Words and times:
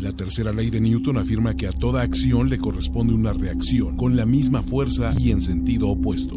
La 0.00 0.12
tercera 0.12 0.50
ley 0.50 0.70
de 0.70 0.80
Newton 0.80 1.18
afirma 1.18 1.54
que 1.54 1.66
a 1.66 1.72
toda 1.72 2.00
acción 2.00 2.48
le 2.48 2.56
corresponde 2.56 3.12
una 3.12 3.34
reacción 3.34 3.98
con 3.98 4.16
la 4.16 4.24
misma 4.24 4.62
fuerza 4.62 5.12
y 5.18 5.30
en 5.30 5.42
sentido 5.42 5.88
opuesto. 5.88 6.36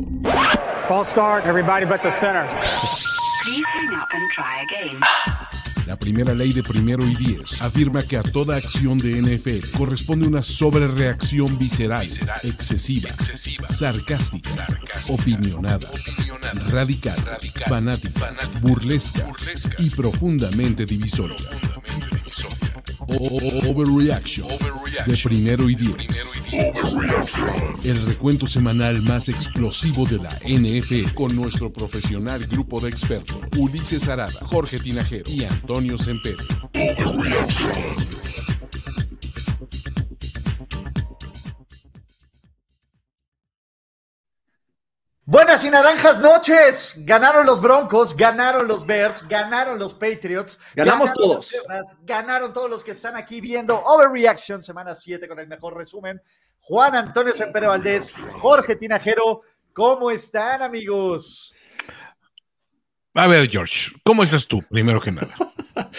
False 0.90 1.12
start, 1.12 1.46
everybody 1.46 1.86
but 1.86 2.02
the 2.02 2.12
center. 2.12 2.46
Please 3.44 3.64
hang 3.74 3.96
up 3.96 4.10
and 4.12 4.30
try 4.32 4.64
again. 4.64 5.00
La 5.88 5.98
primera 5.98 6.34
ley 6.34 6.54
de 6.54 6.64
primero 6.64 7.06
y 7.06 7.16
diez 7.16 7.62
afirma 7.62 8.02
que 8.04 8.18
a 8.18 8.24
toda 8.24 8.56
acción 8.56 8.98
de 8.98 9.22
NFL 9.22 9.78
corresponde 9.78 10.28
una 10.28 10.42
sobrereacción 10.42 11.58
visceral, 11.58 12.08
excesiva, 12.44 13.10
sarcástica, 13.68 14.66
opinionada, 15.10 15.90
radical, 16.70 17.18
fanática, 17.68 18.34
burlesca 18.62 19.28
y 19.78 19.90
profundamente 19.90 20.86
divisoria. 20.86 21.50
Overreaction 23.20 24.48
de 25.06 25.18
primero 25.18 25.70
y 25.70 25.76
diez. 25.76 25.96
El 27.84 28.02
recuento 28.06 28.48
semanal 28.48 29.02
más 29.02 29.30
explosivo 29.30 30.06
de 30.06 30.18
la 30.18 30.30
NFL 30.48 31.14
con 31.14 31.36
nuestro 31.36 31.72
profesional 31.72 32.46
grupo 32.48 32.80
de 32.80 32.90
expertos 32.90 33.38
Ulises 33.58 34.08
Arada, 34.08 34.40
Jorge 34.42 34.80
Tinajero 34.80 35.30
y 35.30 35.44
Antonio 35.44 35.98
Sempere. 35.98 36.44
Buenas 37.16 38.23
y 45.66 45.70
naranjas 45.70 46.20
noches. 46.20 46.96
Ganaron 47.00 47.46
los 47.46 47.62
Broncos, 47.62 48.16
ganaron 48.16 48.68
los 48.68 48.86
Bears, 48.86 49.28
ganaron 49.28 49.80
los 49.80 49.94
Patriots. 49.94 50.60
Ganamos 50.76 51.10
ganaron 51.10 51.30
todos. 51.30 51.56
ganaron 52.02 52.54
todos 52.54 52.70
los 52.70 52.84
que 52.84 52.92
están 52.92 53.16
aquí 53.16 53.42
viendo 53.42 53.80
Overreaction, 53.80 54.64
semana 54.64 54.96
7 54.96 55.28
con 55.28 55.40
el 55.40 55.48
mejor 55.48 55.76
resumen. 55.76 56.22
Juan 56.60 56.96
Antonio 56.96 57.34
Sempere 57.34 57.68
Valdés, 57.68 58.14
Jorge 58.38 58.76
Tinajero, 58.76 59.42
¿cómo 59.74 60.12
están 60.12 60.62
amigos? 60.62 61.54
A 63.14 63.28
ver, 63.28 63.50
George, 63.50 63.92
¿cómo 64.04 64.24
estás 64.24 64.48
tú, 64.48 64.62
primero 64.64 65.00
que 65.00 65.12
nada? 65.12 65.36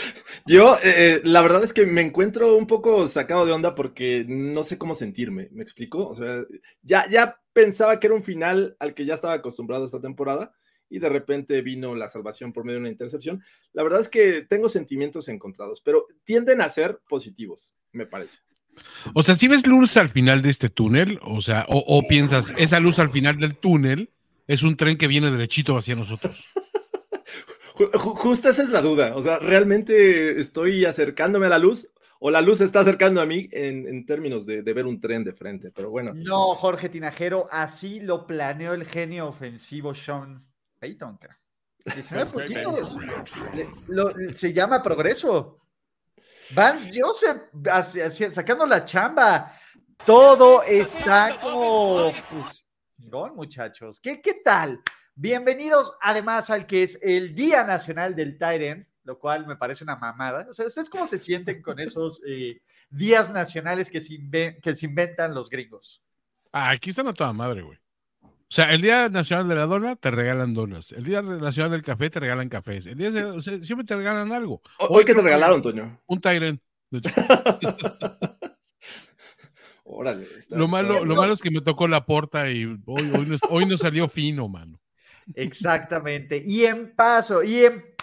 Yo, 0.47 0.77
eh, 0.83 1.23
la 1.25 1.41
verdad 1.41 1.65
es 1.65 1.73
que 1.73 1.87
me 1.87 2.03
encuentro 2.03 2.57
un 2.57 2.67
poco 2.67 3.09
sacado 3.09 3.47
de 3.47 3.53
onda 3.53 3.75
porque 3.75 4.27
no 4.29 4.63
sé 4.63 4.77
cómo 4.77 4.95
sentirme, 4.95 5.49
¿me 5.53 5.63
explico? 5.63 6.07
O 6.07 6.15
sea, 6.15 6.45
ya, 6.83 7.09
ya 7.09 7.41
pensaba 7.55 7.99
que 7.99 8.09
era 8.09 8.17
un 8.17 8.23
final 8.23 8.77
al 8.79 8.93
que 8.93 9.07
ya 9.07 9.15
estaba 9.15 9.33
acostumbrado 9.33 9.87
esta 9.87 10.03
temporada 10.03 10.53
y 10.91 10.99
de 10.99 11.09
repente 11.09 11.63
vino 11.63 11.95
la 11.95 12.11
salvación 12.11 12.53
por 12.53 12.65
medio 12.65 12.77
de 12.77 12.83
una 12.83 12.91
intercepción. 12.91 13.43
La 13.73 13.83
verdad 13.83 14.01
es 14.01 14.11
que 14.11 14.43
tengo 14.43 14.69
sentimientos 14.69 15.31
encontrados, 15.31 15.81
pero 15.83 16.05
tienden 16.25 16.61
a 16.61 16.69
ser 16.69 17.01
positivos, 17.09 17.73
me 17.93 18.05
parece. 18.05 18.41
O 19.15 19.23
sea, 19.23 19.37
si 19.37 19.49
ves 19.49 19.67
luz 19.67 19.97
al 19.97 20.11
final 20.11 20.43
de 20.43 20.51
este 20.51 20.69
túnel, 20.69 21.21
o 21.23 21.41
sea, 21.41 21.65
o, 21.71 21.79
o 21.79 22.07
piensas, 22.07 22.53
esa 22.59 22.81
luz 22.81 22.99
al 22.99 23.11
final 23.11 23.39
del 23.39 23.57
túnel 23.57 24.11
es 24.47 24.63
un 24.63 24.77
tren 24.77 24.99
que 24.99 25.09
viene 25.09 25.31
derechito 25.31 25.79
hacia 25.79 25.95
nosotros. 25.95 26.45
Ju- 27.75 27.91
ju- 27.93 28.17
Justo 28.17 28.49
esa 28.49 28.63
es 28.63 28.71
la 28.71 28.81
duda, 28.81 29.15
o 29.17 29.23
sea, 29.23 29.39
¿realmente 29.39 30.41
estoy 30.41 30.85
acercándome 30.85 31.47
a 31.47 31.51
la 31.51 31.59
luz 31.59 31.89
o 32.21 32.31
la 32.31 32.41
luz 32.41 32.59
se 32.59 32.65
está 32.65 32.81
acercando 32.81 33.21
a 33.21 33.27
mí 33.27 33.49
en, 33.53 33.87
en 33.89 34.07
términos 34.07 34.47
de, 34.47 34.63
de 34.63 34.73
ver 34.73 34.87
un 34.87 35.01
tren 35.01 35.25
de 35.25 35.33
frente? 35.33 35.71
Pero 35.73 35.91
bueno. 35.91 36.13
No, 36.15 36.55
Jorge 36.55 36.89
Tinajero, 36.89 37.49
así 37.51 38.01
lo 38.01 38.27
planeó 38.27 38.75
el 38.75 38.85
genio 38.87 39.27
ofensivo 39.27 39.93
Sean 39.95 40.47
Payton. 40.79 41.19
ca. 41.19 41.39
19 41.85 42.31
puntitos. 42.31 42.97
Lo- 43.89 44.13
se 44.35 44.53
llama 44.53 44.83
progreso. 44.83 45.59
Vance 46.55 46.91
Joseph 46.99 47.43
hacia- 47.71 48.07
hacia- 48.07 48.33
sacando 48.33 48.65
la 48.67 48.85
chamba. 48.85 49.53
Todo 50.07 50.63
está 50.63 51.39
como 51.41 52.13
pues, 52.31 52.65
muchachos. 53.35 54.01
¿Qué, 54.03 54.21
¿Qué 54.21 54.35
tal? 54.45 54.81
Bienvenidos 55.17 55.93
además 56.01 56.51
al 56.51 56.67
que 56.67 56.83
es 56.83 56.99
el 57.03 57.35
Día 57.37 57.63
Nacional 57.65 58.17
del 58.17 58.37
Tyrant, 58.37 58.87
lo 59.05 59.19
cual 59.19 59.47
me 59.47 59.55
parece 59.57 59.85
una 59.85 59.95
mamada. 59.97 60.47
O 60.51 60.55
sea, 60.55 60.67
¿ustedes 60.67 60.91
cómo 60.91 61.07
se 61.07 61.19
sienten 61.21 61.63
con 61.63 61.79
esos 61.79 62.21
eh, 62.27 62.61
días 62.91 63.33
nacionales 63.33 63.91
que 63.91 64.01
se, 64.01 64.15
inven- 64.15 64.61
que 64.61 64.75
se 64.75 64.87
inventan 64.87 65.33
los 65.35 65.49
gringos? 65.49 66.03
Ah, 66.53 66.71
aquí 66.71 66.91
están 66.91 67.07
a 67.09 67.13
toda 67.13 67.33
madre, 67.33 67.63
güey. 67.63 67.79
O 68.23 68.31
sea, 68.55 68.73
el 68.73 68.83
Día 68.83 69.09
Nacional 69.09 69.49
de 69.49 69.55
la 69.55 69.67
Dona 69.67 69.97
te 69.97 70.11
regalan 70.11 70.53
donas. 70.55 70.91
El 70.93 71.05
Día 71.05 71.23
Nacional 71.23 71.71
del 71.73 71.83
Café 71.83 72.11
te 72.11 72.21
regalan 72.21 72.49
cafés. 72.49 72.87
El 72.87 72.97
día 72.99 73.11
de- 73.11 73.25
o 73.25 73.41
sea, 73.41 73.63
siempre 73.63 73.85
te 73.87 73.97
regalan 73.97 74.33
algo. 74.33 74.63
Hoy, 74.79 75.05
que 75.05 75.07
te 75.07 75.13
creo 75.13 75.17
que- 75.25 75.29
regalaron, 75.31 75.63
Toño. 75.63 76.01
Un 76.07 76.21
Tyrant. 76.21 76.61
Órale. 79.85 80.25
está- 80.39 80.57
Lo 80.57 80.65
está- 80.67 80.77
malo, 80.83 81.05
lo 81.05 81.15
malo 81.17 81.33
es 81.35 81.41
que 81.41 81.51
me 81.51 81.61
tocó 81.61 81.87
la 81.89 82.05
porta 82.07 82.51
y 82.51 82.65
hoy, 82.65 82.81
hoy, 82.87 83.27
no, 83.27 83.37
hoy 83.51 83.67
no 83.67 83.77
salió 83.77 84.09
fino, 84.09 84.49
mano. 84.49 84.81
Exactamente. 85.35 86.41
Y 86.45 86.67
en 86.67 86.95
paso, 86.95 87.43
y 87.43 87.65
en 87.65 87.95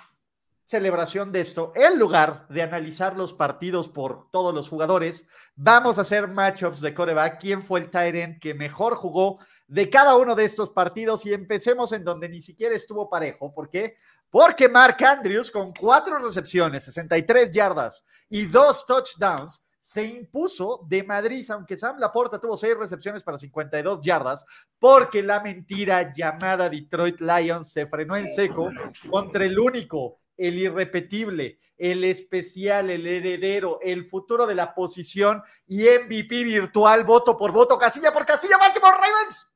celebración 0.71 1.33
de 1.33 1.41
esto, 1.41 1.73
en 1.75 1.99
lugar 1.99 2.47
de 2.47 2.61
analizar 2.61 3.17
los 3.17 3.33
partidos 3.33 3.89
por 3.89 4.31
todos 4.31 4.53
los 4.53 4.69
jugadores, 4.69 5.27
vamos 5.55 5.97
a 5.97 6.01
hacer 6.01 6.29
matchups 6.29 6.79
de 6.79 6.93
coreback. 6.93 7.41
¿Quién 7.41 7.61
fue 7.61 7.81
el 7.81 7.89
Tyrant 7.89 8.39
que 8.39 8.53
mejor 8.53 8.95
jugó 8.95 9.39
de 9.67 9.89
cada 9.89 10.15
uno 10.15 10.33
de 10.33 10.45
estos 10.45 10.69
partidos? 10.69 11.25
Y 11.25 11.33
empecemos 11.33 11.91
en 11.91 12.05
donde 12.05 12.29
ni 12.29 12.41
siquiera 12.41 12.73
estuvo 12.73 13.09
parejo. 13.09 13.53
¿Por 13.53 13.69
qué? 13.69 13.97
Porque 14.29 14.69
Mark 14.69 15.03
Andrews, 15.03 15.51
con 15.51 15.73
cuatro 15.73 16.17
recepciones, 16.19 16.85
63 16.85 17.51
yardas 17.51 18.05
y 18.29 18.45
dos 18.45 18.85
touchdowns, 18.85 19.61
se 19.81 20.03
impuso 20.05 20.85
de 20.87 21.03
Madrid, 21.03 21.45
aunque 21.51 21.75
Sam 21.75 21.97
Laporta 21.97 22.39
tuvo 22.39 22.55
seis 22.55 22.77
recepciones 22.77 23.23
para 23.23 23.37
52 23.37 23.99
yardas, 24.01 24.45
porque 24.79 25.23
la 25.23 25.39
mentira 25.41 26.13
llamada 26.13 26.69
Detroit 26.69 27.19
Lions 27.19 27.71
se 27.73 27.87
frenó 27.87 28.15
en 28.15 28.27
seco 28.27 28.69
contra 29.09 29.43
el 29.45 29.57
único, 29.59 30.19
el 30.37 30.57
irrepetible, 30.59 31.59
el 31.77 32.03
especial, 32.03 32.89
el 32.91 33.07
heredero, 33.07 33.79
el 33.81 34.03
futuro 34.05 34.45
de 34.45 34.53
la 34.55 34.73
posición 34.75 35.41
y 35.67 35.83
MVP 35.85 36.43
virtual, 36.43 37.03
voto 37.03 37.35
por 37.35 37.51
voto, 37.51 37.77
casilla 37.77 38.11
por 38.11 38.23
casilla, 38.25 38.57
Baltimore 38.59 38.95
Ravens. 38.95 39.47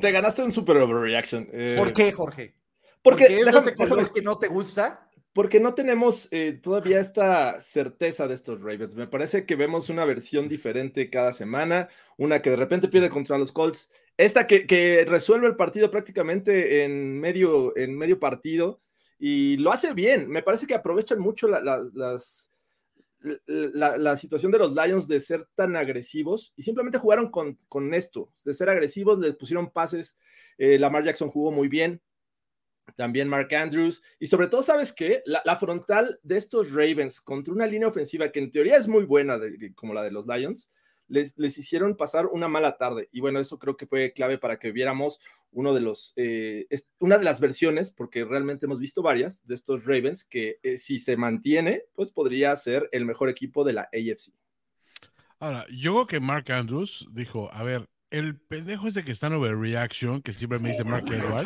Te 0.00 0.10
ganaste 0.12 0.42
un 0.42 0.52
super 0.52 0.76
overreaction. 0.76 1.48
eh, 1.52 1.74
¿Por 1.78 1.92
qué, 1.92 2.12
Jorge? 2.12 2.56
Porque, 3.02 3.24
¿Porque 3.24 3.38
es 3.38 3.44
de 3.46 3.50
déjame- 3.52 3.58
ese 3.70 3.74
color 3.74 3.98
déjame- 4.00 4.12
que 4.12 4.22
no 4.22 4.38
te 4.38 4.48
gusta? 4.48 5.08
Porque 5.32 5.60
no 5.60 5.74
tenemos 5.74 6.28
eh, 6.32 6.52
todavía 6.52 6.98
esta 6.98 7.60
certeza 7.60 8.26
de 8.26 8.34
estos 8.34 8.60
Ravens. 8.60 8.94
Me 8.96 9.06
parece 9.06 9.46
que 9.46 9.56
vemos 9.56 9.88
una 9.88 10.04
versión 10.04 10.48
diferente 10.48 11.10
cada 11.10 11.32
semana, 11.32 11.88
una 12.16 12.42
que 12.42 12.50
de 12.50 12.56
repente 12.56 12.88
pierde 12.88 13.10
contra 13.10 13.38
los 13.38 13.52
Colts, 13.52 13.90
esta 14.16 14.46
que, 14.46 15.04
resuelve 15.08 15.46
el 15.46 15.56
partido 15.56 15.90
prácticamente 15.90 16.84
en 16.84 17.18
medio, 17.18 17.76
en 17.76 17.96
medio 17.96 18.18
partido 18.18 18.82
y 19.18 19.56
lo 19.58 19.72
hace 19.72 19.94
bien. 19.94 20.28
Me 20.28 20.42
parece 20.42 20.66
que 20.66 20.74
aprovechan 20.74 21.20
mucho 21.20 21.48
la, 21.48 21.60
la, 21.60 22.18
la 23.98 24.16
situación 24.16 24.50
de 24.50 24.58
los 24.58 24.74
Lions 24.74 25.06
de 25.06 25.20
ser 25.20 25.46
tan 25.54 25.76
agresivos 25.76 26.52
y 26.56 26.62
simplemente 26.62 26.98
jugaron 26.98 27.30
con, 27.30 27.58
con 27.68 27.94
esto, 27.94 28.32
de 28.44 28.54
ser 28.54 28.68
agresivos, 28.70 29.18
les 29.18 29.36
pusieron 29.36 29.70
pases. 29.70 30.16
eh, 30.58 30.78
Lamar 30.78 31.04
Jackson 31.04 31.30
jugó 31.30 31.52
muy 31.52 31.68
bien, 31.68 32.02
también 32.96 33.28
Mark 33.28 33.54
Andrews, 33.54 34.02
y 34.18 34.26
sobre 34.26 34.48
todo, 34.48 34.62
¿sabes 34.62 34.92
qué? 34.92 35.22
La, 35.26 35.56
frontal 35.56 36.18
de 36.22 36.36
estos 36.36 36.70
Ravens 36.72 37.20
contra 37.20 37.54
una 37.54 37.66
línea 37.66 37.88
ofensiva 37.88 38.30
que 38.30 38.40
en 38.40 38.50
teoría 38.50 38.76
es 38.76 38.88
muy 38.88 39.04
buena, 39.04 39.38
como 39.74 39.94
la 39.94 40.02
de 40.02 40.10
los 40.10 40.26
Lions, 40.26 40.70
les, 41.08 41.36
les 41.36 41.58
hicieron 41.58 41.96
pasar 41.96 42.26
una 42.26 42.48
mala 42.48 42.76
tarde. 42.76 43.08
Y 43.12 43.20
bueno, 43.20 43.40
eso 43.40 43.58
creo 43.58 43.76
que 43.76 43.86
fue 43.86 44.12
clave 44.12 44.38
para 44.38 44.58
que 44.58 44.70
viéramos 44.70 45.18
uno 45.52 45.74
de 45.74 45.80
los, 45.80 46.12
eh, 46.16 46.66
una 46.98 47.18
de 47.18 47.24
las 47.24 47.40
versiones, 47.40 47.90
porque 47.90 48.24
realmente 48.24 48.66
hemos 48.66 48.78
visto 48.78 49.02
varias 49.02 49.44
de 49.46 49.54
estos 49.54 49.84
Ravens, 49.84 50.24
que 50.24 50.58
eh, 50.62 50.76
si 50.76 50.98
se 50.98 51.16
mantiene, 51.16 51.84
pues 51.94 52.10
podría 52.10 52.54
ser 52.56 52.88
el 52.92 53.04
mejor 53.04 53.28
equipo 53.28 53.64
de 53.64 53.72
la 53.72 53.82
AFC. 53.92 54.32
Ahora, 55.38 55.66
yo 55.70 55.92
creo 55.94 56.06
que 56.06 56.20
Mark 56.20 56.52
Andrews 56.52 57.08
dijo, 57.12 57.52
a 57.52 57.62
ver, 57.62 57.88
el 58.10 58.38
pendejo 58.38 58.88
ese 58.88 59.02
que 59.02 59.12
está 59.12 59.28
en 59.28 59.34
overreaction, 59.34 60.20
que 60.22 60.32
siempre 60.32 60.58
me 60.58 60.70
dice 60.70 60.84
Mark 60.84 61.04
Tonito. 61.04 61.36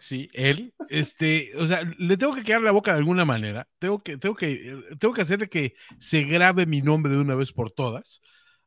Sí, 0.00 0.28
él, 0.32 0.74
este, 0.88 1.52
o 1.56 1.66
sea, 1.66 1.82
le 1.98 2.16
tengo 2.16 2.34
que 2.34 2.42
quedar 2.42 2.62
la 2.62 2.72
boca 2.72 2.92
de 2.92 2.98
alguna 2.98 3.24
manera, 3.24 3.68
tengo 3.78 4.02
que, 4.02 4.18
tengo 4.18 4.34
que, 4.34 4.80
tengo 4.98 5.14
que 5.14 5.22
hacerle 5.22 5.48
que 5.48 5.74
se 5.98 6.22
grabe 6.24 6.66
mi 6.66 6.82
nombre 6.82 7.12
de 7.14 7.20
una 7.20 7.34
vez 7.36 7.52
por 7.52 7.70
todas, 7.70 8.20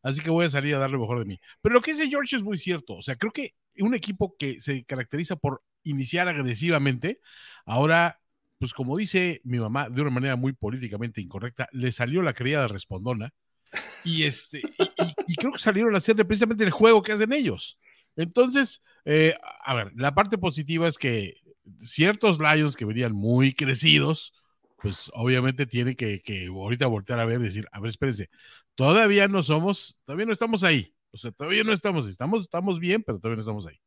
así 0.03 0.21
que 0.21 0.29
voy 0.29 0.45
a 0.45 0.49
salir 0.49 0.75
a 0.75 0.79
dar 0.79 0.91
lo 0.91 0.99
mejor 0.99 1.19
de 1.19 1.25
mí. 1.25 1.39
Pero 1.61 1.73
lo 1.75 1.81
que 1.81 1.91
dice 1.93 2.09
George 2.09 2.35
es 2.37 2.43
muy 2.43 2.57
cierto, 2.57 2.95
o 2.95 3.01
sea, 3.01 3.15
creo 3.17 3.31
que 3.33 3.55
un 3.79 3.95
equipo 3.95 4.35
que 4.37 4.61
se 4.61 4.85
caracteriza 4.85 5.35
por 5.35 5.63
iniciar 5.83 6.27
agresivamente, 6.29 7.19
ahora, 7.65 8.19
pues 8.59 8.73
como 8.73 8.97
dice 8.97 9.41
mi 9.43 9.59
mamá 9.59 9.89
de 9.89 10.01
una 10.01 10.11
manera 10.11 10.35
muy 10.37 10.53
políticamente 10.53 11.21
incorrecta, 11.21 11.67
le 11.73 11.91
salió 11.91 12.21
la 12.21 12.33
criada 12.33 12.67
respondona. 12.67 13.33
Y, 14.03 14.23
este, 14.23 14.67
y, 14.97 15.17
y- 15.25 15.37
creo 15.37 15.53
que 15.53 15.59
salieron 15.59 15.95
a 15.95 15.97
hacer 15.99 16.15
precisamente 16.27 16.63
el 16.63 16.71
juego 16.71 17.01
que 17.01 17.13
hacen 17.13 17.31
ellos. 17.33 17.79
Entonces, 18.15 18.81
eh, 19.05 19.35
a 19.63 19.73
ver, 19.73 19.91
la 19.95 20.13
parte 20.13 20.37
positiva 20.37 20.87
es 20.87 20.97
que 20.97 21.35
ciertos 21.83 22.39
Lions 22.39 22.75
que 22.75 22.85
venían 22.85 23.13
muy 23.13 23.53
crecidos, 23.53 24.33
pues 24.81 25.09
obviamente 25.13 25.65
tiene 25.65 25.95
que, 25.95 26.21
que 26.21 26.47
ahorita 26.47 26.87
voltear 26.87 27.19
a 27.19 27.25
ver 27.25 27.39
y 27.41 27.45
decir, 27.45 27.67
a 27.71 27.79
ver, 27.79 27.89
espérense, 27.89 28.29
todavía 28.75 29.27
no 29.27 29.43
somos, 29.43 29.97
todavía 30.05 30.25
no 30.25 30.33
estamos 30.33 30.63
ahí. 30.63 30.93
O 31.11 31.17
sea, 31.17 31.31
todavía 31.31 31.63
no 31.63 31.73
estamos, 31.73 32.07
estamos, 32.07 32.41
estamos 32.41 32.79
bien, 32.79 33.03
pero 33.03 33.19
todavía 33.19 33.37
no 33.37 33.41
estamos 33.41 33.67
ahí. 33.67 33.79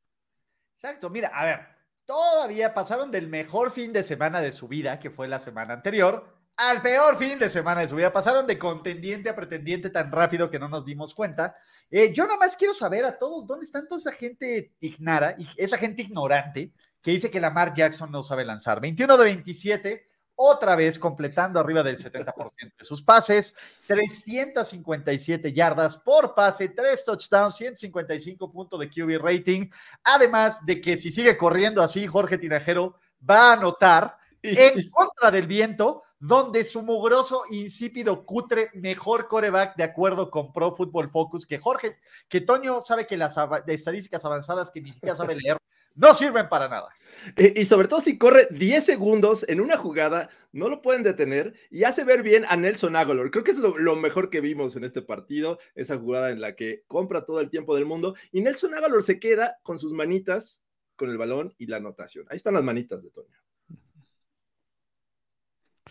Exacto, 0.76 1.10
mira, 1.10 1.28
a 1.28 1.44
ver, 1.44 1.60
todavía 2.04 2.72
pasaron 2.72 3.10
del 3.10 3.28
mejor 3.28 3.72
fin 3.72 3.92
de 3.92 4.04
semana 4.04 4.40
de 4.40 4.52
su 4.52 4.68
vida, 4.68 5.00
que 5.00 5.10
fue 5.10 5.26
la 5.26 5.40
semana 5.40 5.74
anterior, 5.74 6.35
al 6.56 6.80
peor 6.80 7.18
fin 7.18 7.38
de 7.38 7.50
semana 7.50 7.82
de 7.82 7.88
su 7.88 7.96
vida. 7.96 8.12
Pasaron 8.12 8.46
de 8.46 8.58
contendiente 8.58 9.28
a 9.28 9.36
pretendiente 9.36 9.90
tan 9.90 10.10
rápido 10.10 10.50
que 10.50 10.58
no 10.58 10.68
nos 10.68 10.84
dimos 10.84 11.14
cuenta. 11.14 11.54
Eh, 11.90 12.12
yo 12.12 12.24
nada 12.24 12.38
más 12.38 12.56
quiero 12.56 12.72
saber 12.72 13.04
a 13.04 13.18
todos 13.18 13.46
dónde 13.46 13.66
están 13.66 13.86
toda 13.86 13.98
esa 13.98 14.12
gente 14.12 14.72
ignara, 14.80 15.36
esa 15.56 15.78
gente 15.78 16.02
ignorante 16.02 16.72
que 17.02 17.10
dice 17.10 17.30
que 17.30 17.40
Lamar 17.40 17.72
Jackson 17.72 18.10
no 18.10 18.22
sabe 18.22 18.44
lanzar. 18.44 18.80
21 18.80 19.16
de 19.16 19.24
27, 19.24 20.08
otra 20.34 20.76
vez 20.76 20.98
completando 20.98 21.60
arriba 21.60 21.82
del 21.82 21.96
70% 21.96 22.34
de 22.78 22.84
sus 22.84 23.02
pases, 23.02 23.54
357 23.86 25.52
yardas 25.52 25.96
por 25.98 26.34
pase, 26.34 26.70
3 26.70 27.04
touchdowns, 27.04 27.54
155 27.56 28.50
puntos 28.50 28.80
de 28.80 28.90
QB 28.90 29.22
rating. 29.22 29.70
Además 30.04 30.64
de 30.64 30.80
que 30.80 30.96
si 30.96 31.10
sigue 31.10 31.36
corriendo 31.36 31.82
así, 31.82 32.06
Jorge 32.06 32.38
Tinajero 32.38 32.98
va 33.28 33.50
a 33.50 33.52
anotar 33.52 34.18
en 34.42 34.74
contra 34.90 35.30
del 35.30 35.46
viento, 35.46 36.02
donde 36.18 36.64
su 36.64 36.82
mugroso, 36.82 37.42
insípido, 37.50 38.24
cutre, 38.24 38.70
mejor 38.74 39.28
coreback, 39.28 39.76
de 39.76 39.84
acuerdo 39.84 40.30
con 40.30 40.52
Pro 40.52 40.74
Football 40.74 41.10
Focus, 41.10 41.46
que 41.46 41.58
Jorge, 41.58 41.98
que 42.28 42.40
Toño 42.40 42.80
sabe 42.80 43.06
que 43.06 43.16
las 43.16 43.36
estadísticas 43.66 44.24
avanzadas 44.24 44.70
que 44.70 44.80
ni 44.80 44.92
siquiera 44.92 45.14
sabe 45.14 45.36
leer, 45.36 45.58
no 45.94 46.14
sirven 46.14 46.48
para 46.48 46.68
nada. 46.68 46.88
Y, 47.36 47.60
y 47.60 47.64
sobre 47.64 47.88
todo 47.88 48.00
si 48.00 48.18
corre 48.18 48.48
10 48.50 48.84
segundos 48.84 49.44
en 49.48 49.60
una 49.60 49.76
jugada, 49.76 50.30
no 50.52 50.68
lo 50.68 50.80
pueden 50.80 51.02
detener 51.02 51.54
y 51.70 51.84
hace 51.84 52.04
ver 52.04 52.22
bien 52.22 52.44
a 52.48 52.56
Nelson 52.56 52.96
Aguilar. 52.96 53.30
Creo 53.30 53.44
que 53.44 53.50
es 53.50 53.58
lo, 53.58 53.76
lo 53.76 53.96
mejor 53.96 54.30
que 54.30 54.40
vimos 54.40 54.76
en 54.76 54.84
este 54.84 55.02
partido, 55.02 55.58
esa 55.74 55.98
jugada 55.98 56.30
en 56.30 56.40
la 56.40 56.56
que 56.56 56.84
compra 56.86 57.26
todo 57.26 57.40
el 57.40 57.50
tiempo 57.50 57.74
del 57.74 57.84
mundo 57.84 58.14
y 58.32 58.40
Nelson 58.40 58.74
Aguilar 58.74 59.02
se 59.02 59.18
queda 59.20 59.58
con 59.62 59.78
sus 59.78 59.92
manitas, 59.92 60.62
con 60.96 61.10
el 61.10 61.18
balón 61.18 61.54
y 61.58 61.66
la 61.66 61.76
anotación. 61.76 62.26
Ahí 62.30 62.36
están 62.36 62.54
las 62.54 62.64
manitas 62.64 63.02
de 63.02 63.10
Toño. 63.10 63.45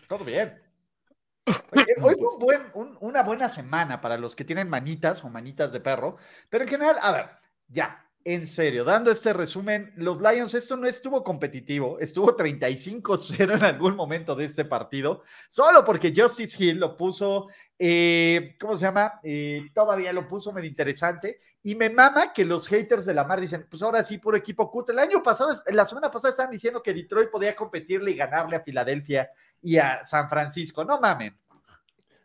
Todo 0.08 0.24
bien. 0.24 0.62
Hoy 2.02 2.14
fue 2.18 2.28
un 2.34 2.38
buen- 2.40 2.70
un- 2.74 2.98
una 3.00 3.22
buena 3.22 3.48
semana 3.48 4.00
para 4.00 4.18
los 4.18 4.34
que 4.34 4.44
tienen 4.44 4.68
manitas 4.68 5.24
o 5.24 5.28
manitas 5.30 5.72
de 5.72 5.80
perro, 5.80 6.16
pero 6.48 6.64
en 6.64 6.70
general, 6.70 6.96
a 7.02 7.12
ver, 7.12 7.30
ya, 7.68 8.05
en 8.28 8.44
serio, 8.48 8.82
dando 8.82 9.12
este 9.12 9.32
resumen, 9.32 9.92
los 9.94 10.20
Lions, 10.20 10.52
esto 10.54 10.76
no 10.76 10.88
estuvo 10.88 11.22
competitivo, 11.22 12.00
estuvo 12.00 12.36
35-0 12.36 13.54
en 13.54 13.62
algún 13.62 13.94
momento 13.94 14.34
de 14.34 14.44
este 14.44 14.64
partido, 14.64 15.22
solo 15.48 15.84
porque 15.84 16.12
Justice 16.14 16.56
Hill 16.58 16.80
lo 16.80 16.96
puso, 16.96 17.46
eh, 17.78 18.56
¿cómo 18.58 18.76
se 18.76 18.84
llama? 18.84 19.20
Eh, 19.22 19.68
todavía 19.72 20.12
lo 20.12 20.26
puso 20.26 20.52
medio 20.52 20.68
interesante, 20.68 21.38
y 21.62 21.76
me 21.76 21.88
mama 21.88 22.32
que 22.32 22.44
los 22.44 22.66
haters 22.66 23.06
de 23.06 23.14
la 23.14 23.22
mar 23.22 23.40
dicen, 23.40 23.64
pues 23.70 23.80
ahora 23.84 24.02
sí, 24.02 24.18
puro 24.18 24.36
equipo 24.36 24.68
cut. 24.72 24.90
El 24.90 24.98
año 24.98 25.22
pasado, 25.22 25.52
la 25.68 25.86
semana 25.86 26.10
pasada 26.10 26.30
estaban 26.30 26.50
diciendo 26.50 26.82
que 26.82 26.94
Detroit 26.94 27.30
podía 27.30 27.54
competirle 27.54 28.10
y 28.10 28.16
ganarle 28.16 28.56
a 28.56 28.60
Filadelfia 28.60 29.30
y 29.62 29.76
a 29.76 30.04
San 30.04 30.28
Francisco. 30.28 30.84
No 30.84 30.98
mamen. 31.00 31.38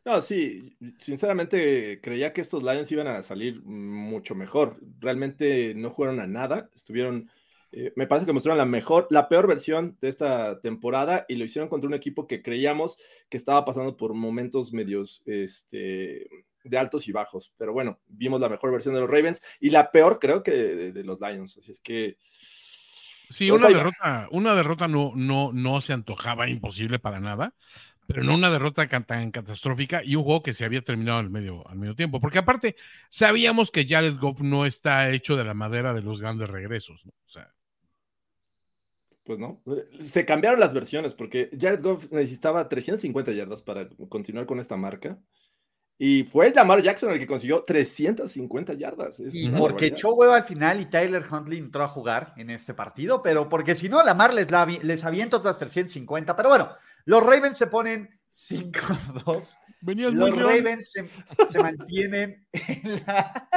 No, 0.03 0.21
sí, 0.21 0.75
sinceramente 0.99 2.01
creía 2.01 2.33
que 2.33 2.41
estos 2.41 2.63
Lions 2.63 2.91
iban 2.91 3.07
a 3.07 3.21
salir 3.21 3.61
mucho 3.63 4.33
mejor. 4.33 4.79
Realmente 4.99 5.75
no 5.75 5.91
jugaron 5.91 6.19
a 6.19 6.25
nada, 6.25 6.71
estuvieron, 6.75 7.29
eh, 7.71 7.93
me 7.95 8.07
parece 8.07 8.25
que 8.25 8.33
mostraron 8.33 8.57
la 8.57 8.65
mejor, 8.65 9.07
la 9.11 9.29
peor 9.29 9.45
versión 9.47 9.97
de 10.01 10.09
esta 10.09 10.59
temporada 10.61 11.25
y 11.29 11.35
lo 11.35 11.45
hicieron 11.45 11.69
contra 11.69 11.87
un 11.87 11.93
equipo 11.93 12.25
que 12.25 12.41
creíamos 12.41 12.97
que 13.29 13.37
estaba 13.37 13.63
pasando 13.63 13.95
por 13.95 14.15
momentos 14.15 14.73
medios 14.73 15.21
este, 15.27 16.27
de 16.63 16.77
altos 16.79 17.07
y 17.07 17.11
bajos. 17.11 17.53
Pero 17.57 17.71
bueno, 17.71 17.99
vimos 18.07 18.41
la 18.41 18.49
mejor 18.49 18.71
versión 18.71 18.95
de 18.95 19.01
los 19.01 19.09
Ravens 19.09 19.41
y 19.59 19.69
la 19.69 19.91
peor 19.91 20.17
creo 20.19 20.41
que 20.41 20.51
de, 20.51 20.91
de 20.93 21.03
los 21.03 21.19
Lions. 21.21 21.57
Así 21.59 21.71
es 21.71 21.79
que 21.79 22.17
Sí, 23.31 23.49
Pues 23.49 23.61
una 23.61 23.69
derrota, 23.69 24.27
una 24.31 24.55
derrota 24.55 24.87
no, 24.89 25.13
no, 25.15 25.53
no 25.53 25.79
se 25.79 25.93
antojaba 25.93 26.49
imposible 26.49 26.99
para 26.99 27.21
nada, 27.21 27.55
pero 28.07 28.23
no 28.23 28.35
una 28.35 28.51
derrota 28.51 28.87
tan 28.87 29.31
catastrófica 29.31 30.03
y 30.03 30.15
un 30.15 30.23
juego 30.23 30.43
que 30.43 30.53
se 30.53 30.65
había 30.65 30.81
terminado 30.81 31.19
al 31.19 31.29
medio, 31.29 31.67
al 31.67 31.77
medio 31.77 31.95
tiempo. 31.95 32.19
Porque 32.19 32.39
aparte, 32.39 32.75
sabíamos 33.09 33.71
que 33.71 33.87
Jared 33.87 34.17
Goff 34.17 34.41
no 34.41 34.65
está 34.65 35.09
hecho 35.11 35.35
de 35.35 35.43
la 35.43 35.53
madera 35.53 35.93
de 35.93 36.01
los 36.01 36.21
grandes 36.21 36.49
regresos. 36.49 37.05
¿no? 37.05 37.13
O 37.25 37.29
sea, 37.29 37.53
Pues 39.23 39.39
no, 39.39 39.61
se 39.99 40.25
cambiaron 40.25 40.59
las 40.59 40.73
versiones 40.73 41.13
porque 41.13 41.49
Jared 41.57 41.81
Goff 41.81 42.11
necesitaba 42.11 42.67
350 42.67 43.31
yardas 43.31 43.61
para 43.61 43.87
continuar 44.09 44.45
con 44.45 44.59
esta 44.59 44.77
marca. 44.77 45.19
Y 46.03 46.23
fue 46.23 46.47
el 46.47 46.53
Lamar 46.55 46.81
Jackson 46.81 47.11
el 47.11 47.19
que 47.19 47.27
consiguió 47.27 47.63
350 47.63 48.73
yardas. 48.73 49.19
Es 49.19 49.35
Y 49.35 49.49
porque 49.49 49.61
barbaridad. 49.61 49.97
echó 49.99 50.13
huevo 50.15 50.33
al 50.33 50.41
final 50.41 50.81
y 50.81 50.85
Tyler 50.85 51.23
Huntley 51.29 51.59
entró 51.59 51.83
a 51.83 51.87
jugar 51.87 52.33
en 52.37 52.49
este 52.49 52.73
partido, 52.73 53.21
pero 53.21 53.47
porque 53.47 53.75
si 53.75 53.87
no, 53.87 54.01
Lamar 54.01 54.33
les, 54.33 54.49
la, 54.49 54.65
les 54.65 55.05
avienta 55.05 55.37
otras 55.37 55.59
350. 55.59 56.35
Pero 56.35 56.49
bueno, 56.49 56.71
los 57.05 57.21
Ravens 57.23 57.55
se 57.55 57.67
ponen 57.67 58.09
5-2. 58.33 59.57
venías 59.81 60.11
muy 60.15 60.31
Los. 60.31 60.39
Ravens 60.39 60.91
se, 60.91 61.07
se 61.47 61.59
mantienen 61.59 62.47
en 62.51 63.03
la, 63.05 63.49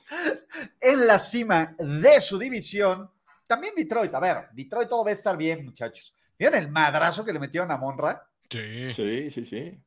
en 0.80 1.06
la 1.08 1.18
cima 1.18 1.74
de 1.76 2.20
su 2.20 2.38
división. 2.38 3.10
También 3.48 3.74
Detroit. 3.76 4.14
A 4.14 4.20
ver, 4.20 4.46
Detroit 4.52 4.88
todo 4.88 5.04
va 5.04 5.10
a 5.10 5.14
estar 5.14 5.36
bien, 5.36 5.64
muchachos. 5.64 6.14
¿Vieron 6.38 6.56
el 6.56 6.70
madrazo 6.70 7.24
que 7.24 7.32
le 7.32 7.40
metieron 7.40 7.72
a 7.72 7.76
Monra? 7.76 8.28
Sí. 8.48 8.86
Sí, 8.88 9.28
sí, 9.28 9.44
sí. 9.44 9.82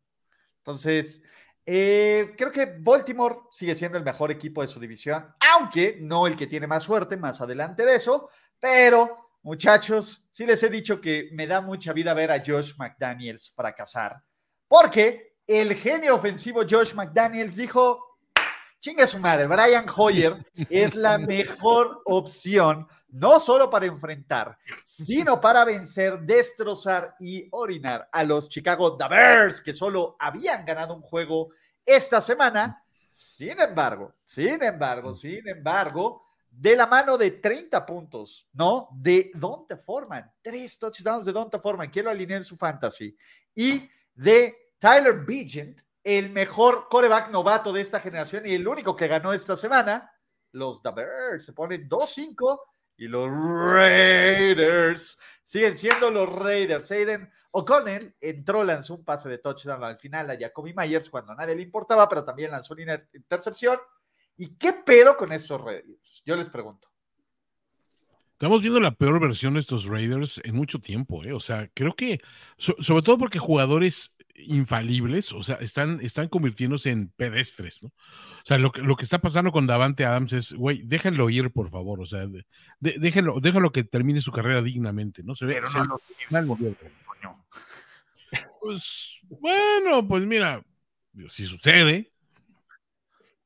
Entonces, 0.57 1.21
eh, 1.65 2.33
creo 2.37 2.51
que 2.51 2.77
Baltimore 2.79 3.35
sigue 3.51 3.75
siendo 3.75 3.97
el 3.97 4.03
mejor 4.03 4.29
equipo 4.31 4.61
de 4.61 4.67
su 4.67 4.79
división, 4.79 5.33
aunque 5.53 5.97
no 5.99 6.27
el 6.27 6.37
que 6.37 6.47
tiene 6.47 6.67
más 6.67 6.83
suerte, 6.83 7.17
más 7.17 7.41
adelante 7.41 7.85
de 7.85 7.95
eso, 7.95 8.29
pero 8.59 9.39
muchachos, 9.41 10.27
sí 10.29 10.45
les 10.45 10.61
he 10.61 10.69
dicho 10.69 11.01
que 11.01 11.29
me 11.33 11.47
da 11.47 11.61
mucha 11.61 11.91
vida 11.93 12.13
ver 12.13 12.31
a 12.31 12.43
Josh 12.45 12.73
McDaniels 12.77 13.51
fracasar, 13.55 14.21
porque 14.67 15.37
el 15.47 15.73
genio 15.75 16.15
ofensivo 16.15 16.61
Josh 16.69 16.93
McDaniels 16.93 17.55
dijo, 17.55 18.14
chinga 18.85 19.07
su 19.07 19.17
madre, 19.17 19.47
Brian 19.47 19.87
Hoyer 19.97 20.45
es 20.69 20.93
la 20.93 21.17
mejor 21.17 22.03
opción, 22.05 22.87
no 23.09 23.39
solo 23.39 23.67
para 23.67 23.87
enfrentar, 23.87 24.59
sino 24.83 25.41
para 25.41 25.65
vencer, 25.65 26.19
destrozar 26.19 27.15
y 27.19 27.47
orinar 27.49 28.07
a 28.11 28.23
los 28.23 28.47
Chicago 28.47 28.95
Bears, 28.95 29.59
que 29.59 29.73
solo 29.73 30.15
habían 30.19 30.63
ganado 30.65 30.93
un 30.93 31.01
juego 31.01 31.49
esta 31.83 32.21
semana. 32.21 32.79
Sin 33.09 33.59
embargo, 33.59 34.13
sin 34.23 34.61
embargo, 34.61 35.15
sin 35.15 35.47
embargo, 35.47 36.21
de 36.51 36.75
la 36.75 36.85
mano 36.85 37.17
de 37.17 37.31
30 37.31 37.83
puntos, 37.87 38.47
¿no? 38.53 38.89
De 38.91 39.31
Donta 39.33 39.77
Foreman, 39.77 40.31
tres 40.43 40.77
touchdowns 40.77 41.25
de 41.25 41.31
Donta 41.31 41.57
Foreman, 41.57 41.89
que 41.89 42.03
lo 42.03 42.11
alineé 42.11 42.37
en 42.37 42.43
su 42.43 42.55
fantasy, 42.55 43.17
y 43.55 43.89
de 44.13 44.73
Tyler 44.77 45.25
Bigent, 45.25 45.81
el 46.05 46.29
mejor 46.29 46.87
coreback 46.89 47.31
novato 47.31 47.73
de 47.73 47.81
esta 47.81 47.99
generación 47.99 48.45
y 48.45 48.53
el 48.53 48.65
único 48.67 48.95
que 48.95 49.07
ganó 49.07 49.33
esta 49.33 49.55
semana, 49.57 50.09
los 50.51 50.81
The 50.81 50.91
Bears 50.91 51.43
se 51.45 51.51
ponen 51.53 51.89
2-5 51.89 52.59
y 52.97 53.07
los 53.07 53.27
Raiders 53.29 55.19
siguen 55.43 55.75
siendo 55.75 56.11
los 56.11 56.29
Raiders. 56.31 56.89
Aiden 56.91 57.29
O'Connell 57.51 58.15
entró, 58.21 58.63
lanzó 58.63 58.95
un 58.95 59.03
pase 59.03 59.29
de 59.29 59.39
touchdown 59.39 59.83
al 59.83 59.97
final 59.97 60.29
a 60.29 60.37
Jacoby 60.39 60.73
Myers 60.73 61.09
cuando 61.09 61.33
a 61.33 61.35
nadie 61.35 61.55
le 61.55 61.63
importaba, 61.63 62.07
pero 62.07 62.23
también 62.23 62.51
lanzó 62.51 62.73
una 62.73 62.83
inter- 62.83 63.09
intercepción. 63.13 63.77
¿Y 64.37 64.55
qué 64.57 64.73
pedo 64.73 65.17
con 65.17 65.31
estos 65.31 65.59
Raiders? 65.59 66.21
Yo 66.25 66.35
les 66.35 66.49
pregunto. 66.49 66.87
Estamos 68.33 68.61
viendo 68.61 68.79
la 68.81 68.91
peor 68.91 69.19
versión 69.19 69.53
de 69.53 69.61
estos 69.61 69.85
Raiders 69.85 70.41
en 70.43 70.55
mucho 70.55 70.79
tiempo, 70.79 71.23
¿eh? 71.23 71.31
O 71.31 71.39
sea, 71.39 71.69
creo 71.73 71.95
que, 71.95 72.19
so- 72.57 72.75
sobre 72.79 73.01
todo 73.01 73.17
porque 73.17 73.39
jugadores 73.39 74.13
infalibles, 74.37 75.31
o 75.33 75.41
sea, 75.43 75.55
están, 75.55 75.99
están 76.01 76.27
convirtiéndose 76.27 76.89
en 76.91 77.09
pedestres, 77.09 77.81
¿no? 77.83 77.89
O 77.89 78.45
sea, 78.45 78.57
lo, 78.57 78.71
que- 78.71 78.81
lo 78.81 78.95
que 78.95 79.03
está 79.03 79.19
pasando 79.19 79.51
con 79.51 79.65
Davante 79.67 80.05
Adams 80.05 80.33
es, 80.33 80.53
güey, 80.53 80.81
déjenlo 80.83 81.29
ir, 81.29 81.51
por 81.51 81.69
favor, 81.69 82.01
o 82.01 82.05
sea, 82.05 82.27
de- 82.27 82.45
de- 82.79 82.95
déjenlo, 82.99 83.39
déjenlo 83.39 83.71
que 83.71 83.83
termine 83.83 84.21
su 84.21 84.31
carrera 84.31 84.61
dignamente, 84.61 85.23
¿no? 85.23 85.35
Se 85.35 85.45
ve, 85.45 85.53
Pero 85.55 85.67
se 85.67 85.77
no 85.79 85.85
lo 85.85 86.57
coño. 86.57 87.45
Pues, 88.61 89.19
bueno, 89.23 90.07
pues 90.07 90.25
mira, 90.25 90.63
si 91.29 91.45
sucede, 91.45 92.11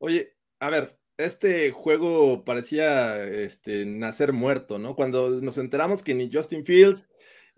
Oye, 0.01 0.33
a 0.59 0.69
ver, 0.69 0.97
este 1.17 1.71
juego 1.71 2.45
parecía 2.45 3.21
este, 3.27 3.85
nacer 3.85 4.31
muerto, 4.31 4.79
¿no? 4.79 4.95
Cuando 4.95 5.29
nos 5.41 5.57
enteramos 5.57 6.01
que 6.01 6.13
ni 6.13 6.31
Justin 6.31 6.65
Fields 6.65 7.09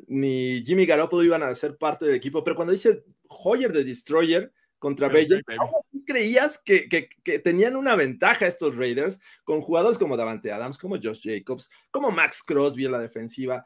ni 0.07 0.63
Jimmy 0.65 0.87
Garoppolo 0.87 1.23
iban 1.23 1.43
a 1.43 1.53
ser 1.53 1.77
parte 1.77 2.05
del 2.07 2.15
equipo, 2.15 2.43
pero 2.43 2.55
cuando 2.55 2.73
dice 2.73 3.03
Hoyer 3.43 3.71
de 3.71 3.83
Destroyer 3.83 4.51
contra 4.77 5.07
Bayer, 5.07 5.43
baby. 5.45 5.59
¿aún 5.59 5.69
así 5.79 6.03
creías 6.05 6.57
que, 6.57 6.89
que- 6.89 7.09
que 7.23 7.39
tenían 7.39 7.75
una 7.75 7.95
ventaja 7.95 8.47
estos 8.47 8.75
Raiders 8.75 9.19
con 9.43 9.61
jugadores 9.61 9.97
como 9.97 10.17
Davante 10.17 10.51
Adams, 10.51 10.77
como 10.77 10.97
Josh 11.01 11.21
Jacobs, 11.23 11.69
como 11.91 12.11
Max 12.11 12.43
Crosby 12.43 12.85
en 12.85 12.91
la 12.93 12.99
defensiva. 12.99 13.65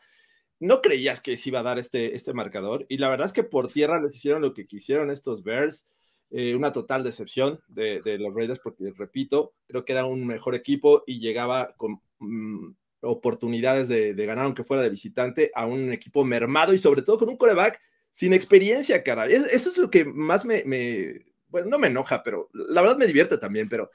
no 0.59 0.81
creías 0.81 1.19
que 1.19 1.35
se 1.35 1.49
iba 1.49 1.59
a 1.59 1.63
dar 1.63 1.79
este, 1.79 2.15
este 2.15 2.33
marcador. 2.33 2.85
Y 2.89 2.97
la 2.97 3.09
verdad 3.09 3.27
es 3.27 3.33
que 3.33 3.43
por 3.43 3.67
tierra 3.71 4.01
les 4.01 4.15
hicieron 4.15 4.41
lo 4.41 4.53
que 4.53 4.65
quisieron 4.67 5.11
estos 5.11 5.43
Bears. 5.43 5.85
Eh, 6.31 6.55
una 6.55 6.71
total 6.71 7.03
decepción 7.03 7.59
de, 7.67 8.01
de, 8.01 8.17
los 8.17 8.33
Raiders, 8.33 8.59
porque 8.59 8.91
repito, 8.95 9.53
creo 9.67 9.85
que 9.85 9.91
era 9.91 10.05
un 10.05 10.25
mejor 10.25 10.55
equipo 10.55 11.03
y 11.05 11.19
llegaba 11.19 11.73
con 11.77 12.01
mm, 12.19 12.71
oportunidades 13.01 13.87
de, 13.89 14.13
de, 14.13 14.25
ganar, 14.25 14.45
aunque 14.45 14.63
fuera 14.63 14.81
de 14.81 14.89
visitante, 14.89 15.51
a 15.53 15.65
un 15.65 15.91
equipo 15.93 16.23
mermado 16.25 16.73
y 16.73 16.79
sobre 16.79 17.03
todo 17.03 17.19
con 17.19 17.29
un 17.29 17.37
coreback 17.37 17.79
sin 18.15 18.31
experiencia, 18.31 19.03
cara. 19.03 19.25
Es, 19.27 19.43
eso 19.43 19.69
es 19.69 19.77
lo 19.77 19.91
que 19.91 20.05
más 20.05 20.45
me, 20.45 20.63
me, 20.63 21.25
bueno, 21.49 21.67
no 21.67 21.77
me 21.77 21.87
enoja, 21.87 22.23
pero 22.23 22.49
la 22.53 22.79
verdad 22.79 22.95
me 22.95 23.07
divierte 23.07 23.37
también, 23.37 23.67
pero 23.67 23.91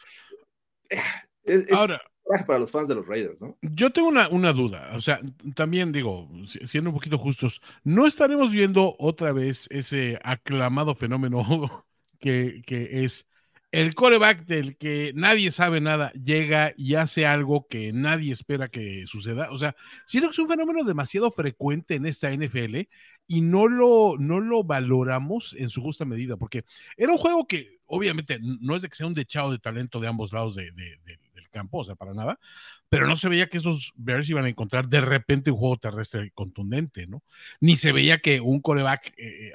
eh, 0.90 0.98
es, 1.42 1.62
es 1.62 1.72
Ahora, 1.72 2.02
para 2.46 2.58
los 2.58 2.70
fans 2.70 2.86
de 2.86 2.96
los 2.96 3.06
Raiders, 3.06 3.40
¿no? 3.40 3.56
Yo 3.62 3.90
tengo 3.90 4.08
una, 4.08 4.28
una, 4.28 4.52
duda, 4.52 4.90
o 4.94 5.00
sea, 5.00 5.22
también 5.54 5.90
digo, 5.90 6.28
siendo 6.66 6.90
un 6.90 6.96
poquito 6.96 7.16
justos, 7.16 7.62
¿no 7.82 8.06
estaremos 8.06 8.52
viendo 8.52 8.94
otra 8.98 9.32
vez 9.32 9.66
ese 9.70 10.20
aclamado 10.22 10.94
fenómeno 10.94 11.86
que, 12.20 12.60
que 12.66 13.04
es 13.04 13.26
el 13.72 13.94
coreback 13.94 14.46
del 14.46 14.76
que 14.76 15.12
nadie 15.14 15.52
sabe 15.52 15.80
nada 15.80 16.12
llega 16.12 16.72
y 16.76 16.96
hace 16.96 17.24
algo 17.24 17.68
que 17.68 17.92
nadie 17.92 18.32
espera 18.32 18.68
que 18.68 19.06
suceda. 19.06 19.50
O 19.50 19.58
sea, 19.58 19.76
siento 20.06 20.28
que 20.28 20.32
es 20.32 20.38
un 20.38 20.48
fenómeno 20.48 20.82
demasiado 20.82 21.30
frecuente 21.30 21.94
en 21.94 22.06
esta 22.06 22.32
NFL 22.32 22.88
y 23.28 23.40
no 23.42 23.68
lo, 23.68 24.16
no 24.18 24.40
lo 24.40 24.64
valoramos 24.64 25.54
en 25.56 25.68
su 25.68 25.82
justa 25.82 26.04
medida, 26.04 26.36
porque 26.36 26.64
era 26.96 27.12
un 27.12 27.18
juego 27.18 27.46
que 27.46 27.78
obviamente 27.86 28.38
no 28.40 28.74
es 28.74 28.82
de 28.82 28.88
que 28.88 28.96
sea 28.96 29.06
un 29.06 29.14
dechado 29.14 29.52
de 29.52 29.58
talento 29.60 30.00
de 30.00 30.08
ambos 30.08 30.32
lados 30.32 30.56
de, 30.56 30.72
de, 30.72 30.98
de, 31.04 31.18
del 31.34 31.48
campo, 31.50 31.78
o 31.78 31.84
sea, 31.84 31.94
para 31.94 32.12
nada, 32.12 32.40
pero 32.88 33.06
no 33.06 33.14
se 33.14 33.28
veía 33.28 33.48
que 33.48 33.58
esos 33.58 33.92
Bears 33.94 34.28
iban 34.28 34.46
a 34.46 34.48
encontrar 34.48 34.88
de 34.88 35.00
repente 35.00 35.52
un 35.52 35.58
juego 35.58 35.76
terrestre 35.76 36.32
contundente, 36.32 37.06
¿no? 37.06 37.22
Ni 37.60 37.76
se 37.76 37.92
veía 37.92 38.18
que 38.18 38.40
un 38.40 38.60
coreback, 38.60 39.14
eh, 39.16 39.52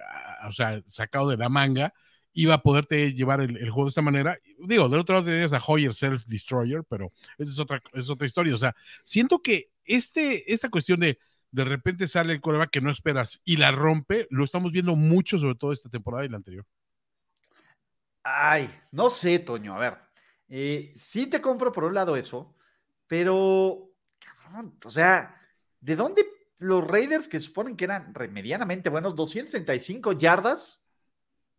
o 0.47 0.53
sea, 0.53 0.81
sacado 0.87 1.29
de 1.29 1.35
la 1.35 1.49
manga, 1.49 1.93
iba 2.35 2.53
a 2.53 2.61
poderte 2.61 3.13
llevar 3.13 3.41
el, 3.41 3.57
el, 3.57 3.71
juego 3.71 3.85
de 3.85 3.89
esta 3.89 4.03
manera. 4.03 4.37
Digo, 4.59 4.87
del 4.87 4.99
otro 4.99 5.15
lado 5.15 5.25
tenías 5.25 5.53
a 5.53 5.61
Hoyer 5.65 5.93
Self 5.93 6.25
Destroyer, 6.25 6.83
pero 6.87 7.11
esa 7.39 7.51
es 7.51 7.59
otra, 7.59 7.81
es 7.93 8.09
otra 8.09 8.27
historia. 8.27 8.53
O 8.53 8.57
sea, 8.57 8.75
siento 9.03 9.41
que 9.41 9.71
este, 9.85 10.53
esta 10.53 10.69
cuestión 10.69 10.99
de 10.99 11.17
de 11.55 11.63
repente 11.63 12.05
sale 12.07 12.33
el 12.33 12.41
coreback 12.41 12.69
que 12.69 12.81
no 12.81 12.91
esperas 12.91 13.39
y 13.45 13.55
la 13.55 13.71
rompe, 13.71 14.27
lo 14.29 14.43
estamos 14.43 14.73
viendo 14.73 14.93
mucho, 14.97 15.39
sobre 15.39 15.55
todo 15.55 15.71
esta 15.71 15.89
temporada 15.89 16.25
y 16.25 16.29
la 16.29 16.35
anterior. 16.35 16.65
Ay, 18.23 18.69
no 18.91 19.09
sé, 19.09 19.39
Toño. 19.39 19.73
A 19.73 19.79
ver, 19.79 19.97
eh, 20.49 20.91
sí 20.95 21.27
te 21.27 21.39
compro 21.39 21.71
por 21.71 21.85
un 21.85 21.93
lado 21.93 22.17
eso, 22.17 22.53
pero, 23.07 23.89
cabrón, 24.19 24.77
o 24.83 24.89
sea, 24.89 25.41
¿de 25.79 25.95
dónde 25.95 26.25
los 26.57 26.85
Raiders 26.85 27.29
que 27.29 27.39
suponen 27.39 27.77
que 27.77 27.85
eran 27.85 28.13
medianamente 28.31 28.89
buenos, 28.89 29.15
265 29.15 30.11
yardas? 30.11 30.84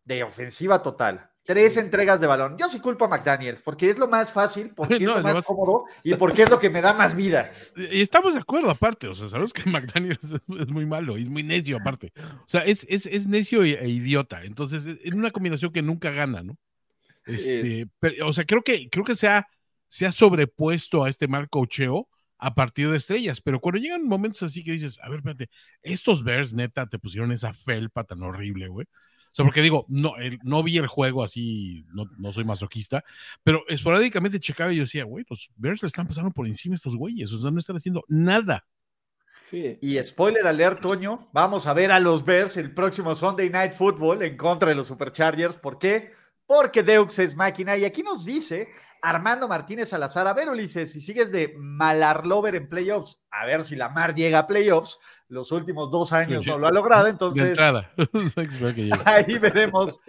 De 0.06 0.22
ofensiva 0.22 0.82
total. 0.82 1.28
Tres 1.44 1.76
entregas 1.76 2.20
de 2.20 2.26
balón. 2.26 2.56
Yo 2.58 2.68
sí 2.68 2.80
culpo 2.80 3.04
a 3.04 3.08
McDaniels, 3.08 3.62
porque 3.62 3.88
es 3.88 3.98
lo 3.98 4.08
más 4.08 4.32
fácil, 4.32 4.72
porque 4.74 4.98
no, 5.00 5.16
es 5.16 5.22
lo 5.22 5.34
más 5.34 5.44
cómodo 5.44 5.84
y 6.02 6.14
porque 6.14 6.42
es 6.42 6.50
lo 6.50 6.58
que 6.58 6.70
me 6.70 6.80
da 6.80 6.92
más 6.92 7.14
vida. 7.14 7.48
Y 7.76 8.00
estamos 8.00 8.34
de 8.34 8.40
acuerdo, 8.40 8.70
aparte. 8.70 9.06
O 9.06 9.14
sea, 9.14 9.28
sabes 9.28 9.52
que 9.52 9.68
McDaniels 9.70 10.24
es, 10.24 10.32
es 10.32 10.68
muy 10.68 10.86
malo 10.86 11.18
y 11.18 11.24
es 11.24 11.28
muy 11.28 11.42
necio, 11.42 11.76
aparte. 11.76 12.12
O 12.18 12.48
sea, 12.48 12.62
es, 12.62 12.86
es, 12.88 13.06
es 13.06 13.26
necio 13.26 13.62
e, 13.62 13.74
e, 13.74 13.88
idiota. 13.88 14.42
Entonces, 14.44 14.84
es 14.86 15.14
una 15.14 15.30
combinación 15.30 15.72
que 15.72 15.82
nunca 15.82 16.10
gana, 16.10 16.42
¿no? 16.42 16.56
Este, 17.26 17.88
pero, 17.98 18.28
o 18.28 18.32
sea, 18.32 18.44
creo 18.44 18.62
que, 18.62 18.88
creo 18.88 19.04
que 19.04 19.16
se 19.16 19.28
ha, 19.28 19.46
se 19.88 20.06
ha 20.06 20.12
sobrepuesto 20.12 21.04
a 21.04 21.10
este 21.10 21.26
mal 21.28 21.48
cocheo 21.48 22.08
a 22.38 22.54
partir 22.54 22.90
de 22.90 22.98
estrellas, 22.98 23.40
pero 23.40 23.60
cuando 23.60 23.80
llegan 23.80 24.06
momentos 24.06 24.42
así 24.42 24.62
que 24.62 24.72
dices, 24.72 24.98
a 25.02 25.08
ver, 25.08 25.18
espérate, 25.18 25.48
estos 25.82 26.22
Bears 26.22 26.52
neta 26.52 26.86
te 26.86 26.98
pusieron 26.98 27.32
esa 27.32 27.52
felpa 27.52 28.04
tan 28.04 28.22
horrible, 28.22 28.68
güey. 28.68 28.86
O 29.36 29.40
sea, 29.44 29.44
porque 29.44 29.60
digo, 29.60 29.84
no, 29.90 30.16
el, 30.16 30.38
no 30.44 30.62
vi 30.62 30.78
el 30.78 30.86
juego 30.86 31.22
así, 31.22 31.84
no, 31.92 32.06
no, 32.16 32.32
soy 32.32 32.44
masoquista, 32.44 33.04
pero 33.42 33.64
esporádicamente 33.68 34.40
checaba 34.40 34.72
y 34.72 34.76
yo 34.76 34.84
decía, 34.84 35.04
güey, 35.04 35.26
los 35.28 35.50
Bears 35.56 35.82
le 35.82 35.88
están 35.88 36.08
pasando 36.08 36.30
por 36.30 36.46
encima 36.46 36.72
a 36.72 36.76
estos 36.76 36.96
güeyes, 36.96 37.30
o 37.34 37.38
sea, 37.38 37.50
no 37.50 37.58
están 37.58 37.76
haciendo 37.76 38.02
nada. 38.08 38.64
Sí. 39.42 39.76
Y 39.82 40.02
spoiler 40.02 40.46
alert, 40.46 40.80
Toño, 40.80 41.28
vamos 41.34 41.66
a 41.66 41.74
ver 41.74 41.92
a 41.92 42.00
los 42.00 42.24
Bears 42.24 42.56
el 42.56 42.72
próximo 42.72 43.14
Sunday 43.14 43.50
Night 43.50 43.74
Football 43.74 44.22
en 44.22 44.38
contra 44.38 44.70
de 44.70 44.74
los 44.74 44.86
Superchargers. 44.86 45.58
¿Por 45.58 45.78
qué? 45.78 46.12
Porque 46.46 46.82
Deux 46.82 47.18
es 47.18 47.34
máquina. 47.34 47.76
Y 47.76 47.84
aquí 47.84 48.02
nos 48.02 48.24
dice 48.24 48.68
Armando 49.02 49.46
Martínez 49.46 49.88
Salazar, 49.90 50.26
a 50.26 50.34
ver, 50.34 50.48
Ulises, 50.48 50.92
si 50.92 51.00
sigues 51.00 51.30
de 51.30 51.54
malarlover 51.56 52.54
en 52.54 52.68
playoffs, 52.68 53.20
a 53.30 53.46
ver 53.46 53.62
si 53.62 53.76
la 53.76 53.88
Mar 53.88 54.14
llega 54.14 54.40
a 54.40 54.46
playoffs, 54.46 54.98
los 55.28 55.52
últimos 55.52 55.90
dos 55.90 56.12
años 56.12 56.42
sí. 56.42 56.48
no 56.48 56.58
lo 56.58 56.66
ha 56.66 56.72
logrado, 56.72 57.06
entonces 57.06 57.58
ahí 59.04 59.38
veremos 59.38 60.00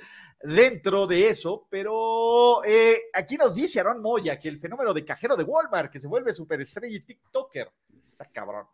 dentro 0.42 1.06
de 1.08 1.30
eso, 1.30 1.68
pero 1.70 2.64
eh, 2.64 2.98
aquí 3.14 3.38
nos 3.38 3.54
dice 3.54 3.80
Aaron 3.80 4.02
Moya 4.02 4.40
que 4.40 4.50
el 4.50 4.60
fenómeno 4.60 4.94
de 4.94 5.06
cajero 5.06 5.36
de 5.36 5.44
Walmart, 5.44 5.92
que 5.92 6.00
se 6.00 6.08
vuelve 6.08 6.34
superestrella 6.34 6.96
y 6.96 7.02
TikToker, 7.02 7.70
está 8.12 8.26
cabrón. 8.32 8.66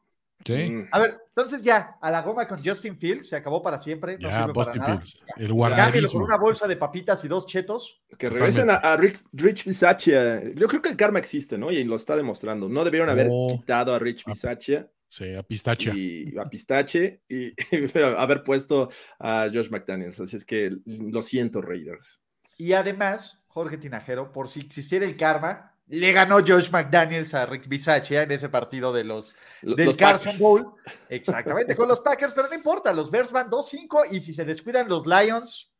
Sí. 0.46 0.86
A 0.92 1.00
ver, 1.00 1.18
entonces 1.30 1.64
ya, 1.64 1.98
a 2.02 2.12
la 2.12 2.22
goma 2.22 2.48
con 2.48 2.64
Justin 2.64 2.98
Fields 2.98 3.30
se 3.30 3.36
acabó 3.36 3.62
para 3.62 3.80
siempre. 3.80 4.18
No 4.20 4.30
ya, 4.30 4.36
sirve 4.38 4.54
Boston 4.54 4.78
para 4.80 4.94
nada. 4.96 5.04
El 5.38 5.76
Cámbialo 5.76 6.10
por 6.12 6.24
una 6.24 6.38
bolsa 6.38 6.68
de 6.68 6.76
papitas 6.76 7.24
y 7.24 7.28
dos 7.28 7.46
chetos. 7.46 8.02
Que 8.18 8.30
regresen 8.30 8.70
a, 8.70 8.76
a 8.76 8.98
Rich, 8.98 9.20
Rich 9.32 9.66
Bisaccia. 9.66 10.44
Yo 10.54 10.68
creo 10.68 10.82
que 10.82 10.90
el 10.90 10.98
karma 10.98 11.20
existe, 11.20 11.58
¿no? 11.58 11.72
Y 11.72 11.84
lo 11.84 11.96
está 11.96 12.16
demostrando. 12.16 12.68
No 12.70 12.84
debieron 12.84 13.10
haber 13.10 13.28
Oh. 13.32 13.48
quitado 13.58 13.94
a 13.96 14.00
Rich 14.00 14.26
Bisaccia 14.26 14.90
Sí, 15.08 15.36
a 15.36 15.44
pistache. 15.44 15.92
y 15.96 16.34
a 16.40 16.44
Pistache 16.46 17.22
y, 17.30 17.48
y 17.50 17.54
haber 18.18 18.44
puesto 18.44 18.90
a 19.20 19.48
Josh 19.54 19.70
McDaniels. 19.70 20.20
Así 20.20 20.36
es 20.36 20.44
que 20.46 20.72
lo 20.88 21.22
siento, 21.22 21.62
Raiders. 21.62 22.20
Y 22.58 22.74
además, 22.74 23.40
Jorge 23.48 23.78
Tinajero, 23.78 24.32
por 24.32 24.48
si 24.48 24.62
existiera 24.62 25.06
el 25.06 25.16
karma, 25.16 25.73
le 25.88 26.12
ganó 26.12 26.40
Josh 26.40 26.70
McDaniels 26.72 27.34
a 27.34 27.46
Rick 27.46 27.68
Bisaccia 27.68 28.24
en 28.24 28.32
ese 28.32 28.50
partido 28.50 28.94
de 28.94 29.04
los, 29.04 29.36
del 29.62 29.88
los 29.88 29.98
Carson. 29.98 30.38
Bowl. 30.38 30.76
Exactamente, 31.10 31.76
con 31.76 31.88
los 31.88 32.00
Packers, 32.00 32.34
pero 32.34 32.48
no 32.48 32.56
importa, 32.56 32.94
los 32.94 33.12
Bears 33.12 33.32
van 33.32 33.50
2-5 33.50 34.08
y 34.12 34.22
si 34.22 34.34
se 34.34 34.46
descuidan 34.46 34.88
los 34.88 35.06
Lions, 35.06 35.72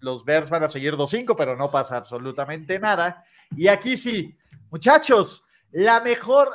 los 0.00 0.24
Bears 0.24 0.50
van 0.50 0.64
a 0.64 0.68
seguir 0.68 0.94
2-5, 0.94 1.34
pero 1.36 1.56
no 1.56 1.70
pasa 1.70 1.96
absolutamente 1.96 2.78
nada. 2.78 3.24
Y 3.56 3.68
aquí 3.68 3.96
sí, 3.96 4.36
muchachos, 4.70 5.44
la 5.72 6.00
mejor 6.00 6.50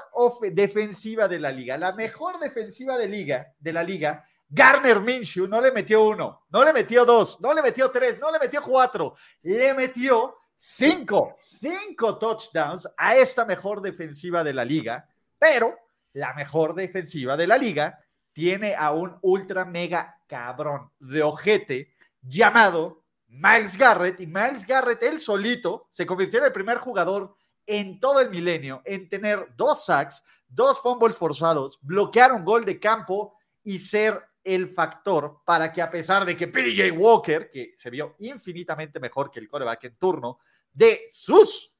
defensiva 0.51 1.27
de 1.27 1.39
la 1.39 1.51
liga, 1.51 1.77
la 1.77 1.93
mejor 1.93 2.39
defensiva 2.39 2.97
de, 2.97 3.07
liga, 3.07 3.53
de 3.59 3.73
la 3.73 3.83
liga, 3.83 4.25
Garner 4.47 5.01
Minshew 5.01 5.47
no 5.47 5.59
le 5.59 5.71
metió 5.71 6.03
uno, 6.03 6.45
no 6.49 6.63
le 6.63 6.71
metió 6.71 7.03
dos, 7.03 7.39
no 7.41 7.53
le 7.53 7.61
metió 7.61 7.89
tres, 7.89 8.19
no 8.19 8.31
le 8.31 8.39
metió 8.39 8.61
cuatro, 8.61 9.15
le 9.41 9.73
metió 9.73 10.33
cinco, 10.57 11.35
cinco 11.37 12.17
touchdowns 12.17 12.87
a 12.97 13.15
esta 13.15 13.45
mejor 13.45 13.81
defensiva 13.81 14.43
de 14.43 14.53
la 14.53 14.65
liga, 14.65 15.07
pero 15.37 15.75
la 16.13 16.33
mejor 16.33 16.73
defensiva 16.73 17.35
de 17.35 17.47
la 17.47 17.57
liga 17.57 17.99
tiene 18.33 18.75
a 18.75 18.91
un 18.91 19.17
ultra 19.21 19.65
mega 19.65 20.21
cabrón 20.27 20.91
de 20.99 21.23
ojete 21.23 21.93
llamado 22.21 23.03
Miles 23.27 23.77
Garrett 23.77 24.19
y 24.19 24.27
Miles 24.27 24.65
Garrett 24.65 25.03
él 25.03 25.19
solito 25.19 25.87
se 25.89 26.05
convirtió 26.05 26.39
en 26.39 26.45
el 26.45 26.51
primer 26.51 26.77
jugador 26.77 27.35
en 27.65 27.99
todo 27.99 28.19
el 28.19 28.29
milenio 28.29 28.81
en 28.85 29.09
tener 29.09 29.53
dos 29.55 29.85
sacks, 29.85 30.23
dos 30.47 30.79
fumbles 30.81 31.17
forzados, 31.17 31.79
bloquear 31.81 32.31
un 32.33 32.45
gol 32.45 32.63
de 32.63 32.79
campo 32.79 33.37
y 33.63 33.79
ser 33.79 34.23
el 34.45 34.67
factor 34.67 35.41
para 35.43 35.73
que 35.73 35.81
a 35.81 35.89
pesar 35.89 36.23
de 36.23 36.37
que 36.37 36.47
PJ 36.47 36.91
Walker, 36.91 37.49
que 37.49 37.73
se 37.75 37.89
vio 37.89 38.15
infinitamente 38.19 38.99
mejor 38.99 39.31
que 39.31 39.39
el 39.39 39.49
coreback 39.49 39.85
en 39.85 39.97
turno 39.97 40.39
de 40.71 41.05
sus 41.09 41.73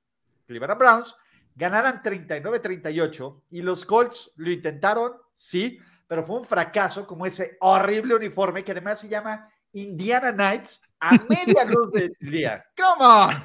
Cleveland 0.45 0.79
Browns, 0.79 1.15
ganaran 1.53 2.01
39-38 2.01 3.43
y 3.51 3.61
los 3.61 3.85
Colts 3.85 4.31
lo 4.35 4.51
intentaron, 4.51 5.13
sí, 5.31 5.79
pero 6.07 6.23
fue 6.23 6.39
un 6.39 6.45
fracaso 6.45 7.07
como 7.07 7.25
ese 7.25 7.57
horrible 7.61 8.15
uniforme 8.15 8.63
que 8.63 8.71
además 8.71 8.99
se 8.99 9.09
llama 9.09 9.49
Indiana 9.71 10.33
Knights 10.33 10.81
a 10.99 11.11
media 11.29 11.65
luz 11.65 11.91
del 11.91 12.15
día. 12.19 12.65
¡Come 12.75 13.05
on! 13.05 13.43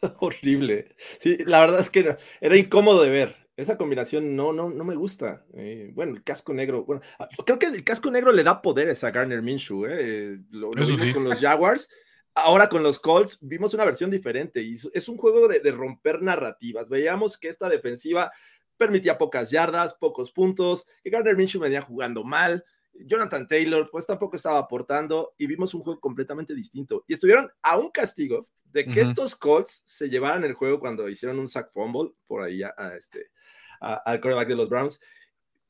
Horrible. 0.20 0.94
Sí, 1.18 1.38
la 1.44 1.60
verdad 1.60 1.80
es 1.80 1.90
que 1.90 2.00
era, 2.00 2.18
era 2.40 2.56
incómodo 2.56 3.02
de 3.02 3.10
ver. 3.10 3.47
Esa 3.58 3.76
combinación 3.76 4.36
no, 4.36 4.52
no, 4.52 4.70
no 4.70 4.84
me 4.84 4.94
gusta. 4.94 5.44
Eh, 5.54 5.90
bueno, 5.92 6.14
el 6.14 6.22
casco 6.22 6.54
negro. 6.54 6.84
Bueno, 6.84 7.02
creo 7.44 7.58
que 7.58 7.66
el 7.66 7.82
casco 7.82 8.08
negro 8.08 8.30
le 8.30 8.44
da 8.44 8.62
poderes 8.62 9.02
a 9.02 9.10
Garner 9.10 9.42
Minshew. 9.42 9.84
Eh. 9.84 10.38
Lo, 10.52 10.70
lo 10.70 10.86
vimos 10.86 11.04
sí. 11.04 11.12
con 11.12 11.24
los 11.24 11.40
Jaguars. 11.40 11.90
Ahora 12.36 12.68
con 12.68 12.84
los 12.84 13.00
Colts 13.00 13.36
vimos 13.40 13.74
una 13.74 13.84
versión 13.84 14.12
diferente 14.12 14.62
y 14.62 14.74
es 14.94 15.08
un 15.08 15.16
juego 15.16 15.48
de, 15.48 15.58
de, 15.58 15.72
romper 15.72 16.22
narrativas. 16.22 16.88
Veíamos 16.88 17.36
que 17.36 17.48
esta 17.48 17.68
defensiva 17.68 18.30
permitía 18.76 19.18
pocas 19.18 19.50
yardas, 19.50 19.94
pocos 19.94 20.30
puntos, 20.30 20.86
que 21.02 21.10
Garner 21.10 21.36
Minshew 21.36 21.60
venía 21.60 21.82
jugando 21.82 22.22
mal. 22.22 22.64
Jonathan 22.94 23.48
Taylor 23.48 23.88
pues 23.90 24.06
tampoco 24.06 24.36
estaba 24.36 24.60
aportando 24.60 25.34
y 25.36 25.48
vimos 25.48 25.74
un 25.74 25.82
juego 25.82 25.98
completamente 25.98 26.54
distinto. 26.54 27.04
Y 27.08 27.14
estuvieron 27.14 27.50
a 27.62 27.76
un 27.76 27.90
castigo 27.90 28.48
de 28.66 28.84
que 28.84 29.00
uh 29.00 29.04
-huh. 29.04 29.08
estos 29.08 29.34
Colts 29.34 29.82
se 29.84 30.08
llevaran 30.08 30.44
el 30.44 30.52
juego 30.52 30.78
cuando 30.78 31.08
hicieron 31.08 31.40
un 31.40 31.48
sack 31.48 31.72
fumble 31.72 32.12
por 32.28 32.44
ahí 32.44 32.62
a, 32.62 32.72
a 32.76 32.96
este, 32.96 33.32
al 33.80 34.20
quarterback 34.20 34.48
de 34.48 34.56
los 34.56 34.68
Browns. 34.68 35.00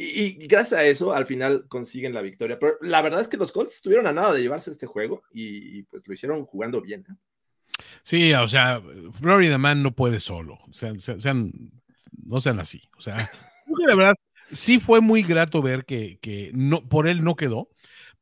Y, 0.01 0.47
gracias 0.47 0.81
a 0.81 0.85
eso, 0.85 1.13
al 1.13 1.27
final 1.27 1.67
consiguen 1.69 2.15
la 2.15 2.23
victoria. 2.23 2.59
Pero 2.59 2.77
la 2.81 3.03
verdad 3.03 3.21
es 3.21 3.29
que 3.29 3.37
los 3.37 3.51
Colts 3.51 3.75
estuvieron 3.75 4.07
a 4.07 4.13
nada 4.13 4.33
de 4.33 4.41
llevarse 4.41 4.71
este 4.71 4.87
juego 4.87 5.23
y, 5.33 5.79
y, 5.79 5.83
pues 5.83 6.07
lo 6.07 6.15
hicieron 6.15 6.45
jugando 6.45 6.81
bien. 6.81 7.05
¿eh? 7.11 7.83
Sí, 8.05 8.33
o 8.33 8.47
sea, 8.47 8.81
Florida 9.13 9.59
Man 9.59 9.83
no 9.83 9.93
puede 9.93 10.21
solo. 10.21 10.59
O 10.69 10.73
sea, 10.73 10.97
se- 10.99 11.19
sean, 11.19 11.51
no 12.25 12.41
sean 12.41 12.61
así. 12.61 12.81
O 12.97 13.01
sea, 13.01 13.29
la 13.87 13.95
verdad, 13.97 14.15
sí 14.53 14.79
fue 14.79 15.01
muy 15.01 15.23
grato 15.23 15.63
ver 15.63 15.85
que, 15.85 16.19
que 16.21 16.53
no, 16.55 16.89
por 16.89 17.09
él 17.09 17.25
no 17.25 17.35
quedó. 17.35 17.69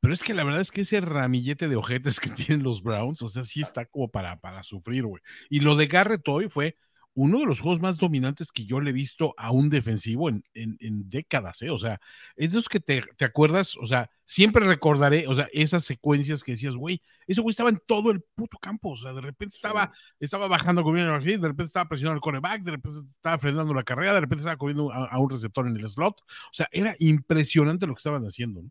Pero 0.01 0.15
es 0.15 0.23
que 0.23 0.35
la 0.35 0.45
verdad 0.45 0.61
es 0.61 0.71
que 0.71 0.83
ese 0.83 1.01
ramillete 1.01 1.69
de 1.69 1.77
ojetes 1.77 2.21
que 2.21 2.31
tienen 2.31 2.63
los 2.63 2.83
Browns, 2.83 3.21
o 3.23 3.29
sea, 3.29 3.45
sí 3.45 3.61
está 3.61 3.85
como 3.85 4.09
para, 4.09 4.41
para 4.41 4.63
sufrir, 4.63 5.05
güey. 5.05 5.23
Y 5.51 5.61
lo 5.61 5.77
de 5.77 5.87
Garrett 5.87 6.27
hoy 6.29 6.49
fue 6.49 6.77
uno 7.17 7.41
de 7.41 7.47
los 7.47 7.61
juegos 7.61 7.81
más 7.81 7.97
dominantes 7.97 8.53
que 8.53 8.67
yo 8.67 8.79
le 8.81 8.91
he 8.91 8.93
visto 8.93 9.35
a 9.39 9.51
un 9.51 9.71
defensivo 9.71 10.29
en, 10.29 10.45
en- 10.55 10.77
en 10.81 11.09
décadas, 11.11 11.63
¿eh? 11.63 11.71
O 11.71 11.79
sea, 11.79 11.99
es 12.37 12.53
de 12.53 12.59
esos 12.59 12.69
que 12.69 12.79
te, 12.79 13.03
te 13.17 13.25
acuerdas, 13.25 13.75
o 13.79 13.87
sea, 13.87 14.11
siempre 14.27 14.67
recordaré, 14.67 15.27
o 15.27 15.35
sea, 15.35 15.49
esas 15.53 15.85
secuencias 15.85 16.45
que 16.45 16.53
decías, 16.53 16.77
güey, 16.77 17.01
ese 17.27 17.41
güey 17.41 17.51
estaba 17.53 17.71
en 17.71 17.81
todo 17.87 18.11
el 18.11 18.21
puto 18.35 18.59
campo, 18.59 18.91
o 18.91 18.97
sea, 18.97 19.13
de 19.15 19.23
repente 19.23 19.57
estaba, 19.57 19.91
estaba 20.21 20.47
bajando 20.47 20.83
comiendo 20.83 21.17
el 21.17 21.25
de 21.25 21.37
repente 21.49 21.65
estaba 21.65 21.89
presionando 21.89 22.17
el 22.19 22.21
coreback, 22.23 22.63
de 22.63 22.71
repente 22.73 22.99
estaba 23.17 23.39
frenando 23.39 23.73
la 23.73 23.83
carrera, 23.83 24.13
de 24.15 24.21
repente 24.21 24.41
estaba 24.41 24.59
comiendo 24.59 24.93
a, 24.93 25.07
a 25.07 25.19
un 25.19 25.31
receptor 25.31 25.67
en 25.67 25.77
el 25.77 25.89
slot, 25.89 26.21
o 26.21 26.53
sea, 26.53 26.69
era 26.71 26.95
impresionante 26.99 27.87
lo 27.87 27.95
que 27.95 28.01
estaban 28.01 28.25
haciendo, 28.25 28.63
¿no? 28.63 28.71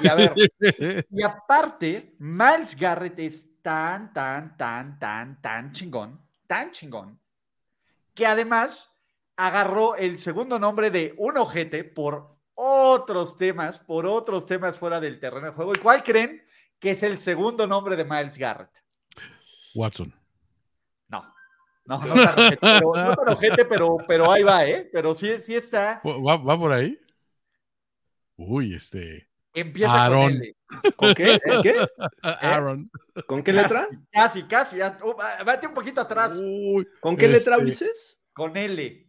Y 0.00 0.06
a 0.08 0.14
ver, 0.14 0.32
y 1.10 1.22
aparte, 1.22 2.14
Miles 2.18 2.76
Garrett 2.76 3.18
es 3.18 3.48
tan, 3.60 4.12
tan, 4.12 4.56
tan, 4.56 4.98
tan, 4.98 5.40
tan 5.42 5.72
chingón, 5.72 6.20
tan 6.46 6.70
chingón, 6.70 7.18
que 8.22 8.26
además 8.28 8.88
agarró 9.36 9.96
el 9.96 10.16
segundo 10.16 10.60
nombre 10.60 10.92
de 10.92 11.12
un 11.16 11.36
ojete 11.38 11.82
por 11.82 12.38
otros 12.54 13.36
temas, 13.36 13.80
por 13.80 14.06
otros 14.06 14.46
temas 14.46 14.78
fuera 14.78 15.00
del 15.00 15.18
terreno 15.18 15.46
de 15.46 15.52
juego. 15.54 15.72
¿Y 15.74 15.78
cuál 15.78 16.04
creen 16.04 16.40
que 16.78 16.92
es 16.92 17.02
el 17.02 17.18
segundo 17.18 17.66
nombre 17.66 17.96
de 17.96 18.04
Miles 18.04 18.38
Garrett? 18.38 18.70
Watson. 19.74 20.14
No, 21.08 21.34
no, 21.84 21.98
no 21.98 22.14
tan 22.14 22.38
ojete, 22.38 22.58
pero, 22.60 22.92
no 22.94 23.16
tan 23.16 23.28
ojete, 23.34 23.64
pero, 23.64 23.96
pero 24.06 24.30
ahí 24.30 24.44
va, 24.44 24.64
¿eh? 24.66 24.88
Pero 24.92 25.16
sí, 25.16 25.40
sí 25.40 25.56
está. 25.56 26.00
¿Va, 26.04 26.36
va 26.36 26.56
por 26.56 26.72
ahí? 26.72 26.96
Uy, 28.36 28.76
este. 28.76 29.28
Empieza 29.52 30.04
Aaron. 30.04 30.22
con 30.22 30.32
L. 30.34 30.56
¿Con 30.96 31.14
qué? 31.14 31.40
¿En 31.44 31.62
qué? 31.62 31.86
Aaron. 32.22 32.90
¿Con 33.26 33.42
qué 33.42 33.52
letra? 33.52 33.88
Casi, 34.10 34.44
casi. 34.44 34.76
ya, 34.76 34.96
uh, 35.02 35.14
va- 35.16 35.42
Vete 35.44 35.66
un 35.66 35.74
poquito 35.74 36.00
atrás. 36.00 36.38
Uy, 36.42 36.86
¿Con 37.00 37.16
qué 37.16 37.28
letra 37.28 37.54
Este- 37.56 37.64
Ulises? 37.64 38.18
Con 38.32 38.56
L. 38.56 39.06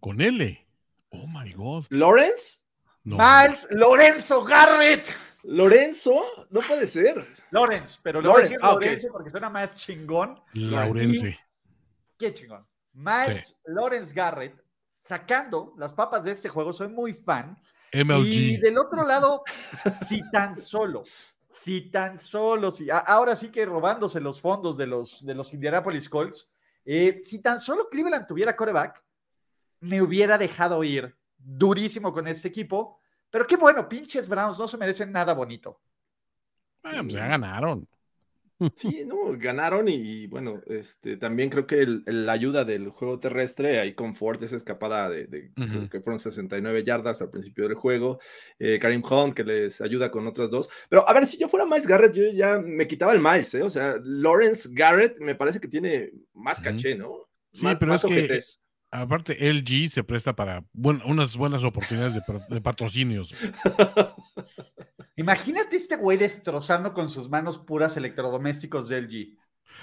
con 0.00 0.20
L. 0.20 0.68
Oh 1.10 1.26
my 1.26 1.52
God. 1.52 1.86
¿Lawrence? 1.88 2.58
No. 3.04 3.16
Miles 3.16 3.66
Lorenzo 3.70 4.44
Garrett. 4.44 5.06
¿Lorenzo? 5.44 6.24
No 6.50 6.60
puede 6.60 6.86
ser. 6.86 7.26
Lawrence, 7.50 7.98
pero 8.02 8.20
le 8.20 8.28
voy 8.28 8.38
a 8.38 8.40
decir 8.42 8.58
ah. 8.60 8.72
Lorenzo 8.74 9.08
porque 9.12 9.30
suena 9.30 9.48
más 9.48 9.74
chingón. 9.74 10.40
Laurence. 10.54 11.38
Qué 12.18 12.34
chingón. 12.34 12.66
Miles 12.92 13.56
Lawrence 13.64 14.12
Garrett 14.14 14.60
sacando 15.02 15.72
las 15.78 15.92
papas 15.92 16.24
de 16.24 16.32
este 16.32 16.48
juego. 16.48 16.72
Soy 16.72 16.88
muy 16.88 17.14
fan. 17.14 17.56
Y 18.26 18.56
del 18.58 18.78
otro 18.78 19.04
lado, 19.06 19.42
si 20.08 20.28
tan 20.30 20.56
solo, 20.56 21.02
si 21.50 21.90
tan 21.90 22.18
solo, 22.18 22.70
si, 22.70 22.90
a- 22.90 22.98
ahora 22.98 23.34
sí 23.36 23.48
que 23.50 23.64
robándose 23.66 24.20
los 24.20 24.40
fondos 24.40 24.76
de 24.76 24.86
los, 24.86 25.24
de 25.24 25.34
los 25.34 25.52
Indianapolis 25.54 26.08
Colts, 26.08 26.52
eh, 26.84 27.18
si 27.22 27.40
tan 27.40 27.58
solo 27.60 27.88
Cleveland 27.90 28.26
tuviera 28.26 28.54
coreback, 28.56 29.02
me 29.80 30.00
hubiera 30.00 30.38
dejado 30.38 30.82
ir 30.84 31.16
durísimo 31.36 32.12
con 32.12 32.26
este 32.26 32.48
equipo. 32.48 33.00
Pero 33.30 33.46
qué 33.46 33.56
bueno, 33.56 33.88
pinches 33.88 34.28
Browns 34.28 34.58
no 34.58 34.66
se 34.68 34.76
merecen 34.78 35.12
nada 35.12 35.34
bonito. 35.34 35.80
Ah, 36.82 37.00
pues 37.02 37.14
ya 37.14 37.26
ganaron. 37.26 37.86
Sí, 38.74 39.04
no, 39.06 39.36
ganaron 39.36 39.86
y 39.88 40.26
bueno, 40.28 40.62
este, 40.66 41.16
también 41.16 41.50
creo 41.50 41.66
que 41.66 41.86
la 42.06 42.32
ayuda 42.32 42.64
del 42.64 42.88
juego 42.88 43.18
terrestre 43.18 43.80
ahí 43.80 43.94
con 43.94 44.14
Ford, 44.14 44.42
esa 44.42 44.56
escapada 44.56 45.10
de, 45.10 45.26
de- 45.26 45.52
Ujú. 45.56 45.68
creo 45.68 45.88
que 45.90 46.00
fueron 46.00 46.18
69 46.18 46.82
yardas 46.84 47.20
al 47.20 47.30
principio 47.30 47.68
del 47.68 47.74
juego, 47.76 48.18
eh, 48.58 48.78
Karim 48.78 49.02
Hunt 49.04 49.34
que 49.34 49.44
les 49.44 49.80
ayuda 49.80 50.10
con 50.10 50.26
otras 50.26 50.50
dos, 50.50 50.70
pero 50.88 51.08
a 51.08 51.12
ver, 51.12 51.26
si 51.26 51.36
yo 51.38 51.48
fuera 51.48 51.66
Miles 51.66 51.86
Garrett, 51.86 52.14
yo 52.14 52.30
ya 52.32 52.58
me 52.58 52.86
quitaba 52.86 53.12
el 53.12 53.20
Miles, 53.20 53.52
¿eh? 53.54 53.62
o 53.62 53.70
sea, 53.70 53.96
Lawrence 54.02 54.70
Garrett 54.72 55.18
me 55.20 55.34
parece 55.34 55.60
que 55.60 55.68
tiene 55.68 56.12
más 56.32 56.60
caché, 56.60 56.94
¿no? 56.94 57.28
Sí, 57.52 57.64
más, 57.64 57.78
pero 57.78 57.92
más 57.92 58.04
es 58.04 58.10
que-. 58.10 58.40
Aparte, 58.90 59.36
LG 59.50 59.90
se 59.90 60.04
presta 60.04 60.34
para 60.34 60.64
buen- 60.72 61.02
unas 61.04 61.36
buenas 61.36 61.64
oportunidades 61.64 62.14
de, 62.48 62.60
patrocinios. 62.60 63.32
Imagínate 65.16 65.76
este 65.76 65.96
güey 65.96 66.18
destrozando 66.18 66.92
con 66.92 67.08
sus 67.08 67.28
manos 67.28 67.58
puras 67.58 67.96
electrodomésticos 67.96 68.88
de 68.88 68.98
LG. 68.98 69.36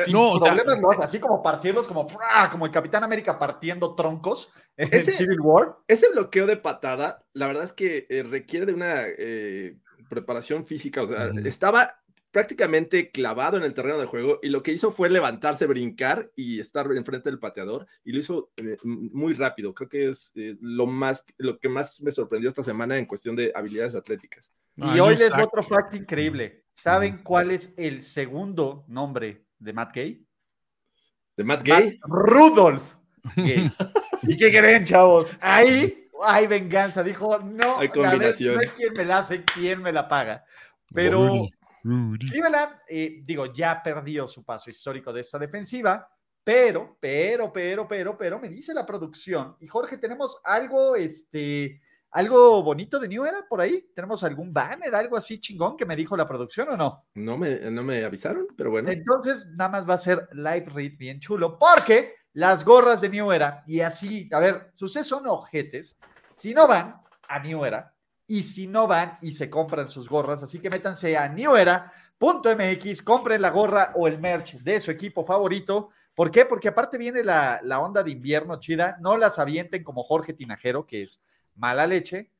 Sin 0.05 0.13
No, 0.13 0.31
o 0.31 0.39
sea, 0.39 0.55
problemas, 0.55 0.79
¿no? 0.81 1.03
así 1.03 1.19
como 1.19 1.43
partirlos, 1.43 1.87
como, 1.87 2.07
como 2.51 2.65
el 2.65 2.71
Capitán 2.71 3.03
América 3.03 3.37
partiendo 3.37 3.93
troncos 3.95 4.51
en 4.77 4.89
Ese- 4.91 5.11
Civil 5.11 5.39
War. 5.41 5.75
Ese 5.87 6.09
bloqueo 6.09 6.47
de 6.47 6.57
patada, 6.57 7.23
la 7.33 7.45
verdad 7.47 7.63
es 7.65 7.73
que 7.73 8.07
eh, 8.09 8.23
requiere 8.23 8.65
de 8.65 8.73
una 8.73 9.03
eh, 9.05 9.77
preparación 10.09 10.65
física. 10.65 11.03
O 11.03 11.07
sea, 11.07 11.29
estaba 11.43 11.99
prácticamente 12.33 13.11
clavado 13.11 13.57
en 13.57 13.63
el 13.63 13.75
terreno 13.75 13.99
de 13.99 14.07
juego 14.07 14.39
y 14.41 14.49
lo 14.49 14.63
que 14.63 14.71
hizo 14.71 14.91
fue 14.91 15.07
levantarse, 15.07 15.67
brincar 15.67 16.31
y 16.35 16.59
estar 16.59 16.91
enfrente 16.91 17.29
del 17.29 17.37
pateador 17.37 17.85
y 18.03 18.11
lo 18.11 18.19
hizo 18.19 18.49
eh, 18.57 18.75
muy 18.83 19.35
rápido. 19.35 19.75
Creo 19.75 19.87
que 19.87 20.09
es 20.09 20.31
eh, 20.33 20.57
lo 20.59 20.87
más, 20.87 21.25
lo 21.37 21.59
que 21.59 21.69
más 21.69 22.01
me 22.01 22.11
sorprendió 22.11 22.49
esta 22.49 22.63
semana 22.63 22.97
en 22.97 23.05
cuestión 23.05 23.35
de 23.35 23.51
habilidades 23.53 23.93
atléticas. 23.93 24.51
Ah, 24.81 24.95
y 24.97 24.99
hoy 24.99 25.15
les 25.15 25.29
sack. 25.29 25.37
doy 25.37 25.45
otro 25.45 25.61
fact 25.61 25.93
increíble. 25.93 26.65
¿Saben 26.71 27.19
cuál 27.19 27.51
es 27.51 27.71
el 27.77 28.01
segundo 28.01 28.83
nombre 28.87 29.45
de 29.59 29.71
Matt 29.71 29.93
Gay? 29.93 30.25
De 31.37 31.43
Matt 31.43 31.59
Matt 31.59 31.79
Gay. 31.79 31.99
Rudolph 32.01 32.95
Gay. 33.35 33.71
¿Y 34.23 34.37
qué 34.37 34.49
creen, 34.49 34.85
chavos? 34.85 35.31
Ahí 35.39 36.09
hay 36.23 36.47
venganza. 36.47 37.03
Dijo, 37.03 37.37
no, 37.37 37.77
Hay 37.77 37.89
la 37.89 37.93
vez 37.93 38.09
combinación. 38.09 38.55
no 38.55 38.61
es 38.61 38.73
quien 38.73 38.93
me 38.97 39.05
la 39.05 39.19
hace, 39.19 39.43
quien 39.43 39.83
me 39.83 39.91
la 39.91 40.07
paga. 40.07 40.43
Pero 40.91 41.47
Rudy. 41.83 42.27
Cleveland, 42.27 42.73
eh, 42.87 43.21
digo, 43.23 43.47
ya 43.47 43.81
perdió 43.83 44.27
su 44.27 44.43
paso 44.43 44.69
histórico 44.69 45.11
de 45.11 45.21
esta 45.21 45.37
defensiva, 45.37 46.07
pero, 46.43 46.97
pero, 46.99 47.51
pero, 47.51 47.87
pero, 47.87 48.17
pero, 48.17 48.39
me 48.39 48.49
dice 48.49 48.73
la 48.73 48.85
producción. 48.85 49.55
Y 49.59 49.67
Jorge, 49.67 49.97
tenemos 49.97 50.39
algo, 50.43 50.95
este, 50.95 51.81
algo 52.11 52.61
bonito 52.61 52.99
de 52.99 53.07
New 53.07 53.25
Era 53.25 53.45
por 53.47 53.61
ahí. 53.61 53.89
¿Tenemos 53.95 54.23
algún 54.23 54.53
banner, 54.53 54.93
algo 54.93 55.17
así 55.17 55.39
chingón 55.39 55.77
que 55.77 55.85
me 55.85 55.95
dijo 55.95 56.17
la 56.17 56.27
producción 56.27 56.69
o 56.69 56.77
no? 56.77 57.05
No 57.15 57.37
me, 57.37 57.59
no 57.71 57.83
me 57.83 58.03
avisaron, 58.03 58.47
pero 58.57 58.71
bueno. 58.71 58.89
Entonces, 58.91 59.47
nada 59.55 59.69
más 59.69 59.89
va 59.89 59.93
a 59.93 59.99
ser 59.99 60.27
live 60.33 60.67
read 60.73 60.97
bien 60.97 61.19
chulo, 61.19 61.57
porque 61.57 62.15
las 62.33 62.65
gorras 62.65 62.99
de 62.99 63.09
New 63.09 63.31
Era, 63.31 63.63
y 63.67 63.79
así, 63.81 64.27
a 64.31 64.39
ver, 64.39 64.71
si 64.73 64.85
ustedes 64.85 65.07
son 65.07 65.27
ojetes, 65.27 65.97
si 66.35 66.53
no 66.53 66.67
van 66.67 67.01
a 67.27 67.39
New 67.39 67.63
Era, 67.63 67.92
y 68.27 68.43
si 68.43 68.67
no 68.67 68.87
van 68.87 69.17
y 69.21 69.33
se 69.33 69.49
compran 69.49 69.87
sus 69.87 70.07
gorras, 70.09 70.41
así 70.43 70.59
que 70.59 70.69
métanse 70.69 71.17
a 71.17 71.27
newera.mx, 71.27 73.01
compren 73.01 73.41
la 73.41 73.49
gorra 73.49 73.91
o 73.95 74.07
el 74.07 74.19
merch 74.19 74.55
de 74.59 74.79
su 74.79 74.91
equipo 74.91 75.25
favorito. 75.25 75.89
¿Por 76.15 76.31
qué? 76.31 76.45
Porque 76.45 76.67
aparte 76.69 76.97
viene 76.97 77.23
la, 77.23 77.59
la 77.63 77.79
onda 77.79 78.03
de 78.03 78.11
invierno 78.11 78.59
chida, 78.59 78.97
no 79.01 79.17
las 79.17 79.39
avienten 79.39 79.83
como 79.83 80.03
Jorge 80.03 80.33
Tinajero, 80.33 80.85
que 80.85 81.01
es 81.03 81.21
mala 81.55 81.85
leche. 81.87 82.31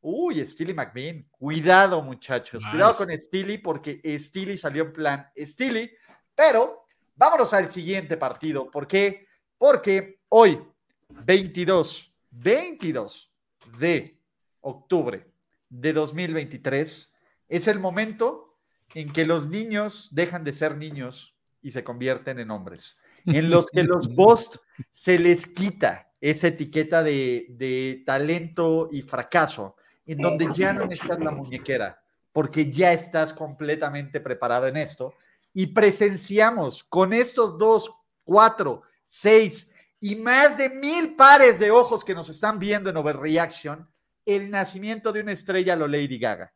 Uy, 0.00 0.44
Steely 0.46 0.74
McBean, 0.74 1.26
cuidado 1.30 2.00
muchachos, 2.02 2.62
Nice. 2.62 2.70
cuidado 2.70 2.96
con 2.96 3.10
Steely 3.10 3.58
porque 3.58 4.00
Steely 4.18 4.56
salió 4.56 4.84
en 4.84 4.92
plan 4.92 5.26
Steely, 5.36 5.90
pero 6.34 6.84
vámonos 7.16 7.52
al 7.52 7.68
siguiente 7.68 8.16
partido. 8.16 8.70
¿Por 8.70 8.86
qué? 8.86 9.26
Porque 9.58 10.20
hoy, 10.28 10.62
22, 11.08 12.12
22 12.30 13.32
de 13.78 14.17
octubre 14.60 15.26
de 15.68 15.92
2023, 15.92 17.14
es 17.48 17.68
el 17.68 17.78
momento 17.78 18.56
en 18.94 19.12
que 19.12 19.26
los 19.26 19.48
niños 19.48 20.08
dejan 20.12 20.44
de 20.44 20.52
ser 20.52 20.76
niños 20.76 21.36
y 21.62 21.70
se 21.70 21.84
convierten 21.84 22.38
en 22.38 22.50
hombres, 22.50 22.96
en 23.26 23.50
los 23.50 23.68
que 23.68 23.82
los 23.82 24.08
Bost 24.14 24.56
se 24.92 25.18
les 25.18 25.46
quita 25.46 26.10
esa 26.20 26.48
etiqueta 26.48 27.02
de, 27.02 27.46
de 27.50 28.02
talento 28.06 28.88
y 28.90 29.02
fracaso, 29.02 29.76
en 30.06 30.18
donde 30.18 30.48
ya 30.52 30.72
no 30.72 30.86
necesitas 30.86 31.20
la 31.20 31.30
muñequera, 31.30 32.02
porque 32.32 32.70
ya 32.70 32.92
estás 32.92 33.32
completamente 33.32 34.20
preparado 34.20 34.66
en 34.66 34.76
esto. 34.76 35.14
Y 35.52 35.66
presenciamos 35.66 36.82
con 36.84 37.12
estos 37.12 37.58
dos, 37.58 37.94
cuatro, 38.24 38.82
seis 39.04 39.72
y 40.00 40.16
más 40.16 40.56
de 40.56 40.70
mil 40.70 41.16
pares 41.16 41.58
de 41.58 41.70
ojos 41.70 42.04
que 42.04 42.14
nos 42.14 42.28
están 42.28 42.58
viendo 42.58 42.90
en 42.90 42.96
Overreaction, 42.96 43.88
el 44.34 44.50
nacimiento 44.50 45.10
de 45.10 45.20
una 45.20 45.32
estrella 45.32 45.72
a 45.72 45.76
lo 45.76 45.88
Lady 45.88 46.18
Gaga. 46.18 46.52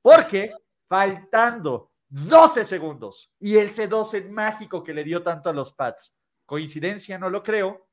Porque 0.00 0.52
faltando 0.88 1.90
12 2.08 2.64
segundos 2.64 3.32
y 3.40 3.56
el 3.56 3.72
C12 3.72 4.30
mágico 4.30 4.84
que 4.84 4.94
le 4.94 5.02
dio 5.02 5.22
tanto 5.22 5.50
a 5.50 5.52
los 5.52 5.72
Pats, 5.72 6.14
coincidencia, 6.44 7.18
no 7.18 7.28
lo 7.28 7.42
creo, 7.42 7.88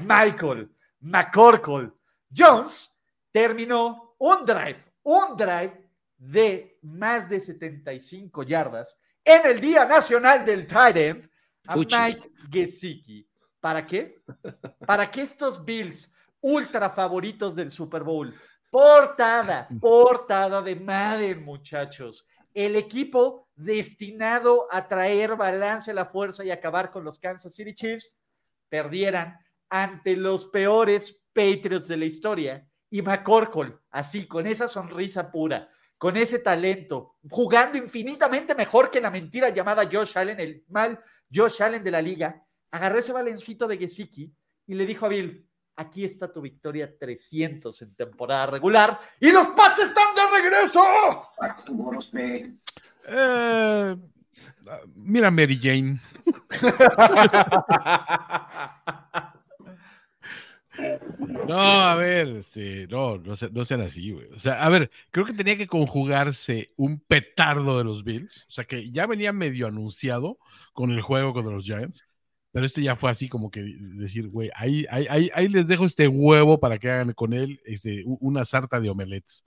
Michael 0.00 0.70
McCorkle 1.00 1.92
Jones 2.34 2.98
terminó 3.30 4.14
un 4.18 4.44
drive, 4.46 4.82
un 5.02 5.36
drive 5.36 5.90
de 6.16 6.78
más 6.82 7.28
de 7.28 7.40
75 7.40 8.42
yardas 8.42 8.98
en 9.22 9.46
el 9.46 9.60
Día 9.60 9.84
Nacional 9.84 10.44
del 10.46 10.66
Tight 10.66 10.96
End 10.96 11.30
a 11.66 11.74
Fuchi. 11.74 11.94
Mike 11.94 12.32
Gesicki. 12.50 13.28
¿Para 13.60 13.84
qué? 13.84 14.22
Para 14.86 15.10
que 15.10 15.20
estos 15.22 15.62
Bills 15.62 16.10
ultra 16.40 16.88
favoritos 16.88 17.54
del 17.54 17.70
Super 17.70 18.02
Bowl, 18.02 18.34
portada, 18.70 19.68
portada 19.80 20.62
de 20.62 20.76
Madden, 20.76 21.44
muchachos. 21.44 22.26
El 22.54 22.76
equipo 22.76 23.48
destinado 23.54 24.66
a 24.70 24.86
traer 24.86 25.36
balance 25.36 25.90
a 25.90 25.94
la 25.94 26.04
fuerza 26.04 26.44
y 26.44 26.50
acabar 26.50 26.90
con 26.90 27.04
los 27.04 27.18
Kansas 27.18 27.54
City 27.54 27.74
Chiefs, 27.74 28.16
perdieran 28.68 29.38
ante 29.68 30.16
los 30.16 30.46
peores 30.46 31.22
Patriots 31.32 31.88
de 31.88 31.96
la 31.96 32.04
historia. 32.04 32.68
Y 32.90 33.02
McCorkle, 33.02 33.78
así, 33.90 34.26
con 34.26 34.46
esa 34.46 34.66
sonrisa 34.66 35.30
pura, 35.30 35.68
con 35.98 36.16
ese 36.16 36.38
talento, 36.38 37.16
jugando 37.28 37.76
infinitamente 37.76 38.54
mejor 38.54 38.90
que 38.90 39.00
la 39.00 39.10
mentira 39.10 39.50
llamada 39.50 39.88
Josh 39.90 40.16
Allen, 40.16 40.40
el 40.40 40.64
mal 40.68 40.98
Josh 41.32 41.62
Allen 41.62 41.84
de 41.84 41.90
la 41.90 42.00
liga, 42.00 42.42
agarró 42.70 42.98
ese 42.98 43.12
balencito 43.12 43.66
de 43.66 43.76
Gesicki 43.76 44.32
y 44.66 44.74
le 44.74 44.86
dijo 44.86 45.06
a 45.06 45.08
Bill, 45.08 45.47
aquí 45.78 46.04
está 46.04 46.30
tu 46.30 46.40
victoria 46.40 46.92
300 46.98 47.82
en 47.82 47.94
temporada 47.94 48.46
regular 48.46 48.98
y 49.20 49.30
los 49.30 49.48
Pats 49.48 49.80
están 49.80 50.14
de 50.14 50.42
regreso. 50.42 50.80
Eh, 53.06 53.96
mira, 54.96 55.30
Mary 55.30 55.58
Jane. 55.60 56.00
No, 61.48 61.58
a 61.60 61.94
ver, 61.96 62.28
este, 62.28 62.86
no, 62.88 63.18
no, 63.18 63.34
se- 63.36 63.50
no 63.50 63.64
sean 63.64 63.80
así, 63.80 64.12
güey. 64.12 64.26
O 64.32 64.38
sea, 64.38 64.64
a 64.64 64.68
ver, 64.68 64.90
creo 65.10 65.26
que 65.26 65.32
tenía 65.32 65.56
que 65.56 65.66
conjugarse 65.66 66.72
un 66.76 67.00
petardo 67.00 67.78
de 67.78 67.84
los 67.84 68.04
Bills. 68.04 68.44
O 68.48 68.52
sea, 68.52 68.64
que 68.64 68.90
ya 68.92 69.06
venía 69.06 69.32
medio 69.32 69.66
anunciado 69.66 70.38
con 70.72 70.90
el 70.92 71.02
juego 71.02 71.32
contra 71.32 71.52
los 71.52 71.64
Giants. 71.64 72.04
Pero 72.52 72.64
este 72.64 72.82
ya 72.82 72.96
fue 72.96 73.10
así 73.10 73.28
como 73.28 73.50
que 73.50 73.62
decir, 73.78 74.28
güey, 74.28 74.50
ahí, 74.54 74.86
ahí, 74.90 75.06
ahí, 75.10 75.30
ahí 75.34 75.48
les 75.48 75.66
dejo 75.68 75.84
este 75.84 76.08
huevo 76.08 76.58
para 76.60 76.78
que 76.78 76.90
hagan 76.90 77.12
con 77.12 77.34
él 77.34 77.60
este, 77.64 78.04
una 78.06 78.44
sarta 78.44 78.80
de 78.80 78.90
omelets. 78.90 79.44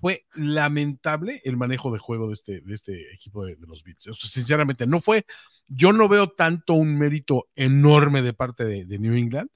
Fue 0.00 0.26
lamentable 0.34 1.40
el 1.44 1.56
manejo 1.56 1.92
de 1.92 1.98
juego 1.98 2.26
de 2.26 2.34
este, 2.34 2.60
de 2.60 2.74
este 2.74 3.12
equipo 3.14 3.44
de, 3.46 3.56
los 3.68 3.84
Bills. 3.84 4.08
O 4.08 4.14
sinceramente, 4.14 4.86
no 4.86 5.00
fue. 5.00 5.26
Yo 5.68 5.92
no 5.92 6.08
veo 6.08 6.28
tanto 6.28 6.74
un 6.74 6.98
mérito 6.98 7.48
enorme 7.54 8.22
de 8.22 8.32
parte 8.32 8.64
de, 8.64 8.98
New 8.98 9.14
England. 9.14 9.48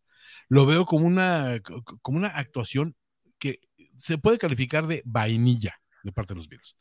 Lo 0.49 0.65
veo 0.65 0.85
como 0.85 1.07
una, 1.07 1.59
co- 1.61 1.83
como 2.01 2.19
una 2.19 2.29
actuación 2.29 2.95
que 3.39 3.61
se 3.99 4.19
puede 4.19 4.39
calificar 4.39 4.87
de 4.87 5.03
vainilla 5.05 5.75
de 6.05 6.13
parte 6.13 6.35
de 6.35 6.39
los 6.39 6.49
Bills. 6.49 6.77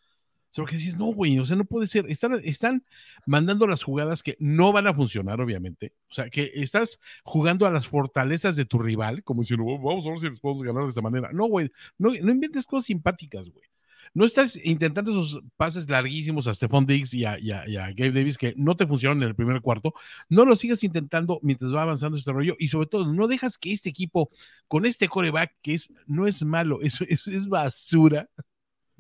Sea, 0.55 0.63
porque 0.63 0.77
dices, 0.77 0.97
no, 0.97 1.07
güey, 1.07 1.37
o 1.37 1.43
sea, 1.45 1.57
no 1.57 1.65
puede 1.65 1.85
ser. 1.85 2.05
Están, 2.09 2.39
están 2.45 2.85
mandando 3.25 3.67
las 3.67 3.83
jugadas 3.83 4.23
que 4.23 4.37
no 4.39 4.71
van 4.71 4.87
a 4.87 4.93
funcionar, 4.93 5.41
obviamente. 5.41 5.93
O 6.09 6.13
sea, 6.13 6.29
que 6.29 6.49
estás 6.55 7.01
jugando 7.25 7.65
a 7.67 7.71
las 7.71 7.87
fortalezas 7.87 8.55
de 8.55 8.63
tu 8.63 8.79
rival, 8.79 9.21
como 9.23 9.41
diciendo, 9.41 9.65
"Oh, 9.67 9.77
vamos 9.79 10.05
a 10.05 10.09
ver 10.11 10.19
si 10.19 10.29
les 10.29 10.39
podemos 10.39 10.63
ganar 10.63 10.83
de 10.83 10.89
esta 10.89 11.01
manera. 11.01 11.29
No, 11.33 11.47
güey, 11.47 11.69
no, 11.97 12.09
no 12.21 12.31
inventes 12.31 12.65
cosas 12.65 12.85
simpáticas, 12.85 13.49
güey. 13.49 13.65
No 14.13 14.23
estás 14.23 14.55
intentando 14.63 15.11
esos 15.11 15.41
pases 15.57 15.89
larguísimos 15.89 16.47
a 16.47 16.53
Stephon 16.53 16.85
Diggs 16.85 17.13
y 17.13 17.25
a, 17.25 17.37
y 17.37 17.51
a- 17.51 17.67
y 17.67 17.75
a 17.75 17.87
Gabe 17.87 18.13
Davis 18.13 18.37
que 18.37 18.53
no 18.55 18.77
te 18.77 18.87
funcionaron 18.87 19.21
en 19.23 19.27
el 19.27 19.35
primer 19.35 19.59
cuarto. 19.59 19.93
No 20.29 20.45
lo 20.45 20.55
sigas 20.55 20.85
intentando 20.85 21.37
mientras 21.43 21.73
va 21.73 21.81
avanzando 21.81 22.17
este 22.17 22.31
rollo 22.31 22.55
y 22.57 22.69
sobre 22.69 22.87
todo 22.87 23.11
no 23.11 23.27
dejas 23.27 23.57
que 23.57 23.73
este 23.73 23.89
equipo 23.89 24.29
con 24.69 24.85
este 24.85 25.09
coreback 25.09 25.57
que 25.61 25.73
es, 25.73 25.91
no 26.07 26.27
es 26.27 26.43
malo, 26.45 26.81
es, 26.81 27.01
es, 27.01 27.27
es 27.27 27.49
basura, 27.49 28.29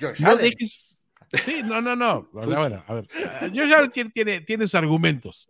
Josh 0.01 0.19
no 0.21 0.31
Allen. 0.31 0.49
dejes. 0.49 0.94
Sí, 1.43 1.61
no, 1.63 1.81
no, 1.81 1.95
no. 1.95 2.29
O 2.33 2.43
sea, 2.43 2.59
bueno, 2.59 2.83
a 2.87 2.93
ver. 2.93 3.07
Josh 3.53 3.73
Allen 3.73 3.91
tiene, 3.91 4.11
tiene, 4.11 4.41
tiene 4.41 4.65
sus 4.65 4.75
argumentos. 4.75 5.47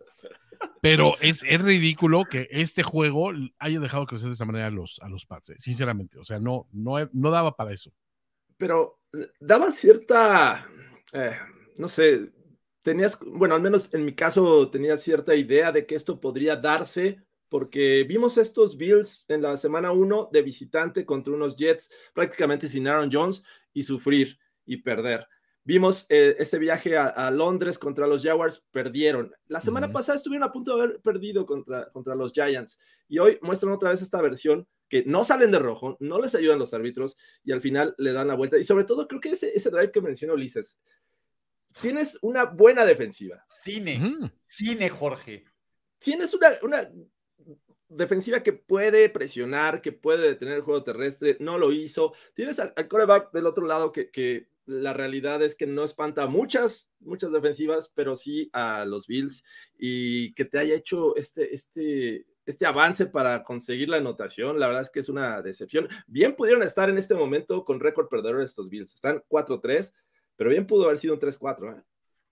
Pero 0.80 1.16
es, 1.20 1.42
es 1.46 1.60
ridículo 1.60 2.24
que 2.24 2.48
este 2.50 2.82
juego 2.82 3.30
haya 3.58 3.80
dejado 3.80 4.06
crecer 4.06 4.28
de 4.28 4.34
esa 4.34 4.44
manera 4.44 4.66
a 4.66 4.70
los, 4.70 4.98
a 5.02 5.08
los 5.08 5.26
Pats, 5.26 5.50
eh, 5.50 5.56
sinceramente. 5.58 6.18
O 6.18 6.24
sea, 6.24 6.38
no, 6.38 6.68
no, 6.72 6.96
no 7.12 7.30
daba 7.30 7.56
para 7.56 7.72
eso. 7.72 7.92
pero 8.56 9.00
eh, 9.12 9.28
daba 9.40 9.70
cierta, 9.70 10.66
eh, 11.12 11.36
no 11.76 11.88
sé, 11.88 12.30
tenías, 12.82 13.18
bueno, 13.20 13.54
al 13.54 13.62
menos 13.62 13.92
en 13.94 14.04
mi 14.04 14.14
caso 14.14 14.70
tenía 14.70 14.96
cierta 14.96 15.34
idea 15.34 15.72
de 15.72 15.86
que 15.86 15.94
esto 15.94 16.20
podría 16.20 16.56
darse 16.56 17.20
porque 17.48 18.04
vimos 18.04 18.38
estos 18.38 18.76
Bills 18.76 19.24
en 19.28 19.42
la 19.42 19.56
semana 19.56 19.92
1 19.92 20.30
de 20.32 20.42
visitante 20.42 21.04
contra 21.04 21.32
unos 21.32 21.56
Jets 21.56 21.90
prácticamente 22.12 22.68
sin 22.68 22.88
Aaron 22.88 23.10
Jones 23.12 23.42
y 23.72 23.82
sufrir 23.82 24.38
y 24.64 24.78
perder. 24.78 25.26
Vimos 25.66 26.06
eh, 26.10 26.36
ese 26.38 26.60
viaje 26.60 26.96
a, 26.96 27.06
a 27.08 27.28
Londres 27.32 27.76
contra 27.76 28.06
los 28.06 28.22
Jaguars, 28.22 28.64
perdieron. 28.70 29.34
La 29.48 29.60
semana 29.60 29.90
pasada 29.90 30.14
estuvieron 30.14 30.48
a 30.48 30.52
punto 30.52 30.76
de 30.76 30.82
haber 30.84 31.00
perdido 31.00 31.44
contra, 31.44 31.90
contra 31.90 32.14
los 32.14 32.32
Giants 32.32 32.78
y 33.08 33.18
hoy 33.18 33.36
muestran 33.42 33.72
otra 33.72 33.90
vez 33.90 34.00
esta 34.00 34.22
versión 34.22 34.68
que 34.88 35.02
no 35.04 35.24
salen 35.24 35.50
de 35.50 35.58
rojo, 35.58 35.96
no 35.98 36.20
les 36.20 36.36
ayudan 36.36 36.60
los 36.60 36.72
árbitros 36.72 37.18
y 37.42 37.50
al 37.50 37.60
final 37.60 37.96
le 37.98 38.12
dan 38.12 38.28
la 38.28 38.36
vuelta. 38.36 38.58
Y 38.58 38.62
sobre 38.62 38.84
todo, 38.84 39.08
creo 39.08 39.20
que 39.20 39.30
ese, 39.30 39.50
ese 39.56 39.70
drive 39.70 39.90
que 39.90 40.00
mencionó 40.00 40.34
Ulises, 40.34 40.78
tienes 41.80 42.16
una 42.22 42.44
buena 42.44 42.84
defensiva, 42.84 43.44
Cine, 43.48 44.30
cine, 44.44 44.88
Jorge. 44.88 45.46
tienes 45.98 46.32
una, 46.32 46.46
una 46.62 46.88
defensiva 47.88 48.44
que 48.44 48.52
puede 48.52 49.08
presionar, 49.10 49.82
que 49.82 49.90
puede 49.90 50.28
detener 50.28 50.54
el 50.58 50.62
juego 50.62 50.84
terrestre, 50.84 51.36
no 51.40 51.58
lo 51.58 51.72
hizo. 51.72 52.12
Tienes 52.34 52.60
al, 52.60 52.72
al 52.76 52.88
quarterback 52.88 53.32
del 53.32 53.46
otro 53.46 53.66
lado 53.66 53.90
que, 53.90 54.12
que 54.12 54.48
la 54.66 54.92
realidad 54.92 55.42
es 55.42 55.54
que 55.54 55.66
no 55.66 55.84
espanta 55.84 56.24
a 56.24 56.26
muchas, 56.26 56.90
muchas 57.00 57.32
defensivas, 57.32 57.90
pero 57.94 58.16
sí 58.16 58.50
a 58.52 58.84
los 58.84 59.06
Bills 59.06 59.42
y 59.78 60.34
que 60.34 60.44
te 60.44 60.58
haya 60.58 60.74
hecho 60.74 61.16
este, 61.16 61.54
este, 61.54 62.26
este 62.44 62.66
avance 62.66 63.06
para 63.06 63.42
conseguir 63.44 63.88
la 63.88 63.98
anotación, 63.98 64.58
la 64.58 64.66
verdad 64.66 64.82
es 64.82 64.90
que 64.90 65.00
es 65.00 65.08
una 65.08 65.40
decepción. 65.40 65.88
Bien 66.06 66.34
pudieron 66.34 66.62
estar 66.62 66.90
en 66.90 66.98
este 66.98 67.14
momento 67.14 67.64
con 67.64 67.80
récord 67.80 68.08
perdedor 68.08 68.42
estos 68.42 68.68
Bills, 68.68 68.92
están 68.92 69.22
4-3, 69.28 69.94
pero 70.36 70.50
bien 70.50 70.66
pudo 70.66 70.84
haber 70.84 70.98
sido 70.98 71.14
un 71.14 71.20
3-4. 71.20 71.78
¿eh? 71.78 71.82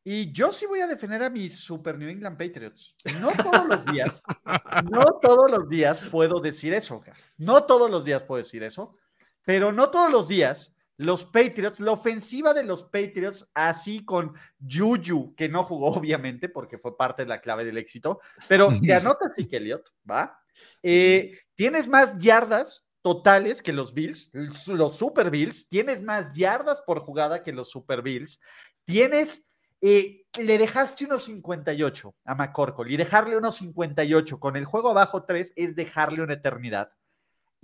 Y 0.07 0.33
yo 0.33 0.53
sí 0.53 0.66
voy 0.66 0.81
a 0.81 0.87
defender 0.87 1.23
a 1.23 1.31
mis 1.31 1.59
Super 1.59 1.97
New 1.97 2.11
England 2.11 2.37
Patriots. 2.37 2.94
No 3.20 3.33
todos 3.33 3.66
los 3.66 3.87
días, 3.87 4.12
no 4.90 5.05
todos 5.23 5.51
los 5.51 5.68
días 5.68 6.01
puedo 6.11 6.40
decir 6.40 6.75
eso. 6.75 7.03
No 7.38 7.64
todos 7.64 7.90
los 7.90 8.05
días 8.05 8.23
puedo 8.23 8.42
decir 8.42 8.62
eso, 8.62 8.97
pero 9.44 9.73
no 9.73 9.90
todos 9.90 10.12
los 10.12 10.29
días 10.29 10.74
los 10.96 11.24
Patriots, 11.24 11.80
la 11.80 11.92
ofensiva 11.92 12.54
de 12.54 12.64
los 12.64 12.85
Patriots, 12.85 13.48
así 13.54 14.04
con 14.04 14.35
Juju, 14.61 15.35
que 15.35 15.48
no 15.48 15.64
jugó 15.64 15.88
obviamente 15.94 16.48
porque 16.48 16.78
fue 16.78 16.96
parte 16.96 17.22
de 17.22 17.28
la 17.28 17.40
clave 17.40 17.64
del 17.64 17.78
éxito, 17.78 18.20
pero 18.48 18.72
te 18.80 18.94
anotas 18.94 19.33
y 19.37 19.48
Elliott, 19.54 19.90
¿va? 20.09 20.40
Eh, 20.83 21.38
tienes 21.54 21.88
más 21.88 22.18
yardas 22.18 22.85
totales 23.02 23.62
que 23.62 23.72
los 23.72 23.92
Bills, 23.92 24.30
los 24.33 24.96
Super 24.96 25.30
Bills, 25.30 25.68
tienes 25.68 26.02
más 26.02 26.33
yardas 26.33 26.80
por 26.83 27.00
jugada 27.00 27.42
que 27.42 27.52
los 27.52 27.68
Super 27.70 28.00
Bills, 28.02 28.40
tienes 28.85 29.46
eh, 29.87 30.24
le 30.40 30.57
dejaste 30.57 31.04
unos 31.04 31.24
58 31.26 32.14
a 32.24 32.35
McCorkle 32.35 32.90
y 32.90 32.96
dejarle 32.96 33.37
unos 33.37 33.57
58 33.57 34.40
con 34.40 34.57
el 34.57 34.64
juego 34.64 34.90
abajo 34.90 35.24
3 35.24 35.52
es 35.57 35.76
dejarle 35.76 36.22
una 36.22 36.33
eternidad. 36.33 36.90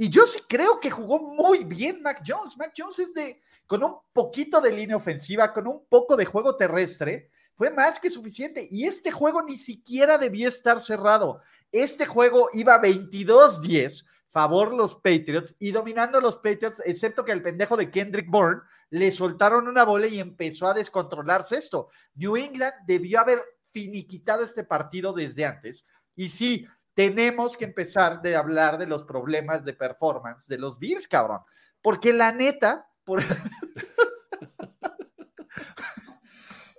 Y 0.00 0.08
yo 0.08 0.26
sí 0.26 0.40
creo 0.48 0.80
que 0.80 0.90
jugó 0.90 1.18
muy 1.20 1.62
bien 1.62 2.00
Mac 2.00 2.22
Jones. 2.26 2.56
Mac 2.56 2.72
Jones 2.74 2.98
es 3.00 3.12
de, 3.12 3.42
con 3.66 3.84
un 3.84 3.96
poquito 4.14 4.58
de 4.58 4.72
línea 4.72 4.96
ofensiva, 4.96 5.52
con 5.52 5.66
un 5.66 5.84
poco 5.90 6.16
de 6.16 6.24
juego 6.24 6.56
terrestre, 6.56 7.28
fue 7.54 7.70
más 7.70 8.00
que 8.00 8.08
suficiente. 8.08 8.66
Y 8.70 8.86
este 8.86 9.10
juego 9.10 9.42
ni 9.42 9.58
siquiera 9.58 10.16
debió 10.16 10.48
estar 10.48 10.80
cerrado. 10.80 11.42
Este 11.70 12.06
juego 12.06 12.48
iba 12.54 12.80
22-10, 12.80 14.06
favor 14.30 14.72
los 14.72 14.94
Patriots, 14.94 15.54
y 15.58 15.70
dominando 15.70 16.18
los 16.18 16.36
Patriots, 16.36 16.80
excepto 16.86 17.22
que 17.22 17.32
el 17.32 17.42
pendejo 17.42 17.76
de 17.76 17.90
Kendrick 17.90 18.30
Bourne 18.30 18.62
le 18.88 19.10
soltaron 19.10 19.68
una 19.68 19.84
bola 19.84 20.06
y 20.06 20.18
empezó 20.18 20.66
a 20.66 20.72
descontrolarse 20.72 21.58
esto. 21.58 21.90
New 22.14 22.38
England 22.38 22.72
debió 22.86 23.20
haber 23.20 23.42
finiquitado 23.70 24.44
este 24.44 24.64
partido 24.64 25.12
desde 25.12 25.44
antes. 25.44 25.84
Y 26.16 26.30
sí, 26.30 26.66
tenemos 27.00 27.56
que 27.56 27.64
empezar 27.64 28.20
de 28.20 28.36
hablar 28.36 28.76
de 28.76 28.86
los 28.86 29.04
problemas 29.04 29.64
de 29.64 29.72
performance 29.72 30.46
de 30.48 30.58
los 30.58 30.78
Bills, 30.78 31.08
cabrón. 31.08 31.40
Porque 31.80 32.12
la 32.12 32.30
neta, 32.30 32.86
por... 33.04 33.20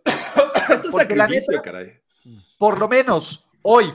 Esto 0.06 0.88
es 0.90 0.92
Porque 0.92 1.16
la 1.16 1.28
neta- 1.28 1.62
caray. 1.64 2.00
por 2.60 2.78
lo 2.80 2.88
menos 2.88 3.50
hoy, 3.64 3.92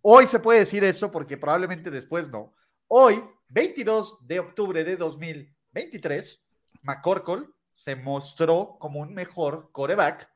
hoy 0.00 0.26
se 0.26 0.40
puede 0.40 0.60
decir 0.60 0.82
esto 0.82 1.10
porque 1.10 1.36
probablemente 1.36 1.90
después 1.90 2.28
no. 2.30 2.54
Hoy, 2.88 3.22
22 3.48 4.26
de 4.26 4.40
octubre 4.40 4.82
de 4.82 4.96
2023, 4.96 6.42
McCorkle 6.82 7.48
se 7.72 7.96
mostró 7.96 8.76
como 8.80 9.00
un 9.00 9.12
mejor 9.12 9.68
coreback 9.72 10.28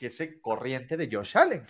que 0.00 0.06
ese 0.06 0.40
corriente 0.40 0.96
de 0.96 1.10
Josh 1.12 1.36
Allen. 1.36 1.66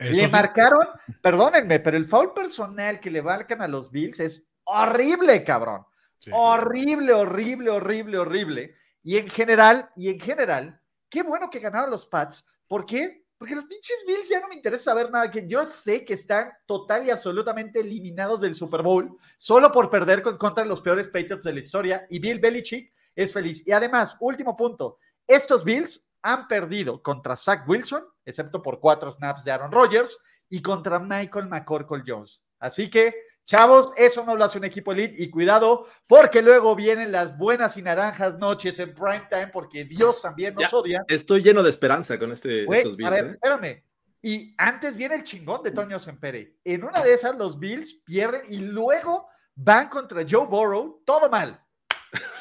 Le 0.00 0.20
sí. 0.24 0.28
marcaron, 0.28 0.88
perdónenme, 1.20 1.80
pero 1.80 1.98
el 1.98 2.06
foul 2.06 2.32
personal 2.32 2.98
que 2.98 3.10
le 3.10 3.20
marcan 3.20 3.60
a 3.60 3.68
los 3.68 3.90
Bills 3.90 4.20
es 4.20 4.48
horrible, 4.64 5.44
cabrón. 5.44 5.84
Sí. 6.18 6.30
Horrible, 6.32 7.12
horrible, 7.12 7.68
horrible, 7.68 8.16
horrible. 8.16 8.74
Y 9.02 9.18
en 9.18 9.28
general, 9.28 9.90
y 9.96 10.08
en 10.08 10.18
general, 10.18 10.80
qué 11.10 11.22
bueno 11.22 11.50
que 11.50 11.58
ganaron 11.58 11.90
los 11.90 12.06
Pats. 12.06 12.46
¿Por 12.66 12.86
qué? 12.86 13.26
Porque 13.36 13.54
los 13.54 13.66
pinches 13.66 14.02
Bills 14.06 14.30
ya 14.30 14.40
no 14.40 14.48
me 14.48 14.54
interesa 14.54 14.84
saber 14.84 15.10
nada, 15.10 15.30
que 15.30 15.46
yo 15.46 15.70
sé 15.70 16.02
que 16.06 16.14
están 16.14 16.50
total 16.64 17.06
y 17.06 17.10
absolutamente 17.10 17.80
eliminados 17.80 18.40
del 18.40 18.54
Super 18.54 18.80
Bowl 18.80 19.14
solo 19.36 19.70
por 19.70 19.90
perder 19.90 20.22
con- 20.22 20.38
contra 20.38 20.64
los 20.64 20.80
peores 20.80 21.08
Patriots 21.08 21.44
de 21.44 21.52
la 21.52 21.58
historia 21.60 22.06
y 22.08 22.18
Bill 22.18 22.38
Belichick 22.38 22.90
es 23.14 23.30
feliz. 23.30 23.62
Y 23.66 23.72
además, 23.72 24.16
último 24.20 24.56
punto, 24.56 24.96
estos 25.26 25.62
Bills 25.64 26.03
han 26.24 26.48
perdido 26.48 27.00
contra 27.02 27.36
Zach 27.36 27.68
Wilson, 27.68 28.02
excepto 28.24 28.60
por 28.62 28.80
cuatro 28.80 29.10
snaps 29.10 29.44
de 29.44 29.52
Aaron 29.52 29.70
Rodgers, 29.70 30.18
y 30.48 30.60
contra 30.62 30.98
Michael 30.98 31.48
McCorkle 31.48 32.02
Jones. 32.06 32.42
Así 32.58 32.88
que, 32.88 33.14
chavos, 33.44 33.92
eso 33.96 34.24
no 34.24 34.34
lo 34.34 34.44
hace 34.44 34.56
un 34.58 34.64
equipo 34.64 34.92
elite 34.92 35.22
y 35.22 35.28
cuidado, 35.30 35.86
porque 36.06 36.40
luego 36.42 36.74
vienen 36.74 37.12
las 37.12 37.36
buenas 37.36 37.76
y 37.76 37.82
naranjas 37.82 38.38
noches 38.38 38.78
en 38.78 38.94
prime 38.94 39.26
time, 39.30 39.48
porque 39.48 39.84
Dios 39.84 40.22
también 40.22 40.54
nos 40.54 40.70
Ya. 40.70 40.76
odia. 40.76 41.04
Estoy 41.08 41.42
lleno 41.42 41.62
de 41.62 41.70
esperanza 41.70 42.18
con 42.18 42.32
este, 42.32 42.62
estos 42.62 42.96
Bills. 42.96 43.06
a 43.08 43.10
ver, 43.10 43.24
¿eh? 43.26 43.30
espérame. 43.32 43.84
Y 44.22 44.54
antes 44.56 44.96
viene 44.96 45.16
el 45.16 45.24
chingón 45.24 45.62
de 45.62 45.70
Toño 45.72 45.98
Sempere. 45.98 46.56
En 46.64 46.84
una 46.84 47.02
de 47.02 47.12
esas, 47.12 47.36
los 47.36 47.58
Bills 47.58 48.00
pierden 48.06 48.40
y 48.48 48.56
luego 48.56 49.28
van 49.54 49.90
contra 49.90 50.22
Joe 50.28 50.46
Burrow. 50.46 51.02
Todo 51.04 51.28
mal. 51.28 51.62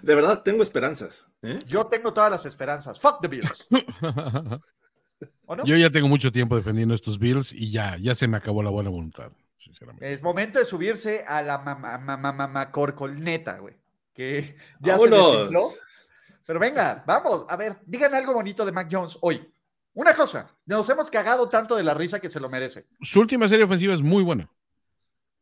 de 0.07 0.15
verdad, 0.15 0.41
tengo 0.41 0.63
esperanzas. 0.63 1.27
¿eh? 1.41 1.59
Yo 1.67 1.87
tengo 1.87 2.13
todas 2.13 2.31
las 2.31 2.45
esperanzas. 2.45 2.97
Fuck 2.97 3.19
the 3.19 3.27
Bills. 3.27 3.67
¿O 5.45 5.55
no? 5.57 5.65
Yo 5.65 5.75
ya 5.75 5.89
tengo 5.89 6.07
mucho 6.07 6.31
tiempo 6.31 6.55
defendiendo 6.55 6.95
estos 6.95 7.19
Bills 7.19 7.51
y 7.51 7.71
ya, 7.71 7.97
ya 7.97 8.15
se 8.15 8.25
me 8.25 8.37
acabó 8.37 8.63
la 8.63 8.69
buena 8.69 8.89
voluntad, 8.89 9.33
sinceramente. 9.57 10.09
Es 10.13 10.21
momento 10.21 10.59
de 10.59 10.65
subirse 10.65 11.25
a 11.27 11.41
la 11.41 11.57
mamá 11.57 11.97
mamá 11.97 12.31
mamá 12.31 12.71
corcolneta, 12.71 13.59
güey. 13.59 13.75
Que 14.13 14.55
ya 14.79 14.97
se 14.97 15.09
Vámonos. 15.09 15.31
desinfló. 15.33 15.71
Pero 16.45 16.59
venga, 16.61 17.03
vamos. 17.05 17.43
A 17.49 17.57
ver, 17.57 17.75
digan 17.85 18.15
algo 18.15 18.33
bonito 18.33 18.65
de 18.65 18.71
Mac 18.71 18.87
Jones 18.89 19.17
hoy. 19.19 19.45
Una 19.93 20.13
cosa, 20.13 20.55
nos 20.65 20.89
hemos 20.89 21.09
cagado 21.09 21.49
tanto 21.49 21.75
de 21.75 21.83
la 21.83 21.93
risa 21.93 22.21
que 22.21 22.29
se 22.29 22.39
lo 22.39 22.47
merece. 22.47 22.85
Su 23.01 23.19
última 23.19 23.49
serie 23.49 23.65
ofensiva 23.65 23.93
es 23.93 24.01
muy 24.01 24.23
buena. 24.23 24.49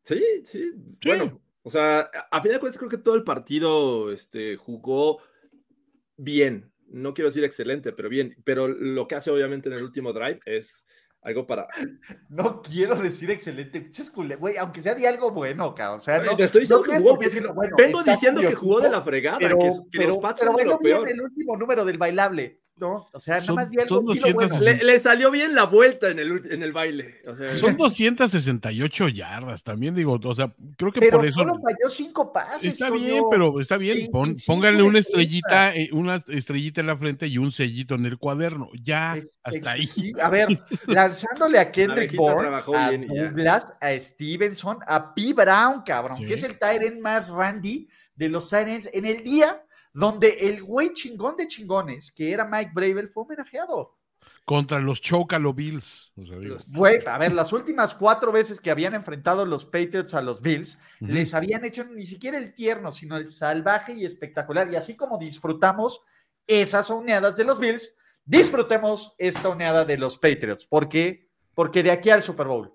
Sí, 0.01 0.23
sí. 0.43 0.73
Bueno, 1.04 1.39
o 1.65 1.69
sea, 1.69 1.99
a- 2.01 2.38
a 2.38 2.41
fin 2.41 2.51
de 2.51 2.60
cuentas 2.60 2.78
creo 2.78 2.89
que 2.89 2.97
todo 2.99 3.15
el 3.15 3.23
partido 3.23 4.12
este, 4.12 4.56
jugó 4.56 5.19
bien. 6.15 6.71
No 6.88 7.13
quiero 7.13 7.30
decir 7.30 7.43
excelente, 7.43 7.91
pero 7.91 8.08
bien. 8.08 8.36
Pero 8.43 8.67
lo 8.67 9.08
que 9.08 9.15
hace 9.15 9.32
obviamente 9.32 9.67
en 9.69 9.75
el 9.75 9.84
último 9.84 10.13
drive 10.13 10.39
es 10.45 10.86
algo 11.21 11.47
para... 11.47 11.67
No 12.30 12.62
quiero 12.62 12.95
decir 12.95 13.32
excelente, 13.32 13.82
pinches 13.82 14.12
güey, 14.13 14.58
aunque 14.58 14.82
sea 14.82 14.93
de 14.93 15.08
algo 15.08 15.32
bueno, 15.32 15.73
cabrón. 15.73 15.99
O 15.99 16.04
sea, 16.04 16.19
no, 16.19 16.36
Te 16.38 16.43
estoy 16.43 16.62
diciendo 16.62 16.86
no 16.86 16.91
que 16.93 16.99
jugó 16.99 17.17
decirlo 17.17 17.54
bueno, 17.56 17.75
Vengo 17.78 18.04
diciendo 18.04 18.41
que 18.41 18.54
jugó 18.54 18.80
de 18.80 18.89
la 18.89 19.01
fregada, 19.01 19.39
pero, 19.39 19.58
que, 19.58 19.65
que 19.91 19.97
pero, 19.97 20.10
los 20.10 20.17
Pats 20.19 20.41
pero 20.41 20.51
son 20.51 20.58
bailó 20.58 20.71
lo 20.73 20.80
peor. 20.80 21.10
el 21.10 21.19
último 21.21 21.58
número 21.58 21.84
del 21.84 21.97
bailable, 21.97 22.62
¿no? 22.77 23.07
O 23.13 23.19
sea, 23.19 23.35
nada 23.35 23.45
Son- 23.45 23.55
más 23.55 23.69
di 23.71 23.79
algo, 23.79 23.95
son 23.95 24.05
di 24.13 24.19
lo 24.19 24.33
bueno. 24.33 24.49
260. 24.49 24.83
Le, 24.85 24.91
le 24.91 24.99
salió 24.99 25.31
bien 25.31 25.55
la 25.55 25.63
vuelta 25.65 26.09
en 26.09 26.19
el, 26.19 26.51
en 26.51 26.61
el 26.61 26.73
baile. 26.73 27.21
O 27.27 27.35
sea, 27.35 27.47
Son 27.55 27.77
268 27.77 29.07
yardas 29.09 29.63
también, 29.63 29.95
digo, 29.95 30.19
o 30.21 30.33
sea, 30.33 30.53
creo 30.77 30.91
que 30.91 30.99
Pero 30.99 31.17
por 31.17 31.25
eso... 31.25 31.35
solo 31.35 31.53
falló 31.61 31.89
cinco 31.89 32.31
pases. 32.31 32.73
Está 32.73 32.89
bien, 32.89 33.23
pero 33.31 33.59
está 33.59 33.77
bien. 33.77 34.09
Pon- 34.11 34.23
25 34.35 34.53
póngale 34.53 34.77
de 34.77 34.83
una 34.83 34.91
30. 35.01 35.09
estrellita, 35.09 35.75
eh, 35.75 35.89
una 35.93 36.23
estrellita 36.27 36.81
en 36.81 36.88
la 36.88 36.97
frente 36.97 37.27
y 37.27 37.38
un 37.38 37.51
sellito 37.51 37.95
en 37.95 38.05
el 38.05 38.17
cuaderno. 38.17 38.69
Ya, 38.81 39.17
Eh, 39.17 39.27
hasta 39.43 39.71
eh, 39.71 39.79
ahí. 39.79 39.88
sí, 39.88 40.13
a 40.21 40.29
ver, 40.29 40.47
lanzándole 40.88 41.59
a 41.59 41.71
Kendrick 41.71 42.15
Bourne, 42.15 42.49
a 42.55 42.89
bien 42.89 43.03
y 43.03 43.15
ya. 43.15 43.23
Douglas, 43.29 43.73
a 43.79 43.91
Stevenson, 43.99 44.79
a 44.88 45.13
P. 45.13 45.33
Brown, 45.33 45.81
cabrón, 45.85 46.17
Sí. 46.17 46.25
que 46.25 46.33
es 46.33 46.43
el 46.43 46.57
Tyrant 46.59 46.99
más 46.99 47.29
randy 47.29 47.88
de 48.15 48.29
los 48.29 48.49
Tyrants 48.49 48.89
en 48.93 49.05
el 49.05 49.23
día 49.23 49.61
donde 49.95 50.49
el 50.49 50.62
güey 50.62 50.93
chingón 50.93 51.36
de 51.38 51.47
chingones, 51.47 52.12
que 52.12 52.31
era 52.31 52.45
Mike 52.45 52.71
Bravel, 52.73 53.10
fue 53.10 53.23
homenajeado. 53.23 53.97
Contra 54.45 54.79
los 54.79 55.01
Chocalo 55.01 55.53
Bills. 55.53 56.13
O 56.17 56.23
sea, 56.23 56.38
digo, 56.38 56.53
Los- 56.55 56.71
Güey, 56.71 56.99
a 57.08 57.17
ver, 57.17 57.34
las 57.34 57.51
últimas 57.51 57.95
cuatro 57.95 58.31
veces 58.31 58.60
que 58.60 58.69
habían 58.69 58.93
enfrentado 58.93 59.43
los 59.45 59.65
Patriots 59.65 60.13
a 60.13 60.21
los 60.21 60.39
Bills, 60.41 60.77
les 60.99 61.34
habían 61.34 61.65
hecho 61.65 61.84
ni 61.86 62.05
siquiera 62.05 62.38
el 62.38 62.53
tierno, 62.53 62.91
sino 62.91 63.17
el 63.17 63.25
salvaje 63.25 63.93
y 63.93 64.05
espectacular. 64.05 64.71
Y 64.71 64.75
así 64.75 64.95
como 64.95 65.17
disfrutamos 65.17 66.01
esas 66.45 66.91
oneadas 66.91 67.38
de 67.38 67.43
los 67.43 67.60
Bills, 67.60 67.95
disfrutemos 68.23 69.15
esta 69.17 69.49
oneada 69.49 69.84
de 69.84 69.97
los 69.97 70.17
Patriots. 70.19 70.67
¿Por 70.67 70.88
qué? 70.89 71.27
Porque 71.55 71.81
de 71.81 71.89
aquí 71.91 72.12
al 72.12 72.21
Super 72.21 72.45
Bowl. 72.47 72.71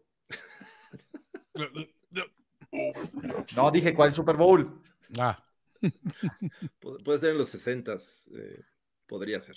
No 3.56 3.70
dije 3.70 3.94
cuál 3.94 4.12
Super 4.12 4.36
Bowl. 4.36 4.80
Ah, 5.18 5.42
puede 7.04 7.18
ser 7.18 7.30
en 7.30 7.38
los 7.38 7.48
60 7.50 7.96
podría 9.06 9.40
ser. 9.40 9.56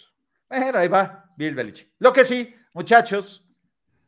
Bueno, 0.50 0.78
ahí 0.78 0.88
va, 0.88 1.26
Bill 1.38 1.56
Belichick. 1.56 1.94
Lo 2.00 2.14
que 2.14 2.26
sí, 2.26 2.54
muchachos, 2.74 3.48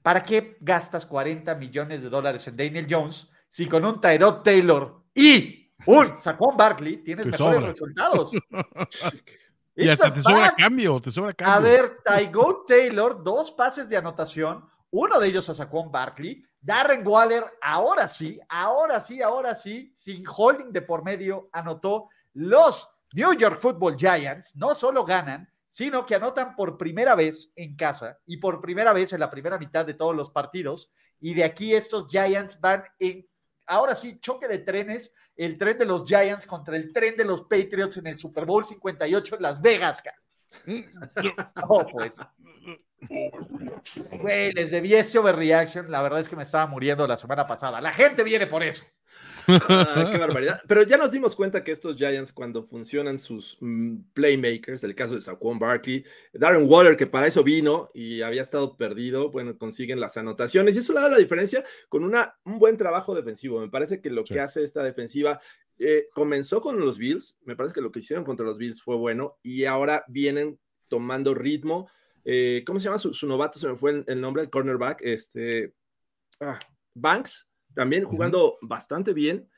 ¿para 0.01 0.21
qué 0.23 0.57
gastas 0.59 1.05
40 1.05 1.55
millones 1.55 2.01
de 2.01 2.09
dólares 2.09 2.47
en 2.47 2.57
Daniel 2.57 2.87
Jones 2.89 3.29
si 3.49 3.67
con 3.67 3.85
un 3.85 3.99
Tyrod 4.01 4.41
Taylor 4.43 5.03
y 5.13 5.71
un 5.85 6.19
Saquon 6.19 6.55
Barkley 6.57 6.97
tienes 6.97 7.25
Te 7.25 7.31
mejores 7.31 7.55
sobra. 7.55 7.67
resultados? 7.67 8.31
y 9.75 9.89
hasta 9.89 10.07
a 10.07 10.13
te 10.13 10.21
sobra 10.21 10.53
cambio, 10.57 10.99
te 11.01 11.11
sobra 11.11 11.31
A 11.31 11.33
cambio. 11.33 11.71
ver, 11.71 11.97
Tygo 12.03 12.63
Taylor, 12.67 13.23
dos 13.23 13.51
pases 13.51 13.89
de 13.89 13.97
anotación, 13.97 14.65
uno 14.91 15.19
de 15.19 15.27
ellos 15.27 15.49
a 15.49 15.53
Saquon 15.53 15.91
Barkley, 15.91 16.45
Darren 16.65 17.07
Waller, 17.07 17.43
ahora 17.61 18.07
sí, 18.07 18.39
ahora 18.49 18.99
sí, 18.99 19.21
ahora 19.21 19.53
sí, 19.53 19.91
sin 19.93 20.23
holding 20.27 20.71
de 20.71 20.81
por 20.81 21.03
medio, 21.03 21.47
anotó 21.51 22.09
los 22.33 22.89
New 23.13 23.33
York 23.33 23.61
Football 23.61 23.95
Giants, 23.95 24.55
no 24.55 24.73
solo 24.73 25.05
ganan, 25.05 25.47
sino 25.67 26.07
que 26.07 26.15
anotan 26.15 26.55
por 26.55 26.75
primera 26.75 27.13
vez 27.13 27.51
en 27.55 27.75
casa 27.75 28.17
y 28.25 28.37
por 28.37 28.61
primera 28.61 28.93
vez 28.93 29.13
en 29.13 29.19
la 29.19 29.29
primera 29.29 29.59
mitad 29.59 29.85
de 29.85 29.93
todos 29.93 30.15
los 30.15 30.31
partidos. 30.31 30.89
Y 31.21 31.35
de 31.35 31.43
aquí 31.43 31.75
estos 31.75 32.07
Giants 32.07 32.59
van 32.59 32.83
en, 32.97 33.27
ahora 33.67 33.93
sí, 33.95 34.17
choque 34.19 34.47
de 34.47 34.57
trenes, 34.57 35.13
el 35.35 35.59
tren 35.59 35.77
de 35.77 35.85
los 35.85 36.03
Giants 36.03 36.47
contra 36.47 36.75
el 36.77 36.91
tren 36.91 37.15
de 37.15 37.25
los 37.25 37.43
Patriots 37.43 37.97
en 37.97 38.07
el 38.07 38.17
Super 38.17 38.45
Bowl 38.45 38.65
58 38.65 39.35
en 39.35 39.41
Las 39.43 39.61
Vegas, 39.61 40.01
cara. 40.01 40.17
No, 40.65 41.87
pues. 41.91 42.15
Güey, 44.21 44.51
les 44.53 44.71
debí 44.71 44.93
este 44.93 45.19
overreaction. 45.19 45.91
La 45.91 46.01
verdad 46.01 46.19
es 46.19 46.29
que 46.29 46.35
me 46.35 46.43
estaba 46.43 46.65
muriendo 46.67 47.05
la 47.07 47.17
semana 47.17 47.45
pasada. 47.45 47.81
La 47.81 47.91
gente 47.91 48.23
viene 48.23 48.47
por 48.47 48.63
eso. 48.63 48.85
Ah, 49.47 50.09
qué 50.11 50.17
barbaridad. 50.17 50.61
Pero 50.67 50.83
ya 50.83 50.97
nos 50.97 51.11
dimos 51.11 51.35
cuenta 51.35 51.63
que 51.63 51.71
estos 51.71 51.95
Giants, 51.97 52.33
cuando 52.33 52.63
funcionan 52.63 53.19
sus 53.19 53.57
mm, 53.59 53.97
playmakers, 54.13 54.83
el 54.83 54.95
caso 54.95 55.15
de 55.15 55.21
Saquon 55.21 55.59
Barkley, 55.59 56.03
Darren 56.33 56.65
Waller, 56.69 56.97
que 56.97 57.07
para 57.07 57.27
eso 57.27 57.43
vino 57.43 57.89
y 57.93 58.21
había 58.21 58.41
estado 58.41 58.77
perdido, 58.77 59.31
bueno, 59.31 59.57
consiguen 59.57 59.99
las 59.99 60.17
anotaciones. 60.17 60.75
Y 60.75 60.79
eso 60.79 60.93
le 60.93 61.01
da 61.01 61.09
la 61.09 61.17
diferencia 61.17 61.63
con 61.89 62.03
una, 62.03 62.35
un 62.45 62.59
buen 62.59 62.77
trabajo 62.77 63.13
defensivo. 63.15 63.59
Me 63.59 63.69
parece 63.69 64.01
que 64.01 64.09
lo 64.09 64.25
Sí. 64.25 64.33
que 64.33 64.39
hace 64.39 64.63
esta 64.63 64.83
defensiva 64.83 65.39
eh, 65.77 66.07
comenzó 66.13 66.61
con 66.61 66.79
los 66.79 66.97
Bills. 66.97 67.37
Me 67.43 67.55
parece 67.55 67.73
que 67.73 67.81
lo 67.81 67.91
que 67.91 67.99
hicieron 67.99 68.23
contra 68.25 68.45
los 68.45 68.57
Bills 68.57 68.81
fue 68.81 68.95
bueno 68.95 69.37
y 69.43 69.65
ahora 69.65 70.03
vienen 70.07 70.59
tomando 70.87 71.33
ritmo. 71.33 71.89
Eh, 72.23 72.63
¿Cómo 72.65 72.79
se 72.79 72.85
llama 72.85 72.97
su, 72.97 73.13
su 73.13 73.27
novato? 73.27 73.59
Se 73.59 73.67
me 73.67 73.75
fue 73.75 73.91
el, 73.91 74.03
el 74.07 74.19
nombre, 74.21 74.41
el 74.43 74.49
cornerback. 74.49 75.01
Este, 75.03 75.73
ah, 76.39 76.57
Banks, 76.95 77.47
también 77.75 78.05
jugando 78.05 78.57
bastante 78.61 79.13
bien. 79.13 79.49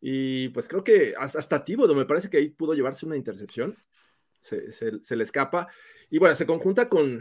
Y 0.00 0.48
pues 0.50 0.68
creo 0.68 0.84
que 0.84 1.14
hasta, 1.18 1.38
hasta 1.38 1.64
me 1.94 2.04
parece 2.06 2.28
que 2.30 2.36
ahí 2.38 2.48
pudo 2.48 2.74
llevarse 2.74 3.06
una 3.06 3.16
intercepción. 3.16 3.76
Se, 4.38 4.70
se- 4.72 5.02
se 5.02 5.16
le 5.16 5.24
escapa. 5.24 5.68
Y 6.10 6.18
bueno, 6.18 6.34
se 6.34 6.46
conjunta 6.46 6.88
con, 6.88 7.20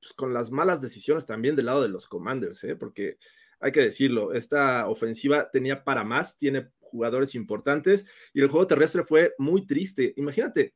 pues, 0.00 0.12
con 0.14 0.32
las 0.32 0.50
malas 0.50 0.80
decisiones 0.80 1.26
también 1.26 1.56
del 1.56 1.66
lado 1.66 1.82
de 1.82 1.88
los 1.88 2.06
Commanders, 2.06 2.64
¿eh? 2.64 2.76
porque 2.76 3.18
hay 3.60 3.72
que 3.72 3.80
decirlo, 3.80 4.32
esta 4.32 4.88
ofensiva 4.88 5.50
tenía 5.50 5.82
para 5.84 6.04
más, 6.04 6.36
tiene 6.38 6.70
jugadores 6.78 7.34
importantes 7.34 8.04
y 8.32 8.40
el 8.40 8.48
juego 8.48 8.66
terrestre 8.66 9.04
fue 9.04 9.34
muy 9.38 9.66
triste. 9.66 10.14
Imagínate, 10.16 10.74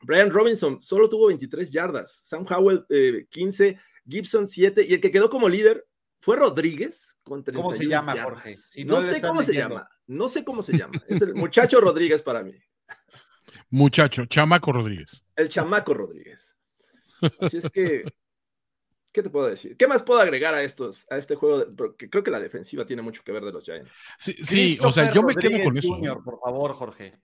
Brian 0.00 0.30
Robinson 0.30 0.82
solo 0.82 1.08
tuvo 1.08 1.28
23 1.28 1.70
yardas, 1.70 2.12
Sam 2.26 2.44
Howell 2.48 2.84
eh, 2.88 3.26
15, 3.30 3.78
Gibson 4.08 4.48
7 4.48 4.84
y 4.88 4.94
el 4.94 5.00
que 5.00 5.10
quedó 5.10 5.30
como 5.30 5.48
líder 5.48 5.86
fue 6.24 6.36
Rodríguez 6.36 7.18
con 7.22 7.42
¿Cómo 7.42 7.70
se 7.72 7.78
31 7.80 7.90
llama, 7.90 8.14
yardas. 8.14 8.32
Jorge? 8.32 8.56
Si 8.56 8.84
no 8.84 9.00
sé 9.02 9.20
cómo 9.20 9.42
se 9.42 9.52
llama, 9.54 9.88
no 10.06 10.28
sé 10.30 10.42
cómo 10.44 10.62
se 10.62 10.76
llama. 10.78 11.00
Es 11.06 11.20
el 11.20 11.34
muchacho 11.34 11.80
Rodríguez 11.80 12.22
para 12.22 12.42
mí, 12.42 12.54
Muchacho, 13.70 14.24
Chamaco 14.26 14.72
Rodríguez. 14.72 15.24
el 15.36 15.48
chamaco 15.48 15.94
Rodríguez. 15.94 16.56
Así 17.40 17.58
es 17.58 17.68
que, 17.70 18.04
¿qué 19.12 19.22
te 19.22 19.30
puedo 19.30 19.46
decir? 19.48 19.76
¿Qué 19.76 19.86
más 19.86 20.02
puedo 20.02 20.20
agregar 20.20 20.54
a 20.54 20.62
estos, 20.62 21.06
a 21.10 21.16
este 21.16 21.34
juego? 21.34 21.58
De- 21.60 21.66
porque 21.74 22.08
creo 22.08 22.22
que 22.22 22.30
la 22.30 22.40
defensiva 22.40 22.84
tiene 22.86 23.02
mucho 23.02 23.22
que 23.24 23.32
ver 23.32 23.44
de 23.44 23.52
los 23.52 23.64
Giants. 23.64 23.90
Sí, 24.18 24.34
sí, 24.42 24.78
o 24.82 24.92
sea, 24.92 25.12
yo 25.12 25.22
me 25.22 25.34
quedo 25.34 25.62
con 25.64 25.76
eso. 25.76 25.88
Jr., 25.88 26.22
por 26.22 26.40
favor, 26.40 26.72
Jorge. 26.72 27.18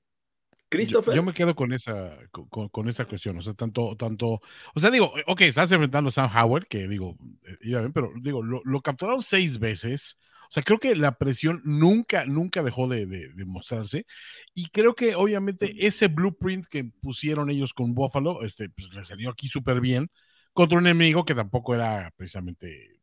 Yo, 0.78 0.96
Christopher, 0.96 1.02
yo 1.04 1.22
me 1.22 1.34
quedo 1.34 1.54
con 1.54 1.72
esa, 1.72 2.16
con, 2.30 2.68
con 2.70 2.88
esa 2.88 3.04
cuestión, 3.04 3.36
o 3.38 3.42
sea, 3.42 3.54
tanto, 3.54 3.96
tanto, 3.96 4.40
o 4.74 4.80
sea, 4.80 4.90
digo, 4.90 5.12
ok, 5.26 5.42
estás 5.42 5.70
enfrentando 5.72 6.08
a 6.08 6.12
Sam 6.12 6.30
Howard, 6.34 6.66
que 6.68 6.88
digo, 6.88 7.16
eh, 7.44 7.56
iba 7.62 7.80
bien, 7.80 7.92
pero 7.92 8.12
digo, 8.22 8.42
lo, 8.42 8.62
lo 8.64 8.80
capturaron 8.80 9.22
seis 9.22 9.58
veces, 9.58 10.18
O 10.48 10.52
sea, 10.52 10.62
creo 10.62 10.78
que 10.80 10.96
la 10.96 11.16
presión 11.18 11.60
nunca, 11.64 12.24
nunca 12.24 12.62
dejó 12.62 12.88
de, 12.88 13.06
de- 13.06 13.28
de 13.34 13.44
mostrarse. 13.44 14.06
Y 14.54 14.66
creo 14.70 14.94
que 14.94 15.14
obviamente 15.14 15.86
ese 15.86 16.08
blueprint 16.08 16.66
que 16.66 16.84
pusieron 16.84 17.50
ellos 17.50 17.72
con 17.74 17.94
Buffalo, 17.94 18.42
este, 18.42 18.68
pues 18.70 18.92
le 18.92 19.04
salió 19.04 19.30
aquí 19.30 19.48
súper 19.48 19.80
bien 19.80 20.10
contra 20.52 20.78
un 20.78 20.86
enemigo 20.86 21.24
que 21.24 21.34
tampoco 21.36 21.74
era 21.74 22.10
precisamente, 22.16 22.98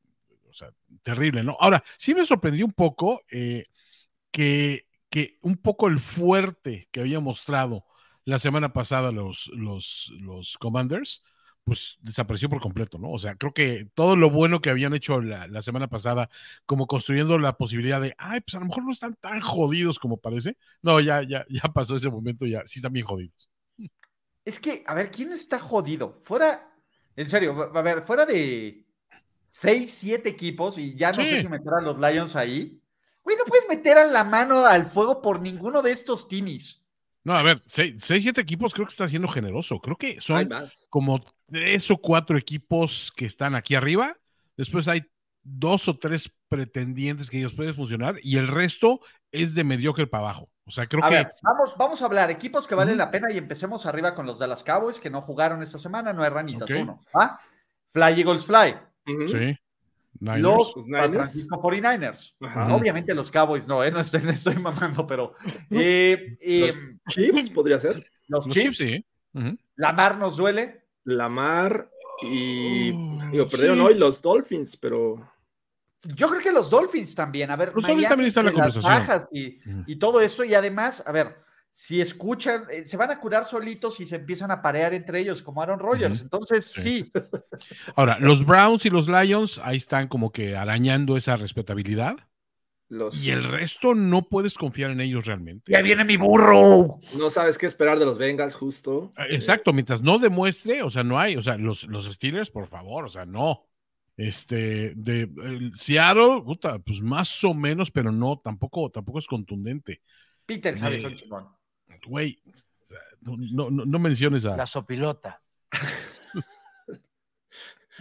o 0.49 0.53
sea, 0.53 0.69
terrible, 1.03 1.43
¿no? 1.43 1.55
Ahora, 1.59 1.83
sí 1.97 2.13
me 2.15 2.25
sorprendió 2.25 2.65
un 2.65 2.73
poco 2.73 3.21
eh, 3.31 3.65
que, 4.31 4.86
que 5.09 5.39
un 5.41 5.57
poco 5.57 5.87
el 5.87 5.99
fuerte 5.99 6.89
que 6.91 6.99
había 7.01 7.19
mostrado 7.19 7.85
la 8.25 8.39
semana 8.39 8.73
pasada 8.73 9.11
los, 9.11 9.47
los, 9.53 10.11
los 10.19 10.57
Commanders, 10.57 11.23
pues 11.63 11.97
desapareció 12.01 12.49
por 12.49 12.61
completo, 12.61 12.97
¿no? 12.97 13.11
O 13.11 13.19
sea, 13.19 13.35
creo 13.35 13.53
que 13.53 13.89
todo 13.93 14.15
lo 14.15 14.29
bueno 14.31 14.61
que 14.61 14.69
habían 14.69 14.93
hecho 14.93 15.21
la, 15.21 15.47
la 15.47 15.61
semana 15.61 15.87
pasada, 15.87 16.29
como 16.65 16.87
construyendo 16.87 17.37
la 17.39 17.57
posibilidad 17.57 18.01
de, 18.01 18.15
ay, 18.17 18.41
pues 18.41 18.55
a 18.55 18.59
lo 18.59 18.65
mejor 18.67 18.85
no 18.85 18.91
están 18.91 19.15
tan 19.15 19.41
jodidos 19.41 19.99
como 19.99 20.17
parece. 20.17 20.57
No, 20.81 20.99
ya, 21.01 21.23
ya, 21.23 21.45
ya 21.49 21.61
pasó 21.73 21.95
ese 21.97 22.09
momento, 22.09 22.45
ya 22.45 22.63
sí 22.65 22.79
están 22.79 22.93
bien 22.93 23.05
jodidos. 23.05 23.49
Es 24.45 24.59
que, 24.59 24.83
a 24.87 24.93
ver, 24.93 25.11
¿quién 25.11 25.31
está 25.33 25.59
jodido? 25.59 26.19
Fuera, 26.21 26.73
en 27.15 27.25
serio, 27.25 27.71
a 27.75 27.81
ver, 27.81 28.01
fuera 28.01 28.25
de 28.25 28.85
seis, 29.49 29.91
siete 29.93 30.29
equipos, 30.29 30.77
y 30.77 30.95
ya 30.95 31.13
no 31.13 31.23
Sí. 31.23 31.25
sé 31.25 31.37
si 31.37 31.49
meter 31.49 31.73
a 31.79 31.81
los 31.81 31.97
Lions 31.99 32.35
ahí. 32.35 32.81
Güey, 33.27 33.35
no 33.35 33.43
puedes 33.43 33.67
meter 33.67 33.97
a 33.97 34.05
la 34.05 34.23
mano 34.23 34.65
al 34.65 34.85
fuego 34.85 35.21
por 35.21 35.41
ninguno 35.41 35.81
de 35.81 35.91
estos 35.91 36.29
teams. 36.29 36.81
No, 37.25 37.33
a 37.33 37.43
ver, 37.43 37.61
seis, 37.65 37.95
seis, 37.97 38.23
siete 38.23 38.39
equipos 38.39 38.73
creo 38.73 38.87
que 38.87 38.91
está 38.91 39.05
siendo 39.09 39.27
generoso. 39.27 39.81
Creo 39.81 39.97
que 39.97 40.21
son 40.21 40.49
como 40.89 41.19
tres 41.45 41.91
o 41.91 41.97
cuatro 41.97 42.37
equipos 42.37 43.11
que 43.13 43.25
están 43.25 43.53
aquí 43.53 43.75
arriba. 43.75 44.15
Después 44.55 44.87
hay 44.87 45.11
dos 45.43 45.89
o 45.89 45.97
tres 45.99 46.31
pretendientes 46.47 47.29
que 47.29 47.39
ellos 47.39 47.51
pueden 47.51 47.75
funcionar 47.75 48.15
y 48.23 48.37
el 48.37 48.47
resto 48.47 49.01
es 49.33 49.53
de 49.53 49.65
mediocre 49.65 50.07
para 50.07 50.23
abajo. 50.23 50.49
O 50.65 50.71
sea, 50.71 50.87
creo 50.87 51.03
A 51.03 51.09
que 51.09 51.15
ver, 51.15 51.33
vamos, 51.41 51.73
vamos 51.77 52.01
a 52.01 52.05
hablar, 52.05 52.31
equipos 52.31 52.65
que 52.65 52.75
valen 52.75 52.97
la 52.97 53.11
pena 53.11 53.29
y 53.29 53.37
empecemos 53.37 53.85
arriba 53.85 54.15
con 54.15 54.25
los 54.25 54.39
Dallas 54.39 54.63
Cowboys 54.63 55.01
que 55.01 55.09
no 55.09 55.21
jugaron 55.21 55.61
esta 55.61 55.77
semana, 55.77 56.13
no 56.13 56.23
hay 56.23 56.29
ranitas, 56.29 56.69
uno. 56.69 57.01
¿va? 57.13 57.41
Fly 57.91 58.21
Eagles 58.21 58.45
Fly. 58.45 58.77
Sí. 59.27 59.59
Niners. 60.19 60.41
Los 60.43 60.75
Los 60.75 60.85
San. 60.85 61.13
Francisco 61.13 61.61
49ers. 61.61 62.35
Ajá. 62.41 62.75
Obviamente 62.75 63.13
los 63.15 63.29
Cowboys 63.31 63.67
no, 63.67 63.83
¿eh? 63.83 63.91
no, 63.91 63.99
estoy, 63.99 64.21
no 64.23 64.31
estoy 64.31 64.55
mamando, 64.55 65.05
pero 65.07 65.33
eh, 65.69 66.37
eh, 66.41 66.73
Chiefs 67.09 67.49
podría 67.49 67.79
ser. 67.79 67.95
los, 68.27 68.45
Los 68.45 68.53
Chiefs, 68.53 68.77
Chiefs, 68.77 68.95
sí. 68.97 69.05
Ujú. 69.33 69.57
Lamar 69.75 70.17
nos 70.17 70.37
duele. 70.37 70.85
Lamar 71.03 71.89
y. 72.21 72.91
Oh, 72.91 73.29
digo, 73.31 73.47
perdieron 73.47 73.77
sí. 73.77 73.83
hoy 73.85 73.93
los 73.95 74.21
Dolphins, 74.21 74.75
pero. 74.77 75.31
Yo 76.03 76.29
creo 76.29 76.41
que 76.41 76.51
los 76.51 76.69
Dolphins 76.69 77.15
también. 77.15 77.49
A 77.51 77.55
ver, 77.55 77.73
Los 77.73 77.83
Dolphins 77.85 78.07
también 78.07 78.27
están 78.27 78.47
en 78.47 78.55
la 78.55 78.65
las 78.65 78.73
conversación. 78.75 79.07
bajas 79.07 79.27
y, 79.31 79.59
y 79.87 79.95
todo 79.97 80.21
esto. 80.21 80.43
Y 80.43 80.53
además, 80.53 81.03
a 81.05 81.11
ver, 81.11 81.37
si 81.79 82.01
escuchan, 82.01 82.63
eh, 82.71 82.85
se 82.85 82.97
van 82.97 83.11
a 83.11 83.19
curar 83.19 83.45
solitos 83.45 83.99
y 83.99 84.07
se 84.07 84.15
empiezan 84.15 84.49
a 84.49 84.63
parear 84.63 84.95
entre 84.95 85.19
ellos, 85.19 85.43
como 85.43 85.61
Aaron 85.61 85.77
Rodgers. 85.77 86.23
Entonces, 86.23 86.65
Sí. 86.65 86.81
sí. 86.81 87.11
Ahora, 87.95 88.17
los 88.19 88.43
Browns 88.43 88.83
y 88.87 88.89
los 88.89 89.07
Lions 89.07 89.61
ahí 89.63 89.77
están 89.77 90.07
como 90.07 90.31
que 90.31 90.55
arañando 90.55 91.15
esa 91.15 91.35
respetabilidad. 91.35 92.17
Los... 92.89 93.23
Y 93.23 93.29
el 93.29 93.43
resto 93.43 93.93
no 93.93 94.27
puedes 94.27 94.55
confiar 94.55 94.89
en 94.89 95.01
ellos 95.01 95.27
realmente. 95.27 95.71
Ya 95.71 95.83
viene 95.83 96.03
mi 96.03 96.17
burro. 96.17 96.99
No 97.15 97.29
sabes 97.29 97.59
qué 97.59 97.67
esperar 97.67 97.99
de 97.99 98.05
los 98.05 98.17
Bengals, 98.17 98.55
justo. 98.55 99.13
Eh, 99.15 99.35
Exacto, 99.35 99.71
mientras 99.71 100.01
no 100.01 100.17
demuestre, 100.17 100.81
o 100.81 100.89
sea, 100.89 101.03
no 101.03 101.19
hay, 101.19 101.35
o 101.37 101.43
sea, 101.43 101.57
los, 101.57 101.83
los 101.83 102.05
Steelers, 102.05 102.49
por 102.49 102.67
favor, 102.69 103.05
o 103.05 103.09
sea, 103.09 103.27
no. 103.27 103.67
Este, 104.15 104.93
de 104.95 105.29
el 105.43 105.73
Seattle, 105.75 106.41
puta, 106.43 106.79
pues 106.79 107.01
más 107.01 107.43
o 107.43 107.53
menos, 107.53 107.91
pero 107.91 108.11
no, 108.11 108.41
tampoco, 108.43 108.89
tampoco 108.89 109.19
es 109.19 109.27
contundente. 109.27 110.01
Peter 110.47 110.75
sabe, 110.75 110.95
Eh, 110.95 110.99
son 110.99 111.13
chingón. 111.13 111.56
Güey, 112.05 112.41
no, 113.21 113.69
no, 113.71 113.99
menciones 113.99 114.45
a. 114.45 114.55
La 114.57 114.65
sopilota. 114.65 115.41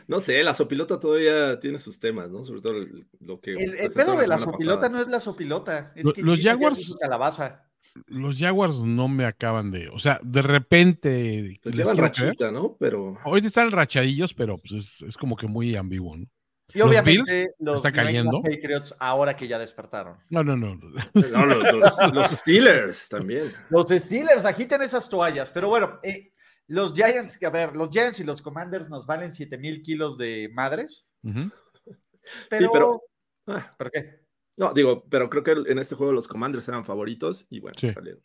No 0.08 0.20
sé, 0.20 0.40
la 0.44 0.54
sopilota 0.54 1.00
todavía 1.00 1.58
tiene 1.58 1.78
sus 1.78 1.98
temas, 1.98 2.30
¿no? 2.30 2.44
Sobre 2.44 2.60
todo 2.60 2.76
el- 2.76 3.08
lo 3.18 3.40
que. 3.40 3.52
El, 3.52 3.74
el 3.74 3.90
pedo 3.92 4.14
de 4.16 4.28
la 4.28 4.38
sopilota 4.38 4.82
pasada. 4.82 4.88
no 4.96 5.00
es 5.00 5.08
la 5.08 5.18
sopilota. 5.20 5.92
Es 5.96 6.06
Lo- 6.06 6.12
que 6.12 6.22
los 6.22 6.38
Jaguars- 6.40 6.96
calabaza. 7.00 7.64
Los 8.06 8.38
Jaguars 8.38 8.76
no 8.80 9.08
me 9.08 9.24
acaban 9.24 9.70
de, 9.72 9.88
o 9.88 9.98
sea, 9.98 10.20
de 10.22 10.42
repente. 10.42 11.58
Pues 11.62 11.74
llevan 11.74 11.96
creer. 11.96 12.10
rachita, 12.12 12.52
¿no? 12.52 12.76
Pero. 12.78 13.18
Hoy 13.24 13.40
están 13.44 13.70
rachadillos, 13.72 14.32
pero 14.34 14.58
pues 14.58 14.72
es, 14.72 15.02
es 15.02 15.16
como 15.16 15.34
que 15.36 15.46
muy 15.48 15.74
ambiguo, 15.74 16.16
¿no? 16.16 16.26
Y 16.76 16.78
Los 16.80 16.88
obviamente 16.88 17.54
los 17.58 17.76
está 17.76 17.90
cayendo. 17.90 18.42
Patriots 18.42 18.94
ahora 19.00 19.34
que 19.34 19.48
ya 19.48 19.58
despertaron. 19.58 20.18
No, 20.28 20.44
no, 20.44 20.56
no. 20.56 20.74
No, 21.14 21.46
los, 21.46 21.72
los- 21.72 22.12
los 22.14 22.30
Steelers 22.30 23.08
también. 23.08 23.52
Los 23.70 23.88
Steelers 23.88 24.44
agiten 24.44 24.82
esas 24.82 25.08
toallas, 25.08 25.50
pero 25.50 25.68
bueno, 25.70 25.98
eh, 26.02 26.32
los 26.66 26.92
Giants, 26.92 27.42
a 27.42 27.50
ver, 27.50 27.74
los 27.74 27.88
Giants 27.90 28.20
y 28.20 28.24
los 28.24 28.42
Commanders 28.42 28.90
nos 28.90 29.06
valen 29.06 29.32
7 29.32 29.56
mil 29.56 29.82
kilos 29.82 30.18
de 30.18 30.50
madres. 30.52 31.06
Pero, 32.50 32.70
pero- 32.72 33.02
Ah, 33.48 33.74
¿Pero 33.78 33.90
qué? 33.92 34.20
no, 34.56 34.72
digo, 34.74 35.04
pero 35.08 35.30
creo 35.30 35.44
que 35.44 35.52
en 35.70 35.78
este 35.78 35.94
juego 35.94 36.12
los 36.12 36.26
Commanders 36.26 36.66
eran 36.68 36.84
favoritos 36.84 37.46
y 37.48 37.60
bueno, 37.60 37.76
Sí. 37.80 37.90
salieron. 37.90 38.20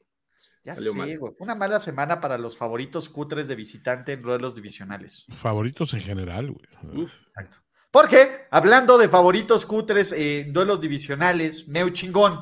Ya 0.64 0.76
Salió 0.76 0.92
sé, 0.94 0.98
mal. 0.98 1.18
güey. 1.20 1.34
Una 1.40 1.56
mala 1.56 1.80
semana 1.80 2.20
para 2.20 2.38
los 2.38 2.58
favoritos 2.58 3.08
cutres 3.10 3.48
de 3.48 3.56
visitante 3.56 4.14
en 4.14 4.22
duelos 4.22 4.56
divisionales. 4.56 5.26
Favoritos 5.42 5.94
en 5.94 6.02
general, 6.02 6.52
güey. 6.52 7.04
Uf. 7.04 7.14
Exacto. 7.24 7.58
Porque, 7.92 8.48
hablando 8.50 8.98
de 8.98 9.10
favoritos 9.10 9.66
cutres 9.66 10.14
en 10.14 10.54
duelos 10.54 10.80
divisionales, 10.80 11.68
Meu 11.68 11.90
chingón. 11.90 12.40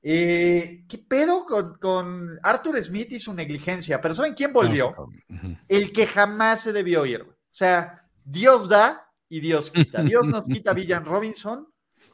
eh, 0.00 0.84
¿Qué 0.88 0.98
pedo 0.98 1.44
con, 1.44 1.78
con 1.78 2.38
Arthur 2.42 2.80
Smith 2.82 3.10
y 3.10 3.18
su 3.18 3.34
negligencia? 3.34 4.00
Pero 4.00 4.14
¿saben 4.14 4.34
quién 4.34 4.52
volvió? 4.52 4.94
El 5.68 5.92
que 5.92 6.06
jamás 6.06 6.60
se 6.60 6.72
debió 6.72 7.04
ir. 7.06 7.22
O 7.22 7.34
sea, 7.50 8.02
Dios 8.24 8.68
da 8.68 9.10
y 9.28 9.40
Dios 9.40 9.70
quita. 9.70 10.02
Dios 10.04 10.24
nos 10.24 10.44
quita 10.44 10.70
a 10.70 10.74
Villan 10.74 11.04
Robinson, 11.04 11.68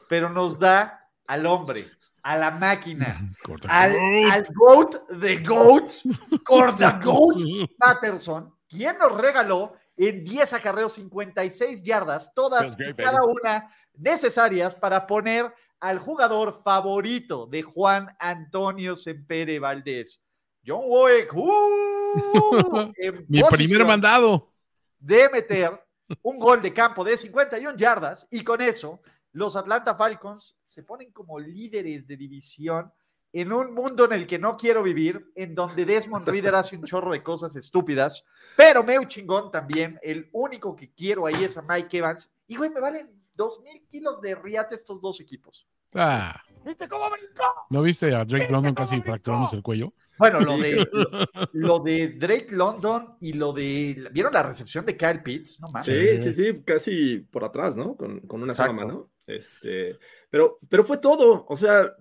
pero 0.09 0.29
nos 0.29 0.57
da 0.57 1.07
al 1.27 1.45
hombre, 1.45 1.87
a 2.23 2.35
la 2.35 2.49
máquina, 2.51 3.31
al 3.69 4.43
GOAT 4.55 5.07
de 5.09 5.37
GOATs, 5.43 6.03
Corda 6.43 6.99
GOAT 7.03 7.43
Patterson, 7.77 8.55
quien 8.67 8.97
nos 8.97 9.15
regaló 9.19 9.73
en 10.07 10.23
10 10.23 10.53
acarreos 10.53 10.93
56 10.93 11.83
yardas, 11.83 12.33
todas 12.33 12.75
y 12.79 12.93
cada 12.95 13.19
una 13.23 13.69
necesarias 13.93 14.73
para 14.73 15.05
poner 15.05 15.53
al 15.79 15.99
jugador 15.99 16.53
favorito 16.63 17.45
de 17.45 17.61
Juan 17.61 18.07
Antonio 18.17 18.95
Sempere 18.95 19.59
Valdés. 19.59 20.19
John 20.65 20.85
Woek, 20.85 21.31
¡uh! 21.35 22.91
Mi 23.27 23.43
primer 23.43 23.85
mandado. 23.85 24.51
de 24.97 25.29
meter 25.29 25.79
un 26.23 26.39
gol 26.39 26.63
de 26.63 26.73
campo 26.73 27.03
de 27.03 27.15
51 27.15 27.77
yardas 27.77 28.27
y 28.31 28.43
con 28.43 28.59
eso 28.59 29.01
los 29.33 29.55
Atlanta 29.55 29.95
Falcons 29.95 30.59
se 30.63 30.81
ponen 30.81 31.11
como 31.11 31.39
líderes 31.39 32.07
de 32.07 32.17
división 32.17 32.91
en 33.33 33.51
un 33.51 33.73
mundo 33.73 34.05
en 34.05 34.13
el 34.13 34.27
que 34.27 34.39
no 34.39 34.57
quiero 34.57 34.83
vivir, 34.83 35.31
en 35.35 35.55
donde 35.55 35.85
Desmond 35.85 36.27
Reader 36.27 36.55
hace 36.55 36.75
un 36.75 36.83
chorro 36.83 37.11
de 37.11 37.23
cosas 37.23 37.55
estúpidas, 37.55 38.23
pero 38.57 38.83
Meu 38.83 39.05
chingón 39.05 39.51
también, 39.51 39.99
el 40.01 40.29
único 40.33 40.75
que 40.75 40.93
quiero 40.93 41.25
ahí 41.25 41.43
es 41.43 41.57
a 41.57 41.61
Mike 41.61 41.97
Evans, 41.97 42.33
y 42.47 42.57
güey, 42.57 42.69
me 42.69 42.81
valen 42.81 43.09
dos 43.33 43.61
mil 43.61 43.81
kilos 43.89 44.21
de 44.21 44.35
riate 44.35 44.75
estos 44.75 45.01
dos 45.01 45.19
equipos. 45.19 45.67
Ah, 45.93 46.41
¿Viste 46.63 46.87
cómo 46.87 47.09
brincó? 47.09 47.43
¿no 47.69 47.81
viste 47.81 48.15
a 48.15 48.23
Drake 48.23 48.49
London 48.49 48.73
casi 48.73 49.01
fracturándose 49.01 49.55
el 49.57 49.63
cuello? 49.63 49.93
Bueno, 50.17 50.39
lo 50.39 50.57
de, 50.57 50.87
lo, 50.91 51.27
lo 51.53 51.79
de 51.79 52.09
Drake 52.09 52.47
London 52.51 53.15
y 53.19 53.33
lo 53.33 53.51
de, 53.51 54.07
¿vieron 54.11 54.31
la 54.31 54.43
recepción 54.43 54.85
de 54.85 54.95
Kyle 54.95 55.23
Pitts? 55.23 55.59
No 55.59 55.67
mames. 55.69 55.85
Sí, 55.85 56.21
sí, 56.21 56.33
sí, 56.33 56.61
casi 56.63 57.17
por 57.17 57.43
atrás, 57.43 57.75
¿no? 57.75 57.95
Con, 57.95 58.19
con 58.21 58.43
una 58.43 58.53
sola 58.53 58.73
mano. 58.73 59.11
Este, 59.25 59.97
pero, 60.29 60.59
pero 60.69 60.83
fue 60.83 60.97
todo, 60.97 61.45
o 61.47 61.57
sea, 61.57 61.91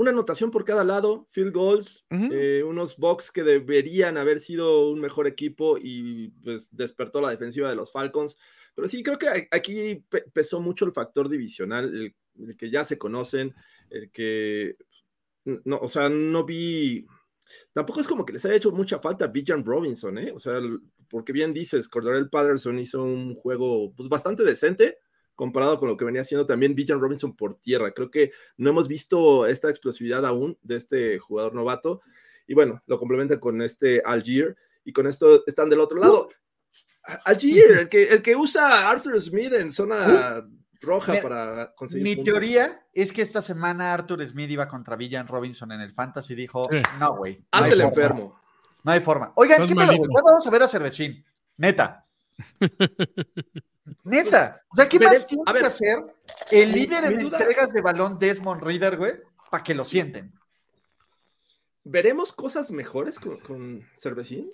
una 0.00 0.10
anotación 0.12 0.50
por 0.50 0.64
cada 0.64 0.82
lado, 0.82 1.26
field 1.30 1.52
goals, 1.52 2.06
eh, 2.32 2.62
unos 2.64 2.96
Bucks 2.96 3.30
que 3.30 3.42
deberían 3.42 4.16
haber 4.16 4.40
sido 4.40 4.88
un 4.88 5.00
mejor 5.00 5.26
equipo 5.26 5.76
y 5.78 6.28
pues 6.42 6.74
despertó 6.74 7.20
la 7.20 7.30
defensiva 7.30 7.68
de 7.68 7.76
los 7.76 7.92
Falcons. 7.92 8.38
Pero 8.74 8.88
sí, 8.88 9.02
creo 9.02 9.18
que 9.18 9.48
aquí 9.50 10.04
pe- 10.08 10.24
pesó 10.32 10.60
mucho 10.60 10.84
el 10.86 10.92
factor 10.92 11.28
divisional, 11.28 11.84
el, 11.94 12.14
el 12.48 12.56
que 12.56 12.70
ya 12.70 12.84
se 12.84 12.96
conocen, 12.96 13.54
el 13.90 14.10
que, 14.10 14.76
no, 15.44 15.78
o 15.78 15.88
sea, 15.88 16.08
no 16.08 16.44
vi, 16.44 17.06
tampoco 17.72 18.00
es 18.00 18.06
como 18.06 18.24
que 18.24 18.32
les 18.32 18.44
haya 18.44 18.54
hecho 18.54 18.70
mucha 18.70 19.00
falta 19.00 19.26
Bijan 19.26 19.64
Robinson, 19.64 20.16
¿eh? 20.18 20.32
O 20.32 20.38
sea, 20.38 20.60
porque 21.08 21.32
bien 21.32 21.52
dices, 21.52 21.88
Cordarel 21.88 22.30
Patterson 22.30 22.78
hizo 22.78 23.02
un 23.02 23.34
juego 23.34 23.92
pues, 23.94 24.08
bastante 24.08 24.44
decente 24.44 24.98
comparado 25.40 25.78
con 25.78 25.88
lo 25.88 25.96
que 25.96 26.04
venía 26.04 26.20
haciendo 26.20 26.44
también 26.44 26.74
Bijan 26.74 27.00
Robinson 27.00 27.34
por 27.34 27.58
tierra. 27.58 27.92
Creo 27.92 28.10
que 28.10 28.30
no 28.58 28.68
hemos 28.68 28.88
visto 28.88 29.46
esta 29.46 29.70
explosividad 29.70 30.26
aún 30.26 30.58
de 30.60 30.76
este 30.76 31.18
jugador 31.18 31.54
novato. 31.54 32.02
Y 32.46 32.52
bueno, 32.52 32.82
lo 32.86 32.98
complementa 32.98 33.40
con 33.40 33.62
este 33.62 34.02
Algier 34.04 34.54
y 34.84 34.92
con 34.92 35.06
esto 35.06 35.42
están 35.46 35.70
del 35.70 35.80
otro 35.80 35.98
lado. 35.98 36.28
Algier, 37.24 37.70
el 37.78 37.88
que, 37.88 38.02
el 38.04 38.20
que 38.20 38.36
usa 38.36 38.90
Arthur 38.90 39.18
Smith 39.18 39.54
en 39.54 39.72
zona 39.72 40.46
roja 40.82 41.12
Mira, 41.12 41.22
para 41.22 41.74
conseguir 41.74 42.04
Mi 42.04 42.16
puntos. 42.16 42.34
teoría 42.34 42.86
es 42.92 43.10
que 43.10 43.22
esta 43.22 43.40
semana 43.40 43.94
Arthur 43.94 44.26
Smith 44.26 44.50
iba 44.50 44.68
contra 44.68 44.94
Villan 44.94 45.26
Robinson 45.26 45.72
en 45.72 45.80
el 45.80 45.92
Fantasy 45.92 46.34
y 46.34 46.36
dijo, 46.36 46.68
Sí. 46.70 46.82
no, 46.98 47.16
güey. 47.16 47.42
Hazte 47.50 47.68
hay 47.68 47.72
el 47.72 47.78
forma, 47.80 47.88
enfermo. 47.88 48.40
No 48.84 48.92
hay 48.92 49.00
forma. 49.00 49.32
Oigan, 49.36 49.62
Estás 49.62 49.88
¿qué 49.88 49.94
pedo? 49.94 50.22
vamos 50.22 50.46
a 50.46 50.50
ver 50.50 50.62
a 50.64 50.68
Cervecín? 50.68 51.24
Neta. 51.56 52.06
Neta. 54.04 54.62
O 54.70 54.76
sea, 54.76 54.88
¿qué 54.88 54.98
más 54.98 55.26
tiene 55.26 55.42
a 55.46 55.52
ver, 55.52 55.62
que 55.62 55.68
hacer 55.68 55.98
el 56.50 56.72
líder 56.72 57.04
en 57.04 57.20
entregas 57.20 57.72
de 57.72 57.80
balón 57.80 58.18
Desmond 58.18 58.62
Reader, 58.62 58.96
güey? 58.96 59.12
Para 59.50 59.62
que 59.62 59.74
lo 59.74 59.84
sienten. 59.84 60.32
¿Veremos 61.84 62.32
cosas 62.32 62.70
mejores 62.70 63.18
con, 63.18 63.38
con 63.40 63.86
Cervecín? 63.96 64.52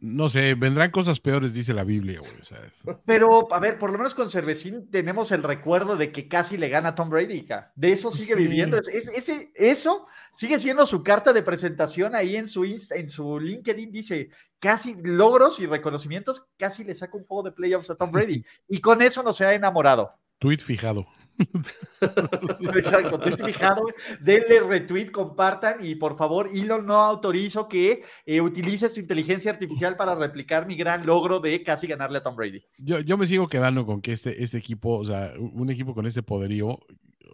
No 0.00 0.28
sé, 0.28 0.54
vendrán 0.54 0.92
cosas 0.92 1.18
peores, 1.18 1.52
dice 1.52 1.74
la 1.74 1.82
Biblia, 1.82 2.20
güey. 2.20 2.96
Pero, 3.04 3.52
a 3.52 3.58
ver, 3.58 3.78
por 3.78 3.90
lo 3.90 3.98
menos 3.98 4.14
con 4.14 4.28
Cervecín 4.28 4.88
tenemos 4.90 5.32
el 5.32 5.42
recuerdo 5.42 5.96
de 5.96 6.12
que 6.12 6.28
casi 6.28 6.56
le 6.56 6.68
gana 6.68 6.90
a 6.90 6.94
Tom 6.94 7.08
Brady. 7.10 7.44
ca. 7.44 7.72
De 7.74 7.90
eso 7.90 8.12
sigue 8.12 8.34
Sí. 8.36 8.42
viviendo. 8.42 8.76
Es- 8.78 8.86
es- 8.86 9.08
ese, 9.08 9.50
eso 9.56 10.06
sigue 10.32 10.60
siendo 10.60 10.86
su 10.86 11.02
carta 11.02 11.32
de 11.32 11.42
presentación 11.42 12.14
ahí 12.14 12.36
en 12.36 12.46
su 12.46 12.64
Insta, 12.64 12.94
en 12.94 13.08
su 13.10 13.40
LinkedIn. 13.40 13.90
Dice 13.90 14.28
casi 14.60 14.94
logros 15.02 15.58
y 15.58 15.66
reconocimientos, 15.66 16.46
casi 16.56 16.84
le 16.84 16.94
saca 16.94 17.16
un 17.16 17.24
juego 17.24 17.42
de 17.42 17.52
playoffs 17.52 17.90
a 17.90 17.96
Tom 17.96 18.12
Brady. 18.12 18.44
Y 18.68 18.80
con 18.80 19.02
eso 19.02 19.24
no 19.24 19.32
se 19.32 19.44
ha 19.46 19.54
enamorado. 19.54 20.12
Tweet 20.38 20.58
fijado. 20.58 21.06
Exacto, 22.76 23.18
tweet 23.18 23.36
fijado, 23.44 23.84
denle 24.20 24.60
retweet, 24.60 25.10
compartan 25.10 25.84
y 25.84 25.94
por 25.94 26.16
favor, 26.16 26.48
Elon, 26.52 26.86
no 26.86 26.94
autorizo 26.94 27.68
que 27.68 28.02
eh, 28.26 28.40
utilices 28.40 28.92
tu 28.92 29.00
inteligencia 29.00 29.50
artificial 29.50 29.96
para 29.96 30.14
replicar 30.14 30.66
mi 30.66 30.76
gran 30.76 31.06
logro 31.06 31.40
de 31.40 31.62
casi 31.62 31.86
ganarle 31.86 32.18
a 32.18 32.22
Tom 32.22 32.36
Brady. 32.36 32.62
Yo, 32.78 33.00
yo 33.00 33.16
me 33.16 33.26
sigo 33.26 33.48
quedando 33.48 33.86
con 33.86 34.00
que 34.00 34.12
este, 34.12 34.42
este 34.42 34.58
equipo, 34.58 34.98
o 34.98 35.04
sea, 35.04 35.32
un 35.38 35.70
equipo 35.70 35.94
con 35.94 36.06
este 36.06 36.22
poderío, 36.22 36.78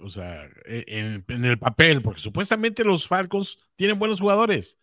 o 0.03 0.11
sea, 0.11 0.45
e, 0.67 0.85
en, 0.87 1.25
en 1.29 1.45
el 1.45 1.59
papel, 1.59 2.03
porque 2.03 2.21
supuestamente 2.21 2.85
los 2.85 3.07
Falcons 3.07 3.59
tienen 3.77 3.99
buenos 3.99 4.21
jugadores. 4.21 4.77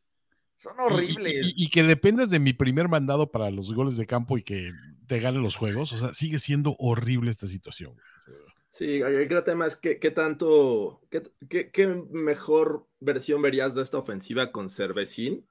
Son 0.58 0.74
y- 0.78 0.94
horribles. 0.94 1.54
Y, 1.56 1.66
y 1.66 1.70
que 1.70 1.84
dependas 1.84 2.30
de 2.30 2.40
mi 2.40 2.54
primer 2.54 2.88
mandado 2.88 3.32
para 3.32 3.50
los 3.50 3.74
goles 3.74 3.98
de 3.98 4.06
campo 4.06 4.38
y 4.38 4.44
que 4.44 4.72
te 5.08 5.20
ganen 5.20 5.42
los 5.42 5.56
juegos, 5.56 5.92
o 5.92 5.98
sea, 5.98 6.14
sigue 6.14 6.40
siendo 6.40 6.76
horrible 6.80 7.32
esta 7.32 7.48
situación. 7.48 7.96
Sí, 8.72 9.02
el 9.02 9.28
gran 9.28 9.44
tema 9.44 9.68
es 9.68 9.76
que, 9.76 10.00
qué 10.00 10.12
tanto, 10.12 11.02
qué, 11.10 11.24
qué- 11.50 11.72
qué 11.72 11.88
mejor 11.88 12.88
versión 13.02 13.42
verías 13.42 13.76
de 13.76 13.82
esta 13.82 13.98
ofensiva 13.98 14.52
con 14.52 14.70
Cervecín 14.70 15.46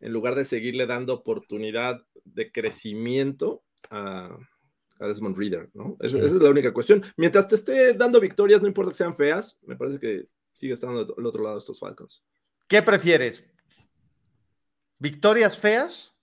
en 0.00 0.12
lugar 0.12 0.34
de 0.34 0.44
seguirle 0.44 0.86
dando 0.86 1.14
oportunidad 1.14 2.04
de 2.24 2.52
crecimiento 2.52 3.62
a, 3.88 4.36
a 5.00 5.06
Desmond 5.06 5.36
Reader, 5.38 5.70
¿no? 5.74 5.96
Esa, 6.00 6.18
Sí. 6.18 6.24
esa 6.24 6.36
es 6.36 6.42
la 6.42 6.50
única 6.50 6.72
cuestión. 6.74 7.02
Mientras 7.16 7.48
te 7.48 7.54
esté 7.54 7.94
dando 7.94 8.20
victorias, 8.20 8.60
no 8.60 8.68
importa 8.68 8.90
que 8.90 8.98
sean 8.98 9.16
feas, 9.16 9.58
me 9.62 9.76
parece 9.76 9.98
que 9.98 10.26
sigue 10.52 10.74
estando 10.74 11.04
del 11.06 11.26
otro 11.26 11.42
lado 11.42 11.54
de 11.54 11.60
estos 11.60 11.78
Falcons. 11.80 12.22
¿Qué 12.68 12.82
prefieres? 12.82 13.44
¿Victorias 14.98 15.58
feas 15.58 16.14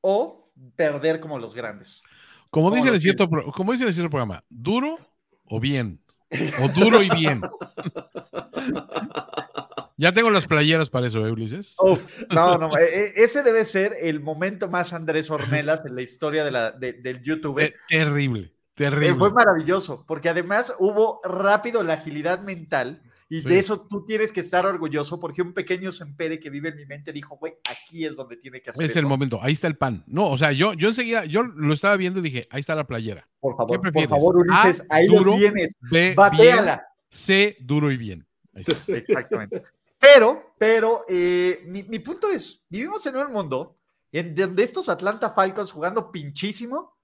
o 0.00 0.50
perder 0.76 1.20
como 1.20 1.38
los 1.38 1.54
grandes? 1.54 2.02
Como 2.50 2.70
¿Cómo 2.70 2.76
dicen, 2.76 2.90
lo 2.90 2.94
en 2.96 3.00
cierto, 3.00 3.28
como 3.28 3.72
dicen 3.72 3.88
en 3.88 3.92
cierto 3.94 4.10
programa, 4.10 4.44
duro 4.48 4.98
o 5.54 5.60
bien. 5.60 6.00
O 6.62 6.68
duro 6.68 7.02
y 7.02 7.10
bien. 7.10 7.42
Ya 9.98 10.12
tengo 10.12 10.30
las 10.30 10.46
playeras 10.46 10.88
para 10.88 11.06
eso, 11.06 11.24
¿eh, 11.26 11.30
Ulises? 11.30 11.74
Uf, 11.78 12.22
no, 12.30 12.56
no, 12.56 12.76
e- 12.78 12.82
e- 12.84 13.12
ese 13.24 13.42
debe 13.42 13.64
ser 13.66 13.92
el 14.00 14.20
momento 14.20 14.68
más 14.68 14.94
Andrés 14.94 15.30
Ornelas 15.30 15.84
en 15.84 15.94
la 15.94 16.00
historia 16.02 16.42
de 16.42 16.50
la, 16.50 16.72
de- 16.72 16.94
del 16.94 17.22
YouTube. 17.22 17.58
Te- 17.58 17.74
terrible, 17.88 18.40
Eh, 18.46 18.52
terrible. 18.74 19.14
Fue 19.14 19.30
maravilloso, 19.30 20.04
porque 20.08 20.30
además 20.30 20.74
hubo 20.78 21.20
rápido 21.22 21.82
la 21.84 21.94
agilidad 21.94 22.40
mental 22.40 23.02
y 23.32 23.40
Sí. 23.40 23.48
de 23.48 23.58
eso 23.58 23.86
tú 23.88 24.04
tienes 24.04 24.30
que 24.30 24.40
estar 24.40 24.66
orgulloso 24.66 25.18
porque 25.18 25.40
un 25.40 25.54
pequeño 25.54 25.90
Sempere 25.90 26.38
que 26.38 26.50
vive 26.50 26.68
en 26.68 26.76
mi 26.76 26.84
mente 26.84 27.12
dijo, 27.12 27.36
güey, 27.38 27.54
aquí 27.70 28.04
es 28.04 28.14
donde 28.14 28.36
tiene 28.36 28.60
que 28.60 28.68
hacer 28.70 28.84
Es 28.84 28.90
eso. 28.90 29.00
el 29.00 29.06
momento, 29.06 29.38
ahí 29.42 29.54
está 29.54 29.66
el 29.68 29.76
pan. 29.78 30.04
No, 30.06 30.28
o 30.30 30.36
sea, 30.36 30.52
yo, 30.52 30.74
yo 30.74 30.88
enseguida, 30.88 31.24
yo 31.24 31.42
lo 31.42 31.72
estaba 31.72 31.96
viendo 31.96 32.18
y 32.20 32.22
dije, 32.22 32.46
ahí 32.50 32.60
está 32.60 32.74
la 32.74 32.86
playera. 32.86 33.26
Por 33.40 33.52
¿Qué 33.52 33.56
favor, 33.56 33.92
por 33.92 34.08
favor, 34.08 34.36
Ulises, 34.36 34.86
A, 34.90 34.96
ahí 34.96 35.06
duro, 35.06 35.30
lo 35.32 35.36
tienes. 35.38 35.74
B, 35.90 36.12
Bateala. 36.14 36.86
C, 37.10 37.56
duro 37.60 37.90
y 37.90 37.96
bien. 37.96 38.26
Ahí 38.54 38.64
está. 38.66 38.74
Exactamente. 38.96 39.62
Pero, 39.98 40.54
pero, 40.58 41.04
eh, 41.08 41.62
mi, 41.66 41.84
mi 41.84 42.00
punto 42.00 42.28
es, 42.28 42.64
vivimos 42.68 43.06
en 43.06 43.16
un 43.16 43.32
mundo 43.32 43.78
en 44.10 44.34
donde 44.34 44.62
estos 44.62 44.88
Atlanta 44.90 45.30
Falcons 45.30 45.72
jugando 45.72 46.12
pinchísimo 46.12 46.98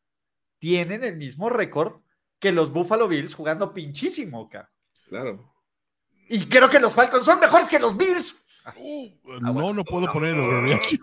tienen 0.59 1.05
el 1.05 1.17
mismo 1.17 1.49
récord 1.49 2.03
que 2.39 2.53
los 2.53 2.71
Buffalo 2.71 3.09
Bills 3.09 3.35
jugando 3.35 3.73
pinchísimo, 3.73 4.49
ca. 4.51 4.71
Claro. 5.09 5.55
Y 6.29 6.47
creo 6.47 6.69
que 6.69 6.79
los 6.81 6.95
Falcons 6.95 7.25
son 7.25 7.41
mejores 7.41 7.69
que 7.69 7.79
los 7.79 7.97
Bills. 7.97 8.45
Uh, 8.77 9.09
Ah, 9.27 9.39
no, 9.41 9.53
bueno. 9.55 9.85
puedo 9.85 10.13
poner 10.13 10.35
el 10.35 10.41
overreaction. 10.41 11.01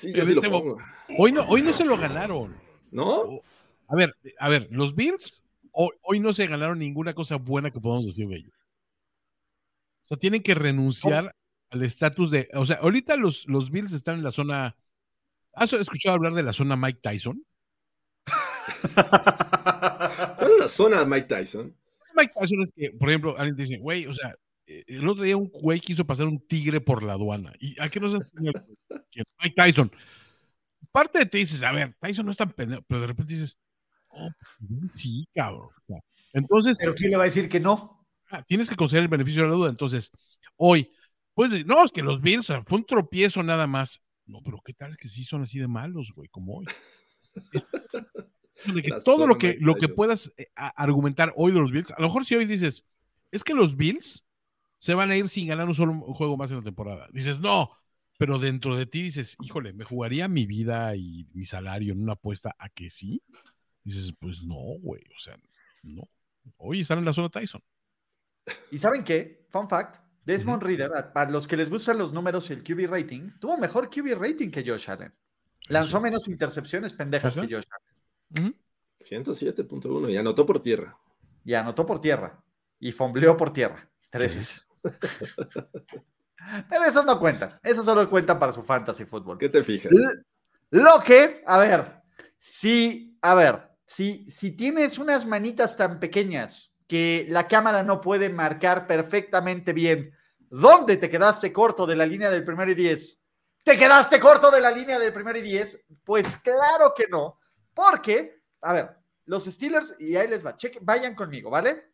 Sí, 0.00 0.12
yo 0.12 0.22
En 0.22 0.26
sí 0.26 0.34
lo 0.34 0.42
este. 0.42 0.84
Hoy 1.18 1.32
no, 1.32 1.42
hoy 1.42 1.62
no 1.62 1.72
se 1.72 1.84
lo 1.84 1.96
ganaron. 1.98 2.56
¿No? 2.90 3.40
A 3.88 3.96
ver, 3.96 4.14
a 4.38 4.48
ver, 4.48 4.68
los 4.70 4.94
Bills 4.94 5.42
hoy, 5.72 5.90
hoy 6.02 6.20
no 6.20 6.32
se 6.32 6.46
ganaron 6.46 6.78
ninguna 6.78 7.14
cosa 7.14 7.36
buena 7.36 7.70
que 7.70 7.80
podamos 7.80 8.06
decir 8.06 8.26
de 8.28 8.36
ellos. 8.36 8.54
O 10.02 10.06
sea, 10.06 10.16
tienen 10.16 10.42
que 10.42 10.54
renunciar 10.54 11.34
al 11.70 11.82
estatus 11.82 12.30
de. 12.30 12.48
O 12.54 12.64
sea, 12.64 12.76
ahorita 12.76 13.16
los, 13.16 13.46
los 13.48 13.70
Bills 13.70 13.92
están 13.92 14.16
en 14.16 14.24
la 14.24 14.30
zona. 14.30 14.76
¿Has 15.54 15.72
escuchado 15.74 16.14
hablar 16.16 16.32
de 16.32 16.42
la 16.42 16.52
zona 16.54 16.76
Mike 16.76 17.00
Tyson? 17.02 17.44
¿Cuál 18.94 20.52
es 20.52 20.58
la 20.58 20.68
zona 20.68 21.00
de 21.00 21.06
Mike 21.06 21.26
Tyson? 21.26 21.76
Es 22.40 22.72
que, 22.74 22.90
por 22.90 23.08
ejemplo, 23.08 23.36
alguien 23.38 23.56
te 23.56 23.62
dice, 23.62 23.78
güey, 23.78 24.06
o 24.06 24.12
sea, 24.12 24.34
eh, 24.66 24.84
el 24.86 25.08
otro 25.08 25.24
día 25.24 25.36
un 25.36 25.48
güey 25.48 25.80
quiso 25.80 26.06
pasar 26.06 26.26
un 26.26 26.40
tigre 26.46 26.80
por 26.80 27.02
la 27.02 27.14
aduana. 27.14 27.52
¿Y 27.58 27.80
a 27.80 27.88
qué 27.88 28.00
no 28.00 28.10
sabes 28.10 28.26
quién 29.10 29.24
es? 29.24 29.34
Mike 29.42 29.54
Tyson. 29.56 29.92
Parte 30.90 31.20
de 31.20 31.26
ti 31.26 31.38
dices, 31.38 31.62
a 31.62 31.72
ver, 31.72 31.94
Tyson 32.00 32.26
no 32.26 32.32
es 32.32 32.36
tan 32.36 32.52
pendejo, 32.52 32.82
pero 32.86 33.00
de 33.00 33.06
repente 33.06 33.32
dices, 33.32 33.58
oh, 34.08 34.28
pues, 34.38 34.92
sí, 34.94 35.26
cabrón. 35.34 35.68
Entonces, 36.32 36.76
Pero 36.80 36.94
¿quién 36.94 37.10
le 37.10 37.16
va 37.16 37.24
a 37.24 37.26
decir 37.26 37.48
que 37.48 37.60
no? 37.60 38.06
ah, 38.30 38.42
tienes 38.42 38.68
que 38.68 38.76
conceder 38.76 39.02
el 39.02 39.08
beneficio 39.08 39.42
de 39.42 39.48
la 39.48 39.54
duda. 39.54 39.70
Entonces, 39.70 40.10
hoy, 40.56 40.90
pues, 41.34 41.64
no, 41.66 41.84
es 41.84 41.92
que 41.92 42.02
los 42.02 42.20
Bills 42.20 42.46
fue 42.66 42.78
un 42.78 42.84
tropiezo 42.84 43.42
nada 43.42 43.66
más. 43.66 44.00
No, 44.26 44.40
pero 44.42 44.58
¿qué 44.64 44.72
tal 44.72 44.96
que 44.96 45.08
sí 45.08 45.24
son 45.24 45.42
así 45.42 45.58
de 45.58 45.68
malos, 45.68 46.12
güey, 46.14 46.28
como 46.28 46.58
hoy? 46.58 46.66
De 48.66 48.82
que 48.82 48.88
La 48.90 49.00
todo 49.00 49.26
lo 49.26 49.38
que, 49.38 49.56
lo 49.60 49.74
que 49.76 49.88
puedas 49.88 50.32
eh, 50.36 50.48
argumentar 50.54 51.32
hoy 51.36 51.52
de 51.52 51.60
los 51.60 51.72
Bills, 51.72 51.90
a 51.90 52.00
lo 52.00 52.08
mejor 52.08 52.24
si 52.24 52.34
hoy 52.34 52.44
dices, 52.44 52.84
es 53.30 53.42
que 53.44 53.54
los 53.54 53.76
Bills 53.76 54.24
se 54.78 54.94
van 54.94 55.10
a 55.10 55.16
ir 55.16 55.28
sin 55.28 55.48
ganar 55.48 55.68
un 55.68 55.74
solo 55.74 55.94
juego 56.14 56.36
más 56.36 56.50
en 56.50 56.58
la 56.58 56.62
temporada. 56.62 57.08
Dices, 57.12 57.40
no, 57.40 57.70
pero 58.18 58.38
dentro 58.38 58.76
de 58.76 58.86
ti 58.86 59.02
dices, 59.02 59.36
híjole, 59.40 59.72
¿me 59.72 59.84
jugaría 59.84 60.28
mi 60.28 60.46
vida 60.46 60.94
y 60.96 61.26
mi 61.32 61.44
salario 61.44 61.92
en 61.92 62.02
una 62.02 62.12
apuesta 62.12 62.54
a 62.58 62.68
que 62.68 62.90
sí? 62.90 63.22
Dices, 63.84 64.12
pues 64.18 64.42
no, 64.44 64.56
güey, 64.80 65.02
o 65.16 65.18
sea, 65.18 65.36
no. 65.82 66.08
Hoy 66.56 66.80
están 66.80 66.98
en 66.98 67.04
la 67.04 67.12
zona 67.12 67.28
Tyson. 67.28 67.62
¿Y 68.70 68.78
saben 68.78 69.04
qué? 69.04 69.46
Fun 69.50 69.68
fact. 69.68 69.96
Desmond 70.24 70.62
Reader, 70.62 70.90
a- 70.94 71.12
para 71.12 71.30
los 71.30 71.48
que 71.48 71.56
les 71.56 71.68
gustan 71.68 71.98
los 71.98 72.12
números 72.12 72.48
y 72.50 72.52
el 72.52 72.62
QB 72.62 72.88
rating, 72.88 73.30
tuvo 73.40 73.56
mejor 73.58 73.90
QB 73.90 74.14
rating 74.20 74.50
que 74.50 74.64
Josh 74.64 74.88
Allen. 74.90 75.12
Lanzó 75.68 76.00
menos 76.00 76.28
intercepciones 76.28 76.92
pendejas 76.92 77.36
¿Eso? 77.36 77.46
que 77.46 77.54
Josh 77.54 77.64
Allen. 77.70 77.91
Ujú. 78.38 78.54
107.1 79.00 80.10
y 80.10 80.16
anotó 80.16 80.46
por 80.46 80.60
tierra. 80.60 80.96
Y 81.44 81.54
anotó 81.54 81.84
por 81.84 82.00
tierra. 82.00 82.42
Y 82.78 82.92
fombleó 82.92 83.36
por 83.36 83.52
tierra. 83.52 83.88
Tres 84.10 84.34
veces. 84.34 84.68
Pero 86.68 86.84
esos 86.84 87.04
no 87.04 87.18
cuentan. 87.18 87.58
Esos 87.62 87.84
solo 87.84 88.08
cuentan 88.08 88.38
para 88.38 88.52
su 88.52 88.62
fantasy 88.62 89.04
fútbol. 89.04 89.38
¿Qué 89.38 89.48
te 89.48 89.62
fijas? 89.62 89.92
Lo 90.70 91.00
que, 91.04 91.42
a 91.46 91.58
ver, 91.58 92.02
si, 92.38 93.18
a 93.20 93.34
ver, 93.34 93.70
si, 93.84 94.28
si 94.30 94.52
tienes 94.52 94.98
unas 94.98 95.26
manitas 95.26 95.76
tan 95.76 96.00
pequeñas 96.00 96.74
que 96.86 97.26
la 97.28 97.46
cámara 97.46 97.82
no 97.82 98.00
puede 98.00 98.28
marcar 98.28 98.86
perfectamente 98.86 99.72
bien 99.72 100.12
dónde 100.38 100.96
te 100.96 101.08
quedaste 101.08 101.52
corto 101.52 101.86
de 101.86 101.96
la 101.96 102.06
línea 102.06 102.30
del 102.30 102.44
primero 102.44 102.70
y 102.70 102.74
diez, 102.74 103.20
¿te 103.62 103.78
quedaste 103.78 104.18
corto 104.18 104.50
de 104.50 104.60
la 104.60 104.70
línea 104.70 104.98
del 104.98 105.12
primero 105.12 105.38
y 105.38 105.42
diez? 105.42 105.86
Pues 106.04 106.36
claro 106.36 106.92
que 106.96 107.06
no, 107.08 107.38
porque, 107.74 108.40
a 108.60 108.72
ver, 108.72 108.90
los 109.26 109.44
Steelers, 109.44 109.94
y 109.98 110.16
ahí 110.16 110.28
les 110.28 110.44
va, 110.44 110.56
cheque, 110.56 110.78
vayan 110.82 111.14
conmigo, 111.14 111.50
¿vale? 111.50 111.84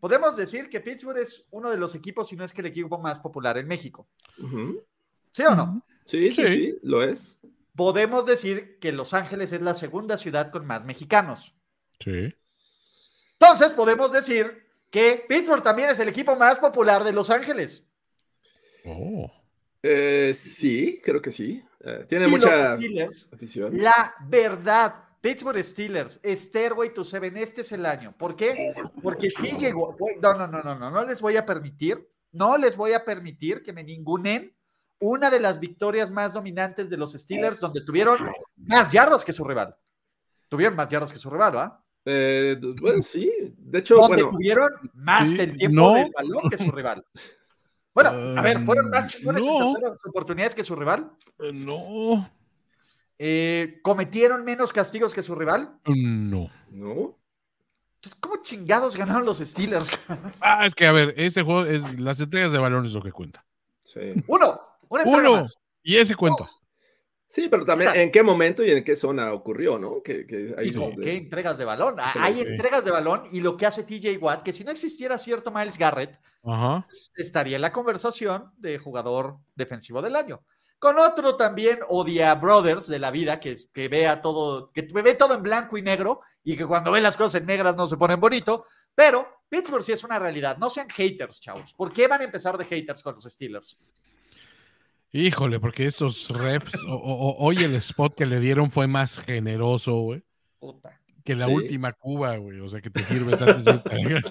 Podemos 0.00 0.36
decir 0.36 0.68
que 0.68 0.80
Pittsburgh 0.80 1.18
es 1.18 1.44
uno 1.50 1.70
de 1.70 1.76
los 1.76 1.94
equipos, 1.94 2.28
si 2.28 2.36
no 2.36 2.44
es 2.44 2.52
que 2.52 2.60
el 2.60 2.68
equipo 2.68 2.98
más 2.98 3.18
popular 3.18 3.58
en 3.58 3.66
México. 3.66 4.08
¿Sí 5.32 5.42
o 5.42 5.54
no? 5.54 5.84
Sí, 6.04 6.32
sí, 6.32 6.46
Sí. 6.46 6.48
sí, 6.48 6.78
lo 6.82 7.02
es. 7.02 7.38
podemos 7.74 8.24
decir 8.26 8.78
que 8.80 8.92
Los 8.92 9.12
Ángeles 9.14 9.52
es 9.52 9.60
la 9.60 9.74
segunda 9.74 10.16
ciudad 10.16 10.50
con 10.50 10.66
más 10.66 10.84
mexicanos. 10.84 11.54
Sí. 12.00 12.34
Entonces 13.40 13.72
podemos 13.72 14.10
decir 14.12 14.66
que 14.90 15.24
Pittsburgh 15.28 15.62
también 15.62 15.90
es 15.90 15.98
el 16.00 16.08
equipo 16.08 16.34
más 16.36 16.58
popular 16.58 17.04
de 17.04 17.12
Los 17.12 17.30
Ángeles. 17.30 17.86
Oh. 18.84 19.30
Eh, 19.82 20.32
sí, 20.34 21.00
creo 21.04 21.20
que 21.22 21.30
sí. 21.30 21.62
Eh, 21.80 22.04
tiene 22.08 22.26
y 22.26 22.30
mucha 22.30 22.70
los 22.72 22.80
Steelers, 22.80 23.28
afición. 23.32 23.80
la 23.80 24.14
verdad, 24.26 25.04
Pittsburgh 25.20 25.62
Steelers, 25.62 26.20
Stairway 26.24 26.94
to 26.94 27.02
Seven, 27.02 27.36
este 27.36 27.62
es 27.62 27.72
el 27.72 27.84
año. 27.86 28.14
¿Por 28.16 28.36
qué? 28.36 28.72
Porque 29.02 29.28
TJ 29.28 29.74
Watt, 29.74 29.98
no, 30.22 30.34
no, 30.34 30.46
no, 30.46 30.62
no, 30.62 30.78
no, 30.78 30.90
no 30.90 31.04
les 31.04 31.20
voy 31.20 31.36
a 31.36 31.44
permitir, 31.44 32.08
no 32.32 32.56
les 32.56 32.76
voy 32.76 32.92
a 32.92 33.04
permitir 33.04 33.62
que 33.62 33.72
me 33.72 33.82
ningunen 33.82 34.54
una 35.00 35.30
de 35.30 35.40
las 35.40 35.60
victorias 35.60 36.10
más 36.10 36.34
dominantes 36.34 36.90
de 36.90 36.96
los 36.96 37.12
Steelers, 37.12 37.60
donde 37.60 37.84
tuvieron 37.84 38.18
más 38.56 38.90
yardas 38.90 39.24
que 39.24 39.32
su 39.32 39.44
rival. 39.44 39.76
Tuvieron 40.48 40.76
más 40.76 40.88
yardas 40.88 41.12
que 41.12 41.18
su 41.18 41.30
rival, 41.30 41.56
¿va? 41.56 41.84
Eh, 42.04 42.56
bueno, 42.80 43.02
sí. 43.02 43.30
De 43.56 43.80
hecho, 43.80 43.96
donde 43.96 44.22
bueno, 44.22 44.30
tuvieron 44.30 44.70
más 44.94 45.28
sí, 45.28 45.40
el 45.40 45.56
tiempo 45.56 45.80
no. 45.80 45.94
del 45.94 46.10
balón 46.16 46.50
que 46.50 46.56
su 46.56 46.70
rival. 46.70 47.04
Bueno, 47.94 48.38
a 48.38 48.42
ver, 48.42 48.64
¿fueron 48.64 48.90
más 48.90 49.08
chingones 49.08 49.44
no. 49.44 49.58
en 49.58 49.72
terceras 49.72 49.98
oportunidades 50.06 50.54
que 50.54 50.62
su 50.64 50.76
rival? 50.76 51.10
Eh, 51.40 51.52
No, 51.66 52.30
Eh, 53.18 53.80
¿Cometieron 53.82 54.44
menos 54.44 54.72
castigos 54.72 55.12
que 55.12 55.22
su 55.22 55.34
rival? 55.34 55.78
no. 55.86 56.50
¿no? 56.70 57.18
Entonces, 57.96 58.18
¿Cómo 58.20 58.36
chingados 58.42 58.96
ganaron 58.96 59.24
los 59.24 59.38
Steelers? 59.38 59.90
Ah, 60.40 60.64
es 60.66 60.74
que 60.74 60.86
a 60.86 60.92
ver, 60.92 61.14
este 61.16 61.42
juego 61.42 61.64
es 61.64 61.98
las 61.98 62.20
entregas 62.20 62.52
de 62.52 62.58
balón 62.58 62.86
es 62.86 62.92
lo 62.92 63.02
que 63.02 63.10
cuenta. 63.10 63.44
Sí. 63.82 64.00
Uno, 64.28 64.60
una 64.88 65.02
entrega 65.02 65.28
Uno, 65.30 65.40
más. 65.40 65.56
y 65.82 65.96
ese 65.96 66.14
cuenta. 66.14 66.44
Dos. 66.44 66.62
Sí, 67.30 67.48
pero 67.50 67.64
también 67.64 67.90
en 67.94 68.10
qué 68.10 68.22
momento 68.22 68.64
y 68.64 68.70
en 68.70 68.82
qué 68.84 68.96
zona 68.96 69.32
ocurrió, 69.34 69.78
¿no? 69.78 70.00
Que, 70.02 70.26
que 70.26 70.54
ahí 70.56 70.68
¿Y 70.68 70.72
con 70.72 70.90
donde- 70.92 71.02
qué 71.02 71.16
entregas 71.16 71.58
de 71.58 71.64
balón? 71.66 71.96
Ah, 71.98 72.10
Sí, 72.12 72.18
Hay 72.22 72.34
sí. 72.36 72.40
entregas 72.42 72.84
de 72.86 72.90
balón 72.90 73.24
y 73.32 73.40
lo 73.40 73.56
que 73.56 73.66
hace 73.66 73.82
TJ 73.82 74.16
Watt, 74.18 74.42
que 74.44 74.52
si 74.52 74.64
no 74.64 74.70
existiera 74.70 75.18
cierto 75.18 75.50
Miles 75.50 75.76
Garrett, 75.76 76.18
Ajá. 76.44 76.86
estaría 77.16 77.56
en 77.56 77.62
la 77.62 77.72
conversación 77.72 78.50
de 78.56 78.78
jugador 78.78 79.38
defensivo 79.56 80.00
del 80.00 80.16
año. 80.16 80.40
Con 80.78 80.98
otro 80.98 81.36
también 81.36 81.80
odia 81.88 82.34
Brothers 82.36 82.86
de 82.86 82.98
la 83.00 83.10
vida, 83.10 83.40
que, 83.40 83.56
que 83.72 83.88
vea 83.88 84.20
todo, 84.22 84.70
que 84.72 84.82
ve 84.82 85.14
todo 85.14 85.34
en 85.34 85.42
blanco 85.42 85.76
y 85.76 85.82
negro 85.82 86.20
y 86.44 86.56
que 86.56 86.66
cuando 86.66 86.92
ve 86.92 87.00
las 87.00 87.16
cosas 87.16 87.40
en 87.40 87.46
negras 87.46 87.74
no 87.74 87.86
se 87.86 87.96
ponen 87.96 88.20
bonito, 88.20 88.64
pero 88.94 89.26
Pittsburgh 89.48 89.82
sí 89.82 89.92
es 89.92 90.04
una 90.04 90.18
realidad. 90.18 90.56
No 90.58 90.70
sean 90.70 90.88
haters, 90.88 91.40
chavos. 91.40 91.74
¿Por 91.74 91.92
qué 91.92 92.06
van 92.06 92.20
a 92.20 92.24
empezar 92.24 92.56
de 92.56 92.64
haters 92.64 93.02
con 93.02 93.14
los 93.14 93.24
Steelers? 93.24 93.76
Híjole, 95.10 95.58
porque 95.58 95.86
estos 95.86 96.28
reps, 96.28 96.74
o- 96.86 96.94
o- 96.94 97.36
hoy 97.44 97.56
el 97.64 97.74
spot 97.76 98.14
que 98.14 98.26
le 98.26 98.40
dieron 98.40 98.70
fue 98.70 98.86
más 98.86 99.18
generoso, 99.20 99.94
güey, 100.00 100.22
Puta. 100.60 101.00
Que 101.28 101.34
la 101.36 101.46
Sí. 101.46 101.52
última 101.52 101.92
Cuba, 101.92 102.36
güey. 102.36 102.60
O 102.60 102.68
sea, 102.68 102.80
que 102.80 102.88
te 102.90 103.02
sirves 103.04 103.40
antes 103.42 103.64
de 103.64 104.22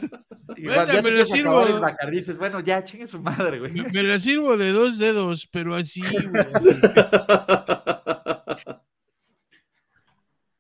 Igual 0.58 0.88
ya 0.88 1.02
me 1.04 1.10
acabar 1.22 1.26
sirvo. 1.28 1.66
dices, 2.12 2.38
bueno, 2.38 2.60
ya 2.62 2.84
chingue 2.84 3.06
su 3.06 3.22
madre, 3.22 3.60
güey. 3.60 3.72
Me 3.74 4.02
la 4.04 4.20
sirvo 4.20 4.58
de 4.58 4.72
dos 4.72 4.98
dedos, 4.98 5.48
pero 5.52 5.76
así, 5.76 6.02
güey. 6.02 6.12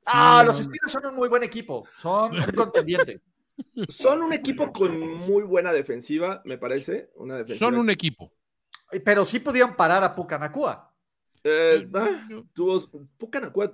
Ah, 0.09 0.39
Sí, 0.41 0.47
los 0.47 0.57
Steelers 0.59 0.91
son 0.91 1.05
un 1.07 1.15
muy 1.15 1.27
buen 1.27 1.43
equipo. 1.43 1.85
Son 1.97 2.33
un 2.33 2.51
contendiente. 2.51 3.21
Son 3.89 4.21
un 4.21 4.31
equipo 4.31 4.71
con 4.71 4.97
muy 4.99 5.43
buena 5.43 5.73
defensiva, 5.73 6.41
me 6.45 6.57
parece. 6.57 7.09
Una 7.15 7.35
defensiva. 7.38 7.69
Son 7.69 7.77
un 7.77 7.89
equipo. 7.89 8.31
Pero 9.03 9.25
sí 9.25 9.39
pudieron 9.39 9.75
parar 9.75 10.03
a 10.05 10.15
Pucanacua. 10.15 10.93
Eh, 11.43 11.88
ah, 11.93 12.27
tuvo, 12.53 12.79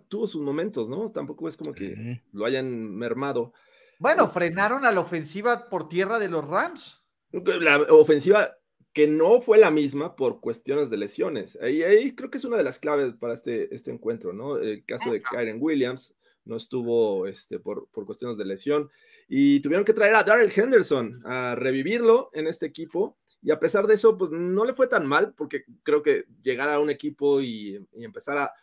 tuvo 0.08 0.28
sus 0.28 0.42
momentos, 0.42 0.90
¿no? 0.90 1.12
Tampoco 1.12 1.48
es 1.48 1.58
como 1.58 1.74
que 1.74 2.22
lo 2.32 2.46
hayan 2.46 2.96
mermado. 2.96 3.54
Bueno, 4.00 4.28
frenaron 4.28 4.86
a 4.86 4.92
la 4.92 5.00
ofensiva 5.00 5.70
por 5.70 5.88
tierra 5.88 6.20
de 6.20 6.30
los 6.30 6.46
Rams. 6.46 7.02
La 7.32 7.82
ofensiva 7.90 8.58
que 8.94 9.08
no 9.08 9.42
fue 9.42 9.58
la 9.58 9.72
misma 9.72 10.16
por 10.16 10.40
cuestiones 10.40 10.90
de 10.90 10.98
lesiones. 10.98 11.58
Ahí, 11.62 11.82
ahí 11.82 12.14
creo 12.14 12.30
que 12.30 12.38
es 12.38 12.46
una 12.46 12.58
de 12.58 12.64
las 12.64 12.78
claves 12.78 13.14
para 13.14 13.34
este, 13.34 13.74
este 13.74 13.92
encuentro, 13.92 14.34
¿no? 14.34 14.58
El 14.58 14.86
caso 14.86 15.12
de 15.12 15.22
Kyren 15.22 15.58
Williams 15.60 16.16
no 16.46 16.58
estuvo 16.58 17.26
este, 17.26 17.60
por, 17.60 17.88
por 17.90 18.06
cuestiones 18.06 18.38
de 18.38 18.46
lesión 18.46 18.92
y 19.28 19.62
tuvieron 19.62 19.86
que 19.86 19.94
traer 19.94 20.16
a 20.16 20.24
Darrell 20.24 20.52
Henderson 20.56 21.22
a 21.26 21.56
revivirlo 21.56 22.30
en 22.34 22.48
este 22.48 22.68
equipo. 22.68 23.18
Y 23.44 23.52
a 23.52 23.60
pesar 23.60 23.88
de 23.88 23.96
eso, 23.96 24.18
pues 24.18 24.32
no 24.32 24.64
le 24.64 24.74
fue 24.74 24.88
tan 24.88 25.06
mal, 25.06 25.34
porque 25.36 25.66
creo 25.84 26.02
que 26.02 26.26
llegar 26.42 26.70
a 26.70 26.80
un 26.80 26.90
equipo 26.90 27.42
y, 27.42 27.86
y 27.94 28.06
empezar 28.06 28.38
a, 28.38 28.54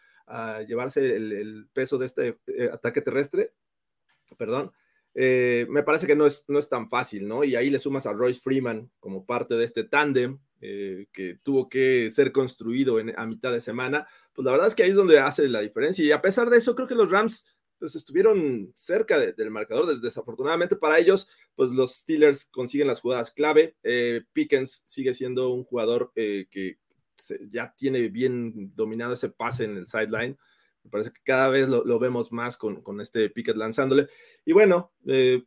llevarse 0.66 1.16
el, 1.16 1.68
peso 1.72 1.99
de 1.99 2.07
este 2.07 2.39
eh, 2.47 2.70
ataque 2.72 3.03
terrestre, 3.03 3.53
perdón, 4.39 4.70
eh, 5.12 5.66
me 5.68 5.83
parece 5.83 6.07
que 6.07 6.14
no 6.14 6.24
es, 6.24 6.45
no 6.47 6.61
es 6.61 6.68
tan 6.68 6.89
fácil, 6.89 7.26
¿no? 7.26 7.43
Y 7.43 7.57
ahí 7.57 7.68
le 7.68 7.81
sumas 7.81 8.07
a 8.07 8.12
Royce 8.12 8.41
Freeman 8.41 8.91
como 9.01 9.26
parte 9.26 9.57
de 9.57 9.64
este 9.64 9.83
tándem 9.83 10.39
eh, 10.61 11.09
que 11.12 11.37
tuvo 11.43 11.68
que 11.68 12.11
ser 12.11 12.31
construido 12.31 12.99
a 13.16 13.26
mitad 13.26 13.53
de 13.53 13.61
semana, 13.61 14.07
pues 14.33 14.45
la 14.45 14.53
verdad 14.53 14.68
es 14.68 14.76
que 14.76 14.85
ahí 14.85 14.91
es 14.91 14.97
donde 14.97 15.18
hace 15.18 15.49
la 15.49 15.62
diferencia. 15.62 16.05
Y 16.05 16.12
a 16.12 16.22
pesar 16.22 16.49
de 16.49 16.59
eso, 16.59 16.76
creo 16.76 16.87
que 16.87 16.95
los 16.95 17.11
Rams 17.11 17.45
pues 17.81 17.97
estuvieron 17.97 18.72
cerca 18.76 19.18
de- 19.18 19.33
del 19.33 19.51
marcador. 19.51 19.87
Des- 19.89 20.01
Desafortunadamente 20.03 20.76
para 20.76 20.99
ellos, 20.99 21.26
pues 21.57 21.70
los 21.70 21.95
Steelers 21.97 22.45
consiguen 22.45 22.87
las 22.87 23.01
jugadas 23.01 23.33
clave. 23.33 23.74
Eh, 23.83 24.22
Pickens 24.33 24.83
sigue 24.85 25.12
siendo 25.14 25.51
un 25.53 25.64
jugador 25.64 26.12
eh, 26.14 26.47
que 26.51 26.78
se- 27.16 27.41
ya 27.49 27.74
tiene 27.76 28.09
bien 28.09 28.72
dominado 28.76 29.14
ese 29.14 29.31
pase 29.31 29.64
en 29.64 29.76
el 29.76 29.87
sideline. 29.87 30.39
Me 30.85 30.91
parece 30.91 31.11
que 31.11 31.20
cada 31.24 31.49
vez 31.49 31.68
lo, 31.68 31.85
lo 31.85 31.99
vemos 31.99 32.31
más 32.33 32.57
con, 32.57 32.81
con 32.83 33.01
este 33.01 33.28
Pickett 33.31 33.57
lanzándole. 33.57 34.09
Y 34.45 34.53
bueno, 34.53 34.93
eh, 35.07 35.43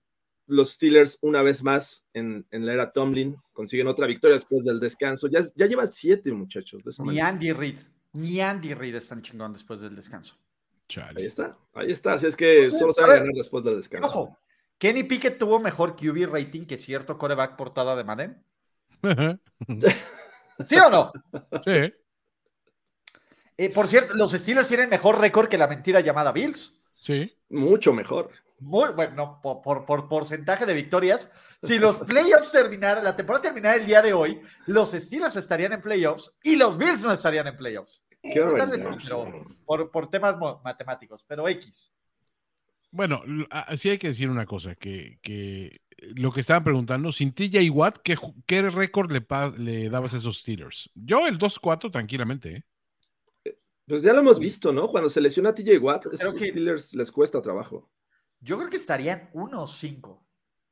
los 0.47 0.71
Steelers 0.71 1.19
una 1.21 1.41
vez 1.41 1.63
más 1.63 2.05
en, 2.13 2.45
en 2.51 2.65
la 2.65 2.73
era 2.73 2.91
Tomlin 2.91 3.38
consiguen 3.53 3.88
otra 3.88 4.05
victoria 4.07 4.36
después 4.36 4.65
del 4.65 4.79
descanso. 4.79 5.27
Ya, 5.29 5.39
ya 5.55 5.65
llevan 5.67 5.89
siete 5.91 6.31
muchachos. 6.31 6.84
De 6.84 6.89
esa 6.89 7.01
Ni 7.03 7.07
manera. 7.07 7.27
Andy 7.29 7.51
Reid. 7.53 7.77
Ni 8.13 8.41
Andy 8.41 8.73
Reid 8.73 8.95
es 8.95 9.07
tan 9.07 9.21
chingón 9.21 9.53
después 9.53 9.81
del 9.81 9.95
descanso. 9.95 10.36
Ahí 10.97 11.25
está, 11.25 11.57
ahí 11.73 11.91
está. 11.91 12.13
Así 12.13 12.27
es 12.27 12.35
que 12.35 12.69
solo 12.69 12.93
ver. 13.07 13.19
ganar 13.19 13.33
después 13.35 13.63
del 13.63 13.75
descanso. 13.77 14.07
Ojo, 14.07 14.37
Kenny 14.77 15.03
Pickett 15.03 15.37
tuvo 15.37 15.59
mejor 15.59 15.95
QB 15.95 16.31
rating 16.31 16.65
que 16.65 16.77
cierto 16.77 17.17
coreback 17.17 17.55
portada 17.55 17.95
de 17.95 18.03
Madden. 18.03 18.43
¿Sí 20.69 20.75
o 20.77 20.89
no? 20.89 21.11
sí, 21.63 21.93
Eh, 23.57 23.69
por 23.69 23.87
cierto, 23.87 24.13
los 24.15 24.31
Steelers 24.31 24.67
tienen 24.67 24.89
mejor 24.89 25.19
récord 25.19 25.47
que 25.47 25.57
la 25.57 25.67
mentira 25.67 25.99
llamada 26.01 26.31
Bills. 26.31 26.73
sí. 26.95 27.35
Mucho 27.49 27.93
mejor. 27.93 28.31
Muy 28.59 28.89
bueno, 28.93 29.39
por, 29.43 29.61
por- 29.61 29.85
por 29.85 30.07
porcentaje 30.07 30.65
de 30.65 30.73
victorias. 30.73 31.29
Si 31.61 31.77
los 31.77 31.97
playoffs 31.97 32.51
terminaran, 32.51 33.03
la 33.03 33.15
temporada 33.15 33.43
terminara 33.43 33.75
el 33.75 33.85
día 33.85 34.01
de 34.01 34.13
hoy, 34.13 34.41
los 34.67 34.91
Steelers 34.91 35.35
estarían 35.35 35.73
en 35.73 35.81
playoffs 35.81 36.33
y 36.43 36.55
los 36.55 36.77
Bills 36.77 37.01
no 37.01 37.11
estarían 37.11 37.45
en 37.47 37.55
playoffs. 37.57 38.03
Qué 38.24 38.39
Tal 38.39 38.69
vez 38.71 38.84
sí, 38.84 38.89
barbaridad. 38.89 38.99
pero 39.03 39.47
por, 39.65 39.91
por 39.91 40.09
temas 40.09 40.38
matemáticos, 40.63 41.24
pero 41.28 41.47
X. 41.47 41.93
Bueno, 42.91 43.21
sí 43.76 43.89
hay 43.89 43.97
que 43.97 44.07
decir 44.07 44.30
una 44.30 44.45
cosa, 44.45 44.76
que, 44.76 45.19
que 45.21 45.82
lo 46.15 46.32
que 46.32 46.41
estaban 46.41 46.63
preguntando, 46.63 47.11
sin 47.11 47.34
TJ 47.34 47.69
Watt, 47.71 47.97
¿qué, 48.03 48.15
qué 48.45 48.61
récord 48.69 49.11
le, 49.11 49.26
le 49.57 49.89
dabas 49.89 50.13
a 50.13 50.17
esos 50.17 50.39
Steelers? 50.39 50.89
Yo 50.93 51.26
el 51.28 51.38
2-4 51.38 51.91
tranquilamente, 51.91 52.63
¿eh? 53.45 53.55
Pues 53.86 54.01
ya 54.03 54.13
lo 54.13 54.19
hemos 54.19 54.39
visto, 54.39 54.71
¿no? 54.71 54.88
Cuando 54.88 55.09
se 55.09 55.19
lesiona 55.19 55.49
a 55.49 55.55
TJ 55.55 55.78
Watt, 55.80 56.03
Creo 56.03 56.13
esos 56.13 56.34
que- 56.36 56.45
Steelers 56.45 56.93
les 56.93 57.11
cuesta 57.11 57.41
trabajo. 57.41 57.91
Yo 58.39 58.57
creo 58.57 58.69
que 58.69 58.78
estarían 58.78 59.30
1-5. 59.34 60.07
O 60.09 60.26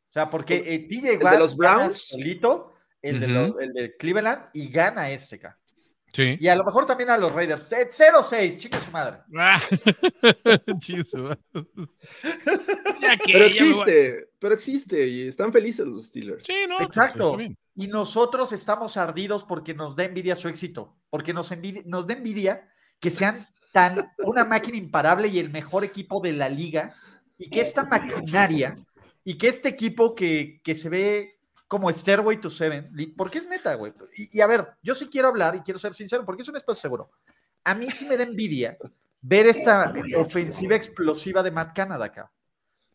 sea, 0.10 0.30
porque 0.30 0.64
eh, 0.68 0.80
TJ 0.88 1.18
de 1.18 1.24
Watt 1.24 1.40
los 1.40 1.58
gana 1.58 1.76
Browns? 1.78 2.08
solito, 2.08 2.74
el, 3.02 3.20
de 3.20 3.28
los- 3.28 3.60
el 3.60 3.72
de 3.72 3.98
Cleveland, 3.98 4.46
y 4.54 4.70
gana 4.70 5.10
este, 5.10 5.40
ca. 5.40 5.60
Sí. 6.14 6.38
Y 6.40 6.48
a 6.50 6.56
lo 6.56 6.66
mejor 6.66 6.86
también 6.86 7.10
a 7.10 7.18
los 7.18 7.32
Raiders. 7.32 7.72
Eh, 7.72 7.90
0-6, 7.90 8.58
chingue 8.58 8.80
su 8.82 8.92
madre. 8.92 9.20
Ah, 9.38 9.58
Pero 13.26 13.46
existe, 13.46 14.30
pero 14.40 14.54
existe 14.54 15.08
y 15.08 15.28
están 15.28 15.52
felices 15.52 15.86
los 15.86 16.08
Steelers. 16.08 16.46
Sí, 16.46 16.54
no. 16.68 16.80
Exacto. 16.82 17.38
Y 17.76 17.88
nosotros 17.88 18.52
estamos 18.52 18.98
ardidos 18.98 19.44
porque 19.44 19.74
nos 19.74 19.96
da 19.96 20.04
envidia 20.04 20.36
su 20.36 20.48
éxito, 20.50 20.98
porque 21.10 21.34
nos, 21.34 21.52
envidia- 21.52 21.84
nos 21.86 22.08
da 22.08 22.14
envidia 22.14 22.68
que 23.00 23.12
sean 23.12 23.48
tan 23.72 24.12
una 24.20 24.44
máquina 24.46 24.78
imparable 24.78 25.28
y 25.30 25.40
el 25.40 25.50
mejor 25.50 25.84
equipo 25.84 26.20
de 26.20 26.34
la 26.34 26.50
liga, 26.50 26.94
y 27.38 27.50
que 27.50 27.62
esta 27.62 27.86
maquinaria, 27.86 28.78
y 29.24 29.38
que 29.38 29.48
este 29.48 29.70
equipo 29.70 30.14
que, 30.14 30.60
que 30.64 30.76
se 30.76 30.90
ve 30.90 31.40
como 31.72 31.90
Stairway 31.90 32.36
to 32.42 32.50
Seven, 32.50 32.92
porque 33.16 33.38
es 33.38 33.48
neta, 33.48 33.76
güey. 33.76 33.94
Y, 34.18 34.40
y 34.40 34.42
a 34.42 34.48
ver, 34.48 34.76
yo 34.84 34.94
sí 34.94 35.08
quiero 35.08 35.30
hablar 35.30 35.56
y 35.56 35.62
quiero 35.62 35.80
ser 35.80 35.94
sincero, 35.94 36.26
porque 36.26 36.42
es 36.42 36.50
un 36.50 36.58
espacio 36.58 36.82
seguro. 36.82 37.12
A 37.64 37.74
mí 37.74 37.90
sí 37.90 38.06
me 38.06 38.18
da 38.18 38.24
envidia 38.24 38.78
ver 39.22 39.48
esta 39.48 39.94
ofensiva 40.18 40.76
explosiva 40.76 41.42
de 41.42 41.50
Matt 41.50 41.74
Canada 41.74 42.04
acá. 42.04 42.30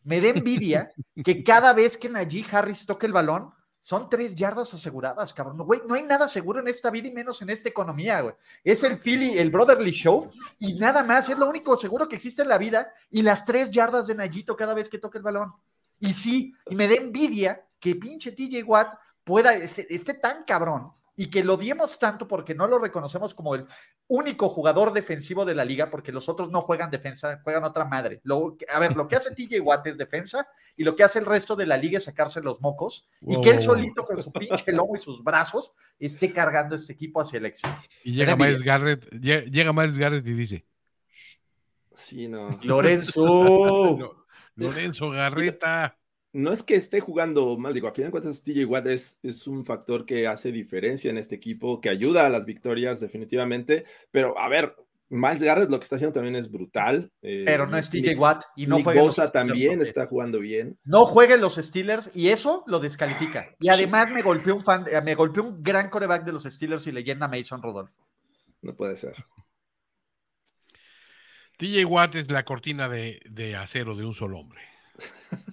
Me 0.03 0.21
da 0.21 0.27
envidia 0.27 0.91
que 1.25 1.43
cada 1.43 1.73
vez 1.73 1.97
que 1.97 2.07
Najee 2.07 2.45
Harris 2.51 2.85
toque 2.85 3.07
el 3.07 3.13
balón, 3.13 3.51
son 3.79 4.11
tres 4.11 4.35
yardas 4.35 4.71
aseguradas, 4.75 5.33
cabrón. 5.33 5.57
Güey, 5.57 5.81
no 5.87 5.95
hay 5.95 6.03
nada 6.03 6.27
seguro 6.27 6.59
en 6.59 6.67
esta 6.67 6.91
vida 6.91 7.07
y 7.07 7.13
menos 7.13 7.41
en 7.41 7.49
esta 7.49 7.69
economía, 7.69 8.21
güey. 8.21 8.35
Es 8.63 8.83
el 8.83 8.99
Philly, 8.99 9.39
el 9.39 9.49
Brotherly 9.49 9.89
Show 9.89 10.29
y 10.59 10.75
nada 10.75 11.01
más. 11.01 11.29
Es 11.29 11.37
lo 11.39 11.49
único 11.49 11.75
seguro 11.77 12.07
que 12.07 12.17
existe 12.17 12.43
en 12.43 12.49
la 12.49 12.59
vida 12.59 12.93
y 13.09 13.23
las 13.23 13.43
tres 13.43 13.71
yardas 13.71 14.05
de 14.05 14.13
Nayito 14.13 14.55
cada 14.55 14.75
vez 14.75 14.87
que 14.87 14.99
toque 14.99 15.17
el 15.17 15.23
balón. 15.23 15.51
Y 15.99 16.13
sí, 16.13 16.53
me 16.69 16.87
da 16.87 16.93
envidia 16.93 17.66
que 17.93 17.99
pinche 17.99 18.31
TJ 18.31 18.63
Watt 18.63 18.93
pueda, 19.23 19.53
esté, 19.53 20.13
tan 20.15 20.43
cabrón 20.45 20.91
y 21.15 21.29
que 21.29 21.43
lo 21.43 21.55
odiemos 21.55 21.97
tanto 21.97 22.27
porque 22.27 22.53
no 22.53 22.67
lo 22.67 22.77
reconocemos 22.77 23.33
como 23.33 23.55
el 23.55 23.65
único 24.07 24.47
jugador 24.49 24.93
defensivo 24.93 25.43
de 25.45 25.55
la 25.55 25.65
liga, 25.65 25.89
porque 25.89 26.11
los 26.11 26.29
otros 26.29 26.51
no 26.51 26.61
juegan 26.61 26.91
defensa, 26.91 27.41
juegan 27.43 27.63
otra 27.63 27.85
madre. 27.85 28.21
Lo, 28.23 28.55
a 28.73 28.79
ver, 28.79 28.95
lo 28.95 29.07
que 29.07 29.15
hace 29.15 29.33
TJ 29.35 29.59
Watt 29.61 29.87
es 29.87 29.97
defensa 29.97 30.47
y 30.75 30.83
lo 30.83 30.95
que 30.95 31.03
hace 31.03 31.19
el 31.19 31.25
resto 31.25 31.55
de 31.55 31.65
la 31.65 31.75
liga 31.77 31.97
es 31.97 32.03
sacarse 32.03 32.41
los 32.41 32.61
mocos 32.61 33.07
y 33.21 33.41
que 33.41 33.49
él 33.49 33.59
solito 33.59 34.05
con 34.05 34.21
su 34.21 34.31
pinche 34.31 34.71
lomo 34.71 34.95
y 34.95 34.99
sus 34.99 35.23
brazos 35.23 35.73
esté 35.99 36.31
cargando 36.31 36.75
este 36.75 36.93
equipo 36.93 37.19
hacia 37.19 37.37
el 37.37 37.45
éxito. 37.47 37.69
Y 38.03 38.13
llega 38.13 38.35
Miles 38.35 38.61
Garrett, 38.61 39.09
llega, 39.11 39.41
llega 39.49 39.73
Miles 39.73 39.97
Garrett 39.97 40.25
y 40.27 40.33
dice, 40.33 40.65
Sí, 41.93 42.27
no. 42.27 42.49
Lorenzo. 42.61 43.25
"Lo- 43.97 44.25
Lorenzo 44.55 45.09
Garreta. 45.09 45.97
No 46.37 46.51
es 46.51 46.61
que 46.61 46.75
esté 46.75 46.99
jugando 46.99 47.57
mal, 47.57 47.73
digo, 47.73 47.87
a 47.87 47.93
final 47.93 48.09
de 48.09 48.11
cuentas, 48.11 48.43
TJ 48.43 48.65
Watt 48.65 48.85
es, 48.85 49.19
es 49.23 49.47
un 49.47 49.65
factor 49.65 50.05
que 50.05 50.27
hace 50.27 50.51
diferencia 50.51 51.09
en 51.09 51.17
este 51.17 51.33
equipo, 51.33 51.81
que 51.81 51.89
ayuda 51.89 52.27
a 52.27 52.29
las 52.29 52.45
victorias 52.45 52.99
definitivamente, 52.99 53.85
pero 54.11 54.37
a 54.37 54.47
ver, 54.47 54.75
Miles 55.09 55.41
Garrett 55.41 55.71
lo 55.71 55.79
que 55.79 55.83
está 55.85 55.95
haciendo 55.95 56.13
también 56.13 56.35
es 56.35 56.51
brutal. 56.51 57.11
eh, 57.23 57.41
Pero 57.43 57.65
no 57.65 57.75
es 57.75 57.89
TJ 57.89 58.15
Watt 58.19 58.43
y 58.55 58.67
no 58.67 58.83
juega 58.83 59.01
Bosa 59.01 59.25
Steelers, 59.27 59.31
también 59.31 59.81
está 59.81 60.05
jugando 60.05 60.39
bien. 60.39 60.77
No 60.83 61.05
jueguen 61.05 61.41
los 61.41 61.55
Steelers 61.55 62.11
y 62.13 62.27
eso 62.29 62.63
lo 62.67 62.79
descalifica. 62.79 63.55
Y 63.59 63.69
además 63.69 64.11
me 64.11 64.21
golpeó 64.21 64.53
un 64.53 64.63
fan, 64.63 64.85
eh, 64.91 65.01
me 65.01 65.15
golpeó 65.15 65.43
un 65.43 65.63
gran 65.63 65.89
coreback 65.89 66.23
de 66.23 66.33
los 66.33 66.43
Steelers 66.43 66.85
y 66.85 66.91
leyenda 66.91 67.27
Mason 67.27 67.63
Rodolfo. 67.63 68.05
No 68.61 68.75
puede 68.75 68.95
ser. 68.95 69.15
TJ 71.57 71.85
Watt 71.85 72.15
es 72.15 72.29
la 72.29 72.43
cortina 72.45 72.87
de, 72.89 73.21
de 73.27 73.55
acero 73.55 73.95
de 73.95 74.05
un 74.05 74.13
solo 74.13 74.39
hombre. 74.39 74.61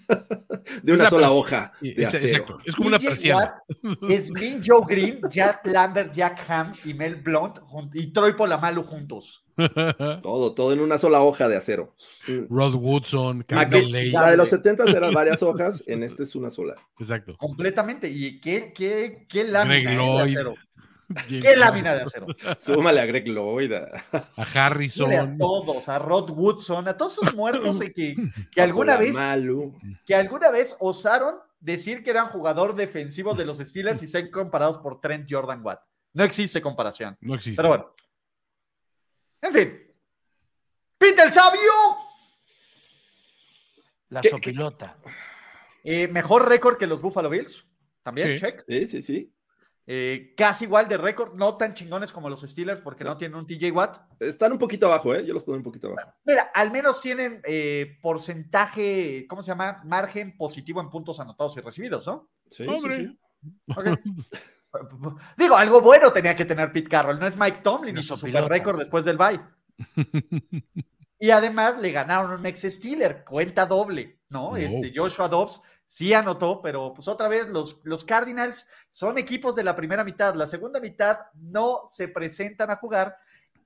De 0.83 0.93
una 0.93 1.05
la 1.05 1.11
sola 1.11 1.31
hoja 1.31 1.73
de 1.81 1.95
Es- 2.03 2.09
acero. 2.09 2.27
exacto, 2.29 2.59
es 2.65 2.75
como 2.77 2.89
una 2.89 2.99
persiana. 2.99 3.55
Es 4.09 4.31
Mean 4.31 4.61
Joe 4.65 4.83
Green, 4.89 5.21
Jack 5.31 5.67
Lambert, 5.67 6.13
Jack 6.15 6.41
Ham 6.49 6.73
y 6.85 6.95
Mel 6.95 7.17
Blunt 7.17 7.59
y 7.95 8.07
Troy 8.13 8.33
Polamalu 8.35 8.83
juntos. 8.83 9.45
Todo, 10.23 10.53
todo 10.53 10.73
en 10.73 10.81
una 10.81 10.99
sola 10.99 11.21
hoja 11.23 11.49
de 11.49 11.57
acero. 11.57 11.95
Rod 12.51 12.75
Woodson, 12.75 13.45
ya. 13.49 13.69
La 14.13 14.31
de 14.33 14.37
los 14.37 14.49
70 14.49 14.83
eran 14.91 15.15
varias 15.15 15.43
hojas, 15.45 15.85
en 15.87 16.03
este 16.03 16.25
es 16.25 16.35
una 16.35 16.51
sola. 16.51 16.75
Exacto. 16.99 17.37
Completamente. 17.37 18.09
Y 18.11 18.41
qué, 18.41 18.73
qué, 18.75 19.27
qué 19.29 19.45
lámina 19.45 19.93
eh, 19.93 19.97
de 20.17 20.23
acero. 20.23 20.55
James 21.29 21.45
Qué 21.45 21.57
lámina 21.57 21.95
de 21.95 22.03
acero. 22.03 22.27
Súmale 22.59 23.01
a 23.01 23.07
Greg 23.07 23.27
Lloyd. 23.29 23.73
a- 23.73 23.85
A 24.13 24.21
Dile 24.21 24.27
a 24.37 24.67
Harrison. 24.67 25.39
todos, 25.39 25.89
a 25.89 25.99
Rod 25.99 26.31
Woodson, 26.31 26.89
a 26.89 26.97
todos 26.97 27.19
esos 27.19 27.35
muertos 27.35 27.81
que, 27.95 28.15
que 28.51 28.61
alguna 28.63 28.97
vez 28.97 29.15
Malu. 29.15 29.79
que 30.07 30.15
alguna 30.15 30.51
vez 30.51 30.77
osaron 30.81 31.37
decir 31.61 32.03
que 32.03 32.11
eran 32.11 32.27
jugador 32.27 32.75
defensivo 32.75 33.35
de 33.35 33.45
los 33.45 33.59
Steelers 33.59 34.03
y 34.03 34.07
sean 34.07 34.31
comparados 34.31 34.79
por 34.79 35.01
Trent 35.01 35.27
Jordan 35.31 35.61
Watt. 35.65 35.81
No 36.13 36.25
existe 36.25 36.61
comparación. 36.63 37.17
No 37.21 37.35
existe. 37.35 37.57
Pero 37.57 37.69
bueno. 37.69 37.95
En 39.43 39.53
fin. 39.53 39.81
Peter 40.99 41.31
Sabio. 41.31 41.61
La 44.11 44.21
¿Qué- 44.21 44.31
sopilota. 44.31 44.97
Eh, 45.83 46.09
mejor 46.09 46.49
récord 46.49 46.77
que 46.79 46.87
los 46.87 47.01
Buffalo 47.03 47.29
Bills. 47.29 47.67
También, 48.03 48.37
Sí. 48.39 48.45
check. 48.45 48.65
Sí, 48.69 48.87
sí, 48.87 49.03
sí. 49.03 49.33
Eh, 49.87 50.33
casi 50.35 50.65
igual 50.65 50.89
de 50.89 50.97
récord, 50.97 51.35
no 51.35 51.57
tan 51.57 51.75
chingones 51.75 52.11
como 52.11 52.31
los 52.31 52.41
Steelers 52.41 52.81
porque 52.81 53.05
no 53.05 53.17
tienen 53.17 53.37
un 53.37 53.47
TJ 53.47 53.71
Watt. 53.71 53.99
Están 54.19 54.53
un 54.53 54.59
poquito 54.59 54.87
abajo, 54.87 55.15
¿eh? 55.15 55.25
Yo 55.27 55.35
los 55.35 55.45
pongo 55.45 55.59
un 55.59 55.63
poquito 55.63 55.89
abajo. 55.89 56.11
Mira, 56.25 56.51
al 56.55 56.71
menos 56.71 57.01
tienen 57.01 57.43
eh, 57.45 57.99
porcentaje, 58.01 59.27
¿cómo 59.29 59.43
se 59.43 59.49
llama? 59.49 59.83
Margen 59.85 60.37
positivo 60.37 60.81
en 60.81 60.89
puntos 60.89 61.21
anotados 61.21 61.57
y 61.59 61.61
recibidos, 61.61 62.07
¿no? 62.07 62.31
Sí, 62.51 62.67
Hombre. 62.67 62.97
sí, 62.97 63.07
sí. 63.07 63.19
Digo, 65.37 65.57
algo 65.57 65.81
bueno 65.81 66.13
tenía 66.13 66.35
que 66.35 66.47
tener 66.47 66.73
Pete 66.73 66.89
Carroll, 66.89 67.21
no 67.21 67.27
es 67.27 67.37
Mike 67.37 67.61
Tomlin 67.63 68.03
su 68.03 68.17
super 68.17 68.49
récord 68.49 68.79
después 68.79 69.05
del 69.05 69.19
bye. 69.19 69.41
Y 71.25 71.31
además 71.31 71.79
le 71.81 71.91
ganaron 71.91 72.33
un 72.39 72.45
ex 72.45 72.63
Steeler, 72.63 73.25
cuenta 73.25 73.65
doble, 73.65 74.21
¿no? 74.29 74.49
Wow. 74.49 74.57
Este 74.57 74.93
Joshua 74.95 75.27
Dobbs 75.27 75.63
sí 75.87 76.13
anotó, 76.15 76.61
pero 76.63 76.93
pues 76.95 77.07
otra 77.09 77.29
vez 77.29 77.49
los, 77.49 77.81
los 77.85 78.05
Cardinals 78.05 78.67
son 78.89 79.19
equipos 79.19 79.55
de 79.55 79.65
la 79.65 79.77
primera 79.77 80.03
mitad, 80.05 80.35
la 80.35 80.47
segunda 80.47 80.81
mitad 80.81 81.19
no 81.35 81.83
se 81.87 82.09
presentan 82.09 82.71
a 82.71 82.77
jugar. 82.77 83.17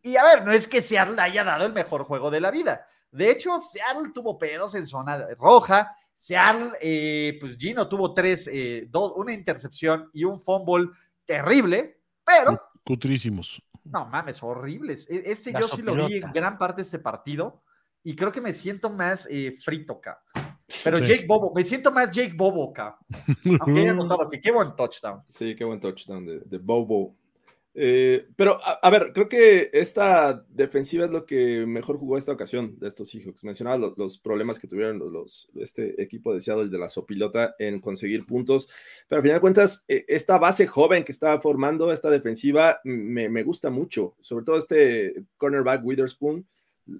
Y 0.02 0.16
a 0.16 0.24
ver, 0.24 0.44
no 0.44 0.52
es 0.52 0.66
que 0.68 0.82
Seattle 0.82 1.20
haya 1.20 1.44
dado 1.44 1.66
el 1.66 1.72
mejor 1.72 2.04
juego 2.04 2.30
de 2.30 2.40
la 2.40 2.50
vida. 2.50 2.86
De 3.10 3.30
hecho, 3.30 3.60
Seattle 3.60 4.10
tuvo 4.12 4.38
pedos 4.38 4.74
en 4.74 4.86
zona 4.86 5.26
roja. 5.38 5.96
Seattle, 6.14 6.72
eh, 6.80 7.36
pues 7.40 7.56
Gino 7.56 7.88
tuvo 7.88 8.12
tres, 8.12 8.48
eh, 8.52 8.86
dos, 8.90 9.12
una 9.16 9.32
intercepción 9.32 10.10
y 10.12 10.24
un 10.24 10.40
fumble 10.40 10.88
terrible, 11.24 12.00
pero 12.24 12.60
Cutrísimos. 12.84 13.62
no 13.84 14.06
mames, 14.06 14.42
horribles. 14.42 15.08
E- 15.08 15.22
Este 15.30 15.52
La 15.52 15.60
yo 15.60 15.68
sí 15.68 15.82
lo 15.82 15.94
vi 15.94 16.00
en 16.00 16.06
sopilota. 16.08 16.32
gran 16.32 16.58
parte 16.58 16.76
de 16.76 16.82
este 16.82 16.98
partido 16.98 17.62
y 18.02 18.16
creo 18.16 18.32
que 18.32 18.40
me 18.40 18.52
siento 18.52 18.90
más 18.90 19.26
eh, 19.30 19.52
frito, 19.62 20.00
ca. 20.00 20.20
Pero 20.84 20.98
Sí. 20.98 21.04
Jake 21.06 21.26
Bobo, 21.26 21.52
me 21.54 21.64
siento 21.64 21.90
más 21.90 22.10
Jake 22.10 22.34
Bobo, 22.36 22.72
ca. 22.72 22.98
Aunque 23.60 23.80
haya 23.80 23.94
notado 23.94 24.28
que 24.28 24.40
qué 24.40 24.50
buen 24.50 24.74
touchdown. 24.76 25.20
Sí, 25.28 25.54
qué 25.56 25.64
buen 25.64 25.80
touchdown 25.80 26.26
de, 26.26 26.40
de 26.40 26.58
Bobo. 26.58 27.14
Eh, 27.80 28.26
pero, 28.34 28.56
a, 28.64 28.72
a 28.82 28.90
ver, 28.90 29.12
creo 29.14 29.28
que 29.28 29.70
esta 29.72 30.44
defensiva 30.48 31.04
es 31.04 31.10
lo 31.12 31.24
que 31.24 31.64
mejor 31.64 31.96
jugó 31.96 32.18
esta 32.18 32.32
ocasión 32.32 32.76
de 32.80 32.88
estos 32.88 33.08
Seahawks. 33.08 33.44
Mencionaba 33.44 33.78
lo- 33.78 33.94
los, 33.96 34.18
problemas 34.18 34.58
que 34.58 34.66
tuvieron 34.66 34.98
los, 34.98 35.12
los- 35.12 35.48
este 35.54 36.02
equipo 36.02 36.34
de 36.34 36.40
Seattle 36.40 36.68
de 36.70 36.78
la 36.78 36.88
sopilota 36.88 37.54
en 37.58 37.80
conseguir 37.80 38.26
puntos, 38.26 38.68
pero 39.06 39.18
al 39.18 39.22
final 39.22 39.36
de 39.36 39.40
cuentas, 39.40 39.84
eh, 39.86 40.04
esta 40.08 40.38
base 40.38 40.66
joven 40.66 41.04
que 41.04 41.12
estaba 41.12 41.40
formando 41.40 41.92
esta 41.92 42.10
defensiva 42.10 42.80
me, 42.84 43.28
me 43.28 43.44
gusta 43.44 43.70
mucho. 43.70 44.16
Sobre 44.20 44.44
todo 44.44 44.58
este 44.58 45.22
cornerback 45.36 45.84
Witherspoon 45.84 46.46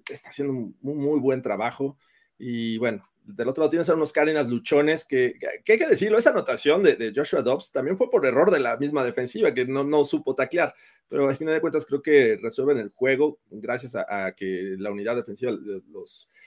está 0.08 0.30
haciendo 0.30 0.52
un 0.54 0.76
muy, 0.80 0.94
muy 0.94 1.18
buen 1.20 1.42
trabajo. 1.42 1.98
Y 2.38 2.78
bueno, 2.78 3.04
del 3.28 3.48
otro 3.48 3.62
lado 3.62 3.70
tienes 3.70 3.88
a 3.90 3.94
unos 3.94 4.12
Cardinals 4.12 4.48
luchones 4.48 5.04
que, 5.04 5.34
que- 5.64 5.72
hay 5.72 5.78
que 5.78 5.86
decirlo, 5.86 6.18
esa 6.18 6.30
anotación 6.30 6.82
de, 6.82 7.12
Joshua 7.14 7.42
Dobbs 7.42 7.70
también 7.72 7.98
fue 7.98 8.10
por 8.10 8.24
error 8.24 8.50
de 8.50 8.58
la 8.60 8.76
misma 8.78 9.04
defensiva 9.04 9.52
que 9.52 9.66
no, 9.66 9.84
no 9.84 10.04
supo 10.04 10.34
taclear, 10.34 10.74
pero 11.08 11.28
al 11.28 11.36
final 11.36 11.52
de 11.54 11.60
cuentas 11.60 11.84
creo 11.86 12.00
que 12.00 12.38
resuelven 12.42 12.78
el 12.78 12.88
juego 12.90 13.38
gracias 13.50 13.94
a, 13.94 14.32
que 14.34 14.76
la 14.78 14.90
unidad 14.90 15.16
defensiva 15.16 15.52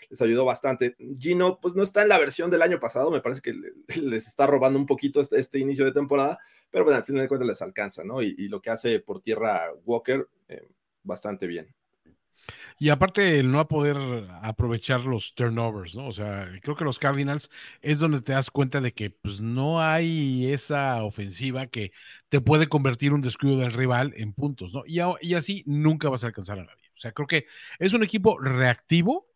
les 0.10 0.22
ayudó 0.22 0.44
bastante. 0.46 0.96
Gino 1.20 1.60
pues 1.62 1.76
no 1.76 1.84
está 1.84 2.02
en 2.02 2.10
la 2.10 2.18
versión 2.20 2.50
del 2.50 2.62
año 2.64 2.80
pasado, 2.80 3.12
me 3.12 3.22
parece 3.22 3.42
que 3.42 3.54
le- 3.54 3.74
les 4.02 4.28
está 4.28 4.48
robando 4.48 4.80
un 4.80 4.86
poquito 4.86 5.22
este, 5.22 5.40
este 5.40 5.60
inicio 5.60 5.86
de 5.86 5.92
temporada, 5.92 6.40
pero 6.70 6.84
bueno, 6.84 6.98
al 6.98 7.04
final 7.06 7.22
de 7.22 7.28
cuentas 7.28 7.48
les 7.48 7.62
alcanza, 7.62 8.04
¿no? 8.04 8.22
Y, 8.24 8.36
y 8.38 8.48
lo 8.48 8.62
que 8.62 8.72
hace 8.72 9.00
por 9.00 9.22
tierra 9.22 9.72
Walker, 9.86 10.28
eh, 10.50 10.68
bastante 11.04 11.46
bien. 11.48 11.74
Y 12.80 12.89
aparte 12.89 13.39
el 13.39 13.52
no 13.52 13.68
poder 13.68 13.98
aprovechar 14.42 15.02
los 15.02 15.36
turnovers, 15.36 15.96
¿no? 15.96 16.08
O 16.08 16.14
sea, 16.14 16.50
creo 16.62 16.76
que 16.76 16.84
los 16.84 17.00
Cardinals 17.00 17.50
es 17.82 18.00
donde 18.00 18.22
te 18.22 18.34
das 18.34 18.50
cuenta 18.50 18.82
de 18.82 18.94
que 18.94 19.12
pues 19.12 19.39
no 19.39 19.82
hay 19.82 20.52
esa 20.52 21.04
ofensiva 21.04 21.68
que 21.68 21.92
te 22.30 22.42
puede 22.42 22.68
convertir 22.68 23.14
un 23.14 23.22
descuido 23.22 23.58
del 23.58 23.74
rival 23.74 24.14
en 24.18 24.34
puntos, 24.34 24.74
¿no? 24.74 24.84
Y, 24.88 25.00
así 25.36 25.64
nunca 25.68 26.10
vas 26.10 26.24
a 26.24 26.28
alcanzar 26.28 26.60
a 26.60 26.66
nadie. 26.66 26.89
O 26.96 27.00
sea, 27.00 27.12
creo 27.12 27.28
que 27.28 27.46
es 27.80 27.94
un 27.94 28.04
equipo 28.04 28.39
reactivo, 28.39 29.28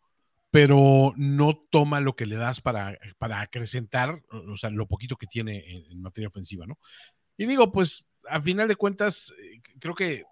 pero 0.50 1.12
no 1.16 1.56
toma 1.70 2.00
lo 2.00 2.16
que 2.16 2.26
le 2.26 2.36
das 2.36 2.60
para, 2.60 2.98
para 3.18 3.40
acrecentar, 3.40 4.22
o 4.30 4.56
sea, 4.56 4.70
lo 4.70 4.86
poquito 4.86 5.16
que 5.16 5.26
tiene 5.26 5.70
en, 5.70 5.92
en 5.92 6.02
materia 6.02 6.28
ofensiva, 6.28 6.66
¿no? 6.66 6.78
Y 7.36 7.46
digo, 7.46 7.70
pues, 7.70 8.04
a 8.28 8.40
final 8.40 8.68
de 8.68 8.76
cuentas, 8.76 9.32
eh, 9.40 9.60
creo 9.78 9.94
que 9.94 10.24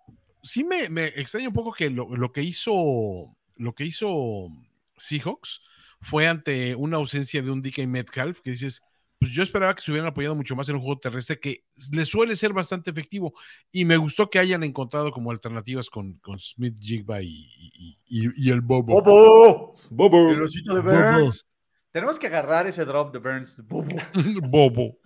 sí 0.45 0.63
me, 0.63 0.89
me 0.89 1.07
extraña 1.07 1.49
un 1.49 1.55
poco 1.55 1.73
que 1.73 1.91
lo, 1.91 2.15
lo 2.17 2.31
que 2.33 2.43
hizo 2.43 3.35
lo 3.57 3.75
que 3.75 3.85
hizo 3.85 4.49
Seahawks 4.97 5.61
fue 6.01 6.29
ante 6.29 6.75
una 6.77 6.99
ausencia 6.99 7.43
de 7.43 7.51
un 7.51 7.63
DK 7.63 7.87
Metcalf 7.87 8.41
que 8.43 8.51
dices, 8.51 8.83
pues 9.19 9.33
yo 9.33 9.43
esperaba 9.43 9.75
que 9.75 9.81
se 9.83 9.91
hubieran 9.91 10.09
apoyado 10.11 10.35
mucho 10.35 10.55
más 10.55 10.69
en 10.69 10.75
un 10.77 10.83
juego 10.83 10.99
terrestre 11.01 11.41
que 11.41 11.65
le 11.93 12.05
suele 12.05 12.37
ser 12.37 12.53
bastante 12.53 12.91
efectivo 12.91 13.33
y 13.73 13.85
me 13.87 13.97
gustó 13.97 14.29
que 14.29 14.39
hayan 14.39 14.63
encontrado 14.65 15.11
como 15.13 15.31
alternativas 15.31 15.89
con, 15.89 16.15
con 16.19 16.39
Smith 16.39 16.77
Jigba 16.79 17.23
y, 17.23 17.29
y- 17.29 17.99
y- 18.07 18.31
y 18.37 18.51
el 18.51 18.61
Bobo. 18.61 19.01
¡Bobo! 19.03 19.77
Bobo. 19.91 20.31
El 20.31 20.43
osito 20.43 20.75
de 20.75 20.81
Bobo. 20.83 20.93
Burns. 21.21 21.47
Tenemos 21.91 22.19
que 22.19 22.27
agarrar 22.27 22.67
ese 22.67 22.85
drop 22.85 23.13
de 23.13 23.21
Burns. 23.21 23.63
Bobo. 23.67 23.87
Bobo. 24.51 24.99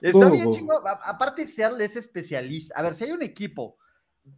Está 0.00 0.18
Bobo. 0.18 0.30
bien, 0.30 0.52
chingo. 0.52 0.74
Aparte, 0.86 1.46
Seattle 1.46 1.84
es 1.84 1.96
especialista. 1.96 2.78
A 2.78 2.82
ver, 2.82 2.94
si 2.94 3.04
hay 3.04 3.12
un 3.12 3.22
equipo 3.22 3.76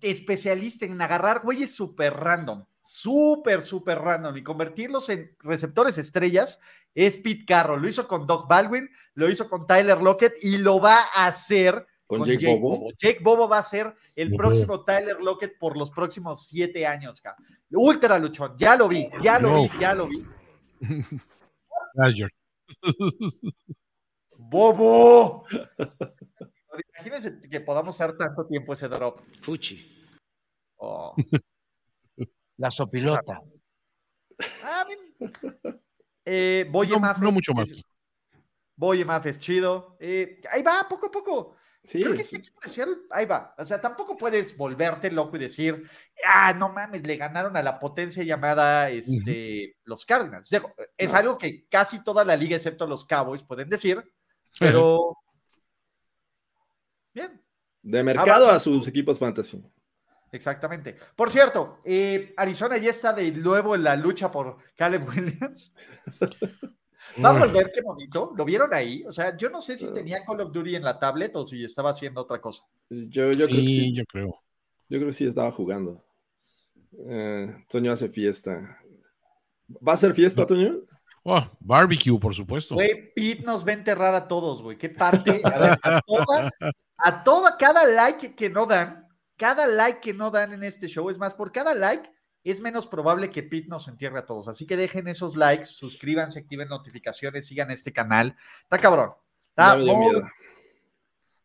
especialista 0.00 0.84
en 0.84 1.00
agarrar 1.00 1.42
güeyes 1.42 1.74
súper 1.74 2.14
random, 2.14 2.64
súper, 2.82 3.62
súper 3.62 3.98
random 3.98 4.36
y 4.36 4.42
convertirlos 4.42 5.08
en 5.08 5.34
receptores 5.40 5.98
estrellas, 5.98 6.60
es 6.94 7.16
Pete 7.16 7.44
Carroll. 7.46 7.80
Lo 7.82 7.88
hizo 7.88 8.06
con 8.08 8.26
Doc 8.26 8.48
Baldwin, 8.48 8.88
lo 9.14 9.28
hizo 9.30 9.48
con 9.48 9.66
Tyler 9.66 10.00
Lockett 10.00 10.34
y 10.42 10.58
lo 10.58 10.80
va 10.80 10.96
a 11.14 11.26
hacer 11.26 11.86
Con 12.06 12.24
Jake 12.24 12.44
Bobo. 12.58 12.88
Jake 12.98 13.20
Bobo 13.22 13.48
va 13.48 13.58
a 13.58 13.62
ser 13.62 13.94
el 14.16 14.30
Bobo. 14.30 14.38
próximo 14.38 14.84
Tyler 14.84 15.20
Lockett 15.20 15.56
por 15.58 15.76
los 15.76 15.90
próximos 15.92 16.48
siete 16.48 16.84
años. 16.86 17.20
ca. 17.20 17.36
Ultra 17.70 18.18
luchón. 18.18 18.54
Ya 18.58 18.74
lo 18.74 18.88
vi, 18.88 19.08
ya 19.22 19.38
lo 19.38 19.50
No. 19.50 19.62
vi, 19.62 19.68
ya 19.78 19.94
lo 19.94 20.08
vi. 20.08 20.26
Bobo. 24.38 25.44
Imagínense 26.94 27.40
que 27.48 27.60
podamos 27.60 27.94
usar 27.94 28.16
tanto 28.16 28.46
tiempo 28.46 28.72
ese 28.72 28.88
drop. 28.88 29.20
Fuchi. 29.40 30.04
Oh. 30.76 31.14
La 32.56 32.70
sopilota. 32.70 33.40
Ah, 34.64 34.86
eh, 36.24 36.66
Boye 36.70 36.90
No, 36.92 37.00
Mafe 37.00 37.20
no 37.22 37.32
mucho 37.32 37.52
más. 37.52 37.82
Boye 38.76 39.04
Mafe 39.04 39.30
es 39.30 39.38
chido. 39.38 39.96
Eh, 40.00 40.40
ahí 40.50 40.62
va, 40.62 40.86
poco 40.88 41.06
a 41.06 41.10
poco. 41.10 41.56
Sí, 41.82 42.02
Creo 42.02 42.12
que 42.14 42.18
sí. 42.24 42.36
este 42.36 42.36
equipo 42.36 42.60
de 42.62 42.68
Seattle, 42.68 42.96
ahí 43.10 43.24
va. 43.24 43.54
O 43.56 43.64
sea, 43.64 43.80
tampoco 43.80 44.14
puedes 44.16 44.54
volverte 44.56 45.10
loco 45.10 45.36
y 45.36 45.40
decir, 45.40 45.88
ah, 46.26 46.52
no 46.52 46.68
mames, 46.68 47.06
le 47.06 47.16
ganaron 47.16 47.56
a 47.56 47.62
la 47.62 47.78
potencia 47.78 48.22
llamada 48.22 48.90
este, 48.90 49.76
los 49.84 50.04
Cardinals. 50.04 50.50
Digo, 50.50 50.74
es 50.96 51.12
No. 51.12 51.18
algo 51.18 51.38
que 51.38 51.66
casi 51.68 52.04
toda 52.04 52.22
la 52.22 52.36
liga, 52.36 52.56
excepto 52.56 52.86
los 52.86 53.06
Cowboys, 53.06 53.42
pueden 53.42 53.70
decir, 53.70 54.02
pero. 54.58 55.16
Bien, 57.12 57.40
De 57.82 58.02
mercado 58.02 58.50
a 58.50 58.60
sus 58.60 58.86
equipos 58.86 59.18
fantasy. 59.18 59.62
exactamente. 60.32 60.96
Por 61.16 61.30
cierto, 61.30 61.80
eh, 61.84 62.32
Arizona 62.36 62.76
ya 62.78 62.90
está 62.90 63.12
de 63.12 63.32
nuevo 63.32 63.74
en 63.74 63.84
la 63.84 63.96
lucha 63.96 64.30
por 64.30 64.58
Caleb 64.76 65.08
Williams. 65.08 65.74
Va 67.24 67.30
a 67.30 67.38
volver, 67.38 67.72
qué 67.74 67.80
bonito. 67.80 68.32
¿Lo 68.36 68.44
vieron 68.44 68.72
ahí? 68.72 69.02
O 69.04 69.10
sea, 69.10 69.36
yo 69.36 69.50
no 69.50 69.60
sé 69.60 69.76
si 69.76 69.92
tenía 69.92 70.24
Call 70.24 70.42
of 70.42 70.52
Duty 70.52 70.76
en 70.76 70.84
la 70.84 70.98
tablet 70.98 71.34
o 71.34 71.44
si 71.44 71.64
estaba 71.64 71.90
haciendo 71.90 72.20
otra 72.20 72.40
cosa. 72.40 72.62
Yo, 72.88 73.32
yo 73.32 73.46
creo 73.46 73.48
que 73.48 73.54
sí, 73.54 73.66
sí. 73.66 73.94
yo 73.94 74.04
creo. 74.04 74.28
Yo 74.88 74.98
creo 74.98 75.06
que 75.06 75.12
sí 75.12 75.24
estaba 75.24 75.50
jugando. 75.50 76.04
Eh, 77.08 77.64
Toño 77.68 77.90
hace 77.90 78.08
fiesta. 78.08 78.78
¿Va 79.86 79.94
a 79.94 79.96
ser 79.96 80.14
fiesta, 80.14 80.46
Toño? 80.46 80.80
Oh, 81.22 81.44
barbecue, 81.60 82.18
por 82.18 82.34
supuesto. 82.34 82.74
Güey, 82.74 83.12
Pete 83.12 83.42
nos 83.42 83.66
va 83.66 83.70
a 83.70 83.74
enterrar 83.74 84.14
a 84.14 84.28
todos, 84.28 84.62
güey. 84.62 84.78
¿Qué 84.78 84.88
parte? 84.88 85.40
A 85.44 85.58
ver, 85.58 85.78
a 85.82 86.00
toda, 86.06 86.50
a 87.02 87.22
toda, 87.24 87.56
cada 87.58 87.84
like 87.86 88.34
que 88.34 88.50
no 88.50 88.66
dan, 88.66 89.08
cada 89.36 89.66
like 89.66 90.00
que 90.00 90.14
no 90.14 90.30
dan 90.30 90.52
en 90.52 90.64
este 90.64 90.86
show, 90.88 91.08
es 91.10 91.18
más, 91.18 91.34
por 91.34 91.50
cada 91.52 91.74
like 91.74 92.10
es 92.42 92.60
menos 92.60 92.86
probable 92.86 93.30
que 93.30 93.42
Pete 93.42 93.68
nos 93.68 93.86
entierre 93.88 94.18
a 94.18 94.24
todos. 94.26 94.48
Así 94.48 94.66
que 94.66 94.76
dejen 94.76 95.08
esos 95.08 95.36
likes, 95.36 95.66
suscríbanse, 95.66 96.38
activen 96.38 96.68
notificaciones, 96.68 97.46
sigan 97.46 97.70
este 97.70 97.92
canal. 97.92 98.34
Está 98.62 98.78
cabrón. 98.78 99.12
Está 99.50 99.76
miedo. 99.76 100.22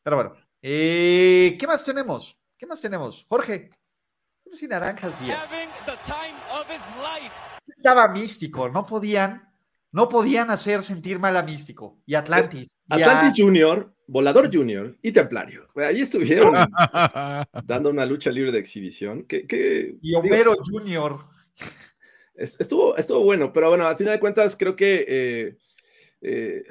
Pero 0.04 0.16
bueno, 0.16 0.34
eh, 0.62 1.58
¿qué 1.60 1.68
más 1.68 1.84
tenemos? 1.84 2.38
¿Qué 2.58 2.66
más 2.66 2.80
tenemos? 2.80 3.26
Jorge, 3.28 3.72
sin 4.54 4.70
naranjas 4.70 5.20
días. 5.20 5.40
Estaba 7.76 8.08
místico, 8.08 8.70
no 8.70 8.86
podían, 8.86 9.52
no 9.92 10.08
podían 10.08 10.50
hacer 10.52 10.84
sentir 10.84 11.20
mal 11.20 11.36
a 11.36 11.44
místico. 11.44 12.00
Y 12.06 12.16
Atlantis. 12.16 12.78
y 12.88 12.94
a- 12.94 12.96
Atlantis 12.98 13.44
Junior, 13.44 13.95
Volador 14.08 14.54
Junior 14.54 14.96
y 15.02 15.12
Templario. 15.12 15.68
Ahí 15.76 16.02
estuvieron 16.02 16.54
dando 17.66 17.90
una 17.90 18.06
lucha 18.06 18.32
libre 18.32 18.52
de 18.52 18.60
exhibición. 18.60 19.24
Que, 19.26 19.46
que- 19.48 19.96
y 20.02 20.08
digo, 20.10 20.20
Homero 20.20 20.56
Junior. 20.64 21.20
es- 22.36 22.60
estuvo, 22.60 22.96
estuvo 22.98 23.22
bueno, 23.22 23.52
pero 23.52 23.70
bueno, 23.70 23.88
al 23.88 23.98
final 23.98 24.14
de 24.14 24.20
cuentas 24.20 24.56
creo 24.58 24.76
que 24.76 25.06
eh, 25.08 25.58
eh, 26.22 26.64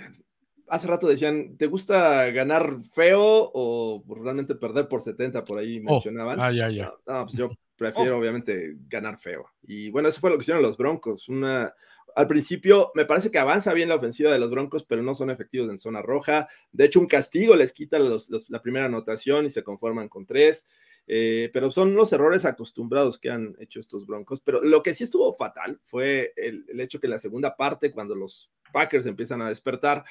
hace 0.68 0.86
rato 0.86 1.06
decían, 1.08 1.56
¿te 1.56 1.66
gusta 1.66 2.30
ganar 2.30 2.78
feo 2.92 3.50
o 3.54 4.04
realmente 4.22 4.54
perder 4.54 4.88
por 4.88 5.00
70? 5.00 5.44
Por 5.44 5.58
ahí 5.58 5.78
Oh, 5.86 5.92
mencionaban. 5.92 6.40
ah, 6.40 6.52
ya, 6.52 6.68
ya. 6.70 6.92
No, 7.06 7.14
no, 7.14 7.26
pues 7.26 7.36
yo 7.36 7.50
prefiero 7.76 8.18
obviamente 8.18 8.76
ganar 8.88 9.18
feo. 9.18 9.46
Y 9.62 9.90
bueno, 9.90 10.08
eso 10.08 10.20
fue 10.20 10.30
lo 10.30 10.36
que 10.38 10.42
hicieron 10.42 10.62
los 10.62 10.76
Broncos. 10.76 11.28
Una, 11.28 11.72
al 12.14 12.26
principio 12.26 12.92
me 12.94 13.04
parece 13.04 13.30
que 13.30 13.38
avanza 13.38 13.72
bien 13.72 13.88
la 13.88 13.96
ofensiva 13.96 14.32
de 14.32 14.38
los 14.38 14.50
Broncos, 14.50 14.84
pero 14.84 15.02
no 15.02 15.14
son 15.14 15.30
efectivos 15.30 15.68
en 15.70 15.78
zona 15.78 16.02
roja. 16.02 16.48
De 16.72 16.84
hecho, 16.84 17.00
un 17.00 17.06
castigo 17.06 17.56
les 17.56 17.72
quita 17.72 17.98
la 17.98 18.62
primera 18.62 18.86
anotación 18.86 19.46
y 19.46 19.50
se 19.50 19.62
conforman 19.62 20.08
con 20.08 20.26
tres. 20.26 20.66
Eh, 21.06 21.50
pero 21.52 21.70
son 21.70 21.94
los 21.94 22.12
errores 22.14 22.46
acostumbrados 22.46 23.18
que 23.18 23.30
han 23.30 23.56
hecho 23.58 23.80
estos 23.80 24.06
Broncos. 24.06 24.40
Pero 24.40 24.62
lo 24.62 24.82
que 24.82 24.94
sí 24.94 25.04
estuvo 25.04 25.34
fatal 25.34 25.80
fue 25.84 26.32
el, 26.36 26.64
el 26.68 26.80
hecho 26.80 27.00
que 27.00 27.06
en 27.06 27.12
la 27.12 27.18
segunda 27.18 27.56
parte, 27.56 27.90
cuando 27.90 28.14
los 28.14 28.50
Packers 28.72 29.06
empiezan 29.06 29.42
a 29.42 29.48
despertar, 29.48 30.04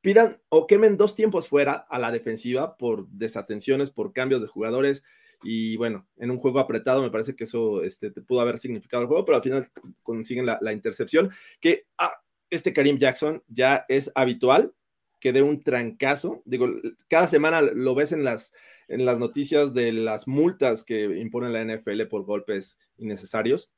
pidan 0.00 0.40
o 0.48 0.66
quemen 0.66 0.96
dos 0.96 1.14
tiempos 1.14 1.48
fuera 1.48 1.72
a 1.72 1.98
la 1.98 2.10
defensiva 2.10 2.76
por 2.76 3.08
desatenciones, 3.08 3.90
por 3.90 4.12
cambios 4.12 4.40
de 4.40 4.48
jugadores. 4.48 5.04
Y 5.42 5.76
bueno, 5.76 6.06
en 6.16 6.30
un 6.30 6.38
juego 6.38 6.58
apretado 6.58 7.02
me 7.02 7.10
parece 7.10 7.34
que 7.34 7.44
eso 7.44 7.82
este, 7.82 8.10
te 8.10 8.20
pudo 8.20 8.40
haber 8.40 8.58
significado 8.58 9.02
el 9.02 9.08
juego, 9.08 9.24
pero 9.24 9.36
al 9.36 9.42
final 9.42 9.68
consiguen 10.02 10.46
la, 10.46 10.58
la 10.60 10.72
intercepción. 10.72 11.30
Que 11.60 11.86
ah, 11.98 12.12
este 12.50 12.72
Karim 12.72 12.98
Jackson 12.98 13.42
ya 13.48 13.84
es 13.88 14.12
habitual 14.14 14.74
que 15.20 15.32
dé 15.32 15.42
un 15.42 15.62
trancazo. 15.62 16.42
Digo, 16.44 16.68
cada 17.08 17.28
semana 17.28 17.60
lo 17.62 17.94
ves 17.94 18.12
en 18.12 18.24
las, 18.24 18.52
en 18.88 19.04
las 19.04 19.18
noticias 19.18 19.74
de 19.74 19.92
las 19.92 20.26
multas 20.26 20.82
que 20.82 21.04
impone 21.18 21.50
la 21.50 21.64
NFL 21.64 22.02
por 22.04 22.24
golpes 22.24 22.78
innecesarios. 22.98 23.70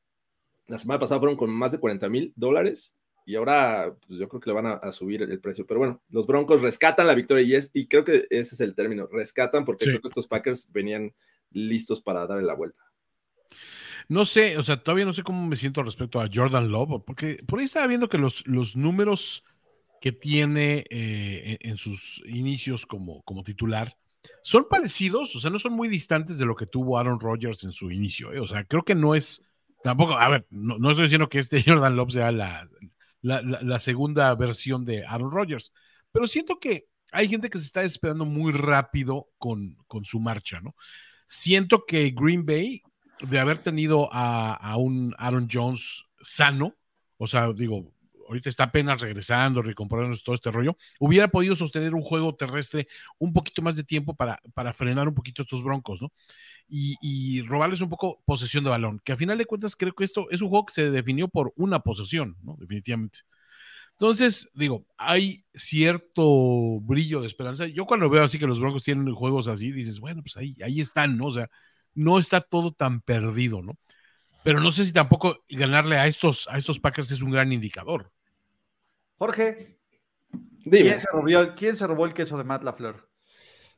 La 0.68 0.78
semana 0.78 1.00
pasada 1.00 1.20
fueron 1.20 1.36
con 1.36 1.50
más 1.50 1.72
de 1.72 1.78
40 1.78 2.08
mil 2.08 2.32
dólares 2.36 2.96
y 3.26 3.36
ahora 3.36 3.96
pues, 4.06 4.18
yo 4.18 4.28
creo 4.28 4.40
que 4.40 4.50
le 4.50 4.54
van 4.54 4.66
a, 4.66 4.72
a, 4.74 4.92
subir 4.92 5.22
el 5.22 5.40
precio. 5.40 5.66
Pero 5.66 5.78
bueno, 5.78 6.02
los 6.08 6.26
Broncos 6.26 6.62
rescatan 6.62 7.06
la 7.06 7.14
victoria 7.14 7.44
y, 7.44 7.54
es, 7.54 7.70
y 7.72 7.86
creo 7.86 8.04
que 8.04 8.26
ese 8.30 8.54
es 8.54 8.60
el 8.60 8.74
término, 8.74 9.06
rescatan 9.06 9.64
porque 9.64 9.84
sí. 9.84 9.90
creo 9.90 10.00
que 10.00 10.08
estos 10.08 10.28
Packers 10.28 10.70
venían 10.72 11.12
listos 11.54 12.00
para 12.00 12.26
darle 12.26 12.44
la 12.44 12.54
vuelta. 12.54 12.82
No 14.08 14.24
sé, 14.24 14.58
o 14.58 14.62
sea, 14.62 14.82
todavía 14.82 15.04
no 15.04 15.12
sé 15.12 15.22
cómo 15.22 15.46
me 15.46 15.56
siento 15.56 15.82
respecto 15.82 16.20
a 16.20 16.28
Jordan 16.32 16.70
Love, 16.70 17.02
porque 17.06 17.42
por 17.46 17.58
ahí 17.58 17.66
estaba 17.66 17.86
viendo 17.86 18.08
que 18.08 18.18
los, 18.18 18.46
los 18.46 18.76
números 18.76 19.44
que 20.00 20.12
tiene 20.12 20.84
eh, 20.90 21.58
en, 21.60 21.76
sus 21.76 22.20
inicios 22.26 22.86
como, 22.86 23.22
como 23.22 23.44
titular 23.44 23.96
son 24.42 24.66
parecidos, 24.68 25.34
o 25.36 25.40
sea, 25.40 25.50
no 25.50 25.58
son 25.58 25.72
muy 25.72 25.88
distantes 25.88 26.38
de 26.38 26.44
lo 26.44 26.56
que 26.56 26.66
tuvo 26.66 26.98
Aaron 26.98 27.20
Rodgers 27.20 27.64
en 27.64 27.72
su 27.72 27.90
inicio. 27.90 28.32
Eh, 28.32 28.40
o 28.40 28.46
sea, 28.46 28.64
creo 28.64 28.84
que 28.84 28.94
no 28.94 29.14
es 29.14 29.42
tampoco, 29.82 30.14
a 30.14 30.28
ver, 30.28 30.46
no, 30.50 30.78
no 30.78 30.90
estoy 30.90 31.04
diciendo 31.04 31.28
que 31.28 31.38
este 31.38 31.62
Jordan 31.66 31.96
Love 31.96 32.12
sea 32.12 32.32
la, 32.32 32.68
la, 33.22 33.78
segunda 33.78 34.34
versión 34.34 34.84
de 34.84 35.06
Aaron 35.06 35.30
Rodgers, 35.30 35.72
pero 36.10 36.26
siento 36.26 36.58
que 36.58 36.86
hay 37.12 37.28
gente 37.28 37.50
que 37.50 37.58
se 37.58 37.66
está 37.66 37.82
desesperando 37.82 38.24
muy 38.24 38.52
rápido 38.52 39.28
con, 39.38 39.76
con 39.86 40.04
su 40.04 40.18
marcha, 40.18 40.60
¿no? 40.60 40.74
Siento 41.34 41.86
que 41.86 42.10
Green 42.14 42.44
Bay, 42.44 42.82
de 43.22 43.38
haber 43.38 43.56
tenido 43.56 44.12
a, 44.12 44.52
a 44.52 44.76
un 44.76 45.14
Aaron 45.16 45.48
Jones 45.50 46.04
sano, 46.20 46.74
o 47.16 47.26
sea, 47.26 47.50
digo, 47.54 47.90
ahorita 48.28 48.50
está 48.50 48.64
apenas 48.64 49.00
regresando, 49.00 49.62
recomprando 49.62 50.14
todo 50.18 50.34
este 50.34 50.50
rollo, 50.50 50.76
hubiera 51.00 51.28
podido 51.28 51.56
sostener 51.56 51.94
un 51.94 52.02
juego 52.02 52.34
terrestre 52.34 52.86
un 53.18 53.32
poquito 53.32 53.62
más 53.62 53.76
de 53.76 53.82
tiempo 53.82 54.14
para, 54.14 54.40
para 54.52 54.74
frenar 54.74 55.08
un 55.08 55.14
poquito 55.14 55.40
estos 55.40 55.64
broncos, 55.64 56.02
¿no? 56.02 56.12
Y, 56.68 56.96
y, 57.00 57.40
robarles 57.40 57.80
un 57.80 57.88
poco 57.88 58.22
posesión 58.26 58.62
de 58.62 58.70
balón, 58.70 59.00
que 59.02 59.12
a 59.12 59.16
final 59.16 59.38
de 59.38 59.46
cuentas 59.46 59.74
creo 59.74 59.94
que 59.94 60.04
esto 60.04 60.30
es 60.30 60.42
un 60.42 60.50
juego 60.50 60.66
que 60.66 60.74
se 60.74 60.90
definió 60.90 61.28
por 61.28 61.54
una 61.56 61.80
posesión, 61.80 62.36
¿no? 62.42 62.56
Definitivamente. 62.58 63.20
Entonces, 64.02 64.48
digo, 64.52 64.84
hay 64.96 65.44
cierto 65.54 66.80
brillo 66.80 67.20
de 67.20 67.28
esperanza. 67.28 67.66
Yo 67.66 67.86
cuando 67.86 68.10
veo 68.10 68.24
así 68.24 68.36
que 68.36 68.48
los 68.48 68.58
broncos 68.58 68.82
tienen 68.82 69.14
juegos 69.14 69.46
así, 69.46 69.70
dices, 69.70 70.00
bueno, 70.00 70.22
pues 70.22 70.36
ahí, 70.36 70.56
ahí 70.60 70.80
están, 70.80 71.16
¿no? 71.16 71.26
O 71.26 71.32
sea, 71.32 71.48
no 71.94 72.18
está 72.18 72.40
todo 72.40 72.72
tan 72.72 73.00
perdido, 73.00 73.62
¿no? 73.62 73.78
Pero 74.42 74.58
no 74.58 74.72
sé 74.72 74.86
si 74.86 74.92
tampoco 74.92 75.44
ganarle 75.48 75.98
a 75.98 76.08
estos, 76.08 76.48
a 76.50 76.58
estos 76.58 76.80
Packers 76.80 77.12
es 77.12 77.22
un 77.22 77.30
gran 77.30 77.52
indicador. 77.52 78.10
Jorge, 79.18 79.78
Dime. 80.64 80.80
¿quién 80.80 80.98
se, 80.98 81.06
robó, 81.12 81.54
¿quién 81.54 81.76
se 81.76 81.86
robó 81.86 82.04
el 82.04 82.12
queso 82.12 82.36
de 82.36 82.42
Matt 82.42 82.64
LaFleur? 82.64 83.08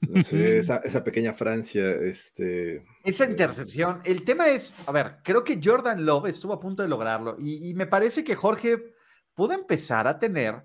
No 0.09 0.23
sé, 0.23 0.57
esa, 0.57 0.79
esa, 0.79 1.05
pequeña 1.05 1.35
Francia, 1.35 1.97
este... 1.97 2.83
Esa 3.05 3.27
intercepción. 3.27 4.01
El 4.07 4.25
tema 4.25 4.49
es, 4.49 4.75
a 4.87 4.93
ver, 4.93 5.17
creo 5.23 5.45
que 5.45 5.61
Jordan 5.63 6.07
Love 6.07 6.29
estuvo 6.29 6.55
a 6.55 6.61
punto 6.61 6.83
de 6.83 6.89
lograrlo 6.89 7.37
y, 7.39 7.69
y 7.69 7.75
me 7.75 7.87
parece 7.87 8.25
que 8.25 8.35
Jorge 8.35 8.94
pudo 9.35 9.53
empezar 9.53 10.07
a 10.07 10.19
tener 10.19 10.65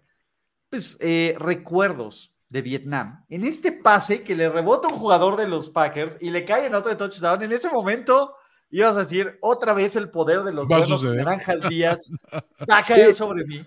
pues, 0.69 0.97
eh, 1.01 1.35
recuerdos 1.37 2.33
de 2.49 2.61
Vietnam. 2.61 3.25
En 3.29 3.45
este 3.45 3.71
pase 3.71 4.23
que 4.23 4.35
le 4.35 4.49
rebota 4.49 4.87
un 4.87 4.99
jugador 4.99 5.37
de 5.37 5.47
los 5.47 5.69
Packers 5.69 6.17
y 6.19 6.29
le 6.29 6.45
cae 6.45 6.65
en 6.65 6.75
otro 6.75 6.89
de 6.89 6.95
touchdown, 6.95 7.43
en 7.43 7.51
ese 7.51 7.69
momento 7.69 8.33
ibas 8.71 8.95
a 8.97 9.01
decir 9.01 9.37
otra 9.41 9.73
vez 9.73 9.95
el 9.95 10.09
poder 10.09 10.43
de 10.43 10.53
los 10.53 10.67
buenos 10.67 11.03
naranjas 11.03 11.69
días 11.69 12.11
va 12.33 12.79
a 12.79 12.83
caer 12.87 13.13
sobre 13.13 13.45
mí. 13.45 13.65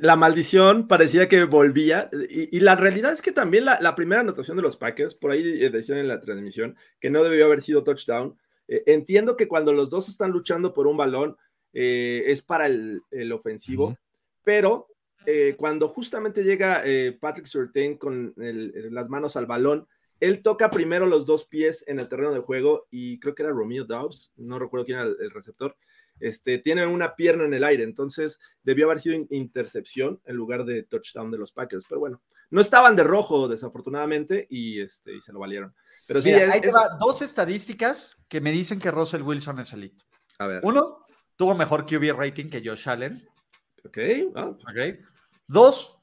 La 0.00 0.16
maldición 0.16 0.86
parecía 0.86 1.28
que 1.28 1.44
volvía 1.44 2.08
y, 2.30 2.56
y 2.56 2.60
la 2.60 2.76
realidad 2.76 3.12
es 3.12 3.20
que 3.20 3.32
también 3.32 3.64
la, 3.64 3.78
la, 3.80 3.94
primera 3.94 4.20
anotación 4.20 4.56
de 4.56 4.62
los 4.62 4.76
Packers, 4.76 5.14
por 5.14 5.32
ahí 5.32 5.68
decían 5.68 5.98
en 5.98 6.08
la 6.08 6.20
transmisión 6.20 6.76
que 7.00 7.10
no 7.10 7.24
debió 7.24 7.44
haber 7.44 7.60
sido 7.60 7.82
touchdown. 7.82 8.38
Eh, 8.68 8.84
entiendo 8.86 9.36
que 9.36 9.48
cuando 9.48 9.72
los 9.72 9.90
dos 9.90 10.08
están 10.08 10.30
luchando 10.30 10.72
por 10.72 10.86
un 10.86 10.96
balón 10.96 11.36
eh, 11.80 12.24
es 12.32 12.42
para 12.42 12.66
el, 12.66 13.00
el 13.10 13.30
ofensivo, 13.32 13.86
uh 13.88 13.90
-huh. 13.92 13.98
pero 14.42 14.88
eh, 15.26 15.54
cuando 15.56 15.88
justamente 15.88 16.42
llega 16.42 16.82
eh, 16.84 17.12
Patrick 17.20 17.46
Surtain 17.46 17.96
con 17.98 18.32
el, 18.38 18.88
las 18.90 19.08
manos 19.08 19.36
al 19.36 19.46
balón, 19.46 19.86
él 20.20 20.42
toca 20.42 20.70
primero 20.70 21.06
los 21.06 21.24
dos 21.24 21.44
pies 21.46 21.84
en 21.86 22.00
el 22.00 22.08
terreno 22.08 22.32
de 22.32 22.40
juego 22.40 22.86
y 22.90 23.20
creo 23.20 23.34
que 23.34 23.42
era 23.44 23.52
Romeo 23.52 23.84
Dobbs, 23.84 24.32
no 24.36 24.58
recuerdo 24.58 24.86
quién 24.86 24.98
era 24.98 25.06
el, 25.08 25.16
el 25.20 25.30
receptor, 25.30 25.76
este, 26.20 26.58
tienen 26.58 26.88
una 26.88 27.14
pierna 27.14 27.44
en 27.44 27.54
el 27.54 27.62
aire, 27.62 27.84
entonces 27.84 28.40
debió 28.64 28.86
haber 28.86 29.00
sido 29.00 29.14
in- 29.14 29.28
intercepción 29.30 30.20
en 30.24 30.34
lugar 30.34 30.64
de 30.64 30.82
touchdown 30.82 31.30
de 31.30 31.38
los 31.38 31.52
Packers, 31.52 31.84
pero 31.88 32.00
bueno, 32.00 32.20
no 32.50 32.60
estaban 32.60 32.96
de 32.96 33.04
rojo 33.04 33.46
desafortunadamente 33.46 34.46
y, 34.50 34.80
este, 34.80 35.14
y 35.14 35.20
se 35.20 35.32
lo 35.32 35.38
valieron. 35.38 35.72
Pero 36.08 36.20
sí, 36.22 36.30
Mira, 36.32 36.46
es- 36.46 36.50
ahí 36.52 36.60
te 36.60 36.68
es- 36.68 36.74
va 36.74 36.96
dos 36.98 37.22
estadísticas 37.22 38.16
que 38.28 38.40
me 38.40 38.50
dicen 38.50 38.78
que 38.80 38.90
Russell 38.90 39.22
Wilson 39.22 39.58
es 39.60 39.72
elite. 39.72 40.02
a 40.40 40.46
ver, 40.46 40.60
Uno, 40.64 41.04
tuvo 41.38 41.54
mejor 41.54 41.86
QB 41.86 42.18
rating 42.18 42.50
que 42.50 42.60
Josh 42.62 42.88
Allen. 42.88 43.26
ok, 43.84 43.98
ah, 44.34 44.48
Ok. 44.48 44.98
Dos, 45.46 45.98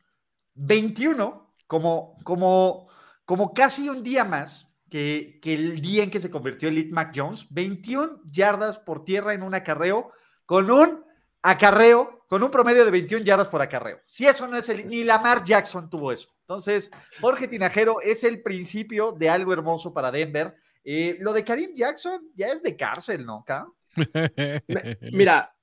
21, 0.55 1.53
como, 1.67 2.17
como, 2.23 2.87
como 3.25 3.53
casi 3.53 3.89
un 3.89 4.01
día 4.01 4.23
más 4.23 4.75
que, 4.89 5.39
que 5.41 5.53
el 5.53 5.81
día 5.81 6.03
en 6.03 6.09
que 6.09 6.21
se 6.21 6.31
convirtió 6.31 6.69
Elite 6.69 6.93
Mac 6.93 7.11
Jones, 7.13 7.45
21 7.51 8.21
yardas 8.23 8.79
por 8.79 9.03
tierra 9.03 9.33
en 9.33 9.43
un 9.43 9.53
acarreo, 9.53 10.13
con 10.45 10.71
un 10.71 11.03
acarreo, 11.43 12.21
con 12.29 12.41
un 12.41 12.49
promedio 12.49 12.85
de 12.85 12.91
21 12.91 13.25
yardas 13.25 13.49
por 13.49 13.61
acarreo. 13.61 13.99
Si 14.05 14.25
eso 14.25 14.47
no 14.47 14.57
es 14.57 14.69
el, 14.69 14.87
ni 14.87 15.03
Lamar 15.03 15.43
Jackson 15.43 15.89
tuvo 15.89 16.13
eso. 16.13 16.29
Entonces, 16.39 16.89
Jorge 17.19 17.47
Tinajero 17.47 17.99
es 18.01 18.23
el 18.23 18.41
principio 18.41 19.11
de 19.11 19.29
algo 19.29 19.51
hermoso 19.51 19.93
para 19.93 20.11
Denver. 20.11 20.55
Eh, 20.83 21.17
lo 21.19 21.33
de 21.33 21.43
Karim 21.43 21.75
Jackson 21.75 22.31
ya 22.35 22.47
es 22.47 22.63
de 22.63 22.77
cárcel, 22.77 23.25
¿no? 23.25 23.43
Ca? 23.45 23.67
Mira, 25.11 25.55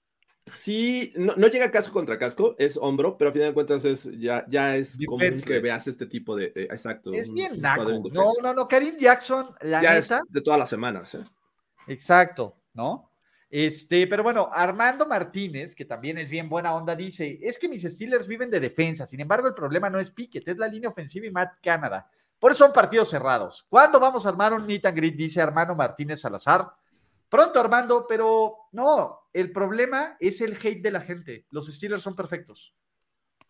sí, 0.47 1.12
no, 1.16 1.35
no 1.37 1.47
llega 1.49 1.70
casco 1.70 1.93
contra 1.93 2.18
casco, 2.18 2.55
es 2.59 2.76
hombro, 2.76 3.16
pero 3.16 3.30
a 3.30 3.33
final 3.33 3.49
de 3.49 3.55
cuentas 3.55 3.85
es, 3.85 4.09
ya, 4.18 4.45
ya 4.49 4.76
es 4.76 4.99
común 5.07 5.41
que 5.45 5.61
veas 5.61 5.87
este 5.87 6.07
tipo 6.07 6.35
de, 6.37 6.51
de- 6.51 6.64
exacto. 6.64 7.12
Es 7.12 7.33
bien 7.33 7.61
naco. 7.61 7.85
No, 8.12 8.33
no, 8.43 8.55
no. 8.55 8.68
Karim 8.68 8.97
Jackson, 8.97 9.55
la 9.61 9.83
ya 9.83 9.95
neta. 9.95 10.18
es 10.18 10.33
de 10.33 10.41
todas 10.41 10.59
las 10.59 10.68
semanas, 10.68 11.14
¿eh? 11.14 11.24
Exacto, 11.87 12.57
¿no? 12.74 13.11
Este, 13.51 14.07
pero 14.07 14.22
bueno, 14.22 14.49
Armando 14.51 15.07
Martínez, 15.07 15.74
que 15.74 15.85
también 15.85 16.16
es 16.16 16.30
bien 16.30 16.49
buena 16.49 16.74
onda, 16.74 16.97
dice: 16.97 17.39
Es 17.43 17.59
que 17.59 17.68
mis 17.68 17.83
Steelers 17.83 18.26
viven 18.26 18.49
de 18.49 18.61
defensa. 18.61 19.05
Sin 19.05 19.20
embargo, 19.20 19.47
el 19.47 19.53
problema 19.53 19.91
no 19.91 19.99
es 20.01 20.11
Pickett, 20.11 20.49
es 20.49 20.57
la 20.57 20.68
línea 20.68 20.89
ofensiva 20.89 21.26
y 21.26 21.30
Matt 21.30 21.59
Canada. 21.62 22.09
Por 22.39 22.53
eso 22.53 22.64
son 22.64 22.72
partidos 22.72 23.11
cerrados. 23.11 23.66
¿Cuándo 23.68 24.01
vamos 24.01 24.24
a 24.24 24.30
armar 24.30 24.55
un 24.55 24.64
meet 24.64 24.87
and 24.87 24.97
greet? 24.97 25.14
Dice 25.14 25.41
Armando 25.43 25.74
Martínez 25.74 26.20
Salazar. 26.20 26.72
Pronto, 27.33 27.59
Armando, 27.59 28.05
pero 28.07 28.55
no, 28.72 29.20
el 29.33 29.51
problema 29.53 30.18
es 30.20 30.43
el 30.43 30.53
hate 30.53 30.83
de 30.83 30.91
la 30.91 31.01
gente. 31.01 31.47
Los 31.51 31.66
Steelers 31.66 32.03
son 32.03 32.14
perfectos. 32.14 32.74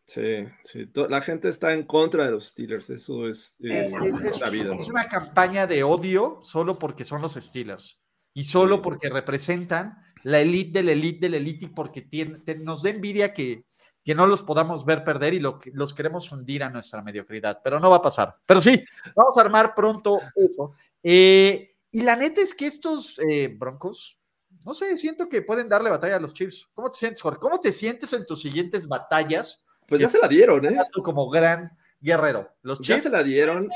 Sí, 0.06 0.46
sí. 0.62 0.88
La 1.08 1.20
gente 1.20 1.48
está 1.48 1.72
en 1.72 1.82
contra 1.84 2.24
de 2.26 2.30
los 2.30 2.50
Steelers, 2.50 2.90
eso 2.90 3.26
es, 3.28 3.56
Es, 3.58 3.92
es- 3.92 4.20
es- 4.20 4.36
sabido. 4.38 4.74
es 4.74 4.88
una 4.88 5.08
campaña 5.08 5.66
de 5.66 5.82
odio 5.82 6.38
solo 6.42 6.78
porque 6.78 7.04
son 7.04 7.22
los 7.22 7.32
Steelers 7.34 8.00
y 8.32 8.44
solo 8.44 8.76
Sí. 8.76 8.80
porque 8.84 9.10
representan 9.10 9.98
la 10.22 10.38
elite 10.38 10.78
de 10.78 10.82
la 10.84 10.92
elite 10.92 11.20
de 11.26 11.30
la 11.30 11.36
elite 11.38 11.64
y 11.64 11.68
porque 11.70 12.02
tien- 12.08 12.44
te- 12.44 12.54
nos 12.54 12.84
da 12.84 12.90
envidia 12.90 13.34
que, 13.34 13.64
que 14.04 14.14
no 14.14 14.28
los 14.28 14.42
podamos 14.42 14.84
ver 14.84 15.02
perder 15.02 15.34
y 15.34 15.40
lo, 15.40 15.58
que- 15.58 15.72
los 15.74 15.92
queremos 15.92 16.30
hundir 16.30 16.62
a 16.62 16.70
nuestra 16.70 17.02
mediocridad, 17.02 17.60
pero 17.64 17.80
no 17.80 17.90
va 17.90 17.96
a 17.96 18.02
pasar. 18.02 18.36
Pero 18.46 18.60
sí, 18.60 18.80
vamos 19.16 19.36
a 19.36 19.40
armar 19.40 19.74
pronto 19.74 20.20
eso. 20.36 20.72
Eh, 21.02 21.71
y 21.92 22.02
la 22.02 22.16
neta 22.16 22.40
es 22.40 22.54
que 22.54 22.66
estos 22.66 23.18
eh, 23.18 23.54
Broncos, 23.54 24.18
no 24.64 24.72
sé, 24.72 24.96
siento 24.96 25.28
que 25.28 25.42
pueden 25.42 25.68
darle 25.68 25.90
batalla 25.90 26.16
a 26.16 26.20
los 26.20 26.32
Chiefs. 26.32 26.66
¿Cómo 26.72 26.90
te 26.90 26.98
sientes, 26.98 27.20
Jorge? 27.20 27.38
¿Cómo 27.38 27.60
te 27.60 27.70
sientes 27.70 28.12
en 28.14 28.24
tus 28.24 28.40
siguientes 28.40 28.88
batallas 28.88 29.62
Pues 29.86 30.00
ya 30.00 30.08
se 30.08 30.18
la 30.18 30.26
dieron, 30.26 30.64
¿eh? 30.64 30.76
como 31.02 31.28
gran 31.28 31.76
guerrero? 32.00 32.50
Los 32.62 32.80
Ya 32.80 32.98
se 32.98 33.10
la 33.10 33.22
dieron. 33.22 33.68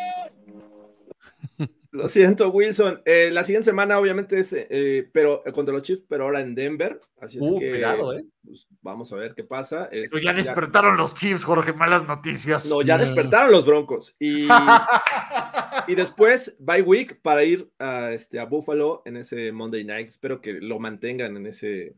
Lo 1.97 2.09
siento, 2.09 2.49
Wilson. 2.51 3.01
Eh, 3.05 3.30
la 3.32 3.42
siguiente 3.44 3.66
semana, 3.66 3.99
obviamente, 3.99 4.38
es, 4.40 4.53
eh, 4.53 5.09
pero 5.12 5.42
contra 5.53 5.72
los 5.74 5.82
Chiefs, 5.82 6.05
pero 6.09 6.24
ahora 6.24 6.40
en 6.40 6.55
Denver. 6.55 7.01
Así 7.20 7.38
es 7.38 7.44
Uh, 7.44 7.59
que 7.59 7.70
cuidado, 7.70 8.12
¿eh? 8.12 8.24
pues, 8.44 8.66
vamos 8.82 9.12
a 9.12 9.16
ver 9.16 9.34
qué 9.34 9.44
pasa. 9.44 9.86
Es- 9.90 10.11
Pero 10.11 10.22
ya 10.22 10.32
despertaron 10.32 10.97
los 10.97 11.14
Chiefs, 11.14 11.44
Jorge, 11.44 11.72
malas 11.72 12.07
noticias. 12.07 12.66
No, 12.68 12.82
ya 12.82 12.99
No. 12.99 13.05
despertaron 13.05 13.51
los 13.51 13.64
Broncos. 13.64 14.14
Y, 14.18 14.47
y 15.88 15.94
después, 15.94 16.57
bye 16.59 16.82
week 16.82 17.20
para 17.22 17.44
ir 17.44 17.70
a, 17.78 18.12
este, 18.12 18.38
a 18.38 18.44
Buffalo 18.44 19.03
en 19.05 19.16
ese 19.16 19.53
Monday 19.53 19.84
night. 19.84 20.09
Espero 20.09 20.40
que 20.40 20.53
lo 20.55 20.78
mantengan 20.78 21.36
en 21.36 21.47
ese, 21.47 21.94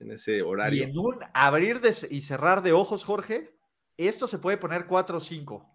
en 0.00 0.10
ese 0.10 0.38
y 0.38 0.40
horario. 0.40 0.84
en 0.84 0.96
un 0.98 1.18
abrir 1.34 1.80
de- 1.80 1.94
y 2.10 2.20
cerrar 2.22 2.62
de 2.62 2.72
ojos, 2.72 3.04
Jorge, 3.04 3.50
esto 3.96 4.26
se 4.26 4.38
puede 4.38 4.56
poner 4.56 4.86
4 4.86 5.18
o 5.18 5.20
5. 5.20 5.70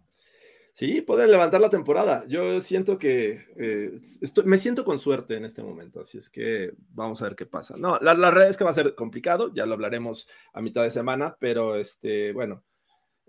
Sí, 0.73 1.01
pueden 1.01 1.31
levantar 1.31 1.59
la 1.59 1.69
temporada. 1.69 2.25
Yo 2.27 2.61
siento 2.61 2.97
que 2.97 3.47
eh, 3.57 3.99
me 4.45 4.57
siento 4.57 4.85
con 4.85 4.97
suerte 4.97 5.35
en 5.35 5.45
este 5.45 5.61
momento, 5.61 6.01
así 6.01 6.17
es 6.17 6.29
que 6.29 6.73
vamos 6.91 7.21
a 7.21 7.25
ver 7.25 7.35
qué 7.35 7.45
pasa. 7.45 7.75
No, 7.77 7.97
la, 7.99 8.13
la 8.13 8.31
realidad 8.31 8.51
es 8.51 8.57
que 8.57 8.63
va 8.63 8.69
a 8.69 8.73
ser 8.73 8.95
complicado, 8.95 9.53
ya 9.53 9.65
lo 9.65 9.73
hablaremos 9.73 10.29
a 10.53 10.61
mitad 10.61 10.83
de 10.83 10.91
semana, 10.91 11.35
pero 11.39 11.75
este, 11.75 12.31
bueno, 12.31 12.63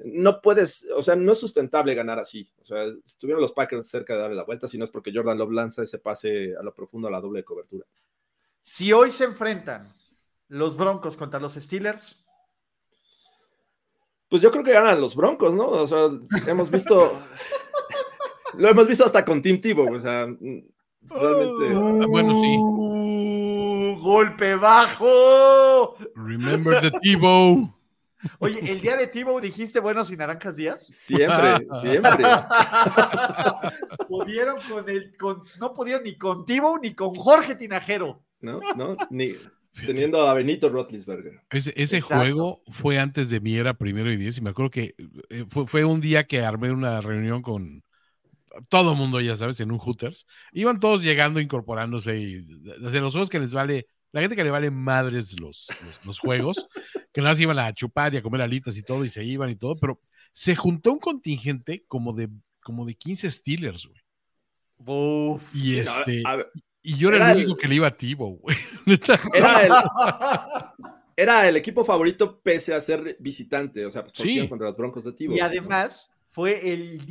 no 0.05 0.41
puedes, 0.41 0.87
o 0.95 1.03
sea, 1.03 1.17
no 1.17 1.33
es 1.33 1.39
sustentable 1.39 1.95
ganar 1.95 2.19
así. 2.19 2.51
O 2.61 2.65
sea, 2.65 2.85
estuvieron 3.05 3.43
los 3.43 3.53
Packers 3.53 3.89
cerca 3.89 4.15
de 4.15 4.21
darle 4.21 4.37
la 4.37 4.45
vuelta, 4.45 4.69
si 4.69 4.79
no 4.79 4.85
es 4.85 4.91
porque 4.91 5.13
Jordan 5.15 5.39
Love 5.39 5.53
lanza 5.53 5.83
ese 5.83 5.99
pase 5.99 6.55
a 6.57 6.63
lo 6.63 6.75
profundo 6.75 7.09
a 7.09 7.11
la 7.11 7.21
doble 7.21 7.45
cobertura. 7.45 7.87
Si 8.63 8.93
hoy 8.93 9.11
se 9.11 9.25
enfrentan 9.25 9.93
los 10.49 10.77
Broncos 10.77 11.17
contra 11.17 11.41
los 11.41 11.55
Steelers, 11.55 12.20
Pues 14.31 14.41
yo 14.41 14.51
creo 14.51 14.63
que 14.63 14.73
ganan 14.73 15.01
los 15.01 15.15
Broncos, 15.17 15.53
¿no? 15.53 15.67
O 15.67 15.87
sea, 15.87 16.09
hemos 16.47 16.71
visto, 16.71 17.21
lo 18.55 18.69
hemos 18.69 18.87
visto 18.87 19.05
hasta 19.05 19.25
con 19.25 19.43
Team 19.43 19.61
Tebow, 19.61 19.93
o 19.93 20.01
sea, 20.01 20.27
realmente. 20.27 21.67
Ah, 21.75 22.07
bueno, 22.09 22.41
sí. 22.41 22.57
¡Uh, 22.57 24.01
golpe 24.01 24.55
bajo. 24.55 25.97
Remember 26.15 26.81
the 26.81 26.93
Tivo. 27.01 27.77
Oye, 28.39 28.71
el 28.71 28.81
día 28.81 28.97
de 28.97 29.09
Tibo 29.09 29.41
dijiste 29.41 29.81
buenos 29.81 30.13
y 30.13 30.17
naranjas 30.17 30.55
días. 30.55 30.87
Siempre, 30.87 31.67
siempre. 31.81 32.25
Pudieron 34.09 34.59
con 34.71 34.89
el, 34.89 35.17
con, 35.17 35.43
no 35.59 35.75
pudieron 35.75 36.05
ni 36.05 36.17
con 36.17 36.45
Tibo 36.45 36.79
ni 36.79 36.95
con 36.95 37.15
Jorge 37.15 37.57
Tinajero. 37.57 38.23
¿no? 38.41 38.61
¿no? 38.77 38.97
Ni 39.11 39.37
teniendo 39.75 40.29
a 40.29 40.35
Benito 40.35 40.69
Rotlisberger. 40.69 41.41
Ese, 41.51 41.73
ese 41.77 41.99
Exacto. 41.99 42.17
juego 42.17 42.63
fue 42.73 42.99
antes 42.99 43.31
de 43.31 43.41
mi 43.41 43.57
era 43.57 43.75
primero 43.75 44.11
y 44.13 44.17
diez, 44.17 44.39
y 44.39 44.41
me 44.41 44.51
acuerdo 44.51 44.71
que 44.71 44.95
eh, 45.31 45.45
fue, 45.49 45.67
fue 45.67 45.85
un 45.85 46.01
día 46.01 46.25
que 46.27 46.41
armé 46.41 46.71
una 46.73 47.01
reunión 47.01 47.43
con 47.43 47.83
todo 48.69 48.95
mundo, 48.95 49.21
ya 49.21 49.37
sabes, 49.37 49.61
en 49.61 49.71
un 49.73 49.79
Hooters. 49.79 50.27
Iban 50.53 50.81
todos 50.81 51.03
llegando, 51.03 51.41
incorporándose 51.41 52.17
y 52.19 52.43
desde 52.81 53.01
los 53.01 53.13
juegos 53.13 53.31
que 53.31 53.39
les 53.41 53.53
vale, 53.53 53.87
la 54.13 54.21
gente 54.21 54.37
que 54.37 54.45
le 54.45 54.51
vale 54.51 54.71
madres 54.71 55.39
los, 55.41 55.67
los, 55.85 56.07
los 56.07 56.19
juegos, 56.19 56.69
que 57.13 57.21
nada 57.21 57.33
más 57.33 57.41
iban 57.41 57.59
a 57.59 57.73
chupar 57.75 58.13
y 58.15 58.17
a 58.19 58.23
comer 58.23 58.43
alitas 58.43 58.77
y 58.77 58.83
todo, 58.83 59.05
y 59.05 59.09
se 59.11 59.25
iban 59.25 59.51
y 59.51 59.57
todo, 59.57 59.77
pero 59.77 60.01
se 60.33 60.57
juntó 60.57 60.93
un 60.93 60.99
contingente 60.99 61.85
como 61.89 62.13
de, 62.13 62.29
como 62.63 62.85
de 62.87 62.95
15 62.97 63.31
Steelers, 63.31 63.87
güey. 63.87 64.01
Uf. 64.79 65.55
Y 65.55 65.73
Sí, 65.75 65.79
este, 65.81 66.23
a 66.25 66.37
ver, 66.37 66.51
y 66.83 66.97
yo 66.97 67.09
era, 67.09 67.19
era 67.19 67.31
el 67.33 67.39
el- 67.39 67.45
único 67.47 67.57
que 67.61 67.69
le 67.69 67.75
iba 67.77 67.87
a 67.89 67.97
Tivo, 67.97 68.29
güey. 68.39 68.57
Era, 69.35 69.63
el, 69.65 69.73
era 71.17 71.49
el 71.49 71.57
equipo 71.57 71.85
favorito 71.85 72.41
pese 72.41 72.75
a 72.75 72.81
ser 72.81 73.17
visitante, 73.21 73.85
o 73.85 73.91
sea, 73.91 74.03
pues, 74.03 74.15
porque 74.15 74.31
Sí. 74.31 74.37
iban 74.37 74.49
contra 74.49 74.69
los 74.69 74.77
Broncos 74.77 75.05
de 75.05 75.13
Tibo. 75.13 75.35
Y 75.35 75.41
además 75.41 76.11
fue 76.29 76.73
el, 76.73 77.05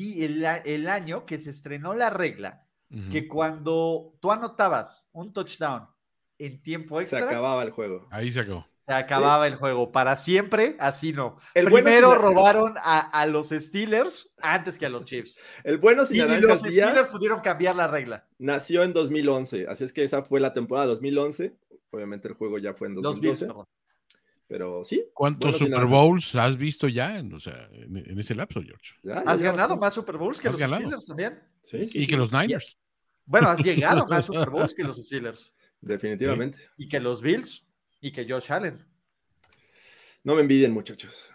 el, 0.66 0.88
año 0.88 1.26
que 1.26 1.38
se 1.38 1.50
estrenó 1.50 1.94
la 1.94 2.10
regla 2.10 2.66
que 3.12 3.28
cuando 3.28 4.16
tú 4.20 4.32
anotabas 4.32 5.08
un 5.12 5.32
touchdown 5.32 5.88
en 6.40 6.60
tiempo 6.64 6.98
se 6.98 7.04
extra, 7.04 7.20
se, 7.20 7.26
acababa 7.26 7.62
el 7.62 7.70
juego. 7.70 8.08
Ahí 8.10 8.32
se 8.32 8.40
acabó. 8.40 8.66
acababa 8.88 9.46
el 9.46 9.58
juego. 9.58 9.92
Para 9.92 10.16
siempre, 10.16 10.76
así 10.80 11.14
no. 11.14 11.38
El 11.54 11.66
Primero 11.66 12.16
robaron 12.16 12.74
a, 12.78 13.02
a 13.02 13.28
los 13.28 13.50
Steelers 13.50 14.36
antes 14.42 14.80
que 14.80 14.88
a 14.88 14.90
los 14.90 15.06
Chiefs. 15.06 15.40
El 15.64 15.78
bueno 15.78 16.04
sin 16.06 16.18
Y, 16.18 16.42
los 16.42 16.62
Steelers 16.62 17.10
pudieron 17.12 17.42
cambiar 17.42 17.76
la 17.76 17.88
regla. 17.88 18.26
nació 18.40 18.82
en 18.82 18.94
2011, 18.94 19.68
así 19.70 19.84
es 19.84 19.94
que 19.94 20.04
esa 20.04 20.24
fue 20.24 20.40
la 20.40 20.54
temporada 20.54 20.88
2011. 20.88 21.56
Obviamente 21.92 22.28
el 22.28 22.34
juego 22.36 22.58
ya 22.60 22.74
fue 22.74 22.88
en 22.88 22.96
Los 22.96 23.20
Bills, 23.20 23.40
2012, 23.42 23.46
perdón. 23.48 23.66
pero 24.48 24.84
sí. 24.84 25.06
¿Cuántos 25.14 25.60
Bueno, 25.60 25.78
Super. 25.78 25.90
Bowls 25.90 26.36
has 26.36 26.58
visto 26.58 26.88
ya 26.88 27.18
en, 27.18 27.34
o 27.34 27.40
sea, 27.40 27.68
en, 27.72 27.98
en 27.98 28.20
ese 28.20 28.36
lapso, 28.36 28.62
George? 28.62 28.94
ya, 29.04 29.16
ya 29.24 29.32
Has 29.32 29.42
ganado 29.42 29.78
más 29.78 29.94
Super 29.94 30.18
Bowls 30.18 30.40
que 30.40 30.50
los 30.50 30.58
ganado. 30.60 30.80
Steelers 30.82 31.06
también. 31.08 31.40
Sí, 31.62 31.86
sí, 31.88 31.98
Y 31.98 32.02
sí, 32.04 32.08
que 32.08 32.18
los 32.18 32.32
Niners. 32.32 32.78
Bueno, 33.26 33.50
has 33.50 33.60
llegado 33.66 34.06
más 34.08 34.26
Super 34.26 34.50
Bowls 34.50 34.74
que 34.74 34.84
los 34.84 34.98
Steelers. 35.04 35.54
Definitivamente. 35.82 36.60
Y 36.78 36.88
que 36.88 37.00
los 37.00 37.22
Bills. 37.22 37.66
Y 38.02 38.12
que 38.12 38.26
Josh 38.28 38.52
Allen. 38.52 38.86
No 40.24 40.36
me 40.36 40.42
envidien, 40.42 40.72
muchachos. 40.72 41.32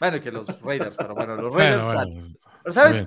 Bueno, 0.00 0.16
y 0.18 0.20
que 0.20 0.30
los 0.32 0.46
Raiders, 0.62 0.96
pero 0.96 1.14
bueno, 1.14 1.36
los 1.36 1.52
Bueno, 1.52 1.76
Raiders. 1.78 1.84
están. 1.88 2.12
bueno. 2.14 2.34
Pero 2.62 2.72
¿sabes 2.72 3.06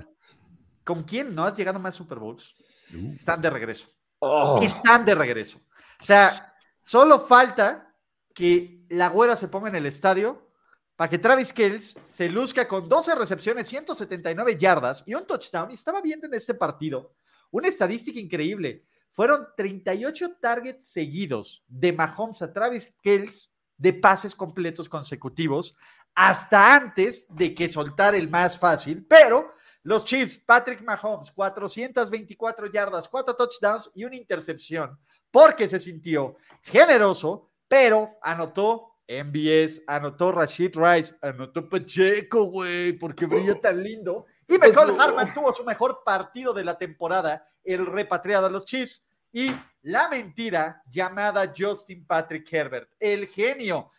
con 0.84 1.02
quién 1.04 1.34
no 1.34 1.44
has 1.44 1.56
llegado 1.56 1.78
más 1.78 1.94
Super 1.94 2.18
Bowls? 2.18 2.54
Uh, 2.94 3.12
Están 3.14 3.40
de 3.40 3.50
regreso. 3.50 3.86
Oh. 4.18 4.60
Están 4.62 5.04
de 5.04 5.14
regreso. 5.14 5.60
O 6.02 6.04
sea, 6.04 6.52
solo 6.80 7.20
falta 7.20 7.94
que 8.34 8.84
la 8.88 9.08
güera 9.08 9.36
se 9.36 9.48
ponga 9.48 9.68
en 9.68 9.76
el 9.76 9.86
estadio 9.86 10.50
para 10.96 11.08
que 11.08 11.18
Travis 11.18 11.52
Kells 11.52 11.96
se 12.04 12.28
luzca 12.28 12.66
con 12.66 12.88
12 12.88 13.14
recepciones, 13.14 13.68
179 13.68 14.56
yardas 14.58 15.04
y 15.06 15.14
un 15.14 15.26
touchdown. 15.26 15.70
Y 15.70 15.74
estaba 15.74 16.00
viendo 16.00 16.26
en 16.26 16.34
este 16.34 16.54
partido 16.54 17.14
una 17.50 17.68
estadística 17.68 18.18
increíble. 18.18 18.84
fueron 19.10 19.46
38 19.56 20.36
targets 20.40 20.86
seguidos 20.86 21.62
de 21.68 21.92
Mahomes 21.92 22.40
a 22.40 22.50
Travis 22.50 22.94
Kelce 23.02 23.48
de 23.76 23.92
pases 23.92 24.34
completos 24.34 24.88
consecutivos 24.88 25.76
hasta 26.14 26.74
antes 26.74 27.26
de 27.28 27.54
que 27.54 27.68
soltara 27.68 28.16
el 28.16 28.30
más 28.30 28.58
fácil, 28.58 29.04
pero 29.06 29.52
los 29.82 30.04
Chiefs, 30.04 30.38
Patrick 30.38 30.82
Mahomes, 30.82 31.30
424 31.30 32.70
yardas, 32.70 33.08
4 33.08 33.34
touchdowns 33.34 33.90
y 33.94 34.04
una 34.04 34.16
intercepción, 34.16 34.98
porque 35.32 35.68
se 35.68 35.80
sintió 35.80 36.36
generoso, 36.62 37.50
pero 37.66 38.18
anotó 38.22 38.98
MBS, 39.08 39.82
anotó 39.88 40.30
Rashid 40.30 40.76
Rice, 40.76 41.14
anotó 41.20 41.68
Pacheco, 41.68 42.44
güey, 42.44 42.92
porque 42.92 43.26
brilla 43.26 43.60
tan 43.60 43.82
lindo. 43.82 44.26
Y 44.46 44.58
Michael 44.58 44.98
Harman 45.00 45.34
tuvo 45.34 45.52
su 45.52 45.64
mejor 45.64 46.02
partido 46.04 46.54
de 46.54 46.62
la 46.64 46.78
temporada, 46.78 47.44
el 47.64 47.84
repatriado 47.86 48.46
a 48.46 48.50
los 48.50 48.64
Chiefs. 48.64 49.02
Y 49.32 49.50
la 49.82 50.08
mentira 50.08 50.82
llamada 50.86 51.52
Justin 51.56 52.06
Patrick 52.06 52.50
Herbert, 52.52 52.90
el 53.00 53.26
genio 53.26 53.90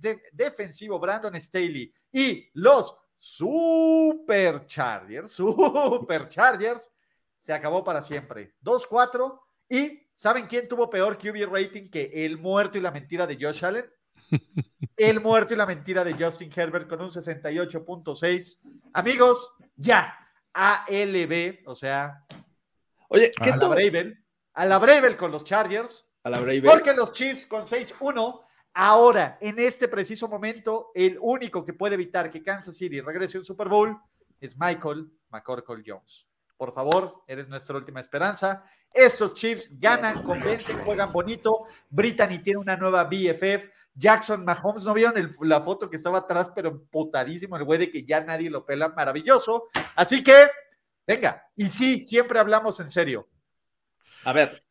de- 0.00 0.20
defensivo 0.32 0.98
Brandon 0.98 1.34
Staley 1.40 1.92
y 2.12 2.48
los 2.52 2.94
Super 3.14 4.66
Chargers, 4.66 5.32
Super 5.32 6.28
Chargers, 6.28 6.92
se 7.38 7.52
acabó 7.52 7.82
para 7.82 8.02
siempre. 8.02 8.54
2-4. 8.62 9.40
¿Y 9.68 10.06
saben 10.20 10.46
quién 10.46 10.68
tuvo 10.68 10.90
peor 10.90 11.16
QB 11.16 11.50
rating 11.50 11.88
que 11.88 12.10
el 12.12 12.36
muerto 12.36 12.76
y 12.76 12.82
la 12.82 12.90
mentira 12.90 13.26
de 13.26 13.38
Josh 13.40 13.64
Allen? 13.64 13.90
El 14.96 15.22
muerto 15.22 15.54
y 15.54 15.56
la 15.56 15.64
mentira 15.64 16.04
de 16.04 16.12
Justin 16.12 16.50
Herbert 16.54 16.86
con 16.86 17.00
un 17.00 17.08
68.6. 17.08 18.58
Amigos, 18.92 19.50
ya. 19.76 20.14
ALB, 20.52 21.60
o 21.64 21.74
sea, 21.74 22.26
Oye, 23.08 23.30
¿qué 23.30 23.44
a 23.44 23.46
la 23.46 23.52
esto? 23.54 23.70
Bravel, 23.70 24.22
a 24.52 24.66
la 24.66 24.78
Bravel 24.78 25.16
con 25.16 25.30
los 25.30 25.42
Chargers, 25.42 26.06
A 26.22 26.28
la 26.28 26.38
Brave. 26.40 26.62
porque 26.62 26.92
los 26.92 27.12
Chiefs 27.12 27.46
con 27.46 27.62
6-1, 27.62 28.42
ahora, 28.74 29.38
en 29.40 29.58
este 29.58 29.88
preciso 29.88 30.28
momento, 30.28 30.90
el 30.94 31.16
único 31.20 31.64
que 31.64 31.72
puede 31.72 31.94
evitar 31.94 32.30
que 32.30 32.42
Kansas 32.42 32.76
City 32.76 33.00
regrese 33.00 33.38
a 33.38 33.40
un 33.40 33.44
Super 33.44 33.68
Bowl 33.68 33.98
es 34.38 34.58
Michael 34.58 35.10
McCorkle 35.30 35.82
Jones. 35.86 36.29
Por 36.60 36.74
favor, 36.74 37.24
eres 37.26 37.48
nuestra 37.48 37.74
última 37.78 38.00
esperanza. 38.00 38.62
Estos 38.92 39.32
Chiefs 39.32 39.80
ganan, 39.80 40.22
convencen, 40.22 40.76
juegan 40.84 41.10
bonito. 41.10 41.64
Brittany 41.88 42.40
tiene 42.42 42.58
una 42.58 42.76
nueva 42.76 43.04
BFF. 43.04 43.70
Jackson 43.94 44.44
Mahomes, 44.44 44.84
¿no 44.84 44.92
vieron 44.92 45.34
la 45.40 45.62
foto 45.62 45.88
que 45.88 45.96
estaba 45.96 46.18
atrás, 46.18 46.52
pero 46.54 46.68
emputadísimo 46.68 47.56
el 47.56 47.64
güey 47.64 47.78
de 47.78 47.90
que 47.90 48.04
ya 48.04 48.20
nadie 48.20 48.50
lo 48.50 48.66
pela? 48.66 48.90
Maravilloso. 48.90 49.68
Así 49.96 50.22
que, 50.22 50.48
venga. 51.06 51.48
Y 51.56 51.64
sí, 51.70 51.98
siempre 51.98 52.38
hablamos 52.38 52.78
en 52.80 52.90
serio. 52.90 53.26
A 54.24 54.34
ver, 54.34 54.62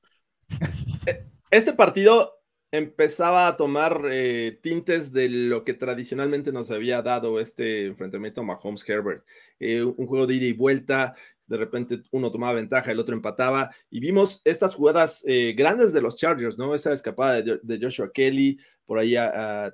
eh, 1.07 1.25
este 1.49 1.73
partido 1.73 2.39
empezaba 2.71 3.47
a 3.47 3.57
tomar 3.57 4.01
eh, 4.11 4.59
tintes 4.61 5.11
de 5.11 5.27
lo 5.27 5.63
que 5.63 5.73
tradicionalmente 5.73 6.51
nos 6.51 6.69
había 6.69 7.01
dado 7.01 7.39
este 7.39 7.85
enfrentamiento 7.85 8.43
Mahomes-Herbert. 8.43 9.23
Eh, 9.59 9.83
un 9.83 10.05
juego 10.05 10.27
de 10.27 10.35
ida 10.35 10.45
y 10.45 10.53
vuelta, 10.53 11.15
de 11.49 11.57
repente 11.57 12.01
uno 12.11 12.31
tomaba 12.31 12.53
ventaja, 12.53 12.91
el 12.91 12.99
otro 12.99 13.15
empataba, 13.15 13.71
y 13.89 13.99
vimos 13.99 14.41
estas 14.45 14.75
jugadas 14.75 15.23
eh, 15.27 15.53
grandes 15.57 15.91
de 15.91 16.01
los 16.01 16.15
Chargers, 16.15 16.57
¿no? 16.57 16.73
Esa 16.75 16.93
escapada 16.93 17.41
de, 17.41 17.59
de 17.61 17.79
Joshua 17.81 18.11
Kelly, 18.13 18.59
por 18.85 18.97
ahí 18.97 19.15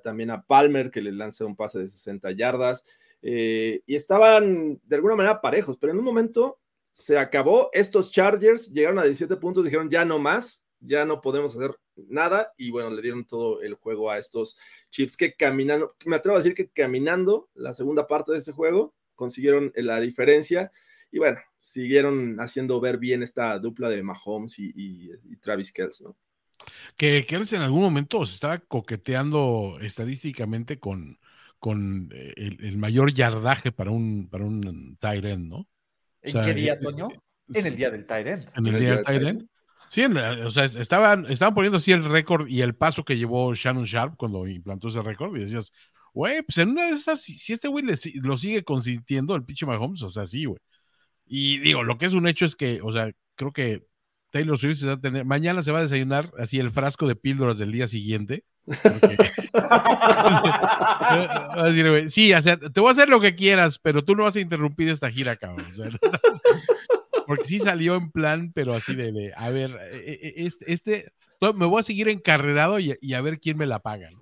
también 0.02 0.30
a 0.30 0.42
Palmer, 0.42 0.90
que 0.90 1.00
le 1.00 1.12
lanza 1.12 1.46
un 1.46 1.56
pase 1.56 1.78
de 1.78 1.88
60 1.88 2.32
yardas, 2.32 2.84
eh, 3.22 3.82
y 3.86 3.94
estaban 3.94 4.80
de 4.84 4.96
alguna 4.96 5.16
manera 5.16 5.40
parejos, 5.40 5.76
pero 5.78 5.92
en 5.92 5.98
un 5.98 6.04
momento 6.04 6.60
se 6.92 7.18
acabó. 7.18 7.70
Estos 7.72 8.12
Chargers 8.12 8.72
llegaron 8.72 8.98
a 8.98 9.04
17 9.04 9.36
puntos, 9.36 9.64
dijeron 9.64 9.90
ya 9.90 10.04
no 10.04 10.18
más, 10.18 10.64
ya 10.80 11.04
no 11.04 11.20
podemos 11.20 11.56
hacer 11.56 11.76
nada. 11.96 12.52
Y 12.56 12.70
bueno, 12.70 12.90
le 12.90 13.02
dieron 13.02 13.26
todo 13.26 13.62
el 13.62 13.74
juego 13.74 14.10
a 14.10 14.18
estos 14.18 14.56
Chiefs 14.90 15.16
que 15.16 15.34
caminando, 15.34 15.96
me 16.04 16.16
atrevo 16.16 16.36
a 16.36 16.40
decir 16.40 16.54
que 16.54 16.68
caminando 16.68 17.48
la 17.54 17.74
segunda 17.74 18.06
parte 18.06 18.32
de 18.32 18.38
ese 18.38 18.52
juego, 18.52 18.94
consiguieron 19.14 19.72
la 19.76 20.00
diferencia. 20.00 20.70
Y 21.10 21.18
bueno, 21.18 21.38
siguieron 21.66 22.36
haciendo 22.40 22.80
ver 22.80 22.98
bien 22.98 23.22
esta 23.22 23.58
dupla 23.58 23.88
de 23.90 24.02
Mahomes 24.02 24.58
y, 24.58 24.72
y- 24.74 25.10
y 25.24 25.36
Travis 25.36 25.72
Kelce, 25.72 26.04
¿no? 26.04 26.16
Que 26.96 27.26
Kelce 27.26 27.56
en 27.56 27.62
algún 27.62 27.82
momento 27.82 28.24
se 28.24 28.34
estaba 28.34 28.58
coqueteando 28.58 29.78
estadísticamente 29.80 30.78
con, 30.78 31.18
con 31.58 32.08
eh, 32.12 32.32
el, 32.36 32.64
el 32.64 32.78
mayor 32.78 33.12
yardaje 33.12 33.72
para 33.72 33.90
un, 33.90 34.28
para 34.30 34.44
un 34.44 34.96
tight 35.00 35.24
end, 35.24 35.48
¿no? 35.48 35.56
¿En 36.22 36.28
O 36.28 36.32
sea, 36.32 36.42
qué 36.42 36.54
día, 36.54 36.72
eh, 36.74 36.78
Toño? 36.82 37.08
eh, 37.10 37.20
En 37.54 37.66
el 37.66 37.76
día 37.76 37.90
del 37.90 38.06
Tyrant. 38.06 38.48
En 38.56 38.66
el 38.66 38.68
En 38.68 38.74
el 38.74 38.80
día 38.80 38.90
día 38.96 39.02
del 39.12 39.26
end. 39.26 39.48
Sí, 39.88 40.02
en 40.02 40.16
o 40.16 40.50
sea, 40.50 40.64
estaban, 40.64 41.26
estaban 41.30 41.54
poniendo 41.54 41.76
así 41.76 41.92
el 41.92 42.04
récord 42.04 42.48
y 42.48 42.60
el 42.60 42.74
paso 42.74 43.04
que 43.04 43.16
llevó 43.16 43.54
Shannon 43.54 43.84
Sharp 43.84 44.16
cuando 44.16 44.46
implantó 44.48 44.88
ese 44.88 45.00
récord 45.00 45.36
y 45.36 45.40
decías, 45.40 45.72
güey, 46.12 46.42
pues 46.42 46.58
en 46.58 46.70
una 46.70 46.86
de 46.86 46.92
esas, 46.92 47.20
si, 47.22 47.38
si 47.38 47.52
este 47.52 47.68
güey 47.68 47.84
le 47.84 47.96
si- 47.96 48.14
lo 48.14 48.36
sigue 48.36 48.64
consintiendo 48.64 49.36
el 49.36 49.44
pinche 49.44 49.64
Mahomes, 49.64 50.02
o 50.02 50.08
sea, 50.08 50.26
sí, 50.26 50.44
güey. 50.44 50.58
Y 51.26 51.58
digo, 51.58 51.82
lo 51.82 51.98
que 51.98 52.06
es 52.06 52.12
un 52.12 52.28
hecho 52.28 52.44
es 52.44 52.54
que, 52.56 52.80
o 52.82 52.92
sea, 52.92 53.10
creo 53.34 53.52
que 53.52 53.86
Taylor 54.30 54.58
Swift 54.58 54.78
se 54.78 54.86
va 54.86 54.92
a 54.94 55.00
tener, 55.00 55.24
mañana 55.24 55.62
se 55.62 55.72
va 55.72 55.78
a 55.78 55.82
desayunar 55.82 56.30
así 56.38 56.58
el 56.58 56.70
frasco 56.70 57.06
de 57.08 57.16
píldoras 57.16 57.58
del 57.58 57.72
día 57.72 57.88
siguiente. 57.88 58.44
porque- 58.64 59.32
sí, 62.10 62.32
o 62.32 62.42
sea, 62.42 62.56
te 62.58 62.80
voy 62.80 62.88
a 62.88 62.92
hacer 62.92 63.08
lo 63.08 63.20
que 63.20 63.34
quieras, 63.34 63.78
pero 63.78 64.04
tú 64.04 64.14
no 64.14 64.24
vas 64.24 64.36
a 64.36 64.40
interrumpir 64.40 64.88
esta 64.88 65.10
gira, 65.10 65.36
cabrón. 65.36 65.66
o 65.70 65.74
sea, 65.74 65.90
porque 67.26 67.44
sí 67.44 67.58
salió 67.58 67.96
en 67.96 68.10
plan, 68.10 68.52
pero 68.54 68.74
así 68.74 68.94
de, 68.94 69.12
de, 69.12 69.32
a 69.36 69.50
ver, 69.50 69.70
eh, 69.92 70.18
eh, 70.22 70.34
este, 70.36 70.72
este- 70.72 71.12
me 71.40 71.66
voy 71.66 71.80
a 71.80 71.82
seguir 71.82 72.08
encarrerado 72.08 72.78
y, 72.78 72.96
y 73.00 73.14
a 73.14 73.20
ver 73.20 73.40
quién 73.40 73.58
me 73.58 73.66
la 73.66 73.80
paga. 73.80 74.08
¿no? 74.10 74.20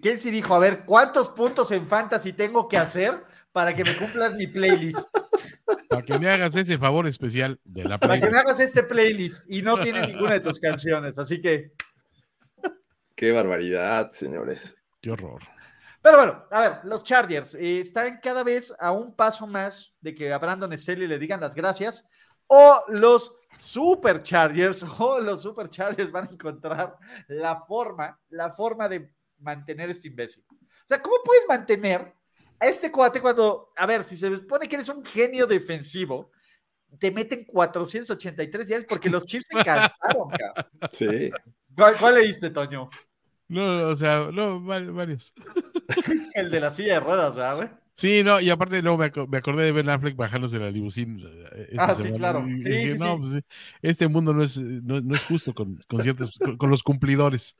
¿Quién 0.00 0.18
sí 0.18 0.30
dijo, 0.30 0.54
a 0.54 0.58
ver, 0.58 0.84
cuántos 0.84 1.28
puntos 1.28 1.70
en 1.70 1.86
Fantasy 1.86 2.32
tengo 2.32 2.68
que 2.68 2.76
hacer 2.76 3.22
para 3.54 3.72
que 3.74 3.84
me 3.84 3.96
cumplas 3.96 4.34
mi 4.34 4.48
playlist? 4.48 5.08
Para 5.88 6.02
que 6.02 6.18
me 6.18 6.28
hagas 6.28 6.56
ese 6.56 6.76
favor 6.76 7.06
especial 7.06 7.60
de 7.62 7.84
la 7.84 7.98
Para 7.98 8.14
que 8.14 8.22
me 8.22 8.30
playlist. 8.30 8.48
hagas 8.48 8.60
este 8.60 8.82
playlist 8.82 9.44
y 9.48 9.62
no 9.62 9.78
tiene 9.78 10.04
ninguna 10.08 10.32
de 10.32 10.40
tus 10.40 10.58
canciones, 10.58 11.18
así 11.20 11.40
que... 11.40 11.72
Qué 13.14 13.30
barbaridad, 13.30 14.10
señores. 14.10 14.76
Qué 15.00 15.12
horror. 15.12 15.40
Pero 16.02 16.16
bueno, 16.16 16.44
a 16.50 16.60
ver, 16.60 16.80
los 16.82 17.04
Chargers 17.04 17.54
eh, 17.54 17.78
están 17.78 18.18
cada 18.20 18.42
vez 18.42 18.74
a 18.80 18.90
un 18.90 19.14
paso 19.14 19.46
más 19.46 19.94
de 20.00 20.16
que 20.16 20.32
a 20.32 20.38
Brandon 20.38 20.76
Staley 20.76 21.06
le 21.06 21.20
digan 21.20 21.40
las 21.40 21.54
gracias 21.54 22.04
o 22.48 22.84
los 22.88 23.36
Super 23.56 24.20
Chargers 24.24 24.82
o 24.98 25.20
los 25.20 25.42
Super 25.42 25.70
Chargers 25.70 26.10
van 26.10 26.26
a 26.26 26.32
encontrar 26.32 26.96
la 27.28 27.60
forma, 27.60 28.20
la 28.30 28.50
forma 28.50 28.88
de 28.88 29.12
mantener 29.38 29.90
este 29.90 30.08
imbécil. 30.08 30.44
O 30.50 30.86
sea, 30.88 31.00
¿cómo 31.00 31.18
puedes 31.24 31.44
mantener 31.48 32.12
a 32.60 32.66
este 32.66 32.90
cuate 32.90 33.20
cuando, 33.20 33.72
a 33.76 33.86
ver, 33.86 34.04
si 34.04 34.16
se 34.16 34.34
supone 34.36 34.68
que 34.68 34.76
eres 34.76 34.88
un 34.88 35.04
genio 35.04 35.46
defensivo, 35.46 36.30
te 36.98 37.10
meten 37.10 37.44
483 37.44 38.68
días 38.68 38.84
porque 38.88 39.10
los 39.10 39.24
Chiefs 39.26 39.46
se 39.50 39.54
cansaron, 39.64 40.30
cabrón. 40.30 40.66
Sí. 40.92 41.30
¿Cuál, 41.76 41.98
cuál 41.98 42.14
leíste, 42.14 42.50
Toño? 42.50 42.88
No, 43.48 43.76
no, 43.80 43.88
o 43.88 43.96
sea, 43.96 44.30
no, 44.32 44.64
va- 44.64 44.80
varios. 44.80 45.34
El 46.34 46.50
de 46.50 46.60
la 46.60 46.72
silla 46.72 46.94
de 46.94 47.00
ruedas, 47.00 47.36
¿verdad, 47.36 47.56
güey? 47.56 47.68
Sí, 47.96 48.24
no, 48.24 48.40
y 48.40 48.50
aparte 48.50 48.82
no, 48.82 48.96
me, 48.96 49.12
me 49.28 49.38
acordé 49.38 49.64
de 49.66 49.72
Ben 49.72 49.88
Affleck 49.88 50.16
bajándose 50.16 50.58
la 50.58 50.68
limusín. 50.70 51.20
eh, 51.52 51.76
Ah, 51.78 51.94
sí, 51.94 52.10
claro. 52.12 52.44
Sí, 52.44 52.68
dije, 52.68 52.92
sí, 52.92 52.98
no, 52.98 53.14
sí. 53.14 53.20
pues, 53.20 53.32
sí, 53.34 53.40
este 53.82 54.08
mundo 54.08 54.32
no 54.32 54.42
es, 54.42 54.56
no, 54.58 55.00
no 55.00 55.14
es 55.14 55.22
justo 55.24 55.54
con, 55.54 55.78
con 55.88 56.02
ciertos, 56.02 56.36
con, 56.38 56.56
con 56.56 56.70
los 56.70 56.82
cumplidores. 56.82 57.56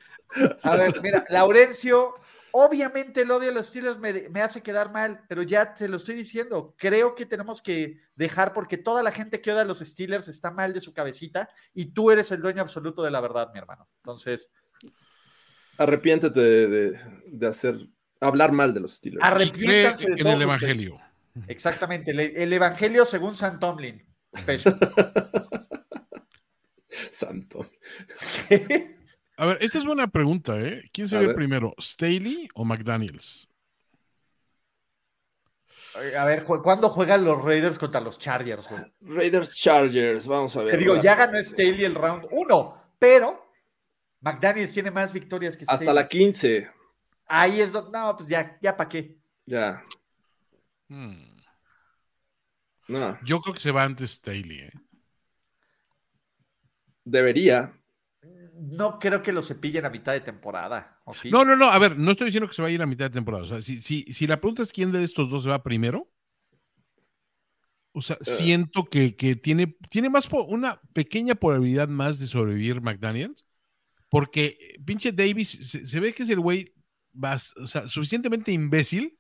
A 0.63 0.75
ver, 0.77 1.01
mira, 1.03 1.25
Laurencio, 1.29 2.15
obviamente 2.57 3.23
el 3.23 3.31
odio 3.33 3.51
a 3.51 3.53
los 3.53 3.67
Steelers 3.67 3.99
me, 3.99 4.29
me 4.31 4.41
hace 4.41 4.63
quedar 4.63 4.93
mal, 4.93 5.25
pero 5.29 5.43
ya 5.43 5.75
te 5.75 5.89
lo 5.89 5.97
estoy 5.97 6.15
diciendo. 6.15 6.73
Creo 6.79 7.17
que 7.17 7.27
tenemos 7.27 7.61
que 7.61 7.99
dejar 8.15 8.53
porque 8.53 8.79
toda 8.79 9.03
la 9.03 9.11
gente 9.11 9.41
que 9.41 9.51
odia 9.51 9.63
a 9.63 9.65
los 9.65 9.81
Steelers 9.81 10.29
está 10.29 10.53
mal 10.53 10.73
de 10.73 10.81
su 10.81 10.95
cabecita 10.95 11.49
y 11.73 11.87
tú 11.87 12.13
eres 12.13 12.31
el 12.31 12.41
dueño 12.41 12.63
absoluto 12.63 13.03
de 13.03 13.11
la 13.11 13.21
verdad, 13.21 13.51
mi 13.53 13.59
hermano. 13.59 13.89
Entonces, 13.97 14.53
Arrepiéntete 15.79 16.39
de, 16.39 16.69
de- 16.69 17.01
de 17.27 17.47
hacer, 17.49 17.77
hablar 18.21 18.53
mal 18.53 18.73
de 18.73 18.79
los 18.81 18.95
Steelers. 18.95 19.25
Arrepiéntanse 19.25 20.07
de 20.07 20.13
en 20.13 20.19
todos 20.23 20.37
el 20.37 20.43
evangelio. 20.43 21.01
Exactamente, 21.49 22.13
el, 22.13 22.21
el 22.21 22.53
evangelio 22.53 23.05
según 23.05 23.35
San 23.35 23.59
Tomlin. 23.59 24.01
Santo. 27.11 27.67
A 29.37 29.47
ver, 29.47 29.59
esta 29.61 29.79
es 29.79 29.85
buena 29.85 30.07
pregunta, 30.09 30.59
¿eh? 30.61 30.89
¿Quién 30.93 31.09
se 31.09 31.19
ve 31.19 31.35
primero, 31.35 31.75
Staley 31.81 32.49
o 32.55 32.65
McDaniels? 32.65 33.49
A 36.17 36.25
ver, 36.25 36.45
¿cu- 36.45 36.63
¿cuándo 36.63 36.89
juegan 36.89 37.25
los 37.25 37.43
Raiders 37.43 37.79
contra 37.79 38.01
los 38.01 38.19
Chargers, 38.19 38.69
güey? 38.69 38.83
Raiders 39.01 39.55
Chargers, 39.57 40.27
vamos 40.27 40.57
a 40.57 40.63
ver. 40.63 40.73
Te 40.73 40.79
digo, 40.79 41.01
ya 41.01 41.15
ganó 41.15 41.39
Staley 41.43 41.85
el 41.85 41.95
round 41.95 42.27
1, 42.31 42.83
pero 42.99 43.49
McDaniels 44.21 44.73
tiene 44.73 44.91
más 44.91 45.13
victorias 45.13 45.57
que 45.57 45.65
Hasta 45.65 45.77
Staley. 45.77 45.95
la 45.95 46.09
15. 46.09 46.71
Ahí 47.27 47.61
es 47.61 47.73
donde, 47.73 47.97
no, 47.97 48.17
pues 48.17 48.29
ya, 48.29 48.59
ya 48.61 48.77
para 48.77 48.89
qué. 48.89 49.17
Ya. 49.47 49.83
Hmm, 50.89 51.37
No. 52.89 53.19
Yo 53.25 53.41
creo 53.41 53.55
que 53.55 53.61
se 53.61 53.71
va 53.73 53.85
antes 53.85 54.13
Staley, 54.13 54.61
¿eh? 54.61 54.73
Debería. 57.05 57.73
No 58.57 58.99
creo 58.99 59.23
que 59.23 59.33
lo 59.33 59.43
cepillen 59.43 59.85
a 59.85 59.91
mitad 59.91 60.13
de 60.13 60.21
temporada. 60.21 61.01
¿o 61.05 61.13
sí? 61.13 61.31
No, 61.31 61.45
no, 61.45 61.57
no, 61.57 61.71
a 61.71 61.79
ver, 61.79 61.99
no 61.99 62.13
estoy 62.13 62.27
diciendo 62.27 62.49
que 62.49 62.55
se 62.55 62.63
va 62.63 62.69
a 62.69 62.71
ir 62.71 62.81
a 62.83 62.87
mitad 62.87 63.07
de 63.07 63.11
temporada. 63.11 63.43
O 63.45 63.47
sea, 63.47 63.61
si, 63.61 63.81
si, 63.81 64.05
si 64.13 64.27
la 64.27 64.41
pregunta 64.41 64.63
es 64.63 64.73
quién 64.73 64.93
de 64.93 65.03
estos 65.03 65.29
dos 65.29 65.43
se 65.43 65.49
va 65.51 65.63
primero, 65.63 66.09
o 67.93 68.03
sea, 68.03 68.17
Eh. 68.21 68.25
siento 68.25 68.85
que, 68.85 69.17
que 69.17 69.37
tiene, 69.37 69.77
tiene 69.89 70.09
más 70.11 70.27
po- 70.27 70.45
una 70.45 70.81
pequeña 70.93 71.35
probabilidad 71.35 71.89
más 71.89 72.19
de 72.19 72.27
sobrevivir 72.27 72.81
McDaniels, 72.81 73.47
porque 74.09 74.57
eh, 74.61 74.81
pinche 74.85 75.13
Davis 75.13 75.49
se, 75.51 75.87
se 75.87 76.01
ve 76.01 76.13
que 76.13 76.23
es 76.25 76.31
el 76.31 76.41
güey 76.41 76.73
o 77.63 77.67
sea, 77.69 77.87
suficientemente 77.87 78.51
imbécil 78.51 79.17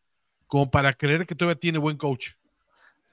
como 0.47 0.71
para 0.71 0.93
creer 0.95 1.27
que 1.27 1.35
todavía 1.37 1.59
tiene 1.61 1.79
buen 1.79 1.97
coach. 1.97 2.31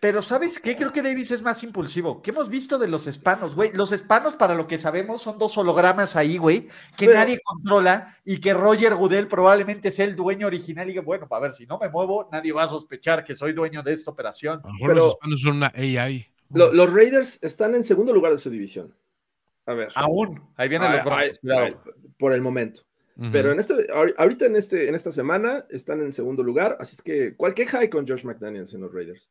Pero 0.01 0.23
¿sabes 0.23 0.59
qué? 0.59 0.75
Creo 0.75 0.91
que 0.91 1.03
Davis 1.03 1.29
es 1.29 1.43
más 1.43 1.61
impulsivo. 1.61 2.23
¿Qué 2.23 2.31
hemos 2.31 2.49
visto 2.49 2.79
de 2.79 2.87
los 2.87 3.05
hispanos, 3.05 3.53
güey? 3.55 3.71
Los 3.71 3.91
hispanos, 3.91 4.35
para 4.35 4.55
lo 4.55 4.65
que 4.67 4.79
sabemos, 4.79 5.21
son 5.21 5.37
dos 5.37 5.55
hologramas 5.59 6.15
ahí, 6.15 6.37
güey, 6.37 6.67
que 6.97 7.05
Pero- 7.05 7.13
nadie 7.13 7.39
controla 7.43 8.17
y 8.25 8.39
que 8.41 8.51
Roger 8.55 8.95
Goodell 8.95 9.27
probablemente 9.27 9.91
sea 9.91 10.05
el 10.05 10.15
dueño 10.15 10.47
original 10.47 10.89
y 10.89 10.93
que, 10.95 11.01
bueno, 11.01 11.27
a 11.29 11.39
ver, 11.39 11.53
si 11.53 11.67
no 11.67 11.77
me 11.77 11.87
muevo, 11.87 12.27
nadie 12.31 12.51
va 12.51 12.63
a 12.63 12.67
sospechar 12.67 13.23
que 13.23 13.35
soy 13.35 13.53
dueño 13.53 13.83
de 13.83 13.93
esta 13.93 14.09
operación. 14.09 14.59
A 14.63 14.67
lo 14.69 14.73
mejor 14.73 14.87
Pero- 14.89 15.03
los 15.05 15.13
hispanos 15.13 15.41
son 15.41 15.55
una 15.57 15.71
AI. 15.75 16.25
Lo- 16.49 16.73
los 16.73 16.91
Raiders 16.91 17.41
están 17.43 17.75
en 17.75 17.83
segundo 17.83 18.11
lugar 18.11 18.31
de 18.31 18.39
su 18.39 18.49
división. 18.49 18.95
A 19.67 19.73
ver. 19.75 19.89
Aún, 19.93 20.41
ahí 20.57 20.67
vienen 20.67 20.89
Ay, 20.89 20.95
los 20.97 21.05
Broncos, 21.05 21.39
ay, 21.43 21.51
ay, 21.51 21.75
por 22.17 22.33
el 22.33 22.41
momento. 22.41 22.81
Pero 23.31 23.51
en 23.51 23.59
este, 23.59 23.75
ahor- 23.93 24.15
ahorita 24.17 24.47
en, 24.47 24.55
este, 24.55 24.89
en 24.89 24.95
esta 24.95 25.11
semana 25.11 25.63
están 25.69 26.01
en 26.01 26.11
segundo 26.11 26.41
lugar, 26.41 26.75
así 26.79 26.95
es 26.95 27.03
que 27.03 27.35
¿cuál 27.35 27.53
queja 27.53 27.77
hay 27.77 27.87
con 27.89 28.07
Josh 28.07 28.23
McDaniels 28.23 28.73
en 28.73 28.81
los 28.81 28.91
Raiders? 28.91 29.29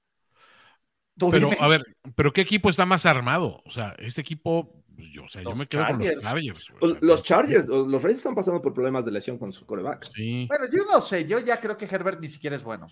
Tú 1.21 1.31
Pero, 1.31 1.51
dime. 1.51 1.59
a 1.61 1.68
ver, 1.68 1.85
¿pero 2.16 2.33
qué 2.33 2.41
equipo 2.41 2.68
está 2.71 2.85
más 2.87 3.07
armado? 3.07 3.62
O 3.66 3.71
sea, 3.71 3.95
este 3.99 4.23
equipo, 4.23 4.83
pues, 4.97 5.09
yo, 5.12 5.25
o 5.25 5.29
sea, 5.29 5.43
yo 5.43 5.51
Los 5.51 5.59
me 5.59 5.66
quedo 5.66 5.87
con 5.87 6.01
Chargers. 6.01 6.14
los 6.14 6.23
Chargers. 6.33 6.71
o 6.71 6.75
Pues, 6.81 6.93
sea, 6.93 7.01
los 7.03 7.23
Chargers, 7.23 7.68
o- 7.68 7.87
los 7.87 8.03
Raiders 8.03 8.18
están 8.21 8.35
pasando 8.35 8.61
por 8.62 8.73
problemas 8.75 9.05
de 9.05 9.12
lesión 9.12 9.39
con 9.39 9.53
su 9.53 9.64
coreback. 9.66 10.09
Sí. 10.14 10.47
Bueno, 10.49 10.64
yo 10.73 10.85
no 10.91 11.01
sé, 11.01 11.27
yo 11.27 11.39
ya 11.39 11.61
creo 11.61 11.77
que 11.77 11.85
Herbert 11.85 12.18
ni 12.21 12.29
siquiera 12.29 12.57
es 12.57 12.64
bueno. 12.64 12.87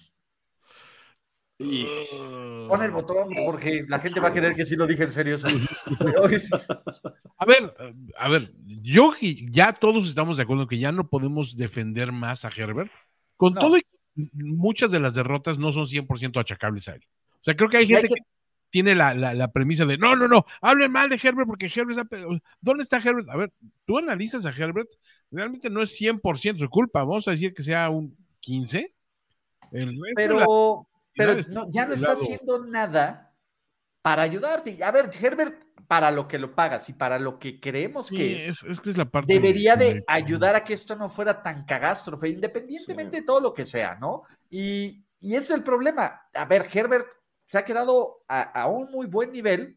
Pon 2.68 2.82
el 2.84 2.90
botón, 2.92 3.34
Jorge, 3.34 3.84
la 3.88 3.98
gente 3.98 4.20
va 4.20 4.28
a 4.28 4.32
querer 4.32 4.54
que 4.54 4.64
sí 4.64 4.76
lo 4.76 4.86
dije 4.86 5.02
en 5.04 5.10
serio. 5.12 5.36
A 7.40 7.44
ver, 7.46 7.74
a 8.16 8.28
ver, 8.28 8.52
yo 8.64 9.12
y 9.20 9.50
ya 9.50 9.72
todos 9.72 10.08
estamos 10.08 10.36
de 10.36 10.42
acuerdo 10.44 10.66
que 10.68 10.78
ya 10.78 10.92
no 10.92 11.08
podemos 11.08 11.56
defender 11.56 12.12
más 12.12 12.44
a 12.44 12.50
Herbert. 12.54 12.90
Con 13.36 13.54
No. 13.54 13.60
todo 13.60 13.76
y 13.78 13.82
muchas 14.34 14.90
de 14.90 15.00
las 15.00 15.14
derrotas 15.14 15.58
no 15.58 15.72
son 15.72 15.86
100% 15.86 16.38
achacables 16.40 16.88
a 16.88 16.94
él. 16.94 17.04
Sea, 17.48 17.56
creo 17.56 17.68
que 17.70 17.76
hay 17.78 17.86
gente 17.86 18.08
que- 18.08 18.14
que 18.14 18.20
tiene 18.70 18.94
la, 18.94 19.14
la- 19.14 19.32
la 19.34 19.50
premisa 19.50 19.86
de 19.86 19.96
no, 19.96 20.14
no, 20.14 20.28
no, 20.28 20.44
hablen 20.60 20.92
mal 20.92 21.08
de 21.08 21.18
Herbert 21.22 21.46
porque 21.46 21.70
Herbert 21.74 21.98
está. 21.98 22.18
¿Dónde 22.60 22.82
está 22.82 22.98
Herbert? 22.98 23.28
A 23.30 23.36
ver, 23.36 23.52
tú 23.86 23.96
analizas 23.98 24.44
a 24.44 24.50
Herbert, 24.50 24.88
realmente 25.30 25.70
no 25.70 25.82
es 25.82 25.98
100% 25.98 26.58
su 26.58 26.68
culpa. 26.68 27.00
Vamos 27.00 27.26
a 27.28 27.30
decir 27.30 27.54
que 27.54 27.62
sea 27.62 27.88
un 27.88 28.14
15. 28.40 28.94
El 29.72 29.98
Pero, 30.14 30.86
pero 31.14 31.34
no- 31.50 31.66
ya 31.70 31.86
no 31.86 31.94
está 31.94 32.12
haciendo 32.12 32.64
nada 32.66 33.34
para 34.02 34.22
ayudarte. 34.22 34.82
A 34.84 34.90
ver, 34.90 35.10
Herbert, 35.18 35.62
para 35.86 36.10
lo 36.10 36.28
que 36.28 36.38
lo 36.38 36.54
pagas 36.54 36.88
y 36.90 36.92
para 36.92 37.18
lo 37.18 37.38
que 37.38 37.60
creemos 37.60 38.06
Sí, 38.08 38.16
que 38.16 38.34
es, 38.36 38.48
es, 38.48 38.62
es 38.64 38.80
que 38.80 38.90
es 38.90 38.96
la 38.98 39.06
parte. 39.06 39.32
debería 39.32 39.76
de 39.76 39.94
de- 39.94 40.04
ayudar 40.06 40.54
a 40.56 40.62
que 40.64 40.74
esto 40.74 40.94
no 40.96 41.08
fuera 41.08 41.42
tan 41.42 41.64
cagástrofe, 41.64 42.28
independientemente 42.28 43.18
de 43.18 43.22
todo 43.22 43.40
lo 43.40 43.54
que 43.54 43.64
sea, 43.64 43.94
¿no? 43.96 44.22
Y, 44.50 45.04
y 45.20 45.34
ese 45.34 45.44
es 45.44 45.50
el 45.52 45.62
problema. 45.64 46.20
A 46.34 46.44
ver, 46.44 46.68
Herbert 46.72 47.06
se 47.48 47.58
ha 47.58 47.64
quedado 47.64 48.22
a, 48.28 48.42
a 48.42 48.66
un 48.68 48.90
muy 48.92 49.06
buen 49.06 49.32
nivel, 49.32 49.76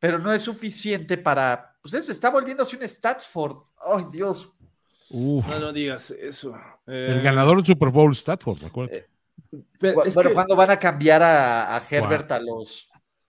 pero 0.00 0.18
no 0.18 0.32
es 0.32 0.42
suficiente 0.42 1.16
para. 1.18 1.76
Pues 1.80 2.04
se 2.04 2.10
está 2.12 2.30
volviéndose 2.30 2.76
un 2.76 2.82
Statsford. 2.88 3.56
¡Ay, 3.84 4.06
Dios! 4.10 4.50
Uf, 5.10 5.46
No, 5.46 5.58
no 5.60 5.72
digas 5.72 6.10
eso. 6.10 6.56
el 6.86 7.18
Eh, 7.18 7.22
ganador 7.22 7.56
del 7.58 7.66
Super 7.66 7.90
Bowl, 7.90 8.14
Statford, 8.16 8.64
acuérdate. 8.64 9.06
pero 9.78 10.00
Bu- 10.00 10.06
es 10.06 10.14
bueno, 10.14 10.30
que- 10.30 10.34
¿cuándo 10.34 10.56
van 10.56 10.70
a 10.70 10.78
cambiar 10.78 11.22
a, 11.22 11.76
a 11.76 11.82
Herbert 11.88 12.32
a 12.32 12.40
los 12.40 12.88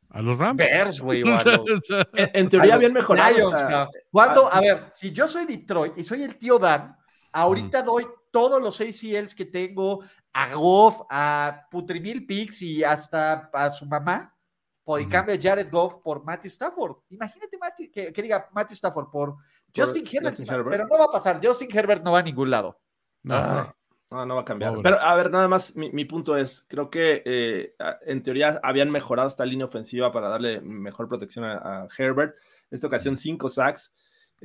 A 0.09 0.21
los 0.21 0.38
Rams. 0.38 0.57
Bears, 0.57 1.01
güey? 1.01 1.21
A 1.23 1.43
los, 1.43 1.61
en, 2.13 2.31
en 2.34 2.49
teoría 2.49 2.73
a 2.73 2.75
habían 2.77 2.93
los 2.93 3.01
mejorado. 3.01 3.36
Lions, 3.36 3.61
cabrón. 3.63 3.89
¿Cuándo? 4.11 4.47
ah, 4.51 4.57
A 4.57 4.61
ver, 4.61 4.88
si 4.93 5.11
yo 5.11 5.27
soy 5.27 5.45
Detroit 5.45 5.97
y 5.97 6.03
soy 6.05 6.23
el 6.23 6.38
tío 6.38 6.57
Dan, 6.57 6.95
ahorita 7.34 7.81
doy 7.81 8.05
todos 8.34 8.59
los 8.61 8.81
ACLs 8.81 9.36
que 9.36 9.45
tengo 9.45 10.03
a 10.34 10.55
Goff, 10.55 11.01
a 11.09 11.67
Putrimil 11.69 12.25
Pix 12.25 12.63
y 12.63 12.84
hasta 12.84 13.49
a 13.53 13.69
su 13.69 13.86
mamá, 13.86 14.36
por 14.84 14.99
y 14.99 15.03
Ujú. 15.03 15.11
cambio 15.11 15.36
a 15.36 15.38
Jared 15.39 15.69
Goff 15.71 15.97
por 16.03 16.25
Matthew 16.25 16.49
Stafford. 16.49 16.95
Imagínate 17.09 17.57
Matthew- 17.59 17.91
que, 17.91 18.11
que 18.11 18.21
diga 18.23 18.49
Matthew 18.51 18.73
Stafford 18.75 19.09
por 19.11 19.36
Justin 19.75 20.03
Herbert, 20.11 20.36
Justin 20.36 20.49
Herbert. 20.53 20.69
pero 20.71 20.88
no 20.88 20.97
va 20.97 21.05
a 21.05 21.11
pasar. 21.11 21.39
Justin 21.41 21.69
Herbert 21.71 22.03
no 22.03 22.11
va 22.11 22.19
a 22.19 22.23
ningún 22.23 22.49
lado. 22.49 22.81
No, 23.21 23.36
Ah, 23.36 23.75
No, 24.11 24.25
no 24.25 24.36
va 24.36 24.41
a 24.41 24.45
cambiar. 24.45 24.71
Pobre. 24.71 24.84
Pero 24.84 24.99
a 24.99 25.15
ver, 25.15 25.31
nada 25.31 25.47
más, 25.47 25.75
mi, 25.75 25.91
mi 25.91 26.05
punto 26.05 26.36
es, 26.36 26.65
creo 26.67 26.89
que 26.89 27.21
eh, 27.25 27.75
en 28.05 28.21
teoría 28.23 28.59
habían 28.63 28.89
mejorado 28.91 29.27
esta 29.27 29.45
línea 29.45 29.65
ofensiva 29.65 30.11
para 30.11 30.27
darle 30.29 30.59
mejor 30.61 31.07
protección 31.07 31.45
a, 31.45 31.84
a 31.84 31.88
Herbert. 31.97 32.36
Esta 32.69 32.88
ocasión, 32.88 33.15
cinco 33.15 33.47
sacks. 33.49 33.93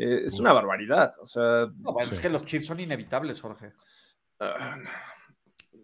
Eh, 0.01 0.23
es 0.27 0.39
una 0.39 0.53
barbaridad. 0.53 1.13
O 1.21 1.27
sea, 1.27 1.67
No, 1.77 1.93
bueno, 1.93 2.11
es 2.11 2.17
Sí. 2.17 2.23
que 2.23 2.29
los 2.31 2.45
Chiefs 2.45 2.67
son 2.67 2.79
inevitables, 2.81 3.41
Jorge. 3.41 3.73
ah, 4.41 4.77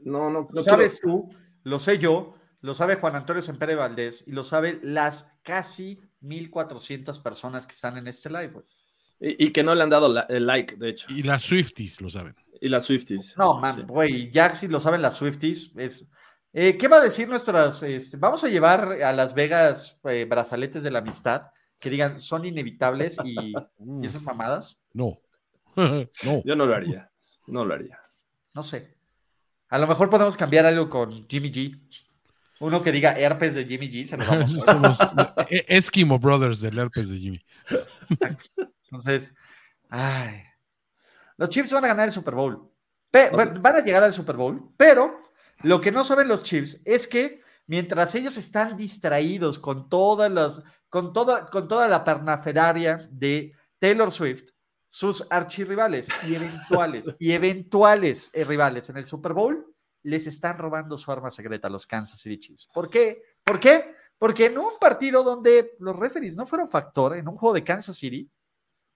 no, 0.04 0.30
no, 0.30 0.40
no 0.42 0.46
quiero- 0.48 0.62
sabes 0.62 1.00
tú, 1.00 1.28
lo 1.64 1.78
sé 1.78 1.98
yo, 1.98 2.34
lo 2.60 2.74
sabe 2.74 2.96
Juan 2.96 3.16
Antonio 3.16 3.42
Sempere 3.42 3.74
Valdés 3.74 4.24
y 4.26 4.32
lo 4.32 4.42
sabe 4.42 4.78
las 4.82 5.36
casi 5.42 6.00
1400 6.20 7.18
personas 7.20 7.66
que 7.66 7.72
están 7.72 7.96
en 7.98 8.06
este 8.06 8.30
live. 8.30 8.48
güey. 8.52 8.64
Y, 9.20 9.46
y 9.46 9.50
que 9.52 9.62
no 9.62 9.74
le 9.74 9.82
han 9.82 9.90
dado 9.90 10.12
la- 10.12 10.26
el 10.28 10.46
like, 10.46 10.76
de 10.76 10.90
hecho. 10.90 11.06
Y 11.10 11.22
las 11.22 11.42
Swifties 11.42 12.00
lo 12.00 12.08
saben. 12.10 12.34
Y 12.60 12.68
las 12.68 12.84
Swifties. 12.84 13.36
No, 13.36 13.58
man, 13.58 13.76
Sí. 13.76 13.82
güey, 13.86 14.30
ya 14.30 14.54
si 14.54 14.68
lo 14.68 14.80
saben 14.80 15.02
las 15.02 15.16
Swifties, 15.16 15.72
es... 15.76 16.10
eh, 16.52 16.76
¿Qué 16.78 16.88
va 16.88 16.96
a 16.98 17.00
decir 17.00 17.28
nuestras... 17.28 17.82
este, 17.82 18.16
vamos 18.16 18.42
a 18.44 18.48
llevar 18.48 19.02
a 19.02 19.12
Las 19.12 19.34
Vegas 19.34 20.00
eh, 20.04 20.24
brazaletes 20.28 20.82
de 20.82 20.90
la 20.90 21.00
amistad 21.00 21.42
que 21.84 21.90
digan 21.90 22.18
son 22.18 22.46
inevitables 22.46 23.18
y, 23.22 23.36
y 23.52 24.04
esas 24.06 24.22
mamadas? 24.22 24.80
No. 24.94 25.20
no. 25.76 26.42
Yo 26.44 26.56
no 26.56 26.64
lo 26.64 26.74
haría. 26.74 27.10
No 27.46 27.62
lo 27.62 27.74
haría. 27.74 28.00
No 28.54 28.62
sé. 28.62 28.96
A 29.68 29.78
lo 29.78 29.86
mejor 29.86 30.08
podemos 30.08 30.34
cambiar 30.34 30.64
algo 30.64 30.88
con 30.88 31.28
Jimmy 31.28 31.52
G. 31.52 31.78
Uno 32.60 32.82
que 32.82 32.90
diga 32.90 33.18
herpes 33.18 33.54
de 33.54 33.66
Jimmy 33.66 33.90
G, 33.90 34.06
se 34.06 34.16
lo 34.16 34.24
vamos 34.24 34.54
eh, 35.50 35.66
Eskimo 35.68 36.18
Brothers 36.18 36.60
del 36.60 36.78
herpes 36.78 37.10
de 37.10 37.18
Jimmy. 37.18 37.44
Entonces, 38.84 39.34
ay, 39.90 40.42
los 41.36 41.50
Chiefs 41.50 41.72
van 41.72 41.84
a 41.84 41.88
ganar 41.88 42.06
el 42.06 42.12
Super 42.12 42.34
Bowl. 42.34 42.70
Pe- 43.10 43.30
van 43.30 43.76
a 43.76 43.80
llegar 43.84 44.02
al 44.02 44.12
Super 44.12 44.36
Bowl, 44.36 44.70
pero 44.76 45.20
lo 45.62 45.80
que 45.80 45.92
no 45.92 46.02
saben 46.04 46.28
los 46.28 46.42
Chiefs 46.44 46.80
es 46.84 47.06
que 47.06 47.42
mientras 47.66 48.14
ellos 48.14 48.36
están 48.36 48.76
distraídos 48.76 49.58
con 49.58 49.88
todas 49.88 50.30
las, 50.30 50.62
con 50.94 51.12
toda, 51.12 51.46
con 51.46 51.66
toda 51.66 51.88
la 51.88 52.04
pernaferaria 52.04 53.04
de 53.10 53.52
Taylor 53.80 54.12
Swift, 54.12 54.50
sus 54.86 55.26
archirrivales 55.28 56.06
y 56.24 56.36
eventuales 56.36 57.16
y 57.18 57.32
eventuales 57.32 58.30
eh, 58.32 58.44
rivales 58.44 58.88
en 58.90 58.98
el 58.98 59.04
Super 59.04 59.32
Bowl 59.32 59.74
les 60.04 60.28
están 60.28 60.56
robando 60.56 60.96
su 60.96 61.10
arma 61.10 61.32
secreta 61.32 61.66
a 61.66 61.70
los 61.72 61.84
Kansas 61.84 62.20
City 62.20 62.38
Chiefs. 62.38 62.68
¿Por 62.72 62.88
qué? 62.88 63.24
¿Por 63.42 63.58
qué? 63.58 63.92
Porque 64.16 64.46
en 64.46 64.56
un 64.56 64.78
partido 64.80 65.24
donde 65.24 65.72
los 65.80 65.96
referees 65.96 66.36
no 66.36 66.46
fueron 66.46 66.68
factor, 66.68 67.16
en 67.16 67.26
un 67.26 67.36
juego 67.36 67.54
de 67.54 67.64
Kansas 67.64 67.96
City, 67.96 68.30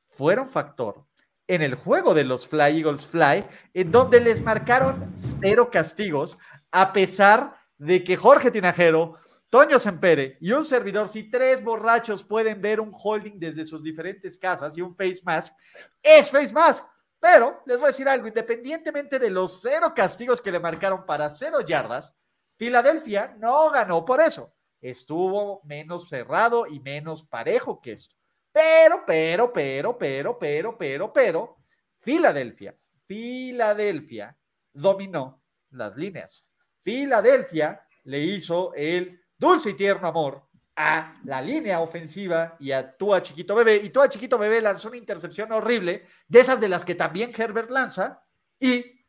fueron 0.07 0.49
factor 0.49 1.05
en 1.49 1.63
el 1.63 1.75
juego 1.75 2.15
de 2.15 2.23
los 2.23 2.47
Fly 2.47 2.79
Eagles 2.79 3.07
Fly, 3.07 3.45
en 3.75 3.91
donde 3.91 4.21
les 4.21 4.41
marcaron 4.41 5.13
cero 5.41 5.69
castigos, 5.69 6.39
a 6.71 6.93
pesar 6.93 7.59
de 7.77 8.05
que 8.05 8.17
Jorge 8.17 8.53
Tinajero, 8.53 9.17
Toño 9.51 9.79
Sempere 9.79 10.37
y 10.41 10.53
un 10.53 10.65
servidor, 10.65 11.09
si 11.09 11.31
tres 11.31 11.65
borrachos 11.65 12.23
pueden 12.23 12.61
ver 12.61 12.81
un 12.81 12.93
holding 12.93 13.39
desde 13.39 13.65
sus 13.65 13.83
diferentes 13.83 14.37
casas 14.39 14.77
y 14.77 14.83
un 14.83 14.95
face 14.95 15.21
mask, 15.25 15.55
es 16.03 16.31
face 16.31 16.53
mask. 16.53 16.85
Pero 17.19 17.63
les 17.67 17.79
voy 17.79 17.85
a 17.85 17.89
decir 17.89 18.09
algo, 18.09 18.29
independientemente 18.29 19.19
de 19.19 19.31
los 19.31 19.61
cero 19.63 19.93
castigos 19.97 20.41
que 20.41 20.53
le 20.53 20.61
marcaron 20.61 21.07
para 21.07 21.31
cero 21.31 21.61
yardas, 21.63 22.15
Filadelfia 22.57 23.37
no 23.39 23.71
ganó 23.71 24.05
por 24.05 24.21
eso. 24.21 24.55
Estuvo 24.81 25.63
menos 25.65 26.09
cerrado 26.09 26.67
y 26.67 26.79
menos 26.81 27.25
parejo 27.25 27.81
que 27.81 27.93
esto. 27.93 28.15
Pero, 28.53 29.05
pero, 29.07 29.53
pero, 29.53 29.97
pero, 29.97 30.39
pero, 30.39 30.77
pero, 30.77 31.13
pero, 31.13 31.57
Filadelfia, 32.01 32.77
Filadelfia 33.07 34.37
dominó 34.73 35.43
las 35.71 35.97
líneas. 35.97 36.47
Filadelfia 36.83 37.83
le 38.05 38.21
hizo 38.21 38.73
el 38.75 39.21
dulce 39.39 39.71
y 39.71 39.75
tierno 39.75 40.09
amor 40.09 40.49
a 40.79 41.17
la 41.25 41.43
línea 41.43 41.81
ofensiva 41.81 42.57
y 42.61 42.71
a 42.71 42.97
Tua 42.97 43.21
Chiquito 43.21 43.55
Bebé. 43.55 43.77
Y 43.77 43.91
Tua 43.91 44.09
Chiquito 44.09 44.39
Bebé 44.39 44.61
lanzó 44.61 44.89
una 44.89 44.97
intercepción 44.97 45.51
horrible, 45.51 46.07
de 46.29 46.41
esas 46.41 46.61
de 46.61 46.69
las 46.69 46.85
que 46.85 46.95
también 46.95 47.33
Herbert 47.37 47.71
lanza, 47.71 48.25
y 48.61 49.05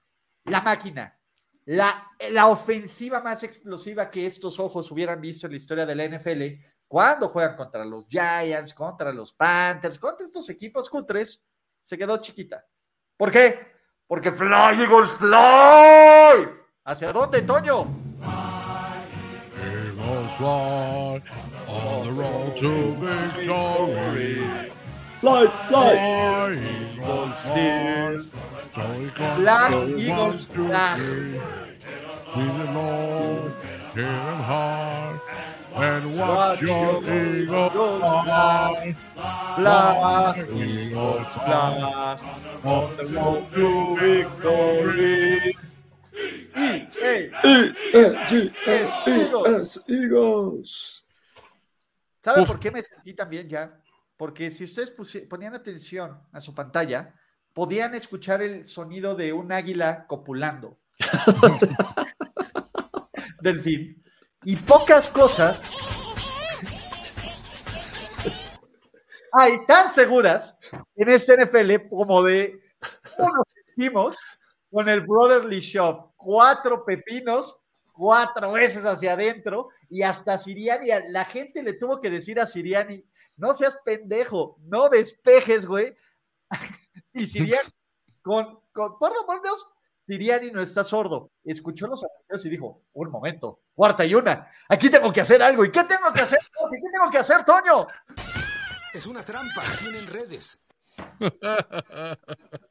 la 0.46 0.62
máquina, 0.62 1.16
la, 1.66 2.08
la 2.32 2.48
ofensiva 2.48 3.22
más 3.22 3.44
explosiva 3.44 4.10
que 4.10 4.26
estos 4.26 4.60
ojos 4.60 4.90
hubieran 4.92 5.22
visto 5.22 5.46
en 5.46 5.52
la 5.52 5.58
historia 5.58 5.86
de 5.86 5.96
la 5.96 6.08
NFL, 6.08 6.66
Cuando 6.88 7.30
juegan 7.30 7.56
contra 7.56 7.86
los 7.86 8.08
Giants, 8.08 8.74
contra 8.74 9.14
los 9.14 9.32
Panthers, 9.34 10.00
contra 10.00 10.26
estos 10.26 10.50
equipos 10.50 10.90
cutres, 10.90 11.46
se 11.84 11.98
quedó 12.00 12.18
chiquita. 12.18 12.66
¿Por 13.16 13.30
qué? 13.30 13.60
Porque 14.08 14.32
Fly 14.32 14.82
Eagles 14.82 15.12
Fly. 15.12 16.50
¿Hacia 16.84 17.14
dónde, 17.14 17.44
Toño? 17.44 18.09
Fly 20.40 21.22
on 21.68 22.06
the 22.08 22.14
road 22.14 22.56
to 22.60 22.96
victory. 22.96 24.72
Fly, 25.20 25.48
fly. 25.68 25.96
Fly, 25.96 26.54
Eagles 26.96 27.40
fly. 27.42 28.24
So 28.74 29.00
we 29.00 29.10
come 29.12 29.42
Black 29.42 29.72
Eagles 30.00 30.48
one, 30.48 30.56
two, 30.56 30.70
fly. 30.70 30.96
three. 30.96 31.42
We 32.38 32.44
belong, 32.58 33.54
hit 33.94 34.06
'em 34.06 34.40
hard, 34.44 35.22
and 35.76 36.18
watch 36.18 36.30
Watch 36.30 36.62
your 36.62 37.04
your 37.04 37.36
Eagles 37.36 38.02
fly. 38.02 38.96
Black 39.58 40.38
Eagles 40.50 41.34
fly 41.36 42.18
on 42.64 42.96
the 42.96 43.06
road 43.08 43.52
to 43.56 43.98
victory. 44.00 45.58
Hey, 46.56 46.88
Eagles. 49.88 51.06
¿Sabe 52.24 52.42
Uf. 52.42 52.48
por 52.48 52.60
qué 52.60 52.72
me 52.72 52.84
sentí 52.84 53.14
también 53.14 53.48
ya? 53.48 53.82
Porque 54.18 54.52
si 54.52 54.66
ustedes 54.66 54.94
ponían 55.30 55.54
atención 55.54 56.20
a 56.32 56.42
su 56.42 56.54
pantalla, 56.54 57.14
podían 57.54 57.96
escuchar 57.96 58.42
el 58.42 58.66
sonido 58.66 59.16
de 59.16 59.34
un 59.34 59.52
águila 59.52 60.06
copulando. 60.08 60.78
Delfín. 63.42 64.04
Y 64.44 64.56
pocas 64.58 65.10
cosas 65.10 65.64
hay 69.32 69.66
tan 69.66 69.90
seguras 69.90 70.60
en 70.96 71.10
este 71.10 71.38
NFL 71.38 71.88
como 71.90 72.24
de 72.24 72.60
cómo 73.16 73.36
nos 73.36 73.46
sentimos 73.66 74.18
con 74.72 74.88
el 74.90 75.02
Brotherly 75.02 75.60
Shop. 75.60 76.12
Cuatro 76.16 76.86
pepinos, 76.86 77.62
cuatro 77.92 78.54
veces 78.54 78.86
hacia 78.86 79.14
adentro 79.14 79.70
y 79.90 80.04
hasta 80.04 80.38
Siriani, 80.38 80.88
la 81.10 81.26
gente 81.26 81.64
le 81.64 81.74
tuvo 81.74 82.00
que 82.00 82.10
decir 82.10 82.40
a 82.40 82.48
Siriani, 82.48 83.04
no 83.38 83.54
seas 83.54 83.80
pendejo, 83.84 84.58
no 84.62 84.90
despejes, 84.90 85.66
güey. 85.66 85.96
y 87.14 87.26
Siriani, 87.26 87.70
con, 88.22 88.60
con, 88.72 88.98
por 88.98 89.14
lo 89.14 89.26
menos, 89.34 89.68
Siriani 90.06 90.52
no 90.52 90.62
está 90.62 90.84
sordo. 90.84 91.32
Escuchó 91.44 91.88
los 91.88 92.04
anuncios 92.04 92.46
y 92.46 92.50
dijo, 92.50 92.84
un 92.94 93.12
momento, 93.12 93.62
cuarta 93.76 94.06
y 94.06 94.16
una, 94.16 94.50
aquí 94.68 94.90
tengo 94.90 95.12
que 95.12 95.22
hacer 95.22 95.42
algo. 95.42 95.66
¿Y 95.66 95.72
qué 95.72 95.84
tengo 95.84 96.12
que 96.14 96.22
hacer? 96.22 96.40
Toño? 96.54 96.72
¿Qué 96.72 96.90
tengo 96.92 97.12
que 97.12 97.18
hacer, 97.18 97.44
Toño? 97.44 97.88
Es 98.94 99.06
una 99.06 99.24
trampa, 99.24 99.62
tienen 99.80 100.08
redes. 100.08 100.60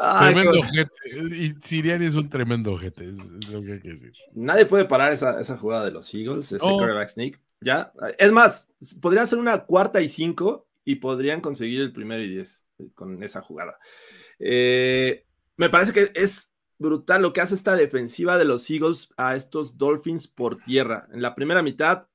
Ay, 0.00 0.32
tremendo 0.34 0.50
con- 0.52 0.68
ojete. 0.68 1.36
Y 1.36 1.50
Siriani 1.62 2.06
es 2.06 2.14
un 2.14 2.28
tremendo 2.30 2.72
ojete, 2.72 3.04
es, 3.06 3.14
es 3.40 3.48
lo 3.50 3.62
que 3.62 3.72
hay 3.74 3.80
que 3.80 3.88
decir. 3.90 4.12
Nadie 4.34 4.66
puede 4.66 4.84
parar 4.84 5.12
esa, 5.12 5.40
esa 5.40 5.56
jugada 5.56 5.84
de 5.84 5.90
los 5.90 6.12
Eagles, 6.14 6.52
ese 6.52 6.64
No. 6.64 6.76
quarterback 6.76 7.08
sneak. 7.08 7.40
Ya, 7.60 7.92
es 8.18 8.30
más, 8.30 8.70
podrían 9.00 9.26
ser 9.26 9.38
una 9.40 9.64
cuarta 9.64 10.00
y 10.00 10.08
cinco 10.08 10.68
y 10.84 10.96
podrían 10.96 11.40
conseguir 11.40 11.80
el 11.80 11.92
primero 11.92 12.22
y 12.22 12.28
diez 12.28 12.64
con 12.94 13.20
esa 13.24 13.40
jugada. 13.42 13.78
Eh, 14.38 15.24
me 15.56 15.68
parece 15.68 15.92
que 15.92 16.12
es 16.14 16.52
brutal 16.78 17.22
lo 17.22 17.32
que 17.32 17.40
hace 17.40 17.56
esta 17.56 17.74
defensiva 17.74 18.38
de 18.38 18.44
los 18.44 18.70
Eagles 18.70 19.12
a 19.16 19.34
estos 19.34 19.76
Dolphins 19.76 20.28
por 20.28 20.58
tierra. 20.62 21.08
En 21.12 21.20
la 21.20 21.34
primera 21.34 21.60
mitad, 21.62 22.06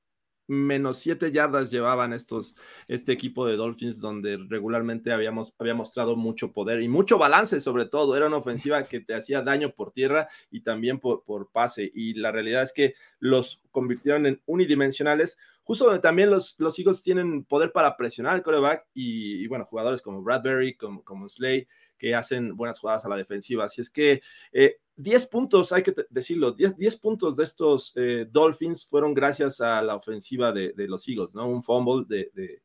menos 0.46 0.98
siete 0.98 1.32
yardas 1.32 1.70
llevaban 1.70 2.12
estos, 2.12 2.56
este 2.88 3.12
equipo 3.12 3.46
de 3.46 3.56
Dolphins, 3.56 4.00
donde 4.00 4.38
regularmente 4.48 5.12
habíamos, 5.12 5.54
había 5.58 5.74
mostrado 5.74 6.16
mucho 6.16 6.52
poder 6.52 6.82
y 6.82 6.88
mucho 6.88 7.18
balance, 7.18 7.60
sobre 7.60 7.86
todo. 7.86 8.16
Era 8.16 8.26
una 8.26 8.36
ofensiva 8.36 8.84
que 8.84 9.00
te 9.00 9.14
hacía 9.14 9.42
daño 9.42 9.70
por 9.70 9.90
tierra 9.90 10.28
y 10.50 10.60
también 10.60 10.98
por, 10.98 11.24
por 11.24 11.50
pase. 11.50 11.90
Y 11.94 12.14
la 12.14 12.32
realidad 12.32 12.62
es 12.62 12.72
que 12.72 12.94
los 13.18 13.62
convirtieron 13.70 14.26
en 14.26 14.40
unidimensionales, 14.46 15.38
justo 15.62 15.86
donde 15.86 16.00
también 16.00 16.30
los, 16.30 16.56
los 16.58 16.78
Eagles 16.78 17.02
tienen 17.02 17.44
poder 17.44 17.72
para 17.72 17.96
presionar 17.96 18.34
al 18.34 18.42
coreback 18.42 18.86
y, 18.94 19.42
y, 19.42 19.46
bueno, 19.46 19.64
jugadores 19.64 20.02
como 20.02 20.22
Bradbury, 20.22 20.74
como, 20.74 21.02
como 21.02 21.28
Slay, 21.28 21.66
que 22.04 22.14
hacen 22.14 22.54
buenas 22.54 22.78
jugadas 22.78 23.06
a 23.06 23.08
la 23.08 23.16
defensiva. 23.16 23.64
Así 23.64 23.80
es 23.80 23.88
que 23.88 24.20
eh, 24.52 24.76
10 24.96 25.24
puntos, 25.24 25.72
hay 25.72 25.82
que 25.82 25.94
decirlo, 26.10 26.52
10, 26.52 26.76
10 26.76 26.96
puntos 26.98 27.34
de 27.34 27.44
estos 27.44 27.94
eh, 27.96 28.28
Dolphins 28.30 28.84
fueron 28.84 29.14
gracias 29.14 29.62
a 29.62 29.80
la 29.80 29.96
ofensiva 29.96 30.52
de, 30.52 30.74
los 30.76 31.08
Eagles, 31.08 31.34
¿no? 31.34 31.48
Un 31.48 31.62
fumble 31.62 32.04
de, 32.06 32.60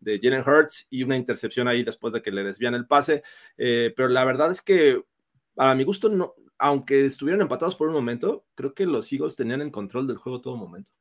de, 0.00 0.20
Jalen 0.22 0.40
Hurts 0.40 0.86
y 0.88 1.02
una 1.02 1.18
intercepción 1.18 1.68
ahí 1.68 1.84
después 1.84 2.14
de 2.14 2.22
que 2.22 2.30
le 2.30 2.42
desvían 2.42 2.74
el 2.74 2.86
pase. 2.86 3.22
Eh, 3.58 3.92
pero 3.94 4.08
la 4.08 4.24
verdad 4.24 4.50
es 4.50 4.62
que, 4.62 5.02
a 5.58 5.74
mi 5.74 5.84
gusto, 5.84 6.08
no, 6.08 6.34
aunque 6.56 7.04
estuvieran 7.04 7.42
empatados 7.42 7.76
por 7.76 7.88
un 7.88 7.94
momento, 7.94 8.46
creo 8.54 8.72
que 8.72 8.86
los 8.86 9.12
Eagles 9.12 9.36
tenían 9.36 9.60
el 9.60 9.70
control 9.70 10.06
del 10.06 10.16
juego 10.16 10.40
todo 10.40 10.56
momento. 10.56 10.92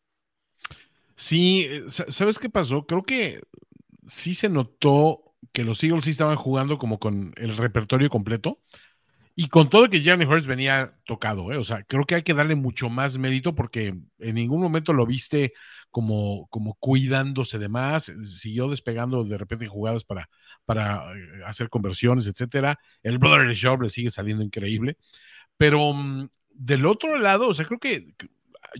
Sí, 1.15 1.61
eh, 1.61 1.85
sa- 1.87 2.11
¿sabes 2.11 2.37
qué 2.37 2.49
pasó? 2.49 2.85
Creo 2.85 3.03
que 3.03 3.41
sí 4.09 4.35
se 4.35 4.49
notó 4.49 5.26
que 5.53 5.63
los 5.63 5.83
Eagles 5.83 6.05
sí 6.05 6.11
estaban 6.11 6.35
jugando 6.37 6.77
como 6.77 6.99
con 6.99 7.33
el 7.37 7.57
repertorio 7.57 8.09
completo. 8.09 8.59
Y 9.35 9.49
con 9.49 9.69
todo 9.69 9.89
que 9.89 10.03
Jalen 10.03 10.27
Hurts 10.27 10.47
venía 10.47 10.93
tocado, 11.05 11.51
¿eh? 11.53 11.57
O 11.57 11.63
sea, 11.63 11.83
creo 11.83 12.05
que 12.05 12.15
hay 12.15 12.23
que 12.23 12.33
darle 12.33 12.55
mucho 12.55 12.89
más 12.89 13.17
mérito 13.19 13.53
porque 13.55 13.95
en 14.19 14.35
ningún 14.35 14.61
momento 14.61 14.93
lo 14.93 15.05
viste 15.05 15.53
como, 15.91 16.47
como 16.49 16.75
cuidándose 16.75 17.59
de 17.59 17.69
más, 17.69 18.11
siguió 18.25 18.67
despegando 18.69 19.23
de 19.23 19.37
repente 19.37 19.65
en 19.65 19.71
jugadas 19.71 20.03
para, 20.05 20.29
para 20.65 21.13
eh, 21.15 21.43
hacer 21.45 21.69
conversiones, 21.69 22.27
etcétera. 22.27 22.79
El 23.03 23.19
Brother 23.19 23.53
Shop 23.53 23.81
le 23.81 23.89
sigue 23.89 24.09
saliendo 24.09 24.43
increíble. 24.43 24.97
Pero 25.57 25.93
mm, 25.93 26.29
del 26.51 26.85
otro 26.85 27.17
lado, 27.19 27.47
o 27.49 27.53
sea, 27.53 27.65
creo 27.65 27.79
que 27.79 28.13
que- 28.17 28.29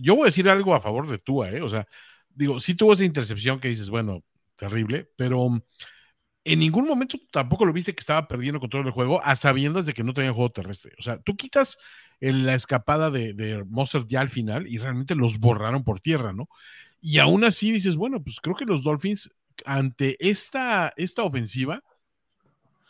yo 0.00 0.14
voy 0.16 0.24
a 0.24 0.26
decir 0.26 0.48
algo 0.48 0.74
a 0.74 0.80
favor 0.80 1.08
de 1.08 1.18
Tua, 1.18 1.50
¿eh? 1.50 1.62
O 1.62 1.68
sea, 1.68 1.86
digo, 2.30 2.60
sí 2.60 2.74
tuvo 2.74 2.92
esa 2.92 3.04
intercepción 3.04 3.60
que 3.60 3.68
dices, 3.68 3.90
bueno, 3.90 4.22
terrible, 4.56 5.10
pero 5.16 5.48
mm, 5.48 5.62
en 6.52 6.58
ningún 6.60 6.86
momento 6.86 7.18
tampoco 7.30 7.64
lo 7.64 7.72
viste 7.72 7.94
que 7.94 8.00
estaba 8.00 8.26
perdiendo 8.26 8.60
control 8.60 8.84
del 8.84 8.92
juego 8.92 9.22
a 9.24 9.36
sabiendas 9.36 9.86
de 9.86 9.92
que 9.92 10.02
no 10.02 10.14
tenía 10.14 10.32
juego 10.32 10.50
terrestre. 10.50 10.92
O 10.98 11.02
sea, 11.02 11.18
tú 11.20 11.36
quitas 11.36 11.78
la 12.20 12.54
escapada 12.54 13.10
de, 13.10 13.34
de 13.34 13.64
Mostert 13.64 14.08
ya 14.08 14.20
al 14.20 14.30
final 14.30 14.66
y 14.66 14.78
realmente 14.78 15.14
los 15.14 15.38
borraron 15.38 15.84
por 15.84 16.00
tierra, 16.00 16.32
¿no? 16.32 16.48
Y 17.00 17.18
aún 17.18 17.44
así 17.44 17.70
dices, 17.70 17.96
bueno, 17.96 18.22
pues 18.22 18.40
creo 18.40 18.56
que 18.56 18.64
los 18.64 18.82
Dolphins 18.82 19.30
ante 19.64 20.16
esta, 20.26 20.92
esta 20.96 21.22
ofensiva, 21.22 21.82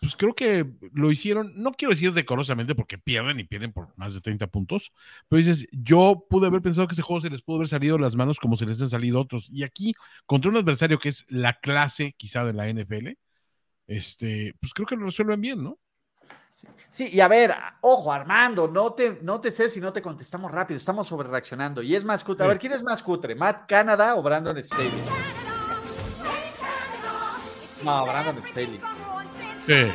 pues 0.00 0.14
creo 0.14 0.34
que 0.34 0.64
lo 0.92 1.10
hicieron, 1.10 1.52
no 1.56 1.72
quiero 1.72 1.92
decir 1.92 2.12
decorosamente 2.12 2.74
porque 2.74 2.98
pierden 2.98 3.40
y 3.40 3.44
pierden 3.44 3.72
por 3.72 3.88
más 3.98 4.14
de 4.14 4.20
30 4.20 4.46
puntos, 4.46 4.92
pero 5.28 5.38
dices, 5.38 5.66
yo 5.72 6.24
pude 6.30 6.46
haber 6.46 6.62
pensado 6.62 6.86
que 6.86 6.92
este 6.92 7.02
juego 7.02 7.20
se 7.20 7.30
les 7.30 7.42
pudo 7.42 7.56
haber 7.56 7.68
salido 7.68 7.98
las 7.98 8.14
manos 8.14 8.38
como 8.38 8.56
se 8.56 8.66
les 8.66 8.80
han 8.80 8.90
salido 8.90 9.20
otros. 9.20 9.48
Y 9.50 9.64
aquí, 9.64 9.94
contra 10.26 10.50
un 10.50 10.56
adversario 10.56 10.98
que 10.98 11.08
es 11.08 11.26
la 11.28 11.54
clase 11.58 12.14
quizá 12.16 12.44
de 12.44 12.52
la 12.52 12.68
NFL, 12.68 13.18
este, 13.88 14.54
pues 14.60 14.72
creo 14.72 14.86
que 14.86 14.94
lo 14.94 15.06
resuelven 15.06 15.40
bien, 15.40 15.64
¿no? 15.64 15.78
Sí, 16.90 17.08
y 17.12 17.20
a 17.20 17.28
ver, 17.28 17.54
ojo, 17.80 18.12
Armando, 18.12 18.68
no 18.68 18.92
te, 18.92 19.18
no 19.22 19.40
te 19.40 19.50
sé 19.50 19.68
si 19.70 19.80
no 19.80 19.92
te 19.92 20.02
contestamos 20.02 20.50
rápido, 20.50 20.76
estamos 20.76 21.06
sobre 21.06 21.28
reaccionando. 21.28 21.82
Y 21.82 21.94
es 21.94 22.04
más 22.04 22.24
cutre. 22.24 22.44
A 22.44 22.48
ver, 22.48 22.58
¿quién 22.58 22.72
es 22.72 22.82
más 22.82 23.02
cutre? 23.02 23.34
¿Matt 23.34 23.68
Canada 23.68 24.16
o 24.16 24.22
Brandon 24.22 24.62
Staley? 24.62 24.90
No, 27.84 28.04
Brandon 28.04 28.42
Staley. 28.42 28.80
Sí. 29.66 29.92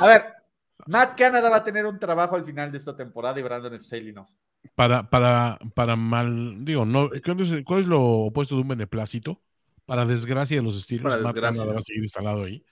A 0.00 0.06
ver, 0.06 0.24
Matt 0.86 1.16
Canada 1.16 1.48
va 1.48 1.56
a 1.56 1.64
tener 1.64 1.86
un 1.86 1.98
trabajo 1.98 2.36
al 2.36 2.44
final 2.44 2.72
de 2.72 2.78
esta 2.78 2.96
temporada 2.96 3.38
y 3.38 3.42
Brandon 3.42 3.78
Staley 3.78 4.12
no. 4.12 4.26
Para, 4.74 5.08
para, 5.08 5.58
para 5.74 5.94
mal, 5.94 6.64
digo, 6.64 6.84
no, 6.84 7.10
¿cuál 7.24 7.40
es, 7.40 7.64
cuál 7.64 7.80
es 7.80 7.86
lo 7.86 8.02
opuesto 8.02 8.56
de 8.56 8.62
un 8.62 8.68
beneplácito? 8.68 9.40
Para 9.84 10.04
desgracia 10.04 10.56
de 10.56 10.62
los 10.64 10.82
Steelers, 10.82 11.14
Para 11.14 11.22
Matt. 11.22 11.36
Canada 11.36 11.72
va 11.72 11.78
a 11.78 11.82
seguir 11.82 12.02
instalado 12.02 12.44
ahí. 12.44 12.64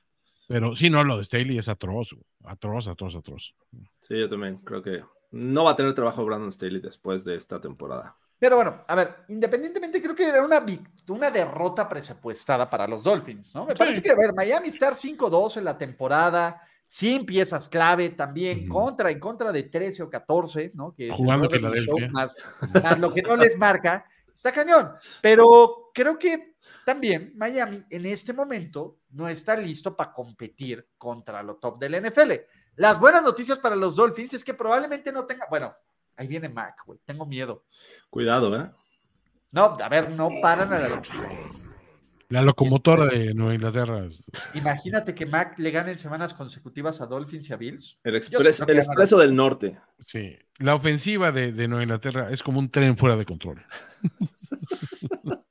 Pero 0.47 0.75
sí, 0.77 0.91
no, 0.91 1.03
lo 1.05 1.17
de 1.17 1.25
Staley 1.25 1.59
es 1.59 1.69
atroz, 1.69 2.15
atroz, 2.45 2.89
atroz, 2.89 3.15
atroz. 3.17 3.55
Sí, 4.01 4.19
yo 4.19 4.29
también 4.29 4.59
creo 4.59 4.83
que 4.83 5.03
no 5.31 5.65
va 5.65 5.73
a 5.73 5.77
tener 5.77 5.95
trabajo 5.95 6.25
Brandon 6.25 6.53
Staley 6.53 6.81
después 6.81 7.25
de 7.25 7.37
esta 7.37 7.61
temporada. 7.61 8.17
Pero 8.39 8.57
bueno, 8.57 8.81
a 8.87 8.95
ver, 8.95 9.17
independientemente, 9.29 10.03
creo 10.03 10.15
que 10.15 10.29
era 10.29 10.45
una, 10.45 10.65
una 11.09 11.31
derrota 11.31 11.89
presupuestada 11.89 12.69
para 12.69 12.87
los 12.87 13.03
Dolphins, 13.03 13.55
¿no? 13.55 13.65
Me 13.65 13.73
Sí. 13.73 13.79
parece 13.79 14.03
que, 14.03 14.11
a 14.11 14.17
ver, 14.17 14.35
Miami 14.35 14.69
estar 14.69 14.95
5-2 14.95 15.57
en 15.57 15.65
la 15.65 15.79
temporada, 15.79 16.61
sin 16.87 17.25
piezas 17.25 17.69
clave 17.69 18.11
también, 18.11 18.69
contra, 18.69 19.11
en 19.11 19.19
contra 19.19 19.51
de 19.51 19.63
13 19.63 20.03
o 20.03 20.11
14, 20.11 20.73
¿no? 20.75 20.95
Que 20.95 21.05
es 21.07 21.11
el 21.13 21.17
Jugando 21.17 21.49
Filadelfia. 21.49 21.85
Show, 21.87 22.11
más, 22.11 22.37
más 22.83 22.99
lo 22.99 23.15
que 23.15 23.23
no 23.23 23.37
les 23.37 23.57
marca, 23.57 24.05
está 24.33 24.53
cañón. 24.53 24.91
Pero 25.23 25.91
creo 25.95 26.19
que 26.19 26.54
también 26.85 27.33
Miami 27.37 27.85
en 27.91 28.07
este 28.07 28.33
momento 28.33 29.01
no 29.11 29.29
está 29.29 29.57
listo 29.57 29.97
para 29.97 30.13
competir 30.13 30.89
contra 30.99 31.43
lo 31.43 31.57
top 31.57 31.79
del 31.79 32.03
NFL. 32.09 32.33
Las 32.77 32.99
buenas 32.99 33.23
noticias 33.23 33.59
para 33.59 33.77
los 33.77 33.97
Dolphins 33.97 34.35
es 34.35 34.45
que 34.45 34.55
probablemente 34.55 35.13
no 35.13 35.25
tenga, 35.25 35.47
bueno, 35.49 35.75
Ahí 36.17 36.29
viene 36.29 36.49
Mac, 36.49 36.77
güey. 36.87 37.01
Tengo 37.05 37.27
miedo. 37.27 37.65
Cuidado, 38.09 38.57
¿eh? 38.57 38.71
No, 39.51 39.77
a 39.81 39.89
ver, 39.89 40.13
no 40.13 40.29
paran 40.41 40.73
a 40.73 40.79
la... 40.79 41.03
La 42.29 42.43
locomotora 42.43 43.07
de 43.07 43.35
Nueva 43.35 43.55
Inglaterra. 43.55 44.09
Imagínate 44.55 45.15
que 45.15 45.27
Mac 45.27 45.59
le 45.59 45.71
gane 45.71 45.91
en 45.91 45.99
semanas 45.99 46.33
consecutivas 46.33 47.01
a 47.01 47.07
Dolphins 47.07 47.51
y 47.51 47.53
a 47.53 47.57
Bills. 47.57 48.01
El, 48.03 48.15
expres- 48.17 48.61
expreso 48.67 49.19
del 49.19 49.35
norte. 49.37 49.79
Sí. 50.01 50.37
La 50.59 50.75
ofensiva 50.75 51.33
de, 51.33 51.53
de 51.53 51.69
Nueva 51.69 51.83
Inglaterra 51.83 52.31
es 52.31 52.43
como 52.43 52.59
un 52.59 52.71
tren 52.71 52.97
fuera 52.97 53.17
de 53.17 53.25
control. 53.27 53.65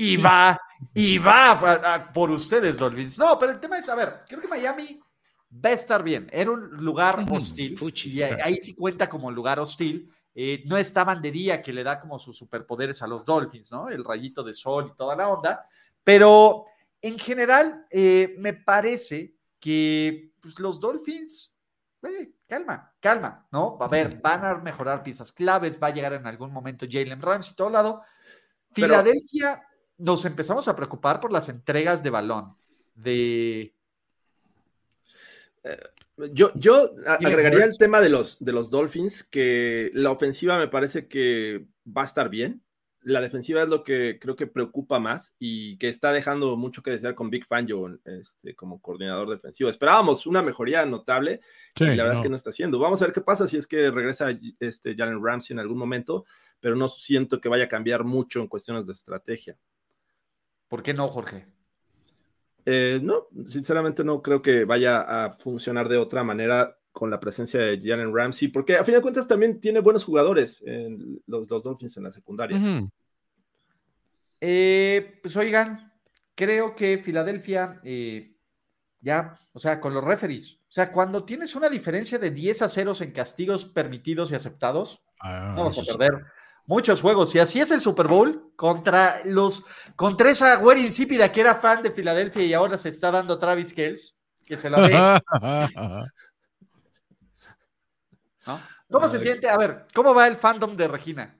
Y 0.00 0.16
va, 0.16 0.58
y 0.94 1.18
va 1.18 1.50
a- 1.52 1.94
a- 1.94 2.12
por 2.12 2.30
ustedes, 2.30 2.78
Dolphins. 2.78 3.18
No, 3.18 3.38
pero 3.38 3.52
el 3.52 3.60
tema 3.60 3.78
es, 3.78 3.88
a 3.88 3.94
ver, 3.94 4.22
creo 4.26 4.40
que 4.40 4.48
Miami 4.48 4.98
va 5.64 5.70
a 5.70 5.72
estar 5.72 6.02
bien. 6.02 6.28
Era 6.32 6.50
un 6.50 6.70
lugar 6.82 7.24
hostil. 7.30 7.76
Y 8.14 8.22
ahí 8.22 8.32
ahí 8.42 8.60
sí 8.60 8.74
cuenta 8.74 9.08
como 9.08 9.30
lugar 9.30 9.58
hostil. 9.60 10.10
Eh, 10.34 10.62
no 10.66 10.76
estaban 10.76 11.20
de 11.20 11.30
día 11.30 11.60
que 11.60 11.72
le 11.72 11.82
da 11.82 12.00
como 12.00 12.18
sus 12.18 12.36
superpoderes 12.36 13.02
a 13.02 13.06
los 13.06 13.24
Dolphins, 13.24 13.70
¿no? 13.72 13.88
El 13.88 14.04
rayito 14.04 14.42
de 14.42 14.54
sol 14.54 14.90
y 14.92 14.96
toda 14.96 15.16
la 15.16 15.28
onda. 15.28 15.66
Pero 16.04 16.64
en 17.02 17.18
general, 17.18 17.84
eh, 17.90 18.36
me 18.38 18.54
parece 18.54 19.34
que 19.58 20.32
pues, 20.40 20.58
los 20.60 20.78
Dolphins, 20.80 21.54
eh, 22.02 22.32
calma, 22.46 22.94
calma, 23.00 23.46
¿no? 23.50 23.76
A 23.80 23.88
ver, 23.88 24.20
van 24.22 24.44
a 24.44 24.54
mejorar 24.54 25.02
piezas 25.02 25.32
claves, 25.32 25.78
va 25.82 25.88
a 25.88 25.92
llegar 25.92 26.12
en 26.14 26.26
algún 26.26 26.52
momento 26.52 26.86
Jalen 26.88 27.20
Ramsey 27.20 27.52
y 27.52 27.56
todo 27.56 27.68
lado. 27.70 28.02
Filadelfia, 28.72 29.60
nos 30.00 30.24
empezamos 30.24 30.66
a 30.66 30.74
preocupar 30.74 31.20
por 31.20 31.32
las 31.32 31.48
entregas 31.48 32.02
de 32.02 32.10
balón. 32.10 32.54
De. 32.94 33.74
Yo, 36.32 36.52
yo 36.54 36.88
Dile, 36.88 37.30
agregaría 37.30 37.64
el 37.64 37.78
tema 37.78 38.00
de 38.00 38.08
los, 38.08 38.42
de 38.42 38.52
los 38.52 38.70
Dolphins, 38.70 39.22
que 39.22 39.90
la 39.94 40.10
ofensiva 40.10 40.58
me 40.58 40.68
parece 40.68 41.06
que 41.06 41.66
va 41.86 42.02
a 42.02 42.06
estar 42.06 42.28
bien. 42.28 42.62
La 43.02 43.22
defensiva 43.22 43.62
es 43.62 43.68
lo 43.68 43.82
que 43.82 44.18
creo 44.20 44.36
que 44.36 44.46
preocupa 44.46 44.98
más 44.98 45.34
y 45.38 45.78
que 45.78 45.88
está 45.88 46.12
dejando 46.12 46.58
mucho 46.58 46.82
que 46.82 46.90
desear 46.90 47.14
con 47.14 47.30
Big 47.30 47.46
Fangio 47.46 47.98
este, 48.04 48.54
como 48.54 48.82
coordinador 48.82 49.30
defensivo. 49.30 49.70
Esperábamos 49.70 50.26
una 50.26 50.42
mejoría 50.42 50.84
notable 50.84 51.40
Sí, 51.76 51.84
y 51.84 51.96
la 51.96 52.02
verdad 52.02 52.18
es 52.18 52.20
que 52.20 52.28
no 52.28 52.36
está 52.36 52.50
haciendo. 52.50 52.78
Vamos 52.78 53.00
a 53.00 53.06
ver 53.06 53.14
qué 53.14 53.22
pasa 53.22 53.48
si 53.48 53.56
es 53.56 53.66
que 53.66 53.90
regresa 53.90 54.28
este 54.58 54.94
Jalen 54.94 55.24
Ramsey 55.24 55.54
en 55.54 55.60
algún 55.60 55.78
momento, 55.78 56.26
pero 56.60 56.76
no 56.76 56.88
siento 56.88 57.40
que 57.40 57.48
vaya 57.48 57.64
a 57.64 57.68
cambiar 57.68 58.04
mucho 58.04 58.40
en 58.40 58.48
cuestiones 58.48 58.86
de 58.86 58.92
estrategia. 58.92 59.56
¿Por 60.70 60.84
qué 60.84 60.94
no, 60.94 61.08
Jorge? 61.08 61.48
Eh, 62.64 63.00
no, 63.02 63.26
sinceramente 63.44 64.04
no 64.04 64.22
creo 64.22 64.40
que 64.40 64.64
vaya 64.64 65.00
a 65.00 65.32
funcionar 65.32 65.88
de 65.88 65.96
otra 65.96 66.22
manera 66.22 66.78
con 66.92 67.10
la 67.10 67.18
presencia 67.18 67.60
de 67.60 67.80
Jalen 67.82 68.14
Ramsey, 68.14 68.48
porque 68.48 68.76
a 68.76 68.84
fin 68.84 68.94
de 68.94 69.02
cuentas 69.02 69.26
también 69.26 69.58
tiene 69.58 69.80
buenos 69.80 70.04
jugadores 70.04 70.62
en 70.64 71.20
los, 71.26 71.50
los 71.50 71.64
Dolphins 71.64 71.96
en 71.96 72.04
la 72.04 72.12
secundaria. 72.12 72.88
Eh, 74.40 75.18
pues 75.20 75.36
oigan, 75.36 75.92
creo 76.36 76.76
que 76.76 76.98
Filadelfia 76.98 77.80
eh, 77.82 78.36
ya, 79.00 79.34
o 79.52 79.58
sea, 79.58 79.80
con 79.80 79.92
los 79.92 80.04
referees, 80.04 80.60
o 80.68 80.72
sea, 80.72 80.92
cuando 80.92 81.24
tienes 81.24 81.56
una 81.56 81.68
diferencia 81.68 82.16
de 82.20 82.30
10 82.30 82.62
a 82.62 82.68
0 82.68 82.92
en 83.00 83.10
castigos 83.10 83.64
permitidos 83.64 84.30
y 84.30 84.36
aceptados, 84.36 85.02
Ah, 85.20 85.54
vamos 85.56 85.78
a 85.78 85.82
eso 85.82 85.92
sí. 85.92 85.98
Muchos 86.70 87.00
juegos. 87.00 87.34
Y 87.34 87.40
así 87.40 87.60
es 87.60 87.72
el 87.72 87.80
Super 87.80 88.06
Bowl 88.06 88.52
contra 88.54 89.22
los, 89.24 89.66
contra 89.96 90.30
esa 90.30 90.54
güera 90.56 90.80
insípida 90.80 91.32
que 91.32 91.40
era 91.40 91.56
fan 91.56 91.82
de 91.82 91.90
Filadelfia 91.90 92.44
y 92.44 92.52
ahora 92.52 92.78
se 92.78 92.90
está 92.90 93.10
dando 93.10 93.38
Travis 93.40 93.74
Kells, 93.74 94.16
que 94.46 94.56
se 94.56 94.70
la 94.70 94.80
ve. 94.80 94.92
¿no? 98.46 98.60
¿Cómo 98.88 99.08
se 99.08 99.18
siente? 99.18 99.48
A 99.48 99.58
ver, 99.58 99.86
¿cómo 99.92 100.14
va 100.14 100.28
el 100.28 100.36
fandom 100.36 100.76
de 100.76 100.86
Regina? 100.86 101.36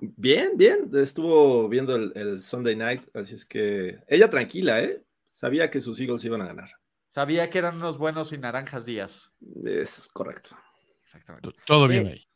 Bien, 0.00 0.52
bien, 0.54 0.90
estuvo 0.94 1.68
viendo 1.68 1.94
el, 1.94 2.12
el 2.14 2.40
Sunday 2.40 2.74
Night, 2.74 3.02
así 3.14 3.34
es 3.34 3.44
que 3.44 3.98
ella 4.08 4.30
tranquila, 4.30 4.80
¿eh? 4.80 5.02
Sabía 5.30 5.70
que 5.70 5.80
sus 5.82 6.00
Eagles 6.00 6.24
iban 6.24 6.40
a 6.40 6.46
ganar. 6.46 6.70
Sabía 7.06 7.50
que 7.50 7.58
eran 7.58 7.76
unos 7.76 7.98
buenos 7.98 8.32
y 8.32 8.38
naranjas 8.38 8.86
días. 8.86 9.30
Es 9.64 10.08
correcto. 10.12 10.56
Exactamente. 11.02 11.50
Todo 11.66 11.86
bien 11.86 12.06
Eh, 12.06 12.10
ahí. 12.12 12.27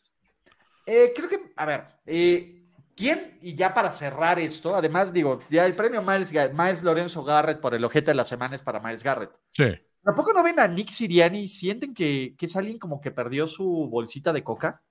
Eh, 0.86 1.12
creo 1.14 1.28
que, 1.28 1.52
a 1.56 1.64
ver, 1.66 1.84
eh, 2.06 2.64
¿quién? 2.96 3.38
Y 3.42 3.54
ya 3.54 3.72
para 3.72 3.90
cerrar 3.92 4.38
esto, 4.38 4.74
además 4.74 5.12
digo, 5.12 5.40
ya 5.50 5.64
el 5.66 5.74
premio 5.74 6.02
Miles, 6.02 6.32
Miles 6.52 6.82
Lorenzo 6.82 7.22
Garrett 7.24 7.60
por 7.60 7.74
el 7.74 7.84
ojete 7.84 8.10
de 8.10 8.14
la 8.16 8.24
semana 8.24 8.54
es 8.54 8.62
para 8.62 8.80
Miles 8.80 9.02
Garrett. 9.02 9.30
Sí. 9.50 9.64
¿Tampoco 10.04 10.32
no 10.32 10.42
ven 10.42 10.58
a 10.58 10.66
Nick 10.66 10.88
Siriani 10.88 11.40
y 11.40 11.48
sienten 11.48 11.94
que, 11.94 12.34
que 12.36 12.46
es 12.46 12.56
alguien 12.56 12.78
como 12.78 13.00
que 13.00 13.12
perdió 13.12 13.46
su 13.46 13.64
bolsita 13.88 14.32
de 14.32 14.42
coca? 14.42 14.82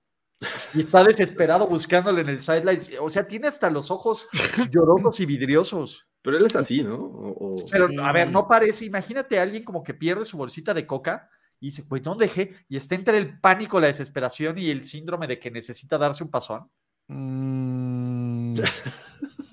Y 0.73 0.79
está 0.79 1.03
desesperado 1.03 1.67
buscándole 1.67 2.21
en 2.21 2.29
el 2.29 2.39
sideline. 2.39 2.79
O 2.99 3.09
sea, 3.09 3.27
tiene 3.27 3.47
hasta 3.47 3.69
los 3.69 3.91
ojos 3.91 4.27
llorosos 4.71 5.19
y 5.19 5.25
vidriosos. 5.25 6.07
Pero 6.23 6.37
él 6.37 6.45
es 6.45 6.55
así, 6.55 6.81
¿no? 6.81 6.95
O- 6.95 7.55
o- 7.55 7.65
Pero, 7.69 7.89
a 8.03 8.11
ver, 8.11 8.31
no 8.31 8.47
parece. 8.47 8.85
Imagínate 8.85 9.37
a 9.37 9.43
alguien 9.43 9.63
como 9.63 9.83
que 9.83 9.93
pierde 9.93 10.23
su 10.25 10.37
bolsita 10.37 10.73
de 10.73 10.87
coca 10.87 11.29
y 11.61 11.67
dice, 11.67 11.83
pues, 11.87 12.01
¿dónde 12.01 12.25
dejé? 12.25 12.55
Y 12.67 12.75
está 12.75 12.95
entre 12.95 13.17
el 13.19 13.39
pánico, 13.39 13.79
la 13.79 13.87
desesperación 13.87 14.57
y 14.57 14.69
el 14.71 14.83
síndrome 14.83 15.27
de 15.27 15.39
que 15.39 15.51
necesita 15.51 15.97
darse 15.97 16.23
un 16.23 16.31
pasón. 16.31 16.69
Mm. 17.07 18.55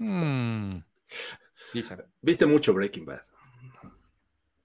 Mm. 0.01 0.79
Dicen. 1.75 2.03
Viste 2.23 2.47
mucho 2.47 2.73
Breaking 2.73 3.05
Bad. 3.05 3.21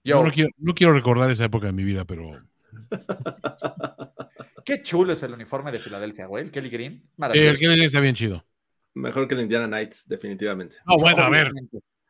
Yo, 0.03 0.17
No, 0.17 0.25
no 0.25 0.31
quiero, 0.31 0.49
no 0.59 0.73
quiero 0.75 0.93
recordar 0.93 1.31
esa 1.31 1.45
época 1.45 1.65
de 1.65 1.73
mi 1.73 1.83
vida, 1.83 2.05
pero 2.05 2.39
qué 4.65 4.83
chulo 4.83 5.13
es 5.13 5.23
el 5.23 5.33
uniforme 5.33 5.71
de 5.71 5.79
Filadelfia, 5.79 6.27
güey. 6.27 6.43
El 6.43 6.51
Kelly 6.51 6.69
Green. 6.69 6.93
eh, 6.93 7.01
el 7.01 7.11
Maravilloso. 7.17 7.59
que 7.59 7.83
está 7.83 7.99
bien 7.99 8.15
chido. 8.15 8.45
Mejor 8.93 9.27
que 9.27 9.33
el 9.33 9.41
Indiana 9.41 9.65
Knights, 9.67 10.07
definitivamente. 10.07 10.77
No, 10.85 10.97
bueno, 10.97 11.23
a 11.23 11.29
ver. 11.29 11.51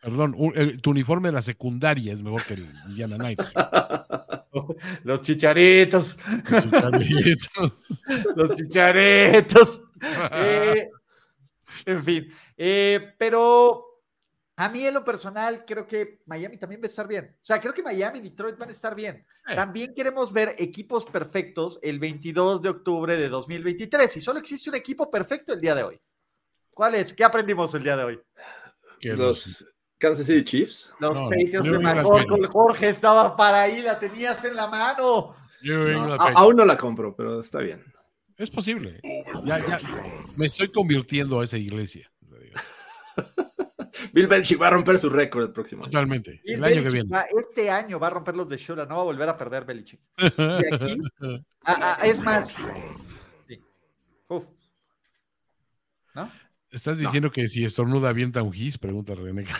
Perdón, 0.04 0.36
tu 0.82 0.92
uniforme 0.92 1.30
de 1.30 1.34
la 1.34 1.42
secundaria 1.42 2.14
es 2.14 2.22
mejor 2.22 2.44
que 2.44 2.54
el 2.56 2.68
Indiana 2.90 3.18
Knights. 3.18 3.46
Los 5.04 5.22
chicharitos. 5.22 6.18
Sus 6.46 6.72
chavitos. 6.72 7.74
Los 8.36 8.56
chicharitos. 8.56 9.84
Eh, 10.34 10.90
en 11.86 12.04
fin. 12.04 12.28
eh, 12.58 13.14
pero 13.18 13.86
a 14.58 14.68
mí 14.70 14.86
en 14.86 14.94
lo 14.94 15.04
personal 15.04 15.64
creo 15.66 15.88
que 15.88 16.20
Miami 16.26 16.58
también 16.58 16.82
va 16.82 16.86
a 16.86 16.90
estar 16.90 17.08
bien. 17.08 17.36
O 17.36 17.44
sea, 17.44 17.60
creo 17.62 17.74
que 17.74 17.82
Miami 17.82 18.20
y 18.20 18.22
Detroit 18.24 18.58
van 18.58 18.70
a 18.70 18.74
estar 18.74 18.94
bien. 18.96 19.26
Eh. 19.48 19.56
También 19.56 19.94
queremos 19.96 20.32
ver 20.34 20.56
equipos 20.60 21.06
perfectos 21.06 21.80
el 21.82 22.00
22 22.00 22.62
de 22.62 22.70
octubre 22.70 23.16
de 23.18 23.30
2023 23.30 24.18
y 24.18 24.22
solo 24.22 24.40
existe 24.40 24.70
un 24.70 24.76
equipo 24.76 25.10
perfecto 25.10 25.54
el 25.54 25.62
día 25.62 25.74
de 25.74 25.84
hoy. 25.84 26.00
¿Cuál 26.72 26.96
es? 26.96 27.14
¿Qué 27.14 27.24
aprendimos 27.24 27.74
el 27.76 27.84
día 27.84 27.96
de 27.96 28.04
hoy? 28.04 28.20
Que 29.00 29.10
los- 29.14 29.62
Los 29.62 29.73
Kansas 30.04 30.26
City 30.26 30.44
Chiefs. 30.44 30.94
Los 31.00 31.18
No, 31.20 31.30
Patriots 31.30 31.72
de 31.72 31.80
McCorkle. 31.80 32.48
Jorge 32.48 32.90
estaba 32.90 33.36
para 33.38 33.62
ahí, 33.62 33.82
la 33.82 33.98
tenías 33.98 34.44
en 34.44 34.56
la 34.56 34.68
mano. 34.68 35.34
No, 35.64 36.14
a- 36.16 36.32
aún 36.36 36.58
no 36.58 36.66
la 36.66 36.78
compro, 36.78 37.16
pero 37.16 37.40
está 37.40 37.60
bien. 37.60 37.82
Es 38.36 38.50
posible. 38.50 39.00
Ya, 39.46 39.60
ya, 39.66 39.78
me 40.36 40.48
estoy 40.48 40.70
convirtiendo 40.72 41.40
a 41.40 41.46
esa 41.46 41.58
iglesia. 41.58 42.12
Bill 44.12 44.28
Belichick 44.28 44.62
va 44.62 44.68
a 44.68 44.72
romper 44.72 44.98
su 45.00 45.10
récord 45.10 45.44
el 45.44 45.52
próximo 45.54 45.84
año. 45.84 45.92
Totalmente. 45.92 46.42
El 46.44 46.64
año 46.64 46.84
que 46.84 46.90
viene. 46.90 47.10
va- 47.10 47.26
este 47.40 47.70
año 47.70 48.00
va 48.00 48.08
a 48.08 48.10
romper 48.10 48.36
los 48.36 48.50
de 48.50 48.58
Shula, 48.58 48.86
no 48.86 48.96
va 48.96 49.02
a 49.02 49.06
volver 49.06 49.30
a 49.30 49.38
perder 49.38 49.64
Belichick. 49.66 50.02
Y 50.18 50.74
aquí, 50.74 50.98
es 52.04 52.20
más. 52.20 52.58
Sí. 53.48 53.60
Uf. 54.28 54.46
¿No? 56.16 56.30
¿Estás 56.74 56.98
diciendo 56.98 57.30
que 57.32 57.48
si 57.50 57.64
estornuda 57.64 58.10
avienta 58.10 58.42
un 58.42 58.52
gis? 58.52 58.78
Pregunta 58.80 59.14
René. 59.16 59.46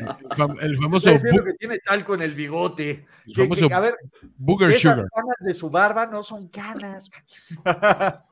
El 0.00 0.28
fam- 0.36 0.56
El 0.60 0.76
famoso, 0.78 1.10
diciendo 1.10 1.42
bu- 1.42 1.44
que 1.46 1.52
tiene 1.54 1.78
talco 1.78 2.14
en 2.14 2.22
el 2.22 2.34
bigote. 2.34 3.06
el 3.26 3.34
Que- 3.34 3.42
famoso 3.42 3.68
que, 3.68 3.74
a 3.74 3.80
ver, 3.80 3.94
Booger 4.38 4.70
esas 4.70 4.96
Sugar. 4.96 5.10
canas 5.14 5.36
de 5.40 5.54
su 5.54 5.68
barba 5.70 6.06
no 6.06 6.22
son 6.22 6.48
canas. 6.48 7.10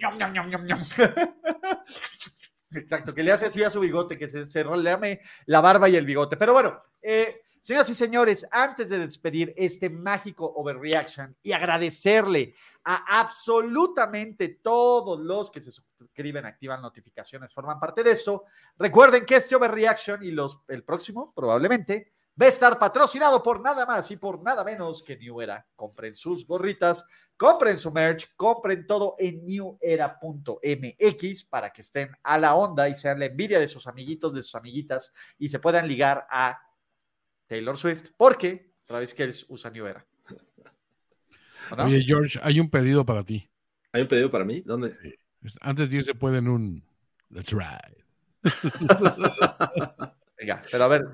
Ñom, 0.00 0.16
ñom, 0.18 0.32
ñom, 0.32 0.48
ñom, 0.50 0.64
ñom. 0.66 0.78
Exacto, 2.70 3.12
que 3.14 3.22
le 3.24 3.32
hace 3.32 3.46
así 3.46 3.64
a 3.64 3.70
su 3.70 3.80
bigote, 3.80 4.16
que 4.18 4.28
se, 4.28 4.46
se 4.46 4.62
relame 4.62 5.20
la 5.46 5.60
barba 5.60 5.88
y 5.88 5.96
el 5.96 6.06
bigote. 6.06 6.36
Pero 6.36 6.52
bueno, 6.52 6.80
eh, 7.02 7.40
señoras 7.66 7.90
y 7.90 7.94
señores, 7.96 8.46
antes 8.52 8.90
de 8.90 9.00
despedir 9.00 9.52
este 9.56 9.90
mágico 9.90 10.52
overreaction 10.54 11.36
y 11.42 11.50
agradecerle 11.50 12.54
a 12.84 13.18
absolutamente 13.18 14.60
todos 14.62 15.18
los 15.18 15.50
que 15.50 15.60
se 15.60 15.72
suscriben, 15.72 16.46
activan 16.46 16.80
notificaciones, 16.80 17.52
forman 17.52 17.80
parte 17.80 18.04
de 18.04 18.12
esto, 18.12 18.44
recuerden 18.78 19.26
que 19.26 19.34
este 19.34 19.56
overreaction 19.56 20.22
y 20.22 20.30
los, 20.30 20.60
el 20.68 20.84
próximo, 20.84 21.32
probablemente, 21.34 22.12
va 22.40 22.46
a 22.46 22.50
estar 22.50 22.78
patrocinado 22.78 23.42
por 23.42 23.60
nada 23.60 23.84
más 23.84 24.08
y 24.12 24.16
por 24.16 24.40
nada 24.40 24.62
menos 24.62 25.02
que 25.02 25.16
New 25.16 25.40
Era. 25.40 25.66
Compren 25.74 26.14
sus 26.14 26.46
gorritas, 26.46 27.04
compren 27.36 27.76
su 27.76 27.90
merch, 27.90 28.32
compren 28.36 28.86
todo 28.86 29.16
en 29.18 29.44
newera.mx 29.44 31.44
para 31.46 31.72
que 31.72 31.82
estén 31.82 32.16
a 32.22 32.38
la 32.38 32.54
onda 32.54 32.88
y 32.88 32.94
sean 32.94 33.18
la 33.18 33.26
envidia 33.26 33.58
de 33.58 33.66
sus 33.66 33.88
amiguitos, 33.88 34.34
de 34.34 34.42
sus 34.42 34.54
amiguitas 34.54 35.12
y 35.36 35.48
se 35.48 35.58
puedan 35.58 35.88
ligar 35.88 36.28
a 36.30 36.60
Taylor 37.46 37.76
Swift 37.76 38.10
porque 38.16 38.72
Travis 38.84 39.14
Kelce 39.14 39.46
usa 39.48 39.70
New 39.70 39.86
Era. 39.86 40.04
¿o 41.70 41.76
no? 41.76 41.84
Oye, 41.84 42.04
George, 42.04 42.38
hay 42.42 42.60
un 42.60 42.70
pedido 42.70 43.04
para 43.04 43.24
ti. 43.24 43.48
¿Hay 43.92 44.02
un 44.02 44.08
pedido 44.08 44.30
para 44.30 44.44
mí? 44.44 44.60
¿Dónde? 44.60 44.94
Antes 45.60 45.90
de 45.90 45.96
irse 45.96 46.14
pueden 46.14 46.48
un 46.48 46.84
Let's 47.30 47.52
ride. 47.52 48.04
Venga, 50.38 50.62
pero 50.70 50.84
a 50.84 50.88
ver, 50.88 51.06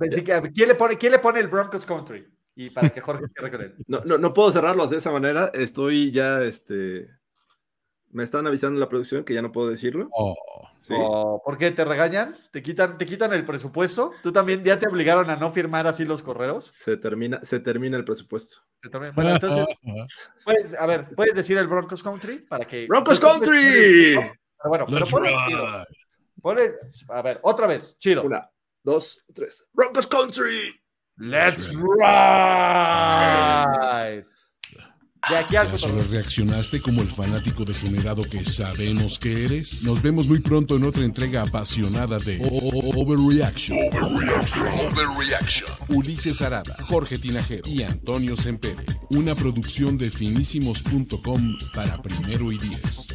¿quién, 0.53 0.69
le 0.69 0.75
pone, 0.75 0.99
¿quién 0.99 1.13
le 1.13 1.19
pone 1.19 1.41
el 1.41 1.49
Broncos 1.49 1.87
Country? 1.87 2.27
Y 2.55 2.71
para 2.71 2.91
que 2.91 3.01
Jorge 3.01 3.25
cierre 3.33 3.51
con 3.51 3.63
él. 3.63 3.75
No, 3.87 4.03
no, 4.05 4.19
no 4.19 4.35
puedo 4.35 4.51
cerrarlos 4.51 4.91
de 4.91 4.99
esa 4.99 5.11
manera. 5.11 5.51
Estoy 5.55 6.11
ya, 6.11 6.43
este. 6.43 7.09
Me 8.13 8.23
están 8.25 8.47
avisando 8.47 8.77
en 8.77 8.81
la 8.81 8.89
producción 8.89 9.25
que 9.25 9.35
ya 9.35 9.43
no 9.43 9.51
puedo 9.53 9.69
decirlo. 9.71 10.09
Oh, 10.13 10.35
Sí. 10.79 10.95
¿O 10.97 11.41
¿Por 11.45 11.57
qué 11.59 11.71
te 11.71 11.85
regañan? 11.85 12.37
¿Te 12.51 12.61
quitan, 12.63 12.99
¿Te 12.99 13.07
quitan 13.07 13.33
el 13.33 13.45
presupuesto? 13.45 14.13
¿Tú 14.23 14.33
también 14.33 14.63
ya 14.65 14.79
te 14.79 14.89
obligaron 14.89 15.31
a 15.31 15.37
no 15.37 15.51
firmar 15.53 15.87
así 15.87 16.05
los 16.05 16.23
correos? 16.23 16.65
Se 16.67 16.97
termina, 16.97 17.41
se 17.43 17.61
termina 17.61 17.97
el 17.97 18.05
presupuesto. 18.05 18.59
Yo 18.83 18.91
también. 18.91 19.15
Bueno, 19.15 19.31
entonces, 19.31 19.65
puedes, 20.45 20.75
a 20.75 20.85
ver, 20.87 21.09
¿puedes 21.17 21.35
decir 21.35 21.57
el 21.57 21.69
Broncos 21.69 22.03
Country? 22.03 22.39
Para 22.41 22.67
que... 22.67 22.87
¡Broncos 22.89 23.21
Pero 23.21 23.33
Country! 23.33 24.15
bueno, 24.65 24.87
pero. 24.87 25.07
Ponle- 26.43 26.75
a 27.11 27.23
ver, 27.23 27.39
otra 27.43 27.67
vez, 27.69 27.97
chido. 27.99 28.25
Una, 28.25 28.51
dos, 28.83 29.25
tres. 29.33 29.69
¡Broncos 29.73 30.07
Country! 30.09 30.75
Let's 31.17 31.75
ride. 32.93 34.27
De 35.31 35.37
aquí 35.39 35.55
al 35.55 35.67
¿Ya 35.67 35.73
futuro. 35.79 35.93
solo 36.01 36.05
reaccionaste 36.11 36.81
como 36.81 37.01
el 37.01 37.09
fanático 37.09 37.65
degenerado 37.65 38.25
que 38.25 38.45
sabemos 38.45 39.21
que 39.21 39.45
eres? 39.45 39.85
Nos 39.85 40.03
vemos 40.03 40.27
muy 40.27 40.41
pronto 40.41 40.77
en 40.77 40.83
otra 40.85 41.05
entrega 41.05 41.43
apasionada 41.43 42.19
de 42.19 42.39
O- 42.41 42.49
O- 42.49 42.91
O- 42.91 43.01
Overreaction. 43.03 43.79
Ulises 45.89 46.43
Arada, 46.43 46.77
Jorge 46.89 47.19
Tinajero 47.19 47.69
y 47.69 47.83
Antonio 47.85 48.37
Sempere. 48.37 48.85
Una 49.11 49.35
producción 49.37 49.97
de 49.97 50.11
finísimos.com 50.11 51.57
para 51.73 52.03
primero 52.03 52.51
y 52.51 52.59
diez. 52.59 53.09